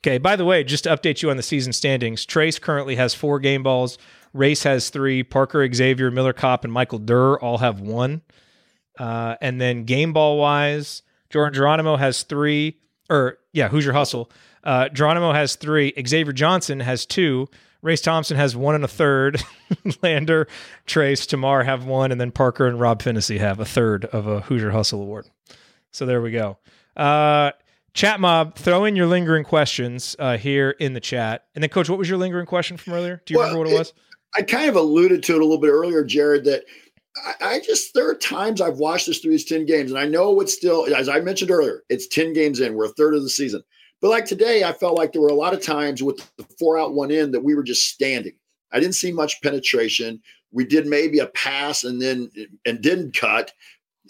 Okay, 0.04 0.20
by 0.20 0.36
the 0.36 0.46
way, 0.46 0.64
just 0.64 0.84
to 0.84 0.96
update 0.96 1.24
you 1.24 1.32
on 1.32 1.38
the 1.38 1.42
season 1.42 1.74
standings, 1.74 2.28
Trayce 2.28 2.62
currently 2.62 2.96
has 2.96 3.16
four 3.16 3.40
game 3.40 3.64
balls. 3.64 3.98
Race 4.32 4.62
has 4.62 4.92
three. 4.92 5.24
Parker, 5.24 5.68
Xavier, 5.74 6.12
Miller 6.12 6.32
Kopp, 6.32 6.64
and 6.64 6.72
Michael 6.72 7.00
Durr 7.00 7.40
all 7.40 7.58
have 7.58 7.82
one. 7.82 8.22
Uh, 9.00 9.36
and 9.42 9.60
then 9.60 9.86
game 9.86 10.14
ball 10.14 10.38
wise, 10.38 11.02
Jordan 11.32 11.56
Geronimo 11.56 11.96
has 11.98 12.22
three. 12.22 12.78
Or, 13.10 13.40
yeah, 13.52 13.70
Hoosier 13.70 13.94
Hustle. 13.94 14.30
Uh, 14.64 14.90
Geronimo 14.90 15.34
has 15.34 15.56
three. 15.56 15.92
Xavier 16.06 16.34
Johnson 16.34 16.82
has 16.82 17.08
two. 17.08 17.50
Race 17.82 18.02
Thompson 18.02 18.38
has 18.38 18.56
one 18.56 18.76
and 18.76 18.84
a 18.84 18.88
third. 18.88 19.42
Lander, 20.04 20.48
Trayce, 20.86 21.26
Tamar 21.26 21.64
have 21.64 21.86
one. 21.86 22.12
And 22.12 22.22
then 22.22 22.30
Parker 22.30 22.68
and 22.68 22.80
Rob 22.80 23.02
Phinisee 23.02 23.40
have 23.40 23.60
a 23.60 23.66
third 23.66 24.06
of 24.06 24.28
a 24.28 24.42
Hoosier 24.42 24.70
Hustle 24.70 25.02
Award. 25.02 25.26
So 25.92 26.06
there 26.06 26.22
we 26.22 26.32
go. 26.32 26.58
Uh, 26.96 27.52
chat 27.94 28.20
mob, 28.20 28.56
throw 28.56 28.86
in 28.86 28.96
your 28.96 29.08
lingering 29.08 29.44
questions 29.44 30.16
uh, 30.20 30.38
here 30.38 30.72
in 30.72 30.94
the 30.94 31.00
chat. 31.00 31.46
And 31.56 31.64
then, 31.64 31.70
Coach, 31.70 31.90
what 31.90 32.00
was 32.00 32.10
your 32.10 32.18
lingering 32.18 32.46
question 32.46 32.78
from 32.78 32.94
earlier? 32.94 33.22
Do 33.26 33.34
you 33.34 33.40
Well, 33.40 33.50
remember 33.50 33.66
what 33.66 33.74
it 33.74 33.80
was? 33.80 33.94
I 34.36 34.42
kind 34.44 34.70
of 34.70 34.76
alluded 34.76 35.24
to 35.24 35.34
it 35.34 35.42
a 35.42 35.44
little 35.44 35.60
bit 35.60 35.72
earlier, 35.72 36.04
Jared, 36.04 36.46
that 36.46 36.64
I, 37.18 37.34
I 37.42 37.60
just 37.60 37.94
there 37.94 38.10
are 38.10 38.16
times 38.16 38.62
I've 38.62 38.78
watched 38.78 39.08
this 39.08 39.20
through 39.20 39.32
these 39.32 39.46
10 39.46 39.66
games, 39.66 39.92
and 39.92 40.00
I 40.00 40.06
know 40.06 40.40
it's 40.40 40.54
still, 40.54 40.94
as 40.96 41.10
I 41.10 41.20
mentioned 41.20 41.52
earlier, 41.52 41.84
it's 41.90 42.08
10 42.08 42.34
games 42.34 42.60
in. 42.60 42.76
We're 42.76 42.86
a 42.86 42.94
third 42.94 43.14
of 43.14 43.24
the 43.24 43.30
season. 43.30 43.62
But 44.02 44.10
like 44.10 44.26
today, 44.26 44.64
I 44.64 44.74
felt 44.74 44.98
like 44.98 45.12
there 45.12 45.22
were 45.22 45.28
a 45.28 45.34
lot 45.34 45.54
of 45.54 45.62
times 45.62 46.02
with 46.02 46.18
the 46.38 46.46
four 46.58 46.80
out, 46.80 46.94
one 46.94 47.12
in 47.12 47.32
that 47.32 47.44
we 47.44 47.54
were 47.54 47.64
just 47.64 47.90
standing. 47.90 48.34
I 48.72 48.80
didn't 48.80 48.96
see 48.96 49.12
much 49.12 49.42
penetration. 49.42 50.22
We 50.52 50.66
did 50.66 50.88
maybe 50.88 51.20
a 51.20 51.28
pass 51.28 51.84
and 51.84 52.02
then 52.02 52.32
and 52.66 52.82
didn't 52.82 53.16
cut. 53.16 53.52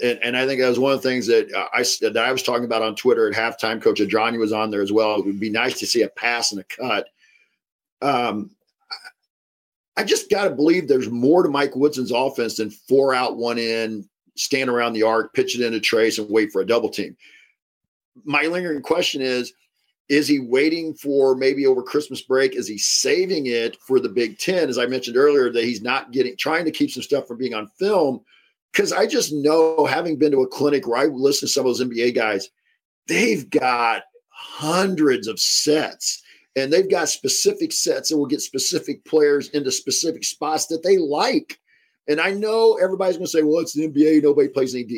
And, 0.02 0.20
and 0.24 0.38
I 0.38 0.46
think 0.46 0.62
that 0.62 0.70
was 0.70 0.80
one 0.80 0.94
of 0.94 1.02
the 1.02 1.10
things 1.10 1.28
that 1.28 1.52
I 1.74 1.84
that 2.02 2.18
I 2.18 2.32
was 2.32 2.44
talking 2.44 2.66
about 2.66 2.82
on 2.82 2.96
Twitter 2.96 3.28
at 3.30 3.36
halftime. 3.36 3.82
Coach 3.82 4.00
Adrani 4.00 4.40
was 4.40 4.54
on 4.54 4.72
there 4.72 4.82
as 4.82 4.92
well. 4.92 5.16
It 5.16 5.26
would 5.26 5.40
be 5.40 5.50
nice 5.50 5.80
to 5.80 5.88
see 5.88 6.04
a 6.04 6.10
pass 6.10 6.52
and 6.52 6.62
a 6.62 6.64
cut. 6.64 7.08
Um, 8.02 8.52
I 9.98 10.04
just 10.04 10.30
got 10.30 10.46
to 10.46 10.52
believe 10.52 10.88
there's 10.88 11.10
more 11.10 11.44
to 11.44 11.50
Mike 11.50 11.76
Woodson's 11.76 12.12
offense 12.12 12.58
than 12.58 12.72
four 12.72 13.14
out, 13.14 13.36
one 13.36 13.58
in, 13.58 14.08
stand 14.36 14.70
around 14.70 14.94
the 14.94 15.04
arc, 15.04 15.34
pitch 15.34 15.60
it 15.60 15.64
into 15.64 15.80
Trayce, 15.80 16.18
and 16.18 16.30
wait 16.30 16.52
for 16.52 16.62
a 16.62 16.66
double 16.66 16.90
team. 16.90 17.16
My 18.24 18.44
lingering 18.44 18.82
question 18.82 19.22
is 19.22 19.54
is 20.10 20.28
he 20.28 20.40
waiting 20.40 20.94
for 20.94 21.36
maybe 21.36 21.66
over 21.66 21.82
Christmas 21.82 22.22
break? 22.22 22.54
Is 22.54 22.68
he 22.68 22.78
saving 22.78 23.46
it 23.46 23.78
for 23.82 23.98
the 23.98 24.10
Big 24.10 24.40
Ten? 24.40 24.68
As 24.68 24.78
I 24.78 24.86
mentioned 24.86 25.16
earlier, 25.16 25.50
that 25.50 25.64
he's 25.64 25.82
not 25.82 26.12
getting 26.12 26.36
trying 26.36 26.66
to 26.66 26.72
keep 26.72 26.92
some 26.92 27.02
stuff 27.02 27.28
from 27.28 27.38
being 27.38 27.54
on 27.54 27.68
film. 27.80 28.22
Because 28.72 28.94
I 28.94 29.06
just 29.06 29.34
know, 29.34 29.86
having 29.86 30.18
been 30.18 30.32
to 30.32 30.44
a 30.44 30.48
clinic 30.48 30.88
where 30.88 30.98
I 30.98 31.06
listen 31.06 31.48
to 31.48 31.52
some 31.52 31.66
of 31.66 31.78
those 31.78 31.86
NBA 31.86 32.16
guys, 32.16 32.50
they've 33.08 33.50
got 33.50 34.04
hundreds 34.30 35.28
of 35.28 35.40
sets 35.40 36.24
and 36.56 36.72
they've 36.72 36.90
got 36.90 37.10
specific 37.10 37.72
sets 37.72 38.10
that 38.10 38.18
will 38.18 38.26
get 38.26 38.42
specific 38.42 39.04
players 39.06 39.50
into 39.50 39.72
specific 39.72 40.24
spots 40.24 40.68
that 40.68 40.84
they 40.84 40.98
like. 40.98 41.60
And 42.08 42.20
I 42.20 42.32
know 42.32 42.78
everybody's 42.82 43.18
going 43.18 43.26
to 43.26 43.32
say, 43.32 43.44
well, 43.44 43.60
it's 43.60 43.74
the 43.74 43.88
NBA, 43.88 44.24
nobody 44.24 44.50
plays 44.50 44.76
AD 44.76 44.90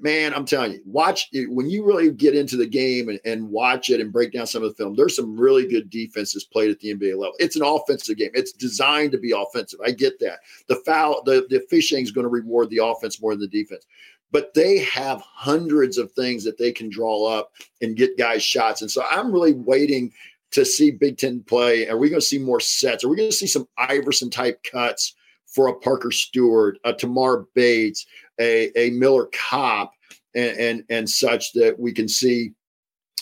man, 0.00 0.34
I'm 0.34 0.44
telling 0.44 0.72
you, 0.72 0.80
watch 0.84 1.28
it, 1.32 1.50
when 1.50 1.68
you 1.68 1.84
really 1.84 2.10
get 2.10 2.34
into 2.34 2.56
the 2.56 2.66
game 2.66 3.08
and, 3.08 3.20
and, 3.24 3.48
watch 3.50 3.90
it 3.90 4.00
and 4.00 4.12
break 4.12 4.32
down 4.32 4.46
some 4.46 4.62
of 4.62 4.70
the 4.70 4.74
film. 4.74 4.94
There's 4.94 5.16
some 5.16 5.38
really 5.38 5.66
good 5.66 5.90
defenses 5.90 6.44
played 6.44 6.70
at 6.70 6.80
the 6.80 6.94
NBA 6.94 7.18
level. 7.18 7.34
It's 7.38 7.56
an 7.56 7.62
offensive 7.62 8.16
game. 8.16 8.30
It's 8.34 8.52
designed 8.52 9.12
to 9.12 9.18
be 9.18 9.32
offensive. 9.32 9.80
I 9.84 9.90
get 9.90 10.18
that. 10.20 10.40
The 10.68 10.76
foul, 10.86 11.22
the 11.24 11.46
the 11.50 11.64
fishing 11.68 12.02
is 12.02 12.10
going 12.10 12.24
to 12.24 12.30
reward 12.30 12.70
the 12.70 12.84
offense 12.84 13.20
more 13.20 13.32
than 13.32 13.40
the 13.40 13.48
defense. 13.48 13.86
But 14.32 14.54
they 14.54 14.78
have 14.78 15.20
hundreds 15.20 15.98
of 15.98 16.10
things 16.12 16.42
that 16.44 16.58
they 16.58 16.72
can 16.72 16.88
draw 16.88 17.26
up 17.26 17.52
and 17.80 17.96
get 17.96 18.18
guys 18.18 18.42
shots. 18.42 18.80
And 18.82 18.90
so 18.90 19.04
I'm 19.08 19.30
really 19.30 19.52
waiting 19.52 20.12
to 20.52 20.64
see 20.64 20.90
Big 20.90 21.18
Ten 21.18 21.42
play. 21.42 21.86
Are 21.88 21.98
we 21.98 22.08
going 22.08 22.20
to 22.20 22.26
see 22.26 22.38
more 22.38 22.60
sets? 22.60 23.04
Are 23.04 23.08
we 23.08 23.16
going 23.16 23.30
to 23.30 23.36
see 23.36 23.46
some 23.46 23.68
Iverson 23.78 24.30
type 24.30 24.64
cuts? 24.70 25.14
for 25.54 25.68
a 25.68 25.74
Parker 25.74 26.10
Stewart, 26.10 26.78
a 26.84 26.92
Tamar 26.92 27.46
Bates, 27.54 28.06
a, 28.40 28.70
a 28.78 28.90
Miller 28.90 29.28
Kopp 29.32 29.92
and, 30.34 30.58
and, 30.58 30.84
and 30.90 31.10
such 31.10 31.52
that 31.52 31.78
we 31.78 31.92
can 31.92 32.08
see 32.08 32.52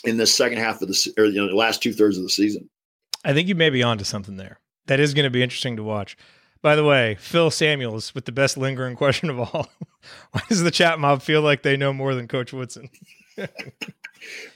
in 0.05 0.17
the 0.17 0.27
second 0.27 0.59
half 0.59 0.83
of 0.83 0.89
the 0.89 1.15
or 1.19 1.27
you 1.27 1.41
know 1.41 1.49
the 1.49 1.55
last 1.55 1.83
two 1.83 1.93
thirds 1.93 2.17
of 2.17 2.23
the 2.23 2.31
season. 2.31 2.69
I 3.25 3.33
think 3.33 3.49
you 3.49 3.55
may 3.55 3.71
be 3.71 3.83
onto 3.83 4.05
something 4.05 4.37
there. 4.37 4.59
That 4.87 5.01
is 5.01 5.15
going 5.15 5.25
to 5.25 5.31
be 5.31 5.43
interesting 5.43 5.77
to 5.77 5.83
watch. 5.83 6.17
By 6.61 6.77
the 6.77 6.85
way, 6.85 7.17
Phil 7.21 7.51
Samuels 7.51 8.15
with 8.15 8.25
the 8.25 8.33
best 8.33 8.57
lingering 8.57 8.97
question 8.97 9.31
of 9.31 9.39
all. 9.39 9.69
Why 10.33 10.43
does 10.49 10.63
the 10.63 10.71
chat 10.71 10.99
mob 10.99 11.23
feel 11.23 11.43
like 11.43 11.63
they 11.63 11.77
know 11.77 11.93
more 11.93 12.15
than 12.15 12.29
Coach 12.29 12.53
Woodson? 12.53 12.89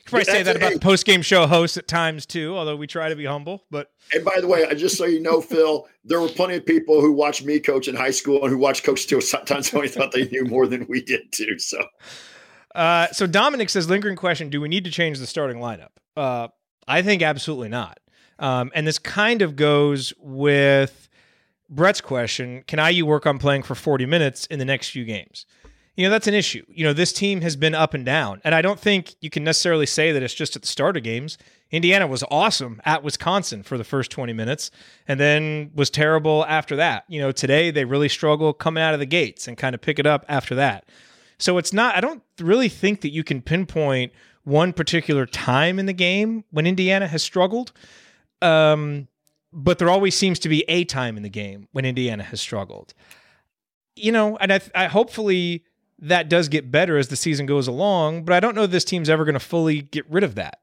probably 0.05 0.25
say 0.25 0.43
that 0.43 0.57
about 0.57 0.73
the 0.73 0.79
post 0.79 1.05
game 1.05 1.23
show 1.23 1.47
hosts 1.47 1.77
at 1.77 1.89
times 1.89 2.27
too, 2.27 2.57
although 2.57 2.77
we 2.77 2.87
try 2.87 3.09
to 3.09 3.17
be 3.17 3.25
humble. 3.25 3.65
But 3.71 3.91
and 4.13 4.25
by 4.25 4.41
the 4.41 4.47
way, 4.47 4.67
I 4.67 4.75
just 4.75 4.97
so 4.97 5.05
you 5.05 5.21
know, 5.21 5.41
Phil, 5.41 5.87
there 6.05 6.21
were 6.21 6.29
plenty 6.29 6.57
of 6.57 6.67
people 6.67 7.01
who 7.01 7.13
watched 7.13 7.45
me 7.45 7.61
coach 7.61 7.89
in 7.89 7.97
high 7.97 8.11
school 8.11 8.43
and 8.43 8.51
who 8.51 8.59
watched 8.59 8.85
Coach 8.85 9.07
sometimes 9.23 9.75
only 9.75 9.89
thought 9.89 10.13
they 10.13 10.27
knew 10.29 10.45
more 10.45 10.67
than 10.67 10.87
we 10.89 11.03
did 11.03 11.33
too. 11.33 11.59
So, 11.59 11.85
uh, 12.75 13.09
so 13.09 13.27
Dominic 13.27 13.71
says, 13.71 13.89
lingering 13.89 14.17
question: 14.17 14.51
Do 14.51 14.61
we 14.61 14.69
need 14.69 14.85
to 14.85 14.91
change 14.91 15.19
the 15.19 15.27
starting 15.27 15.59
lineup? 15.59 15.91
Uh, 16.17 16.49
I 16.87 17.03
think 17.03 17.23
absolutely 17.23 17.69
not. 17.69 17.99
Um, 18.39 18.71
and 18.75 18.87
this 18.87 18.99
kind 18.99 19.43
of 19.43 19.57
goes 19.57 20.13
with 20.19 21.09
Brett's 21.69 22.01
question: 22.01 22.63
Can 22.67 22.79
IU 22.79 23.07
work 23.07 23.27
on 23.27 23.39
playing 23.39 23.63
for 23.63 23.75
40 23.75 24.07
minutes 24.07 24.47
in 24.47 24.59
the 24.59 24.65
next 24.65 24.91
few 24.91 25.05
games? 25.05 25.47
You 25.97 26.05
know 26.05 26.11
that's 26.11 26.27
an 26.27 26.35
issue. 26.35 26.65
You 26.69 26.85
know 26.85 26.93
this 26.93 27.13
team 27.13 27.41
has 27.41 27.57
been 27.57 27.75
up 27.75 27.95
and 27.95 28.05
down, 28.05 28.41
and 28.45 28.55
I 28.55 28.63
don't 28.63 28.79
think 28.79 29.15
you 29.21 29.31
can 29.31 29.45
necessarily 29.45 29.87
say 29.87 30.13
that 30.13 30.23
it's 30.23 30.35
just 30.35 30.55
at 30.55 30.63
the 30.63 30.69
start 30.69 30.97
of 30.97 31.03
games. 31.03 31.39
Indiana 31.71 32.07
was 32.07 32.23
awesome 32.31 32.81
at 32.85 33.03
Wisconsin 33.03 33.63
for 33.63 33.77
the 33.77 33.83
first 33.83 34.11
20 34.13 34.33
minutes 34.33 34.71
and 35.09 35.19
then 35.19 35.73
was 35.75 35.91
terrible 35.91 36.47
after 36.47 36.77
that. 36.77 37.05
You 37.09 37.21
know, 37.21 37.33
today 37.33 37.73
they 37.73 37.85
really 37.85 38.09
struggle 38.09 38.53
coming 38.53 38.83
out 38.83 38.95
of 38.95 39.01
the 39.01 39.07
gates 39.07 39.49
and 39.49 39.57
kind 39.57 39.75
of 39.75 39.81
pick 39.81 39.99
it 39.99 40.07
up 40.07 40.25
after 40.29 40.55
that. 40.55 40.89
So 41.39 41.59
it's 41.59 41.73
not 41.73 41.97
I 41.97 42.01
don't 42.01 42.23
really 42.41 42.69
think 42.69 43.01
that 43.01 43.11
you 43.11 43.25
can 43.25 43.43
pinpoint 43.43 44.13
one 44.45 44.73
particular 44.73 45.27
time 45.27 45.79
in 45.79 45.87
the 45.87 45.93
game 45.93 46.45
when 46.51 46.67
Indiana 46.67 47.09
has 47.09 47.23
struggled. 47.23 47.73
Um, 48.41 49.09
but 49.53 49.79
there 49.79 49.91
always 49.91 50.15
seems 50.15 50.39
to 50.41 50.49
be 50.49 50.65
a 50.69 50.85
time 50.85 51.17
in 51.17 51.23
the 51.23 51.29
game 51.29 51.69
when 51.73 51.85
Indiana 51.85 52.23
has 52.23 52.41
struggled. 52.41 52.95
You 53.97 54.13
know, 54.13 54.37
and 54.37 54.53
I, 54.53 54.61
I 54.75 54.87
hopefully 54.87 55.65
that 55.99 56.29
does 56.29 56.49
get 56.49 56.71
better 56.71 56.99
as 56.99 57.09
the 57.09 57.17
season 57.17 57.47
goes 57.47 57.69
along, 57.69 58.25
but 58.25 58.35
I 58.35 58.41
don't 58.41 58.55
know 58.55 58.67
this 58.67 58.85
team's 58.85 59.09
ever 59.09 59.25
going 59.25 59.35
to 59.35 59.41
fully 59.41 59.83
get 59.83 60.09
rid 60.11 60.25
of 60.25 60.35
that. 60.35 60.61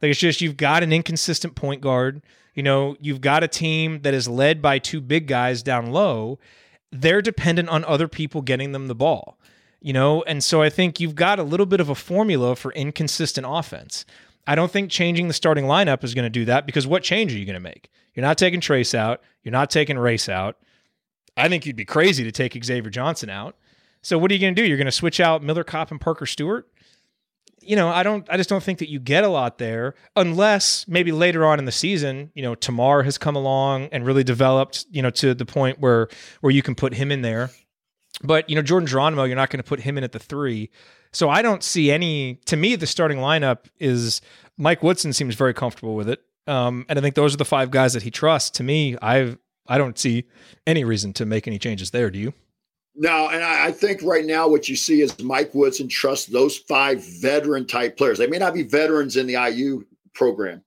Like 0.00 0.10
it's 0.10 0.20
just 0.20 0.40
you've 0.40 0.56
got 0.56 0.82
an 0.82 0.92
inconsistent 0.92 1.54
point 1.54 1.80
guard. 1.80 2.22
You 2.54 2.62
know, 2.62 2.96
you've 3.00 3.20
got 3.20 3.44
a 3.44 3.48
team 3.48 4.02
that 4.02 4.14
is 4.14 4.28
led 4.28 4.62
by 4.62 4.78
two 4.78 5.00
big 5.00 5.26
guys 5.26 5.62
down 5.62 5.90
low. 5.90 6.38
They're 6.90 7.22
dependent 7.22 7.68
on 7.68 7.84
other 7.84 8.08
people 8.08 8.42
getting 8.42 8.72
them 8.72 8.86
the 8.88 8.94
ball. 8.94 9.38
You 9.80 9.92
know, 9.92 10.22
and 10.24 10.42
so 10.42 10.60
I 10.60 10.70
think 10.70 10.98
you've 10.98 11.14
got 11.14 11.38
a 11.38 11.44
little 11.44 11.66
bit 11.66 11.80
of 11.80 11.88
a 11.88 11.94
formula 11.94 12.56
for 12.56 12.72
inconsistent 12.72 13.46
offense. 13.48 14.04
I 14.44 14.54
don't 14.54 14.72
think 14.72 14.90
changing 14.90 15.28
the 15.28 15.34
starting 15.34 15.66
lineup 15.66 16.02
is 16.02 16.14
going 16.14 16.24
to 16.24 16.30
do 16.30 16.44
that 16.46 16.66
because 16.66 16.86
what 16.86 17.02
change 17.02 17.32
are 17.32 17.38
you 17.38 17.44
going 17.44 17.54
to 17.54 17.60
make? 17.60 17.90
You're 18.14 18.26
not 18.26 18.38
taking 18.38 18.60
Trayce 18.60 18.94
out. 18.94 19.22
You're 19.44 19.52
not 19.52 19.70
taking 19.70 19.98
Race 19.98 20.28
out. 20.28 20.56
I 21.36 21.48
think 21.48 21.66
you'd 21.66 21.76
be 21.76 21.84
crazy 21.84 22.24
to 22.24 22.32
take 22.32 22.64
Xavier 22.64 22.90
Johnson 22.90 23.30
out. 23.30 23.56
So 24.02 24.18
what 24.18 24.30
are 24.30 24.34
you 24.34 24.40
going 24.40 24.54
to 24.54 24.60
do? 24.60 24.66
You're 24.66 24.76
going 24.76 24.86
to 24.86 24.92
switch 24.92 25.20
out 25.20 25.42
Miller 25.42 25.64
Kopp 25.64 25.90
and 25.90 26.00
Parker 26.00 26.26
Stewart? 26.26 26.68
You 27.60 27.76
know, 27.76 27.88
I 27.88 28.02
don't. 28.02 28.26
I 28.30 28.36
just 28.36 28.48
don't 28.48 28.62
think 28.62 28.78
that 28.78 28.88
you 28.88 28.98
get 28.98 29.24
a 29.24 29.28
lot 29.28 29.58
there, 29.58 29.94
unless 30.16 30.88
maybe 30.88 31.12
later 31.12 31.44
on 31.44 31.58
in 31.58 31.66
the 31.66 31.72
season, 31.72 32.30
you 32.34 32.42
know, 32.42 32.54
Tamar 32.54 33.02
has 33.02 33.18
come 33.18 33.36
along 33.36 33.88
and 33.92 34.06
really 34.06 34.24
developed, 34.24 34.86
you 34.90 35.02
know, 35.02 35.10
to 35.10 35.34
the 35.34 35.44
point 35.44 35.78
where 35.78 36.08
where 36.40 36.50
you 36.50 36.62
can 36.62 36.74
put 36.74 36.94
him 36.94 37.12
in 37.12 37.20
there. 37.20 37.50
But 38.22 38.48
you 38.48 38.56
know, 38.56 38.62
Jordan 38.62 38.86
Geronimo, 38.86 39.24
you're 39.24 39.36
not 39.36 39.50
going 39.50 39.62
to 39.62 39.68
put 39.68 39.80
him 39.80 39.98
in 39.98 40.04
at 40.04 40.12
the 40.12 40.18
three. 40.18 40.70
So 41.12 41.28
I 41.28 41.42
don't 41.42 41.62
see 41.62 41.90
any. 41.90 42.36
To 42.46 42.56
me, 42.56 42.74
the 42.76 42.86
starting 42.86 43.18
lineup 43.18 43.66
is 43.78 44.22
Mike 44.56 44.82
Woodson 44.82 45.12
seems 45.12 45.34
very 45.34 45.52
comfortable 45.52 45.94
with 45.94 46.08
it, 46.08 46.22
um, 46.46 46.86
and 46.88 46.98
I 46.98 47.02
think 47.02 47.16
those 47.16 47.34
are 47.34 47.38
the 47.38 47.44
five 47.44 47.70
guys 47.70 47.92
that 47.92 48.02
he 48.02 48.10
trusts. 48.10 48.50
To 48.50 48.62
me, 48.62 48.96
I've 49.02 49.36
I 49.66 49.76
don't 49.76 49.98
see 49.98 50.24
any 50.66 50.84
reason 50.84 51.12
to 51.14 51.26
make 51.26 51.46
any 51.46 51.58
changes 51.58 51.90
there. 51.90 52.10
Do 52.10 52.18
you? 52.18 52.32
No, 53.00 53.28
and 53.28 53.44
I, 53.44 53.66
I, 53.66 53.72
think 53.72 54.02
right 54.02 54.24
now 54.24 54.48
what 54.48 54.68
you 54.68 54.74
see 54.74 55.02
is 55.02 55.16
Mike 55.20 55.54
Woodson 55.54 55.86
trusts 55.86 56.26
those 56.26 56.56
five 56.56 57.00
veteran 57.20 57.64
type 57.64 57.96
players. 57.96 58.18
They 58.18 58.26
may 58.26 58.38
not 58.38 58.54
be 58.54 58.64
veterans 58.64 59.16
in 59.16 59.28
the 59.28 59.34
IU 59.34 59.84
program, 60.14 60.64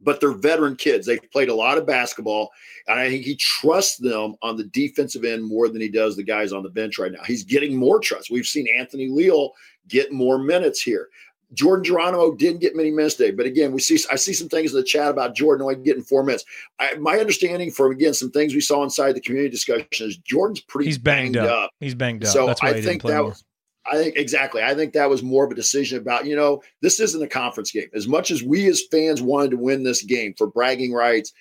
but 0.00 0.20
they're 0.20 0.32
veteran 0.32 0.74
kids. 0.74 1.06
They've 1.06 1.20
played 1.30 1.50
a 1.50 1.54
lot 1.54 1.78
of 1.78 1.86
basketball, 1.86 2.50
and 2.88 2.98
I 2.98 3.08
think 3.08 3.24
he 3.24 3.36
trusts 3.36 3.98
them 3.98 4.34
on 4.42 4.56
the 4.56 4.64
defensive 4.64 5.24
end 5.24 5.44
more 5.44 5.68
than 5.68 5.80
he 5.80 5.88
does 5.88 6.16
the 6.16 6.24
guys 6.24 6.52
on 6.52 6.64
the 6.64 6.70
bench 6.70 6.98
right 6.98 7.12
now. 7.12 7.22
He's 7.24 7.44
getting 7.44 7.76
more 7.76 8.00
trust. 8.00 8.32
We've 8.32 8.44
seen 8.44 8.66
Anthony 8.76 9.08
Leal 9.08 9.52
get 9.86 10.10
more 10.10 10.38
minutes 10.38 10.82
here. 10.82 11.08
Jordan 11.54 11.84
Geronimo 11.84 12.34
didn't 12.34 12.60
get 12.60 12.76
many 12.76 12.90
minutes 12.90 13.14
today, 13.14 13.30
but 13.30 13.46
again, 13.46 13.72
we 13.72 13.80
see 13.80 13.98
I 14.10 14.16
see 14.16 14.32
some 14.32 14.48
things 14.48 14.72
in 14.72 14.78
the 14.78 14.84
chat 14.84 15.10
about 15.10 15.34
Jordan 15.34 15.62
only 15.62 15.76
getting 15.76 16.02
four 16.02 16.22
minutes. 16.22 16.44
I, 16.78 16.94
my 16.96 17.18
understanding 17.18 17.70
from 17.70 17.92
again 17.92 18.14
some 18.14 18.30
things 18.30 18.54
we 18.54 18.60
saw 18.60 18.82
inside 18.82 19.12
the 19.12 19.20
community 19.20 19.50
discussion 19.50 19.86
is 20.00 20.16
Jordan's 20.18 20.60
pretty 20.60 20.88
he's 20.88 20.98
banged, 20.98 21.34
banged 21.34 21.48
up. 21.48 21.64
up. 21.64 21.70
He's 21.80 21.94
banged 21.94 22.24
up. 22.24 22.30
So 22.30 22.54
I 22.62 22.80
think 22.80 23.02
that 23.02 23.18
more. 23.18 23.30
was 23.30 23.44
I 23.90 23.96
think 23.96 24.16
exactly. 24.16 24.62
I 24.62 24.74
think 24.74 24.92
that 24.94 25.10
was 25.10 25.22
more 25.22 25.44
of 25.44 25.50
a 25.50 25.54
decision 25.54 25.98
about, 25.98 26.26
you 26.26 26.34
know, 26.34 26.62
this 26.80 27.00
isn't 27.00 27.22
a 27.22 27.28
conference 27.28 27.70
game. 27.70 27.88
As 27.94 28.08
much 28.08 28.30
as 28.30 28.42
we 28.42 28.66
as 28.68 28.82
fans 28.90 29.20
wanted 29.20 29.50
to 29.50 29.58
win 29.58 29.82
this 29.82 30.02
game 30.02 30.34
for 30.38 30.46
bragging 30.46 30.92
rights, 30.92 31.32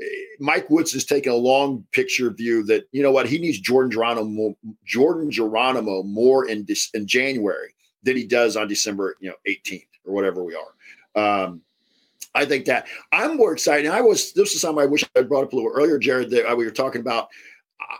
eh, 0.00 0.04
Mike 0.40 0.70
Woodson's 0.70 1.04
taken 1.04 1.32
a 1.32 1.36
long 1.36 1.84
picture 1.92 2.30
view 2.30 2.62
that, 2.64 2.84
you 2.92 3.02
know 3.02 3.12
what, 3.12 3.28
he 3.28 3.38
needs 3.38 3.60
Jordan 3.60 3.90
Geronimo, 3.90 4.56
Jordan 4.86 5.30
Geronimo 5.30 6.02
more 6.02 6.48
in, 6.48 6.66
in 6.94 7.06
January 7.06 7.74
than 8.02 8.16
he 8.16 8.24
does 8.24 8.56
on 8.56 8.68
December, 8.68 9.16
you 9.20 9.30
know, 9.30 9.36
18th 9.46 9.86
or 10.04 10.14
whatever 10.14 10.42
we 10.44 10.56
are. 10.56 11.44
Um, 11.44 11.62
I 12.34 12.44
think 12.44 12.64
that 12.66 12.86
I'm 13.12 13.36
more 13.36 13.52
excited. 13.52 13.86
And 13.86 13.94
I 13.94 14.00
was, 14.00 14.32
this 14.32 14.54
is 14.54 14.60
something 14.60 14.82
I 14.82 14.86
wish 14.86 15.04
I 15.16 15.22
brought 15.22 15.44
up 15.44 15.52
a 15.52 15.56
little 15.56 15.72
earlier, 15.72 15.98
Jared, 15.98 16.30
that 16.30 16.56
we 16.56 16.64
were 16.64 16.70
talking 16.70 17.00
about. 17.00 17.28
Uh, 17.80 17.96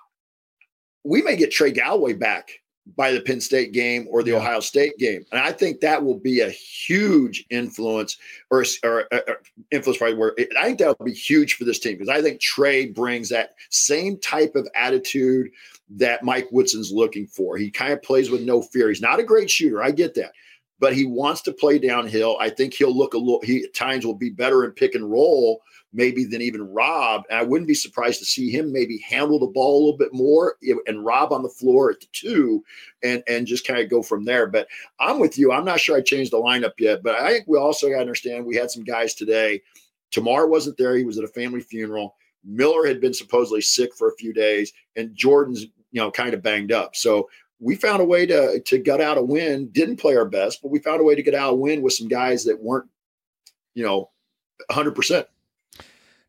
we 1.05 1.23
may 1.23 1.37
get 1.37 1.51
Trey 1.51 1.71
Galloway 1.71 2.15
back 2.15 2.51
by 2.97 3.13
the 3.13 3.21
Penn 3.21 3.41
State 3.41 3.73
game 3.73 4.07
or 4.11 4.23
the 4.23 4.33
yeah. 4.33 4.39
Ohio 4.39 4.61
State 4.61 4.99
game. 4.99 5.25
And 5.31 5.41
I 5.41 5.53
think 5.53 5.81
that 5.81 6.03
will 6.03 6.19
be 6.19 6.41
a 6.41 6.51
huge 6.51 7.45
influence 7.51 8.19
or, 8.51 8.65
or, 8.83 9.07
or 9.13 9.41
influence 9.71 9.99
probably 9.99 10.17
where 10.17 10.33
it, 10.37 10.49
I 10.59 10.65
think 10.65 10.79
that 10.79 10.99
will 10.99 11.07
be 11.07 11.13
huge 11.13 11.55
for 11.55 11.65
this 11.65 11.79
team 11.79 11.95
because 11.95 12.09
I 12.09 12.23
think 12.23 12.41
Trey 12.41 12.87
brings 12.87 13.29
that 13.29 13.55
same 13.71 14.19
type 14.19 14.57
of 14.57 14.69
attitude 14.75 15.51
that 15.97 16.23
Mike 16.23 16.49
Woodson's 16.51 16.93
looking 16.93 17.27
for. 17.27 17.57
He 17.57 17.71
kind 17.71 17.93
of 17.93 18.03
plays 18.03 18.31
with 18.31 18.43
no 18.43 18.63
fear. 18.63 18.89
He's 18.89 19.01
not 19.01 19.21
a 19.21 19.25
great 19.25 19.51
shooter. 19.51 19.83
I 19.83 19.91
get 19.91 20.15
that. 20.15 20.33
But 20.79 20.95
he 20.95 21.05
wants 21.05 21.43
to 21.43 21.53
play 21.53 21.79
downhill. 21.79 22.37
I 22.41 22.51
think 22.51 22.75
he'll 22.75 22.97
look 22.97 23.15
a 23.15 23.19
little, 23.19 23.41
he 23.43 23.65
at 23.65 23.75
times 23.75 24.05
will 24.05 24.15
be 24.15 24.31
better 24.31 24.65
in 24.65 24.73
pick 24.73 24.95
and 24.95 25.11
roll 25.11 25.63
maybe 25.93 26.25
than 26.25 26.43
even 26.43 26.73
Rob. 26.73 27.23
And 27.31 27.39
I 27.39 27.43
wouldn't 27.43 27.69
be 27.69 27.75
surprised 27.75 28.19
to 28.19 28.25
see 28.25 28.51
him 28.51 28.73
maybe 28.73 28.99
handle 28.99 29.39
the 29.39 29.47
ball 29.47 29.77
a 29.77 29.83
little 29.85 29.99
bit 29.99 30.13
more 30.13 30.57
and 30.87 31.05
Rob 31.05 31.33
on 31.33 31.43
the 31.43 31.49
floor 31.49 31.91
at 31.91 32.01
the 32.01 32.07
two 32.13 32.65
and, 33.05 33.23
and 33.29 33.47
just 33.47 33.67
kind 33.67 33.79
of 33.79 33.91
go 33.91 34.03
from 34.03 34.25
there. 34.25 34.47
But 34.47 34.67
I'm 34.99 35.21
with 35.21 35.39
you. 35.39 35.53
I'm 35.53 35.65
not 35.65 35.79
sure 35.79 35.97
I 35.97 36.01
changed 36.01 36.33
the 36.33 36.39
lineup 36.39 36.73
yet, 36.79 37.03
but 37.03 37.17
I 37.17 37.31
think 37.31 37.45
we 37.47 37.59
also 37.59 37.89
got 37.89 37.97
to 37.97 38.01
understand 38.01 38.45
we 38.45 38.57
had 38.57 38.71
some 38.71 38.85
guys 38.85 39.15
today. 39.15 39.63
Tamar 40.11 40.47
wasn't 40.49 40.79
there. 40.79 40.97
He 40.97 41.05
was 41.05 41.19
at 41.19 41.25
a 41.25 41.29
family 41.29 41.61
funeral. 41.61 42.17
Miller 42.45 42.87
had 42.87 43.01
been 43.01 43.15
supposedly 43.15 43.61
sick 43.61 43.95
for 43.97 44.09
a 44.09 44.17
few 44.17 44.33
days, 44.33 44.73
and 44.97 45.15
Jordan's, 45.15 45.67
you 45.93 46.01
know, 46.01 46.11
kind 46.11 46.35
of 46.35 46.43
banged 46.43 46.73
up. 46.73 46.97
So 46.97 47.29
we 47.61 47.77
found 47.77 48.03
a 48.03 48.05
way 48.05 48.27
to 48.27 48.61
to 48.61 48.79
gut 48.79 49.01
out 49.01 49.19
a 49.19 49.23
win. 49.23 49.69
Didn't 49.69 49.97
play 49.97 50.17
our 50.17 50.25
best, 50.25 50.61
but 50.63 50.71
we 50.71 50.81
found 50.81 51.01
a 51.01 51.05
way 51.05 51.15
to 51.15 51.23
get 51.23 51.35
out 51.35 51.53
a 51.53 51.57
win 51.57 51.83
with 51.83 51.93
some 51.93 52.09
guys 52.09 52.45
that 52.45 52.61
weren't, 52.61 52.89
you 53.75 53.85
know, 53.85 54.11
100 54.69 54.95
percent. 54.95 55.27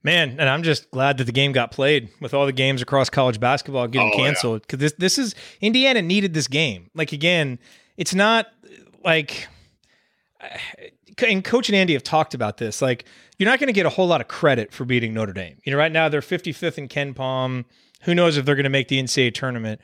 Man, 0.06 0.32
and 0.38 0.50
I'm 0.50 0.64
just 0.64 0.92
glad 0.92 1.18
that 1.18 1.24
the 1.24 1.32
game 1.32 1.54
got 1.54 1.72
played 1.72 2.10
with 2.20 2.34
all 2.34 2.46
the 2.46 2.52
games 2.52 2.82
across 2.82 3.10
college 3.10 3.40
basketball 3.40 3.88
getting 3.88 4.12
oh, 4.14 4.18
canceled 4.18 4.62
because 4.62 4.80
yeah. 4.80 4.90
this 5.00 5.16
this 5.16 5.18
is 5.18 5.36
Indiana 5.62 6.02
needed 6.02 6.34
this 6.34 6.48
game. 6.48 6.90
Like 6.94 7.14
again, 7.14 7.58
it's 7.98 8.14
not 8.14 8.48
like 9.04 9.48
and 11.28 11.44
Coach 11.44 11.70
and 11.70 11.76
Andy 11.76 11.94
have 11.94 12.04
talked 12.04 12.34
about 12.34 12.58
this. 12.58 12.82
Like 12.82 13.06
you're 13.38 13.50
not 13.50 13.60
going 13.60 13.68
to 13.68 13.74
get 13.74 13.86
a 13.86 13.90
whole 13.90 14.08
lot 14.08 14.22
of 14.22 14.28
credit 14.28 14.74
for 14.74 14.86
beating 14.86 15.14
Notre 15.14 15.34
Dame. 15.34 15.58
You 15.64 15.72
know, 15.72 15.78
right 15.78 15.92
now 15.92 16.10
they're 16.10 16.22
55th 16.22 16.78
in 16.78 16.88
KenPom. 16.88 17.66
Who 18.04 18.16
knows 18.16 18.38
if 18.38 18.46
they're 18.46 18.56
going 18.56 18.64
to 18.64 18.70
make 18.70 18.88
the 18.88 19.02
NCAA 19.02 19.34
tournament? 19.34 19.82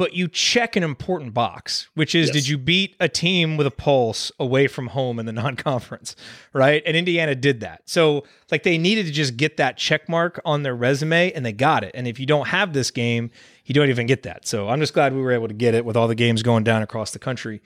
but 0.00 0.14
you 0.14 0.28
check 0.28 0.76
an 0.76 0.82
important 0.82 1.34
box, 1.34 1.90
which 1.92 2.14
is 2.14 2.28
yes. 2.28 2.34
did 2.34 2.48
you 2.48 2.56
beat 2.56 2.96
a 3.00 3.06
team 3.06 3.58
with 3.58 3.66
a 3.66 3.70
pulse 3.70 4.32
away 4.40 4.66
from 4.66 4.86
home 4.86 5.18
in 5.18 5.26
the 5.26 5.32
non 5.42 5.56
conference, 5.56 6.16
right? 6.54 6.82
And 6.86 6.96
Indiana 6.96 7.34
did 7.34 7.60
that. 7.60 7.82
So, 7.84 8.24
like, 8.50 8.62
they 8.62 8.78
needed 8.78 9.04
to 9.04 9.12
just 9.12 9.36
get 9.36 9.58
that 9.58 9.76
check 9.76 10.08
mark 10.08 10.40
on 10.42 10.62
their 10.62 10.74
resume, 10.74 11.32
and 11.32 11.44
they 11.44 11.52
got 11.52 11.84
it. 11.84 11.90
And 11.92 12.08
if 12.08 12.18
you 12.18 12.24
don't 12.24 12.48
have 12.48 12.72
this 12.72 12.90
game, 12.90 13.30
you 13.66 13.74
don't 13.74 13.90
even 13.90 14.06
get 14.06 14.22
that. 14.22 14.46
So, 14.46 14.70
I'm 14.70 14.80
just 14.80 14.94
glad 14.94 15.12
we 15.12 15.20
were 15.20 15.32
able 15.32 15.48
to 15.48 15.54
get 15.54 15.74
it 15.74 15.84
with 15.84 15.98
all 15.98 16.08
the 16.08 16.14
games 16.14 16.42
going 16.42 16.64
down 16.64 16.80
across 16.80 17.10
the 17.10 17.18
country. 17.18 17.60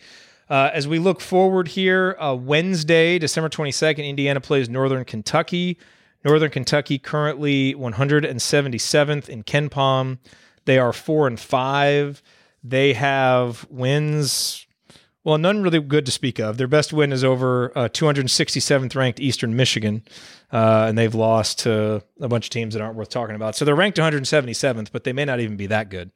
Uh, 0.51 0.71
as 0.75 0.89
we 0.89 0.99
look 0.99 1.21
forward 1.21 1.69
here, 1.69 2.17
uh, 2.19 2.35
Wednesday, 2.35 3.17
December 3.21 3.49
22nd, 3.49 4.05
Indiana 4.05 4.41
plays 4.41 4.69
Northern 4.69 5.05
Kentucky. 5.05 5.79
Northern 6.25 6.51
Kentucky 6.51 6.99
currently 6.99 7.75
177th 7.75 9.29
in 9.29 9.43
KenPom. 9.43 10.19
They 10.65 10.79
are 10.79 10.93
four 10.93 11.27
and 11.27 11.39
five. 11.39 12.23
They 12.63 12.95
have 12.95 13.67
wins. 13.69 14.67
Well, 15.23 15.39
none 15.39 15.63
really 15.63 15.81
good 15.81 16.07
to 16.07 16.13
speak 16.13 16.39
of. 16.39 16.57
Their 16.57 16.69
best 16.69 16.93
win 16.93 17.13
is 17.13 17.25
over 17.25 17.77
uh, 17.77 17.89
267th 17.89 18.95
ranked 18.95 19.21
Eastern 19.21 19.57
Michigan, 19.57 20.03
uh, 20.53 20.87
and 20.89 20.99
they've 20.99 21.15
lost 21.15 21.61
to 21.61 22.03
a 22.21 22.29
bunch 22.29 22.47
of 22.47 22.51
teams 22.51 22.75
that 22.75 22.83
aren't 22.83 22.97
worth 22.97 23.09
talking 23.11 23.35
about. 23.35 23.57
So 23.57 23.65
they're 23.65 23.75
ranked 23.75 23.99
177th, 23.99 24.93
but 24.93 25.05
they 25.05 25.13
may 25.13 25.25
not 25.25 25.41
even 25.41 25.57
be 25.57 25.67
that 25.67 25.89
good. 25.89 26.11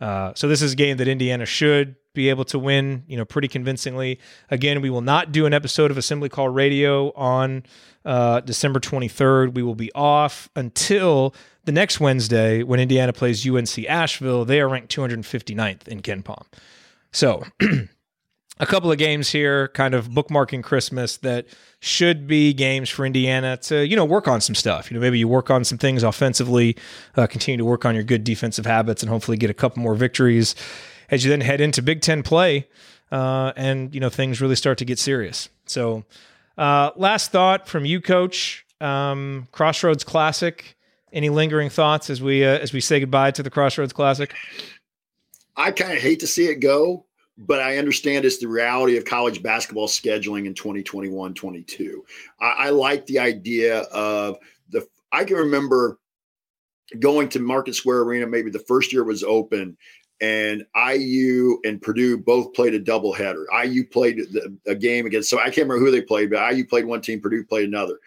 Uh, 0.00 0.32
so 0.34 0.48
this 0.48 0.62
is 0.62 0.72
a 0.72 0.76
game 0.76 0.96
that 0.96 1.08
Indiana 1.08 1.44
should 1.44 1.96
be 2.14 2.28
able 2.28 2.44
to 2.44 2.58
win, 2.58 3.04
you 3.06 3.16
know, 3.16 3.24
pretty 3.24 3.48
convincingly. 3.48 4.18
Again, 4.50 4.80
we 4.80 4.90
will 4.90 5.02
not 5.02 5.30
do 5.30 5.46
an 5.46 5.54
episode 5.54 5.90
of 5.90 5.98
Assembly 5.98 6.28
Call 6.28 6.48
Radio 6.48 7.12
on 7.12 7.64
uh, 8.04 8.40
December 8.40 8.80
23rd. 8.80 9.54
We 9.54 9.62
will 9.62 9.74
be 9.74 9.92
off 9.94 10.48
until 10.56 11.34
the 11.64 11.72
next 11.72 12.00
Wednesday 12.00 12.62
when 12.62 12.80
Indiana 12.80 13.12
plays 13.12 13.46
UNC 13.46 13.86
Asheville. 13.86 14.44
They 14.44 14.60
are 14.60 14.68
ranked 14.68 14.94
259th 14.94 15.86
in 15.86 16.00
KenPom. 16.00 16.46
So, 17.12 17.44
a 18.60 18.66
couple 18.66 18.92
of 18.92 18.98
games 18.98 19.30
here, 19.30 19.68
kind 19.68 19.94
of 19.94 20.10
bookmarking 20.10 20.62
Christmas 20.62 21.16
that 21.18 21.46
should 21.80 22.26
be 22.26 22.52
games 22.52 22.90
for 22.90 23.06
Indiana 23.06 23.56
to, 23.56 23.86
you 23.86 23.96
know, 23.96 24.04
work 24.04 24.28
on 24.28 24.40
some 24.40 24.54
stuff. 24.54 24.90
You 24.90 24.96
know, 24.96 25.00
maybe 25.00 25.18
you 25.18 25.26
work 25.26 25.50
on 25.50 25.64
some 25.64 25.78
things 25.78 26.02
offensively, 26.02 26.76
uh, 27.16 27.26
continue 27.26 27.56
to 27.56 27.64
work 27.64 27.86
on 27.86 27.94
your 27.94 28.04
good 28.04 28.22
defensive 28.22 28.66
habits, 28.66 29.02
and 29.02 29.10
hopefully 29.10 29.38
get 29.38 29.50
a 29.50 29.54
couple 29.54 29.82
more 29.82 29.94
victories 29.94 30.54
as 31.10 31.24
you 31.24 31.30
then 31.30 31.40
head 31.40 31.60
into 31.60 31.82
Big 31.82 32.02
Ten 32.02 32.22
play, 32.22 32.68
uh, 33.10 33.52
and 33.56 33.94
you 33.94 34.00
know 34.00 34.10
things 34.10 34.40
really 34.40 34.56
start 34.56 34.78
to 34.78 34.84
get 34.84 34.98
serious. 34.98 35.48
So, 35.64 36.04
uh, 36.58 36.90
last 36.96 37.32
thought 37.32 37.66
from 37.66 37.84
you, 37.84 38.00
Coach. 38.00 38.64
Um, 38.80 39.48
Crossroads 39.52 40.04
Classic. 40.04 40.76
Any 41.12 41.28
lingering 41.28 41.70
thoughts 41.70 42.08
as 42.08 42.22
we 42.22 42.44
uh, 42.44 42.58
as 42.58 42.72
we 42.72 42.80
say 42.80 43.00
goodbye 43.00 43.32
to 43.32 43.42
the 43.42 43.50
Crossroads 43.50 43.92
Classic? 43.92 44.32
I 45.56 45.72
kind 45.72 45.92
of 45.92 45.98
hate 45.98 46.20
to 46.20 46.26
see 46.26 46.46
it 46.46 46.56
go, 46.56 47.04
but 47.40 47.60
I 47.60 47.78
understand 47.78 48.24
it's 48.24 48.38
the 48.38 48.48
reality 48.48 48.98
of 48.98 49.06
college 49.06 49.42
basketball 49.42 49.88
scheduling 49.88 50.46
in 50.46 50.52
2021 50.52 51.32
22. 51.32 52.04
I, 52.38 52.46
I 52.46 52.70
like 52.70 53.06
the 53.06 53.18
idea 53.18 53.80
of 53.80 54.36
the, 54.68 54.86
I 55.10 55.24
can 55.24 55.36
remember 55.36 55.98
going 56.98 57.30
to 57.30 57.38
Market 57.38 57.74
Square 57.74 58.00
Arena, 58.00 58.26
maybe 58.26 58.50
the 58.50 58.58
first 58.58 58.92
year 58.92 59.02
it 59.02 59.06
was 59.06 59.24
open, 59.24 59.76
and 60.20 60.66
IU 60.76 61.58
and 61.64 61.80
Purdue 61.80 62.18
both 62.18 62.52
played 62.52 62.74
a 62.74 62.80
doubleheader. 62.80 63.44
IU 63.64 63.86
played 63.86 64.18
the, 64.18 64.54
a 64.66 64.74
game 64.74 65.06
against, 65.06 65.30
so 65.30 65.38
I 65.38 65.44
can't 65.44 65.68
remember 65.68 65.78
who 65.78 65.90
they 65.90 66.02
played, 66.02 66.30
but 66.30 66.54
IU 66.54 66.66
played 66.66 66.84
one 66.84 67.00
team, 67.00 67.20
Purdue 67.20 67.44
played 67.44 67.68
another. 67.68 67.98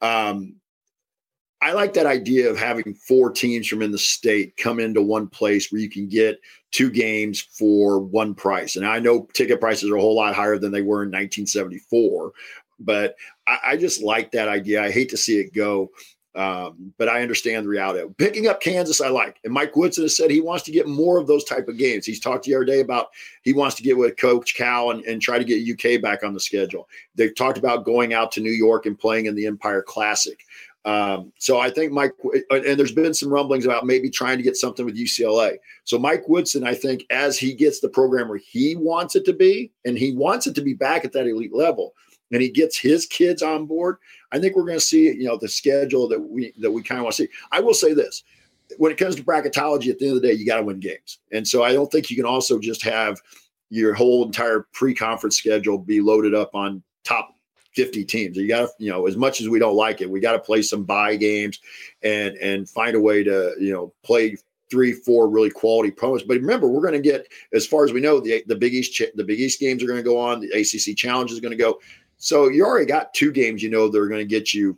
Um, 0.00 0.56
I 1.62 1.72
like 1.72 1.94
that 1.94 2.06
idea 2.06 2.50
of 2.50 2.58
having 2.58 2.92
four 2.92 3.30
teams 3.30 3.68
from 3.68 3.82
in 3.82 3.92
the 3.92 3.98
state 3.98 4.56
come 4.56 4.80
into 4.80 5.00
one 5.00 5.28
place 5.28 5.70
where 5.70 5.80
you 5.80 5.88
can 5.88 6.08
get 6.08 6.40
two 6.72 6.90
games 6.90 7.40
for 7.40 8.00
one 8.00 8.34
price. 8.34 8.74
And 8.74 8.84
I 8.84 8.98
know 8.98 9.28
ticket 9.32 9.60
prices 9.60 9.88
are 9.88 9.96
a 9.96 10.00
whole 10.00 10.16
lot 10.16 10.34
higher 10.34 10.58
than 10.58 10.72
they 10.72 10.82
were 10.82 11.04
in 11.04 11.10
1974, 11.10 12.32
but 12.80 13.14
I, 13.46 13.58
I 13.64 13.76
just 13.76 14.02
like 14.02 14.32
that 14.32 14.48
idea. 14.48 14.82
I 14.82 14.90
hate 14.90 15.08
to 15.10 15.16
see 15.16 15.38
it 15.38 15.54
go. 15.54 15.92
Um, 16.34 16.94
but 16.96 17.10
I 17.10 17.20
understand 17.20 17.66
the 17.66 17.68
reality. 17.68 18.10
Picking 18.16 18.48
up 18.48 18.62
Kansas, 18.62 19.02
I 19.02 19.08
like. 19.08 19.38
And 19.44 19.52
Mike 19.52 19.76
Woodson 19.76 20.04
has 20.04 20.16
said 20.16 20.30
he 20.30 20.40
wants 20.40 20.64
to 20.64 20.72
get 20.72 20.88
more 20.88 21.18
of 21.18 21.26
those 21.26 21.44
type 21.44 21.68
of 21.68 21.76
games. 21.76 22.06
He's 22.06 22.20
talked 22.20 22.46
the 22.46 22.54
other 22.54 22.64
day 22.64 22.80
about 22.80 23.08
he 23.42 23.52
wants 23.52 23.76
to 23.76 23.82
get 23.82 23.98
with 23.98 24.16
Coach 24.16 24.56
Cal 24.56 24.92
and, 24.92 25.04
and 25.04 25.20
try 25.20 25.38
to 25.38 25.44
get 25.44 25.60
UK 25.60 26.00
back 26.00 26.24
on 26.24 26.32
the 26.32 26.40
schedule. 26.40 26.88
They've 27.14 27.34
talked 27.34 27.58
about 27.58 27.84
going 27.84 28.14
out 28.14 28.32
to 28.32 28.40
New 28.40 28.50
York 28.50 28.86
and 28.86 28.98
playing 28.98 29.26
in 29.26 29.34
the 29.34 29.46
Empire 29.46 29.82
Classic. 29.82 30.42
Um, 30.84 31.32
so 31.38 31.60
I 31.60 31.70
think 31.70 31.92
Mike, 31.92 32.12
and 32.50 32.78
there's 32.78 32.92
been 32.92 33.14
some 33.14 33.32
rumblings 33.32 33.64
about 33.64 33.86
maybe 33.86 34.10
trying 34.10 34.36
to 34.36 34.42
get 34.42 34.56
something 34.56 34.84
with 34.84 34.98
UCLA. 34.98 35.56
So 35.84 35.98
Mike 35.98 36.28
Woodson, 36.28 36.66
I 36.66 36.74
think, 36.74 37.04
as 37.10 37.38
he 37.38 37.54
gets 37.54 37.80
the 37.80 37.88
program 37.88 38.28
where 38.28 38.40
he 38.44 38.74
wants 38.74 39.14
it 39.14 39.24
to 39.26 39.32
be, 39.32 39.70
and 39.84 39.96
he 39.96 40.12
wants 40.12 40.46
it 40.46 40.54
to 40.56 40.62
be 40.62 40.74
back 40.74 41.04
at 41.04 41.12
that 41.12 41.28
elite 41.28 41.54
level, 41.54 41.94
and 42.32 42.42
he 42.42 42.50
gets 42.50 42.76
his 42.76 43.06
kids 43.06 43.42
on 43.42 43.66
board, 43.66 43.98
I 44.32 44.40
think 44.40 44.56
we're 44.56 44.64
going 44.64 44.78
to 44.78 44.84
see, 44.84 45.04
you 45.04 45.24
know, 45.24 45.36
the 45.36 45.48
schedule 45.48 46.08
that 46.08 46.20
we 46.20 46.52
that 46.58 46.70
we 46.70 46.82
kind 46.82 46.98
of 46.98 47.04
want 47.04 47.16
to 47.16 47.24
see. 47.24 47.32
I 47.52 47.60
will 47.60 47.74
say 47.74 47.94
this: 47.94 48.24
when 48.78 48.90
it 48.90 48.98
comes 48.98 49.14
to 49.16 49.22
bracketology, 49.22 49.88
at 49.88 49.98
the 49.98 50.06
end 50.06 50.16
of 50.16 50.22
the 50.22 50.28
day, 50.28 50.34
you 50.34 50.44
got 50.44 50.56
to 50.56 50.64
win 50.64 50.80
games, 50.80 51.20
and 51.30 51.46
so 51.46 51.62
I 51.62 51.72
don't 51.72 51.92
think 51.92 52.10
you 52.10 52.16
can 52.16 52.26
also 52.26 52.58
just 52.58 52.82
have 52.82 53.20
your 53.70 53.94
whole 53.94 54.24
entire 54.24 54.66
pre-conference 54.72 55.38
schedule 55.38 55.78
be 55.78 56.00
loaded 56.00 56.34
up 56.34 56.54
on 56.54 56.82
top 57.04 57.36
50 57.74 58.04
teams. 58.04 58.36
You 58.36 58.48
got 58.48 58.60
to, 58.66 58.68
you 58.78 58.90
know, 58.90 59.06
as 59.06 59.16
much 59.16 59.40
as 59.40 59.48
we 59.48 59.58
don't 59.58 59.76
like 59.76 60.00
it, 60.00 60.10
we 60.10 60.20
got 60.20 60.32
to 60.32 60.38
play 60.38 60.62
some 60.62 60.84
buy 60.84 61.16
games 61.16 61.60
and 62.02 62.36
and 62.36 62.68
find 62.68 62.94
a 62.94 63.00
way 63.00 63.22
to, 63.24 63.54
you 63.58 63.72
know, 63.72 63.92
play 64.02 64.36
three, 64.70 64.92
four 64.92 65.28
really 65.28 65.50
quality 65.50 65.90
opponents. 65.90 66.24
But 66.26 66.38
remember, 66.38 66.66
we're 66.66 66.80
going 66.80 66.94
to 66.94 67.00
get, 67.00 67.30
as 67.52 67.66
far 67.66 67.84
as 67.84 67.92
we 67.92 68.00
know, 68.00 68.20
the 68.20 68.42
the 68.46 68.56
Big 68.56 68.74
East 68.74 69.00
the 69.14 69.24
Big 69.24 69.40
East 69.40 69.60
games 69.60 69.82
are 69.82 69.86
going 69.86 69.98
to 69.98 70.02
go 70.02 70.18
on. 70.18 70.40
The 70.40 70.50
ACC 70.50 70.96
Challenge 70.96 71.30
is 71.30 71.40
going 71.40 71.52
to 71.52 71.56
go. 71.56 71.80
So 72.16 72.48
you 72.48 72.64
already 72.64 72.86
got 72.86 73.14
two 73.14 73.32
games. 73.32 73.62
You 73.62 73.70
know 73.70 73.88
they're 73.88 74.08
going 74.08 74.20
to 74.20 74.26
get 74.26 74.54
you. 74.54 74.76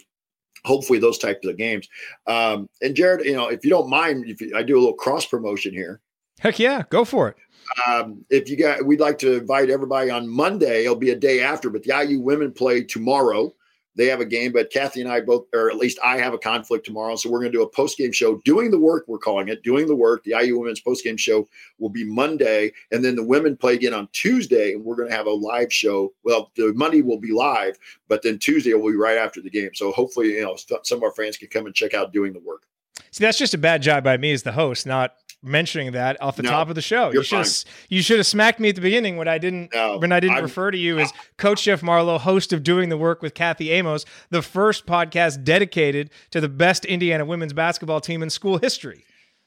Hopefully, 0.65 0.99
those 0.99 1.19
types 1.19 1.47
of 1.47 1.59
games. 1.59 1.89
Um, 2.27 2.71
and 2.81 2.95
Jared, 2.95 3.27
you 3.27 3.35
know, 3.35 3.49
if 3.49 3.65
you 3.65 3.71
don't 3.71 3.91
mind, 3.91 4.25
if 4.27 4.41
you, 4.41 4.57
I 4.57 4.63
do 4.63 4.79
a 4.79 4.81
little 4.81 4.95
cross 4.95 5.27
promotion 5.27 5.75
here. 5.75 6.01
Heck 6.41 6.59
yeah, 6.59 6.85
go 6.89 7.05
for 7.05 7.29
it. 7.29 7.37
Um, 7.87 8.25
if 8.31 8.49
you 8.49 8.57
got, 8.57 8.85
we'd 8.85 9.01
like 9.01 9.19
to 9.19 9.35
invite 9.35 9.71
everybody 9.71 10.11
on 10.11 10.29
Monday. 10.29 10.85
It'll 10.85 10.97
be 10.97 11.11
a 11.11 11.17
day 11.17 11.41
after, 11.41 11.71
but 11.71 11.83
the 11.83 12.05
IU 12.07 12.21
women 12.21 12.53
play 12.53 12.83
tomorrow. 12.83 13.55
They 13.97 14.07
have 14.07 14.21
a 14.21 14.25
game, 14.25 14.53
but 14.53 14.71
Kathy 14.71 15.01
and 15.01 15.11
I 15.11 15.21
both, 15.21 15.47
or 15.55 15.71
at 15.71 15.77
least 15.77 15.99
I 16.03 16.19
have 16.19 16.35
a 16.35 16.39
conflict 16.39 16.85
tomorrow. 16.85 17.15
So 17.15 17.31
we're 17.31 17.39
going 17.39 17.53
to 17.53 17.59
do 17.59 17.63
a 17.63 17.69
post 17.69 17.97
game 17.97 18.11
show, 18.11 18.41
doing 18.45 18.71
the 18.71 18.79
work. 18.79 19.05
We're 19.07 19.19
calling 19.19 19.49
it 19.49 19.63
doing 19.63 19.87
the 19.87 19.95
work. 19.95 20.25
The 20.25 20.35
IU 20.41 20.59
women's 20.59 20.81
post 20.81 21.05
game 21.05 21.17
show 21.17 21.49
will 21.79 21.91
be 21.91 22.05
Monday, 22.05 22.73
and 22.91 23.05
then 23.05 23.15
the 23.15 23.23
women 23.23 23.57
play 23.57 23.75
again 23.75 23.95
on 23.95 24.09
Tuesday, 24.13 24.73
and 24.73 24.85
we're 24.85 24.97
going 24.97 25.09
to 25.09 25.15
have 25.15 25.27
a 25.27 25.31
live 25.31 25.73
show. 25.73 26.13
Well, 26.25 26.51
the 26.57 26.73
Monday 26.75 27.03
will 27.03 27.21
be 27.21 27.33
live, 27.33 27.79
but 28.09 28.23
then 28.23 28.39
Tuesday 28.39 28.75
will 28.75 28.91
be 28.91 28.97
right 28.97 29.19
after 29.19 29.41
the 29.41 29.51
game. 29.51 29.71
So 29.75 29.93
hopefully, 29.93 30.33
you 30.35 30.43
know, 30.43 30.57
some 30.83 30.99
of 30.99 31.05
our 31.05 31.13
fans 31.13 31.37
can 31.37 31.49
come 31.49 31.67
and 31.67 31.75
check 31.75 31.95
out 31.95 32.13
doing 32.13 32.33
the 32.33 32.41
work. 32.41 32.65
See, 33.13 33.23
that's 33.23 33.39
just 33.39 33.55
a 33.55 33.59
bad 33.59 33.81
job 33.81 34.03
by 34.03 34.17
me 34.17 34.33
as 34.33 34.43
the 34.43 34.53
host, 34.53 34.87
not 34.87 35.15
mentioning 35.45 35.93
that 35.93 36.21
off 36.23 36.37
the 36.37 36.43
No, 36.43 36.51
top 36.51 36.69
of 36.69 36.75
the 36.75 36.83
show. 36.83 37.13
You 37.13 37.23
should 37.23 37.39
have 37.39 37.65
you 37.89 38.03
should 38.03 38.17
have 38.19 38.27
smacked 38.27 38.59
me 38.59 38.71
at 38.71 38.75
the 38.75 38.81
beginning 38.81 39.17
when 39.17 39.29
I 39.29 39.39
didn't 39.39 39.73
No, 39.75 39.99
when 39.99 40.11
I 40.13 40.21
didn't 40.21 40.37
I'm- 40.37 40.43
refer 40.45 40.71
to 40.71 40.79
you 40.79 40.99
as 40.99 41.13
Coach 41.37 41.65
Jeff 41.65 41.83
Marlowe, 41.83 42.19
host 42.19 42.53
of 42.53 42.63
Doing 42.63 42.89
the 42.89 42.97
Work 42.97 43.23
with 43.23 43.35
Kathy 43.35 43.71
Amos, 43.71 44.05
the 44.31 44.43
first 44.43 44.87
podcast 44.87 45.45
dedicated 45.45 46.11
to 46.31 46.41
the 46.41 46.49
best 46.49 46.85
Indiana 46.85 47.25
women's 47.25 47.53
basketball 47.53 48.01
team 48.01 48.23
in 48.23 48.31
school 48.31 48.59
history. 48.59 49.05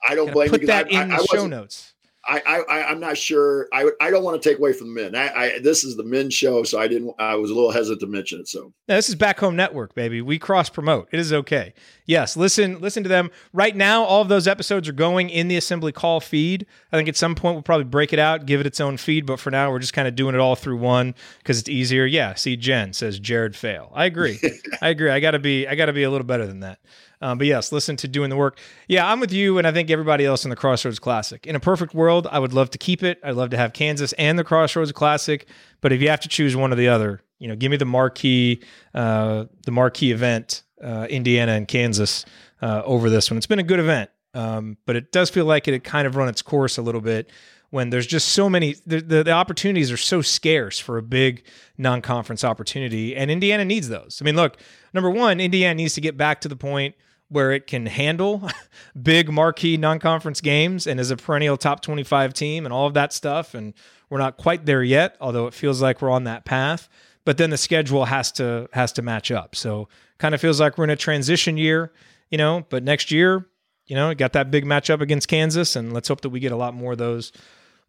I 0.08 0.14
don't 0.16 0.26
Gotta 0.28 0.34
blame 0.36 0.50
put 0.50 0.62
you 0.62 0.68
'cause 0.68 0.86
that 0.86 0.94
I, 0.96 1.04
in 1.04 1.12
I 1.12 1.18
the 1.18 1.28
show 1.28 1.48
notes. 1.48 1.94
I, 2.28 2.42
I, 2.70 2.84
I'm 2.92 3.00
not 3.00 3.18
sure. 3.18 3.68
I, 3.72 3.90
I 4.02 4.12
don't 4.12 4.24
want 4.24 4.42
to 4.42 4.50
take 4.50 4.60
away 4.60 4.74
from 4.74 4.94
the 4.94 5.02
men. 5.02 5.16
I, 5.16 5.28
I, 5.34 5.60
this 5.60 5.84
is 5.86 5.96
the 5.96 6.04
men's 6.04 6.34
show, 6.34 6.64
so 6.64 6.78
I 6.80 6.88
didn't. 6.88 7.14
I 7.20 7.36
was 7.36 7.50
a 7.50 7.54
little 7.54 7.72
hesitant 7.72 8.02
to 8.02 8.08
mention 8.08 8.42
it. 8.42 8.48
So 8.50 8.74
No, 8.88 8.96
this 8.96 9.08
is 9.08 9.16
back 9.16 9.40
home 9.40 9.56
network, 9.56 9.96
baby. 9.96 10.22
We 10.22 10.38
cross 10.38 10.70
promote. 10.70 11.08
It 11.12 11.20
is 11.20 11.32
okay. 11.32 11.74
Yes, 12.06 12.36
listen, 12.36 12.80
listen 12.82 13.04
to 13.04 13.10
them. 13.10 13.32
Right 13.54 13.76
now, 13.76 14.04
all 14.04 14.22
of 14.22 14.28
those 14.28 14.48
episodes 14.48 14.90
are 14.90 14.94
going 14.94 15.30
in 15.30 15.48
the 15.48 15.58
assembly 15.58 15.92
call 15.92 16.20
feed. 16.20 16.66
I 16.92 16.98
think 16.98 17.08
at 17.08 17.16
some 17.16 17.34
point 17.34 17.56
we'll 17.56 17.64
probably 17.64 17.86
break 17.86 18.12
it 18.12 18.20
out, 18.20 18.46
give 18.46 18.60
it 18.60 18.68
its 18.68 18.82
own 18.82 18.98
feed, 18.98 19.26
but 19.26 19.40
for 19.40 19.50
now 19.50 19.72
we're 19.72 19.80
just 19.80 19.94
kind 19.94 20.08
of 20.08 20.16
doing 20.16 20.36
it 20.36 20.42
all 20.42 20.56
through 20.56 20.78
one 20.78 21.16
because 21.40 21.60
it's 21.60 21.70
easier. 21.70 22.06
Yeah, 22.06 22.34
see 22.36 22.58
Jen 22.58 22.94
says 22.94 23.20
Jared 23.20 23.56
fail. 23.56 23.92
I 23.96 24.06
agree. 24.06 24.40
I 24.82 24.90
agree. 24.90 25.12
I 25.12 25.20
gotta 25.20 25.40
be 25.40 25.68
I 25.68 25.76
gotta 25.76 25.94
be 25.94 26.04
a 26.04 26.12
little 26.12 26.28
better 26.28 26.46
than 26.46 26.60
that. 26.62 26.80
Um, 27.22 27.38
but 27.38 27.48
yes, 27.48 27.72
listen 27.72 27.96
to 27.98 28.08
doing 28.08 28.30
the 28.30 28.36
work. 28.36 28.60
Yeah, 28.88 29.10
I'm 29.10 29.20
with 29.20 29.32
you, 29.32 29.58
and 29.58 29.66
I 29.66 29.72
think 29.72 29.90
everybody 29.90 30.26
else 30.26 30.44
in 30.44 30.50
the 30.50 30.56
Crossroads 30.56 31.00
Classic. 31.00 31.46
In 31.48 31.56
a 31.56 31.60
perfect 31.60 31.94
world, 31.94 32.28
I 32.32 32.40
would 32.40 32.54
love 32.54 32.70
to 32.72 32.78
keep 32.78 33.04
it. 33.04 33.20
I'd 33.24 33.36
love 33.36 33.50
to 33.52 33.58
have 33.58 33.74
Kansas 33.74 34.14
and 34.14 34.38
the 34.38 34.44
Crossroads 34.44 34.92
Classic. 34.92 35.48
But 35.82 35.92
if 35.92 36.02
you 36.02 36.10
have 36.10 36.20
to 36.22 36.28
choose 36.28 36.56
one 36.56 36.72
or 36.72 36.76
the 36.76 36.90
other, 36.90 37.22
you 37.40 37.48
know, 37.48 37.56
give 37.56 37.72
me 37.72 37.78
the 37.78 37.86
marquee, 37.86 38.62
uh, 38.94 39.46
the 39.66 39.72
marquee 39.72 40.12
event, 40.12 40.64
uh, 40.84 41.08
Indiana 41.10 41.54
and 41.54 41.68
Kansas, 41.68 42.26
uh, 42.62 42.82
over 42.86 43.10
this 43.10 43.30
one. 43.30 43.38
It's 43.38 43.48
been 43.48 43.60
a 43.60 43.64
good 43.64 43.80
event, 43.80 44.10
um, 44.34 44.78
but 44.86 44.96
it 44.96 45.12
does 45.12 45.30
feel 45.30 45.46
like 45.46 45.68
it 45.68 45.72
had 45.72 45.84
kind 45.84 46.08
of 46.08 46.16
run 46.16 46.28
its 46.28 46.42
course 46.42 46.78
a 46.78 46.82
little 46.82 47.02
bit 47.02 47.30
when 47.70 47.90
there's 47.90 48.08
just 48.08 48.30
so 48.30 48.50
many. 48.50 48.76
The, 48.86 49.02
the, 49.02 49.24
the 49.24 49.32
opportunities 49.32 49.92
are 49.92 49.98
so 49.98 50.22
scarce 50.22 50.80
for 50.80 50.98
a 50.98 51.04
big 51.04 51.44
non-conference 51.78 52.44
opportunity, 52.44 53.16
and 53.16 53.30
Indiana 53.30 53.66
needs 53.66 53.90
those. 53.90 54.20
I 54.22 54.26
mean, 54.26 54.36
look, 54.36 54.58
number 54.94 55.10
one, 55.10 55.40
Indiana 55.40 55.76
needs 55.76 55.94
to 55.96 56.02
get 56.02 56.18
back 56.18 56.42
to 56.42 56.48
the 56.48 56.56
point 56.56 56.96
where 57.30 57.52
it 57.52 57.68
can 57.68 57.86
handle 57.86 58.50
big 59.02 59.30
marquee 59.30 59.78
non-conference 59.78 60.42
games 60.42 60.88
and 60.88 61.00
is 61.00 61.12
a 61.12 61.18
perennial 61.18 61.58
top 61.58 61.82
25 61.82 62.34
team 62.34 62.66
and 62.66 62.74
all 62.74 62.88
of 62.88 62.94
that 62.94 63.12
stuff. 63.12 63.54
And 63.54 63.74
we're 64.10 64.18
not 64.18 64.38
quite 64.38 64.66
there 64.66 64.84
yet 64.84 65.18
although 65.20 65.48
it 65.48 65.54
feels 65.54 65.82
like 65.82 66.02
we're 66.02 66.10
on 66.10 66.24
that 66.26 66.46
path 66.46 66.88
but 67.26 67.38
then 67.38 67.50
the 67.50 67.58
schedule 67.58 68.06
has 68.06 68.32
to 68.34 68.70
has 68.72 68.94
to 68.94 69.02
match 69.02 69.32
up. 69.32 69.56
So 69.56 69.90
kind 70.18 70.34
of 70.34 70.40
feels 70.40 70.62
like 70.62 70.78
we're 70.78 70.86
in 70.86 70.90
a 70.90 70.96
transition 70.96 71.58
year 71.58 71.92
you 72.30 72.38
know 72.38 72.66
but 72.70 72.84
next 72.84 73.12
year 73.12 73.46
you 73.86 73.96
know 73.96 74.14
got 74.16 74.34
that 74.34 74.50
big 74.52 74.66
matchup 74.66 75.02
against 75.02 75.28
Kansas 75.28 75.76
and 75.76 75.94
let's 75.94 76.08
hope 76.08 76.22
that 76.22 76.30
we 76.30 76.40
get 76.40 76.52
a 76.52 76.56
lot 76.56 76.74
more 76.74 76.94
of 76.94 76.98
those 76.98 77.32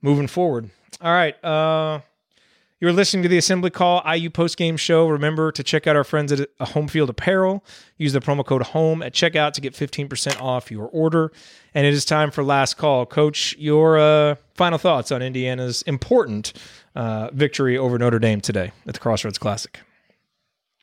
moving 0.03 0.27
forward. 0.27 0.71
All 1.01 1.13
right 1.13 1.43
uh 1.45 2.01
you're 2.81 2.93
listening 2.93 3.23
to 3.25 3.29
the 3.29 3.39
Assembly 3.39 3.71
Call 3.71 4.03
IU 4.07 4.31
postgame 4.31 4.79
show. 4.79 5.09
Remember 5.09 5.51
to 5.53 5.63
check 5.63 5.87
out 5.87 5.97
our 5.97 6.05
friends 6.05 6.31
at 6.33 6.49
uh, 6.61 6.65
Home 6.67 6.87
Field 6.87 7.11
Apparel. 7.11 7.65
Use 7.97 8.13
the 8.13 8.21
promo 8.21 8.45
code 8.45 8.63
HOME 8.63 9.03
at 9.03 9.13
checkout 9.13 9.53
to 9.55 9.61
get 9.61 9.75
15% 9.75 10.41
off 10.41 10.71
your 10.71 10.87
order. 10.87 11.33
And 11.75 11.87
it 11.87 11.93
is 11.93 12.05
time 12.05 12.31
for 12.31 12.45
last 12.45 12.75
call. 12.75 13.05
Coach, 13.07 13.57
your 13.59 13.99
uh, 13.99 14.37
final 14.55 14.79
thoughts 14.79 15.11
on 15.11 15.23
Indiana's 15.23 15.83
important 15.83 16.53
uh, 16.95 17.31
victory 17.33 17.77
over 17.77 17.99
Notre 17.99 18.19
Dame 18.19 18.41
today 18.41 18.73
at 18.87 18.95
the 18.95 19.01
Crossroads 19.01 19.39
Classic. 19.39 19.81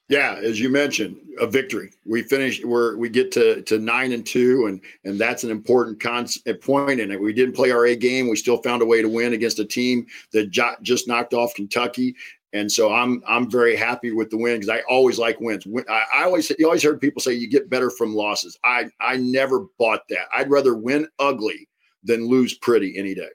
Yeah, 0.08 0.36
as 0.36 0.60
you 0.60 0.70
mentioned, 0.70 1.18
a 1.40 1.48
victory. 1.48 1.92
We 2.06 2.22
finished. 2.22 2.64
We're 2.64 2.96
we 2.96 3.10
get 3.10 3.32
to 3.34 3.64
to 3.64 3.80
nine 3.80 4.12
and 4.12 4.26
two, 4.26 4.68
and 4.68 4.80
and 5.04 5.20
that's 5.20 5.44
an 5.44 5.50
important 5.50 6.00
con- 6.00 6.28
point 6.62 7.00
in 7.00 7.12
it. 7.12 7.20
We 7.20 7.34
didn't 7.34 7.56
play 7.56 7.72
our 7.72 7.88
A 7.88 7.96
game. 7.96 8.30
We 8.30 8.36
still 8.36 8.62
found 8.62 8.84
a 8.84 8.86
way 8.86 9.02
to 9.02 9.10
win 9.10 9.34
against 9.34 9.60
a 9.60 9.66
team 9.66 10.06
that 10.32 10.52
jo- 10.52 10.76
just 10.84 11.08
knocked 11.08 11.34
off 11.34 11.56
Kentucky. 11.56 12.16
And 12.54 12.72
so 12.72 12.94
I'm 12.94 13.24
I'm 13.28 13.50
very 13.50 13.76
happy 13.76 14.12
with 14.12 14.30
the 14.30 14.38
win 14.38 14.60
because 14.60 14.70
I 14.70 14.82
always 14.88 15.18
like 15.18 15.42
wins. 15.42 15.66
Win- 15.66 15.86
I, 15.90 16.04
I 16.14 16.24
always 16.24 16.52
you 16.58 16.66
always 16.66 16.84
heard 16.84 17.02
people 17.02 17.22
say 17.22 17.34
you 17.34 17.50
get 17.50 17.70
better 17.70 17.90
from 17.90 18.16
losses. 18.16 18.58
I 18.64 18.86
I 19.02 19.18
never 19.18 19.66
bought 19.80 20.08
that. 20.10 20.28
I'd 20.34 20.52
rather 20.52 20.76
win 20.76 21.08
ugly 21.20 21.68
than 22.04 22.28
lose 22.28 22.54
pretty 22.54 22.98
any 22.98 23.16
day. 23.16 23.30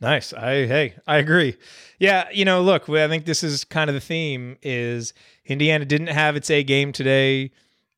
Nice. 0.00 0.32
I 0.32 0.66
hey, 0.66 0.94
I 1.06 1.16
agree. 1.18 1.56
Yeah, 1.98 2.28
you 2.32 2.44
know, 2.44 2.62
look, 2.62 2.88
I 2.88 3.08
think 3.08 3.24
this 3.24 3.42
is 3.42 3.64
kind 3.64 3.88
of 3.88 3.94
the 3.94 4.00
theme 4.00 4.56
is 4.62 5.14
Indiana 5.46 5.84
didn't 5.84 6.08
have 6.08 6.36
its 6.36 6.50
A 6.50 6.62
game 6.62 6.92
today. 6.92 7.50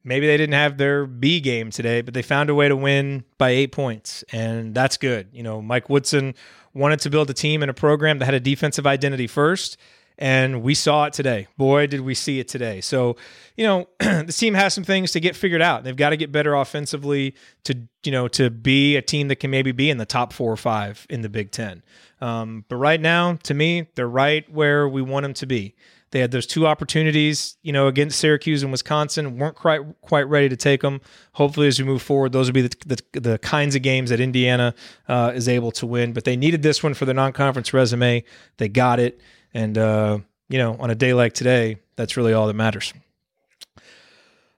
Maybe 0.04 0.26
they 0.26 0.36
didn't 0.36 0.54
have 0.54 0.78
their 0.78 1.06
B 1.06 1.40
game 1.40 1.70
today, 1.70 2.00
but 2.02 2.14
they 2.14 2.22
found 2.22 2.48
a 2.48 2.54
way 2.54 2.68
to 2.68 2.76
win 2.76 3.24
by 3.38 3.50
8 3.50 3.72
points 3.72 4.22
and 4.32 4.74
that's 4.74 4.96
good. 4.96 5.28
You 5.32 5.42
know, 5.42 5.60
Mike 5.60 5.88
Woodson 5.88 6.34
wanted 6.74 7.00
to 7.00 7.10
build 7.10 7.28
a 7.30 7.34
team 7.34 7.62
and 7.62 7.70
a 7.70 7.74
program 7.74 8.18
that 8.18 8.26
had 8.26 8.34
a 8.34 8.40
defensive 8.40 8.86
identity 8.86 9.26
first 9.26 9.76
and 10.18 10.62
we 10.62 10.74
saw 10.74 11.04
it 11.04 11.12
today. 11.12 11.46
Boy, 11.56 11.86
did 11.86 12.00
we 12.00 12.14
see 12.14 12.40
it 12.40 12.48
today. 12.48 12.80
So, 12.80 13.16
you 13.56 13.64
know, 13.64 13.88
this 13.98 14.38
team 14.38 14.54
has 14.54 14.72
some 14.72 14.84
things 14.84 15.12
to 15.12 15.20
get 15.20 15.36
figured 15.36 15.62
out. 15.62 15.84
They've 15.84 15.96
got 15.96 16.10
to 16.10 16.16
get 16.16 16.32
better 16.32 16.54
offensively 16.54 17.34
to, 17.64 17.76
you 18.02 18.12
know, 18.12 18.28
to 18.28 18.50
be 18.50 18.96
a 18.96 19.02
team 19.02 19.28
that 19.28 19.36
can 19.36 19.50
maybe 19.50 19.72
be 19.72 19.90
in 19.90 19.98
the 19.98 20.06
top 20.06 20.32
four 20.32 20.50
or 20.50 20.56
five 20.56 21.06
in 21.10 21.20
the 21.20 21.28
Big 21.28 21.50
Ten. 21.50 21.82
Um, 22.20 22.64
but 22.68 22.76
right 22.76 23.00
now, 23.00 23.34
to 23.42 23.54
me, 23.54 23.88
they're 23.94 24.08
right 24.08 24.50
where 24.50 24.88
we 24.88 25.02
want 25.02 25.24
them 25.24 25.34
to 25.34 25.46
be. 25.46 25.74
They 26.12 26.20
had 26.20 26.30
those 26.30 26.46
two 26.46 26.66
opportunities, 26.66 27.56
you 27.62 27.72
know, 27.72 27.88
against 27.88 28.18
Syracuse 28.18 28.62
and 28.62 28.70
Wisconsin, 28.70 29.38
weren't 29.38 29.56
quite 29.56 29.82
quite 30.02 30.28
ready 30.28 30.48
to 30.48 30.56
take 30.56 30.80
them. 30.80 31.00
Hopefully, 31.32 31.66
as 31.66 31.78
we 31.78 31.84
move 31.84 32.00
forward, 32.00 32.32
those 32.32 32.46
will 32.46 32.54
be 32.54 32.62
the, 32.62 32.76
the, 32.86 33.20
the 33.20 33.38
kinds 33.38 33.74
of 33.74 33.82
games 33.82 34.10
that 34.10 34.20
Indiana 34.20 34.74
uh, 35.08 35.32
is 35.34 35.48
able 35.48 35.72
to 35.72 35.86
win. 35.86 36.12
But 36.12 36.24
they 36.24 36.36
needed 36.36 36.62
this 36.62 36.82
one 36.82 36.94
for 36.94 37.04
their 37.04 37.14
non-conference 37.14 37.74
resume. 37.74 38.24
They 38.56 38.68
got 38.68 39.00
it. 39.00 39.20
And, 39.56 39.78
uh, 39.78 40.18
you 40.50 40.58
know, 40.58 40.76
on 40.78 40.90
a 40.90 40.94
day 40.94 41.14
like 41.14 41.32
today, 41.32 41.78
that's 41.96 42.18
really 42.18 42.34
all 42.34 42.46
that 42.46 42.52
matters. 42.52 42.92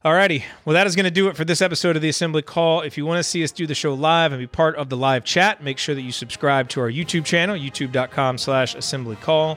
Alrighty. 0.05 0.43
Well, 0.65 0.75
that 0.75 0.89
is 0.89 0.97
going 0.97 1.05
to 1.05 1.11
do 1.11 1.29
it 1.29 1.37
for 1.37 1.45
this 1.45 1.63
episode 1.63 1.95
of 1.95 2.03
the 2.03 2.09
Assembly 2.09 2.43
Call. 2.43 2.81
If 2.81 2.99
you 2.99 3.07
want 3.07 3.21
to 3.21 3.23
see 3.23 3.45
us 3.45 3.53
do 3.53 3.65
the 3.65 3.77
show 3.77 3.95
live 3.95 4.33
and 4.33 4.41
be 4.41 4.49
part 4.49 4.75
of 4.75 4.89
the 4.89 4.97
live 4.97 5.23
chat, 5.23 5.63
make 5.63 5.79
sure 5.79 5.95
that 5.95 6.03
you 6.03 6.11
subscribe 6.11 6.69
to 6.71 6.81
our 6.81 6.91
YouTube 6.91 7.25
channel, 7.25 7.57
youtube.com 7.57 8.39
slash 8.39 8.75
assembly 8.75 9.15
call. 9.17 9.57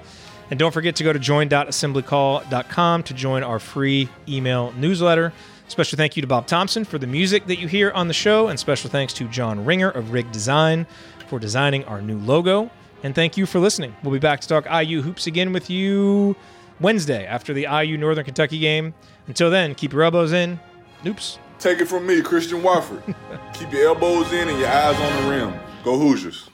And 0.51 0.59
don't 0.59 0.71
forget 0.71 0.95
to 0.97 1.03
go 1.03 1.11
to 1.11 1.17
join.assemblycall.com 1.17 3.03
to 3.03 3.13
join 3.15 3.41
our 3.41 3.57
free 3.57 4.09
email 4.27 4.73
newsletter. 4.73 5.33
Special 5.69 5.97
thank 5.97 6.15
you 6.15 6.21
to 6.21 6.27
Bob 6.27 6.45
Thompson 6.45 6.85
for 6.85 6.99
the 6.99 7.07
music 7.07 7.47
that 7.47 7.57
you 7.57 7.67
hear 7.67 7.89
on 7.91 8.07
the 8.07 8.13
show, 8.13 8.47
and 8.49 8.59
special 8.59 8.91
thanks 8.91 9.13
to 9.13 9.27
John 9.29 9.65
Ringer 9.65 9.89
of 9.89 10.11
Rig 10.11 10.31
Design 10.31 10.85
for 11.27 11.39
designing 11.39 11.83
our 11.85 11.99
new 11.99 12.19
logo. 12.19 12.69
And 13.03 13.15
thank 13.15 13.35
you 13.37 13.45
for 13.45 13.59
listening. 13.59 13.95
We'll 14.03 14.13
be 14.13 14.19
back 14.19 14.41
to 14.41 14.47
talk 14.47 14.65
IU 14.71 15.01
hoops 15.01 15.27
again 15.27 15.53
with 15.53 15.69
you 15.69 16.35
Wednesday 16.79 17.25
after 17.25 17.53
the 17.53 17.67
IU 17.69 17.97
Northern 17.97 18.25
Kentucky 18.25 18.59
game. 18.59 18.93
Until 19.27 19.49
then, 19.49 19.73
keep 19.75 19.93
your 19.93 20.03
elbows 20.03 20.33
in. 20.33 20.59
Oops. 21.05 21.39
Take 21.59 21.79
it 21.79 21.85
from 21.87 22.05
me, 22.05 22.21
Christian 22.21 22.61
Wofford. 22.61 23.15
keep 23.53 23.71
your 23.71 23.87
elbows 23.87 24.31
in 24.33 24.49
and 24.49 24.59
your 24.59 24.67
eyes 24.67 24.99
on 24.99 25.23
the 25.23 25.29
rim. 25.29 25.59
Go 25.83 25.97
Hoosiers. 25.97 26.49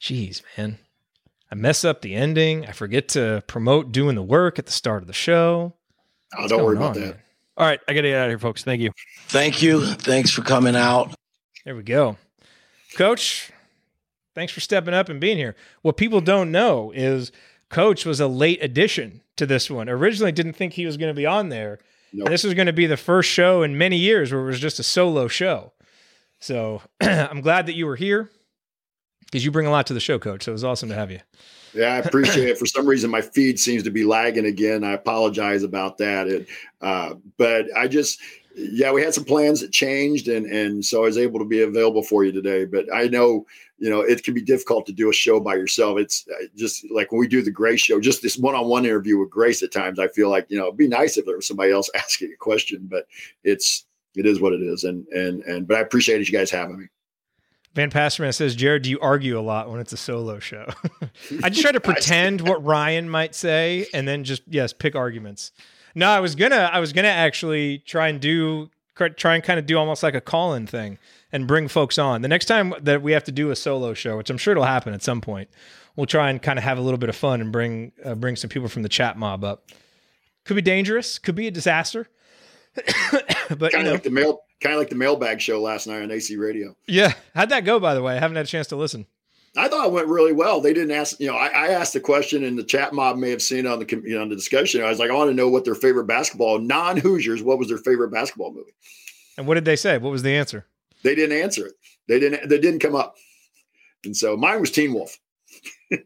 Jeez, 0.00 0.42
man. 0.56 0.78
I 1.50 1.56
mess 1.56 1.84
up 1.84 2.02
the 2.02 2.14
ending. 2.14 2.66
I 2.66 2.72
forget 2.72 3.08
to 3.10 3.42
promote 3.48 3.90
doing 3.90 4.14
the 4.14 4.22
work 4.22 4.58
at 4.58 4.66
the 4.66 4.72
start 4.72 5.02
of 5.02 5.08
the 5.08 5.12
show. 5.12 5.74
Oh, 6.36 6.40
What's 6.42 6.52
don't 6.52 6.64
worry 6.64 6.76
about 6.76 6.96
on, 6.96 7.00
that. 7.02 7.06
man? 7.06 7.18
All 7.56 7.66
right, 7.66 7.80
I 7.88 7.92
got 7.92 8.02
to 8.02 8.08
get 8.08 8.16
out 8.16 8.26
of 8.26 8.30
here, 8.30 8.38
folks. 8.38 8.62
Thank 8.62 8.80
you. 8.80 8.92
Thank 9.26 9.60
you. 9.60 9.84
Thanks 9.84 10.30
for 10.30 10.42
coming 10.42 10.76
out. 10.76 11.14
There 11.64 11.74
we 11.74 11.82
go. 11.82 12.16
Coach, 12.96 13.50
thanks 14.40 14.54
for 14.54 14.60
stepping 14.60 14.94
up 14.94 15.10
and 15.10 15.20
being 15.20 15.36
here. 15.36 15.54
What 15.82 15.98
people 15.98 16.22
don't 16.22 16.50
know 16.50 16.92
is 16.92 17.30
Coach 17.68 18.06
was 18.06 18.20
a 18.20 18.26
late 18.26 18.58
addition 18.62 19.20
to 19.36 19.44
this 19.44 19.70
one. 19.70 19.90
Originally 19.90 20.32
didn't 20.32 20.54
think 20.54 20.72
he 20.72 20.86
was 20.86 20.96
going 20.96 21.14
to 21.14 21.16
be 21.16 21.26
on 21.26 21.50
there. 21.50 21.78
Nope. 22.14 22.30
This 22.30 22.42
was 22.42 22.54
going 22.54 22.66
to 22.66 22.72
be 22.72 22.86
the 22.86 22.96
first 22.96 23.28
show 23.28 23.62
in 23.62 23.76
many 23.76 23.96
years 23.98 24.32
where 24.32 24.40
it 24.40 24.46
was 24.46 24.58
just 24.58 24.78
a 24.78 24.82
solo 24.82 25.28
show. 25.28 25.72
So 26.38 26.80
I'm 27.02 27.42
glad 27.42 27.66
that 27.66 27.74
you 27.74 27.84
were 27.84 27.96
here 27.96 28.30
because 29.26 29.44
you 29.44 29.50
bring 29.50 29.66
a 29.66 29.70
lot 29.70 29.86
to 29.88 29.94
the 29.94 30.00
show, 30.00 30.18
Coach. 30.18 30.44
So 30.44 30.52
it 30.52 30.54
was 30.54 30.64
awesome 30.64 30.88
to 30.88 30.94
have 30.94 31.10
you. 31.10 31.20
Yeah, 31.74 31.94
I 31.94 31.98
appreciate 31.98 32.48
it. 32.48 32.58
For 32.58 32.66
some 32.66 32.86
reason, 32.86 33.10
my 33.10 33.20
feed 33.20 33.60
seems 33.60 33.82
to 33.82 33.90
be 33.90 34.04
lagging 34.04 34.46
again. 34.46 34.84
I 34.84 34.92
apologize 34.92 35.62
about 35.64 35.98
that. 35.98 36.28
It, 36.28 36.48
uh, 36.80 37.14
but 37.36 37.66
I 37.76 37.88
just, 37.88 38.20
yeah, 38.54 38.92
we 38.92 39.02
had 39.02 39.14
some 39.14 39.24
plans 39.24 39.60
that 39.60 39.72
changed, 39.72 40.28
and 40.28 40.46
and 40.46 40.84
so 40.84 41.02
I 41.02 41.06
was 41.06 41.18
able 41.18 41.38
to 41.38 41.44
be 41.44 41.62
available 41.62 42.02
for 42.02 42.24
you 42.24 42.32
today. 42.32 42.64
But 42.64 42.86
I 42.92 43.04
know, 43.04 43.46
you 43.78 43.88
know, 43.88 44.00
it 44.00 44.24
can 44.24 44.34
be 44.34 44.42
difficult 44.42 44.86
to 44.86 44.92
do 44.92 45.08
a 45.08 45.12
show 45.12 45.40
by 45.40 45.54
yourself. 45.54 45.98
It's 45.98 46.26
uh, 46.28 46.46
just 46.56 46.84
like 46.90 47.12
when 47.12 47.20
we 47.20 47.28
do 47.28 47.42
the 47.42 47.50
Grace 47.50 47.80
show, 47.80 48.00
just 48.00 48.22
this 48.22 48.36
one-on-one 48.36 48.84
interview 48.84 49.18
with 49.18 49.30
Grace. 49.30 49.62
At 49.62 49.72
times, 49.72 49.98
I 49.98 50.08
feel 50.08 50.30
like 50.30 50.46
you 50.48 50.58
know, 50.58 50.66
it'd 50.66 50.76
be 50.76 50.88
nice 50.88 51.16
if 51.16 51.26
there 51.26 51.36
was 51.36 51.46
somebody 51.46 51.72
else 51.72 51.90
asking 51.94 52.32
a 52.32 52.36
question, 52.36 52.88
but 52.90 53.06
it's 53.44 53.86
it 54.16 54.26
is 54.26 54.40
what 54.40 54.52
it 54.52 54.62
is. 54.62 54.84
And 54.84 55.06
and 55.08 55.42
and 55.44 55.68
but 55.68 55.76
I 55.76 55.80
appreciate 55.80 56.26
you 56.26 56.36
guys 56.36 56.50
having 56.50 56.78
me. 56.78 56.86
Van 57.74 57.90
Passerman 57.90 58.32
says, 58.32 58.56
Jared, 58.56 58.82
do 58.82 58.90
you 58.90 58.98
argue 58.98 59.38
a 59.38 59.40
lot 59.40 59.70
when 59.70 59.80
it's 59.80 59.92
a 59.92 59.96
solo 59.96 60.40
show? 60.40 60.66
I 61.44 61.50
just 61.50 61.62
try 61.62 61.70
to 61.70 61.80
pretend 61.80 62.40
what 62.40 62.64
Ryan 62.64 63.08
might 63.08 63.34
say 63.34 63.86
and 63.94 64.08
then 64.08 64.24
just 64.24 64.42
yes, 64.48 64.72
pick 64.72 64.96
arguments. 64.96 65.52
No, 65.94 66.08
I 66.08 66.20
was 66.20 66.34
gonna 66.34 66.70
I 66.72 66.80
was 66.80 66.92
gonna 66.92 67.08
actually 67.08 67.78
try 67.78 68.08
and 68.08 68.20
do 68.20 68.70
try 69.16 69.34
and 69.34 69.42
kind 69.42 69.58
of 69.58 69.66
do 69.66 69.78
almost 69.78 70.02
like 70.02 70.14
a 70.14 70.20
call-in 70.20 70.66
thing 70.66 70.98
and 71.32 71.46
bring 71.46 71.68
folks 71.68 71.96
on. 71.98 72.22
The 72.22 72.28
next 72.28 72.46
time 72.46 72.74
that 72.80 73.02
we 73.02 73.12
have 73.12 73.24
to 73.24 73.32
do 73.32 73.50
a 73.50 73.56
solo 73.56 73.94
show, 73.94 74.18
which 74.18 74.28
I'm 74.28 74.36
sure 74.36 74.52
it'll 74.52 74.64
happen 74.64 74.92
at 74.92 75.02
some 75.02 75.20
point, 75.20 75.48
we'll 75.96 76.06
try 76.06 76.30
and 76.30 76.40
kind 76.40 76.58
of 76.58 76.64
have 76.64 76.76
a 76.78 76.80
little 76.82 76.98
bit 76.98 77.08
of 77.08 77.16
fun 77.16 77.40
and 77.40 77.50
bring 77.50 77.92
uh, 78.04 78.14
bring 78.14 78.36
some 78.36 78.50
people 78.50 78.68
from 78.68 78.82
the 78.82 78.88
chat 78.88 79.16
mob 79.16 79.44
up. 79.44 79.68
Could 80.44 80.56
be 80.56 80.62
dangerous, 80.62 81.18
could 81.18 81.34
be 81.34 81.46
a 81.46 81.50
disaster. 81.50 82.08
but 82.74 83.72
kind 83.72 83.72
you 83.72 83.82
know, 83.82 83.88
of 83.88 83.94
like 83.94 84.02
the 84.04 84.10
mail, 84.10 84.40
kind 84.60 84.74
of 84.74 84.78
like 84.78 84.90
the 84.90 84.94
mailbag 84.94 85.40
show 85.40 85.60
last 85.60 85.86
night 85.86 86.02
on 86.02 86.10
AC 86.10 86.36
Radio. 86.36 86.76
yeah, 86.86 87.12
how'd 87.34 87.48
that 87.50 87.64
go? 87.64 87.80
By 87.80 87.94
the 87.94 88.02
way, 88.02 88.16
I 88.16 88.20
haven't 88.20 88.36
had 88.36 88.46
a 88.46 88.48
chance 88.48 88.68
to 88.68 88.76
listen. 88.76 89.06
I 89.56 89.68
thought 89.68 89.86
it 89.86 89.92
went 89.92 90.06
really 90.06 90.32
well. 90.32 90.60
They 90.60 90.72
didn't 90.72 90.92
ask, 90.92 91.18
you 91.18 91.26
know, 91.26 91.34
I, 91.36 91.48
I 91.48 91.68
asked 91.68 91.92
the 91.92 92.00
question, 92.00 92.44
and 92.44 92.56
the 92.56 92.62
chat 92.62 92.92
mob 92.92 93.16
may 93.16 93.30
have 93.30 93.42
seen 93.42 93.66
on 93.66 93.80
the 93.80 94.02
you 94.04 94.14
know 94.14 94.22
on 94.22 94.28
the 94.28 94.36
discussion. 94.36 94.82
I 94.82 94.88
was 94.88 94.98
like, 94.98 95.10
I 95.10 95.14
want 95.14 95.30
to 95.30 95.34
know 95.34 95.48
what 95.48 95.64
their 95.64 95.74
favorite 95.74 96.06
basketball 96.06 96.58
non 96.60 96.96
Hoosiers. 96.96 97.42
What 97.42 97.58
was 97.58 97.68
their 97.68 97.78
favorite 97.78 98.10
basketball 98.10 98.52
movie? 98.52 98.72
And 99.36 99.46
what 99.46 99.54
did 99.54 99.64
they 99.64 99.76
say? 99.76 99.98
What 99.98 100.12
was 100.12 100.22
the 100.22 100.36
answer? 100.36 100.66
They 101.02 101.14
didn't 101.14 101.36
answer 101.36 101.66
it. 101.66 101.74
They 102.06 102.20
didn't. 102.20 102.48
They 102.48 102.58
didn't 102.58 102.80
come 102.80 102.94
up. 102.94 103.16
And 104.04 104.16
so 104.16 104.36
mine 104.36 104.60
was 104.60 104.70
Teen 104.70 104.94
Wolf. 104.94 105.18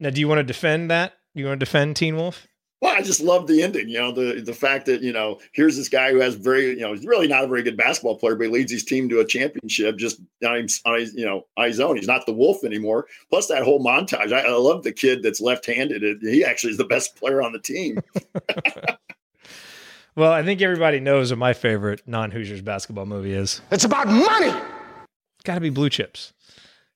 Now, 0.00 0.10
do 0.10 0.20
you 0.20 0.28
want 0.28 0.38
to 0.38 0.44
defend 0.44 0.92
that? 0.92 1.14
You 1.34 1.46
want 1.46 1.58
to 1.58 1.66
defend 1.66 1.96
Teen 1.96 2.14
Wolf? 2.14 2.46
Well, 2.80 2.94
I 2.94 3.02
just 3.02 3.20
love 3.20 3.48
the 3.48 3.62
ending. 3.62 3.88
You 3.88 3.98
know, 3.98 4.12
the 4.12 4.40
the 4.40 4.54
fact 4.54 4.86
that 4.86 5.02
you 5.02 5.12
know 5.12 5.40
here's 5.52 5.76
this 5.76 5.88
guy 5.88 6.12
who 6.12 6.20
has 6.20 6.36
very 6.36 6.70
you 6.70 6.80
know 6.80 6.92
he's 6.92 7.04
really 7.04 7.26
not 7.26 7.44
a 7.44 7.48
very 7.48 7.62
good 7.62 7.76
basketball 7.76 8.16
player, 8.16 8.36
but 8.36 8.44
he 8.44 8.50
leads 8.50 8.70
his 8.70 8.84
team 8.84 9.08
to 9.08 9.20
a 9.20 9.24
championship 9.24 9.96
just 9.96 10.20
on 10.46 10.62
his, 10.62 10.80
on 10.84 10.98
his 10.98 11.14
you 11.14 11.24
know 11.24 11.46
on 11.56 11.66
his 11.66 11.80
own. 11.80 11.96
He's 11.96 12.06
not 12.06 12.26
the 12.26 12.32
Wolf 12.32 12.64
anymore. 12.64 13.06
Plus 13.30 13.48
that 13.48 13.64
whole 13.64 13.84
montage. 13.84 14.32
I, 14.32 14.42
I 14.42 14.50
love 14.52 14.84
the 14.84 14.92
kid 14.92 15.22
that's 15.22 15.40
left-handed. 15.40 16.22
He 16.22 16.44
actually 16.44 16.70
is 16.70 16.78
the 16.78 16.84
best 16.84 17.16
player 17.16 17.42
on 17.42 17.52
the 17.52 17.58
team. 17.58 18.00
Well, 20.18 20.32
I 20.32 20.42
think 20.42 20.60
everybody 20.60 20.98
knows 20.98 21.30
what 21.30 21.38
my 21.38 21.52
favorite 21.52 22.02
non-Hoosiers 22.04 22.60
basketball 22.60 23.06
movie 23.06 23.34
is. 23.34 23.62
It's 23.70 23.84
about 23.84 24.08
money. 24.08 24.52
Got 25.44 25.54
to 25.54 25.60
be 25.60 25.70
Blue 25.70 25.88
Chips. 25.88 26.32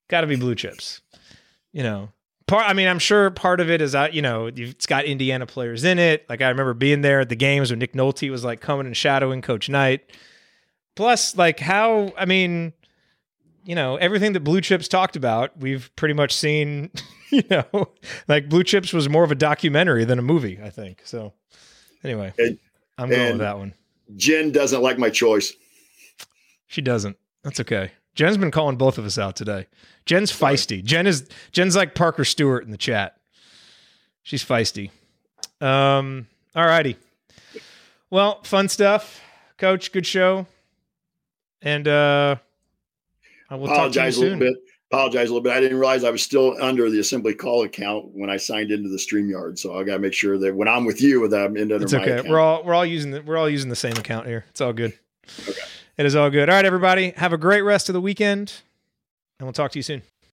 Got 0.09 0.23
to 0.23 0.27
be 0.27 0.35
Blue 0.35 0.57
Chips. 0.57 1.03
You 1.73 1.85
know, 1.85 2.09
part. 2.53 2.69
I 2.69 2.73
mean, 2.75 2.87
I'm 2.89 2.99
sure 2.99 3.31
part 3.31 3.61
of 3.61 3.71
it 3.71 3.81
is 3.81 3.93
that 3.93 4.15
you 4.15 4.23
know 4.23 4.47
it's 4.55 4.87
got 4.87 5.05
Indiana 5.05 5.47
players 5.47 5.85
in 5.85 5.99
it. 5.99 6.25
Like 6.29 6.43
I 6.43 6.49
remember 6.49 6.75
being 6.75 7.01
there 7.01 7.21
at 7.21 7.29
the 7.29 7.37
games 7.37 7.71
when 7.71 7.79
Nick 7.79 7.95
Nolte 7.95 8.31
was 8.31 8.45
like 8.45 8.61
coming 8.61 8.87
and 8.87 8.97
shadowing 8.97 9.43
Coach 9.43 9.69
Knight. 9.69 10.11
Plus, 10.95 11.37
like 11.37 11.59
how 11.61 12.13
I 12.19 12.27
mean, 12.27 12.73
you 13.65 13.75
know, 13.75 13.97
everything 13.97 14.35
that 14.35 14.41
Blue 14.41 14.61
Chips 14.61 14.89
talked 14.89 15.17
about, 15.17 15.59
we've 15.59 15.91
pretty 15.97 16.15
much 16.15 16.35
seen. 16.35 16.91
You 17.33 17.43
know, 17.49 17.89
like 18.29 18.51
Blue 18.51 18.63
Chips 18.63 18.93
was 18.93 19.09
more 19.09 19.25
of 19.25 19.31
a 19.33 19.35
documentary 19.35 20.05
than 20.05 20.19
a 20.19 20.23
movie. 20.23 20.61
I 20.63 20.69
think 20.69 21.01
so. 21.05 21.33
Anyway, 22.05 22.35
And- 22.39 22.59
I'm 22.99 23.09
going 23.09 23.31
with 23.31 23.39
that 23.39 23.57
one. 23.57 23.73
Jen 24.17 24.53
doesn't 24.53 24.83
like 24.83 24.99
my 24.99 25.09
choice. 25.09 25.55
She 26.67 26.83
doesn't. 26.83 27.17
That's 27.43 27.59
okay. 27.61 27.91
Jen's 28.15 28.37
been 28.37 28.51
calling 28.51 28.77
both 28.77 28.99
of 28.99 29.05
us 29.05 29.19
out 29.19 29.37
today. 29.37 29.67
Jen's 30.05 30.33
feisty. 30.33 30.83
Jen 30.85 31.07
is 31.07 31.29
Jen's 31.53 31.77
like 31.77 31.95
Parker 31.95 32.25
Stewart 32.25 32.65
in 32.65 32.71
the 32.71 32.77
chat. 32.77 33.17
She's 34.23 34.45
feisty. 34.45 34.91
Um, 35.61 36.27
all 36.55 36.67
righty. 36.67 36.97
Well, 38.11 38.43
fun 38.43 38.69
stuff. 38.69 39.21
Coach, 39.59 39.93
good 39.93 40.07
show. 40.07 40.47
And 41.63 41.87
uh 41.87 42.37
I 43.49 43.55
will 43.55 43.69
talk 43.69 43.77
to 43.77 43.81
you 43.83 43.85
Apologize 43.85 44.17
a 44.17 44.21
little 44.21 44.39
bit. 44.39 44.55
Apologize 44.91 45.29
a 45.29 45.33
little 45.33 45.43
bit. 45.43 45.53
I 45.53 45.61
didn't 45.61 45.79
realize 45.79 46.05
I 46.05 46.11
was 46.11 46.23
still 46.23 46.57
under 46.61 46.91
the 46.91 46.99
assembly 46.99 47.35
call 47.35 47.63
account 47.63 48.09
when 48.13 48.29
I 48.29 48.37
signed 48.37 48.71
into 48.71 48.89
the 48.89 48.97
StreamYard. 48.97 49.59
So 49.59 49.79
I 49.79 49.85
got 49.85 49.95
to 49.95 49.99
make 50.01 50.13
sure 50.13 50.37
that 50.39 50.55
when 50.55 50.69
I'm 50.69 50.85
with 50.85 51.01
you, 51.01 51.27
that 51.29 51.45
I'm 51.47 51.57
in 51.57 51.73
under 51.73 51.85
It's 51.85 51.95
okay. 51.95 52.13
account. 52.13 52.29
We're 52.29 52.41
all 52.41 52.65
we're 52.65 52.75
all 52.75 52.85
using 52.85 53.13
the 53.13 53.23
we're 53.23 53.39
all 53.39 53.49
using 53.49 53.71
the 53.71 53.77
same 53.77 53.97
account 53.97 54.27
here. 54.27 54.45
It's 54.51 54.61
all 54.61 54.73
good. 54.73 54.93
It 56.03 56.07
is 56.07 56.17
all 56.17 56.31
good. 56.31 56.49
All 56.49 56.57
right, 56.57 56.65
everybody. 56.65 57.13
Have 57.17 57.33
a 57.33 57.39
great 57.39 57.63
rest 57.63 57.89
of 57.89 57.93
the 57.93 58.01
weekend. 58.01 58.55
And 59.39 59.47
we'll 59.47 59.53
talk 59.53 59.71
to 59.71 59.79
you 59.79 59.85
soon. 59.85 60.03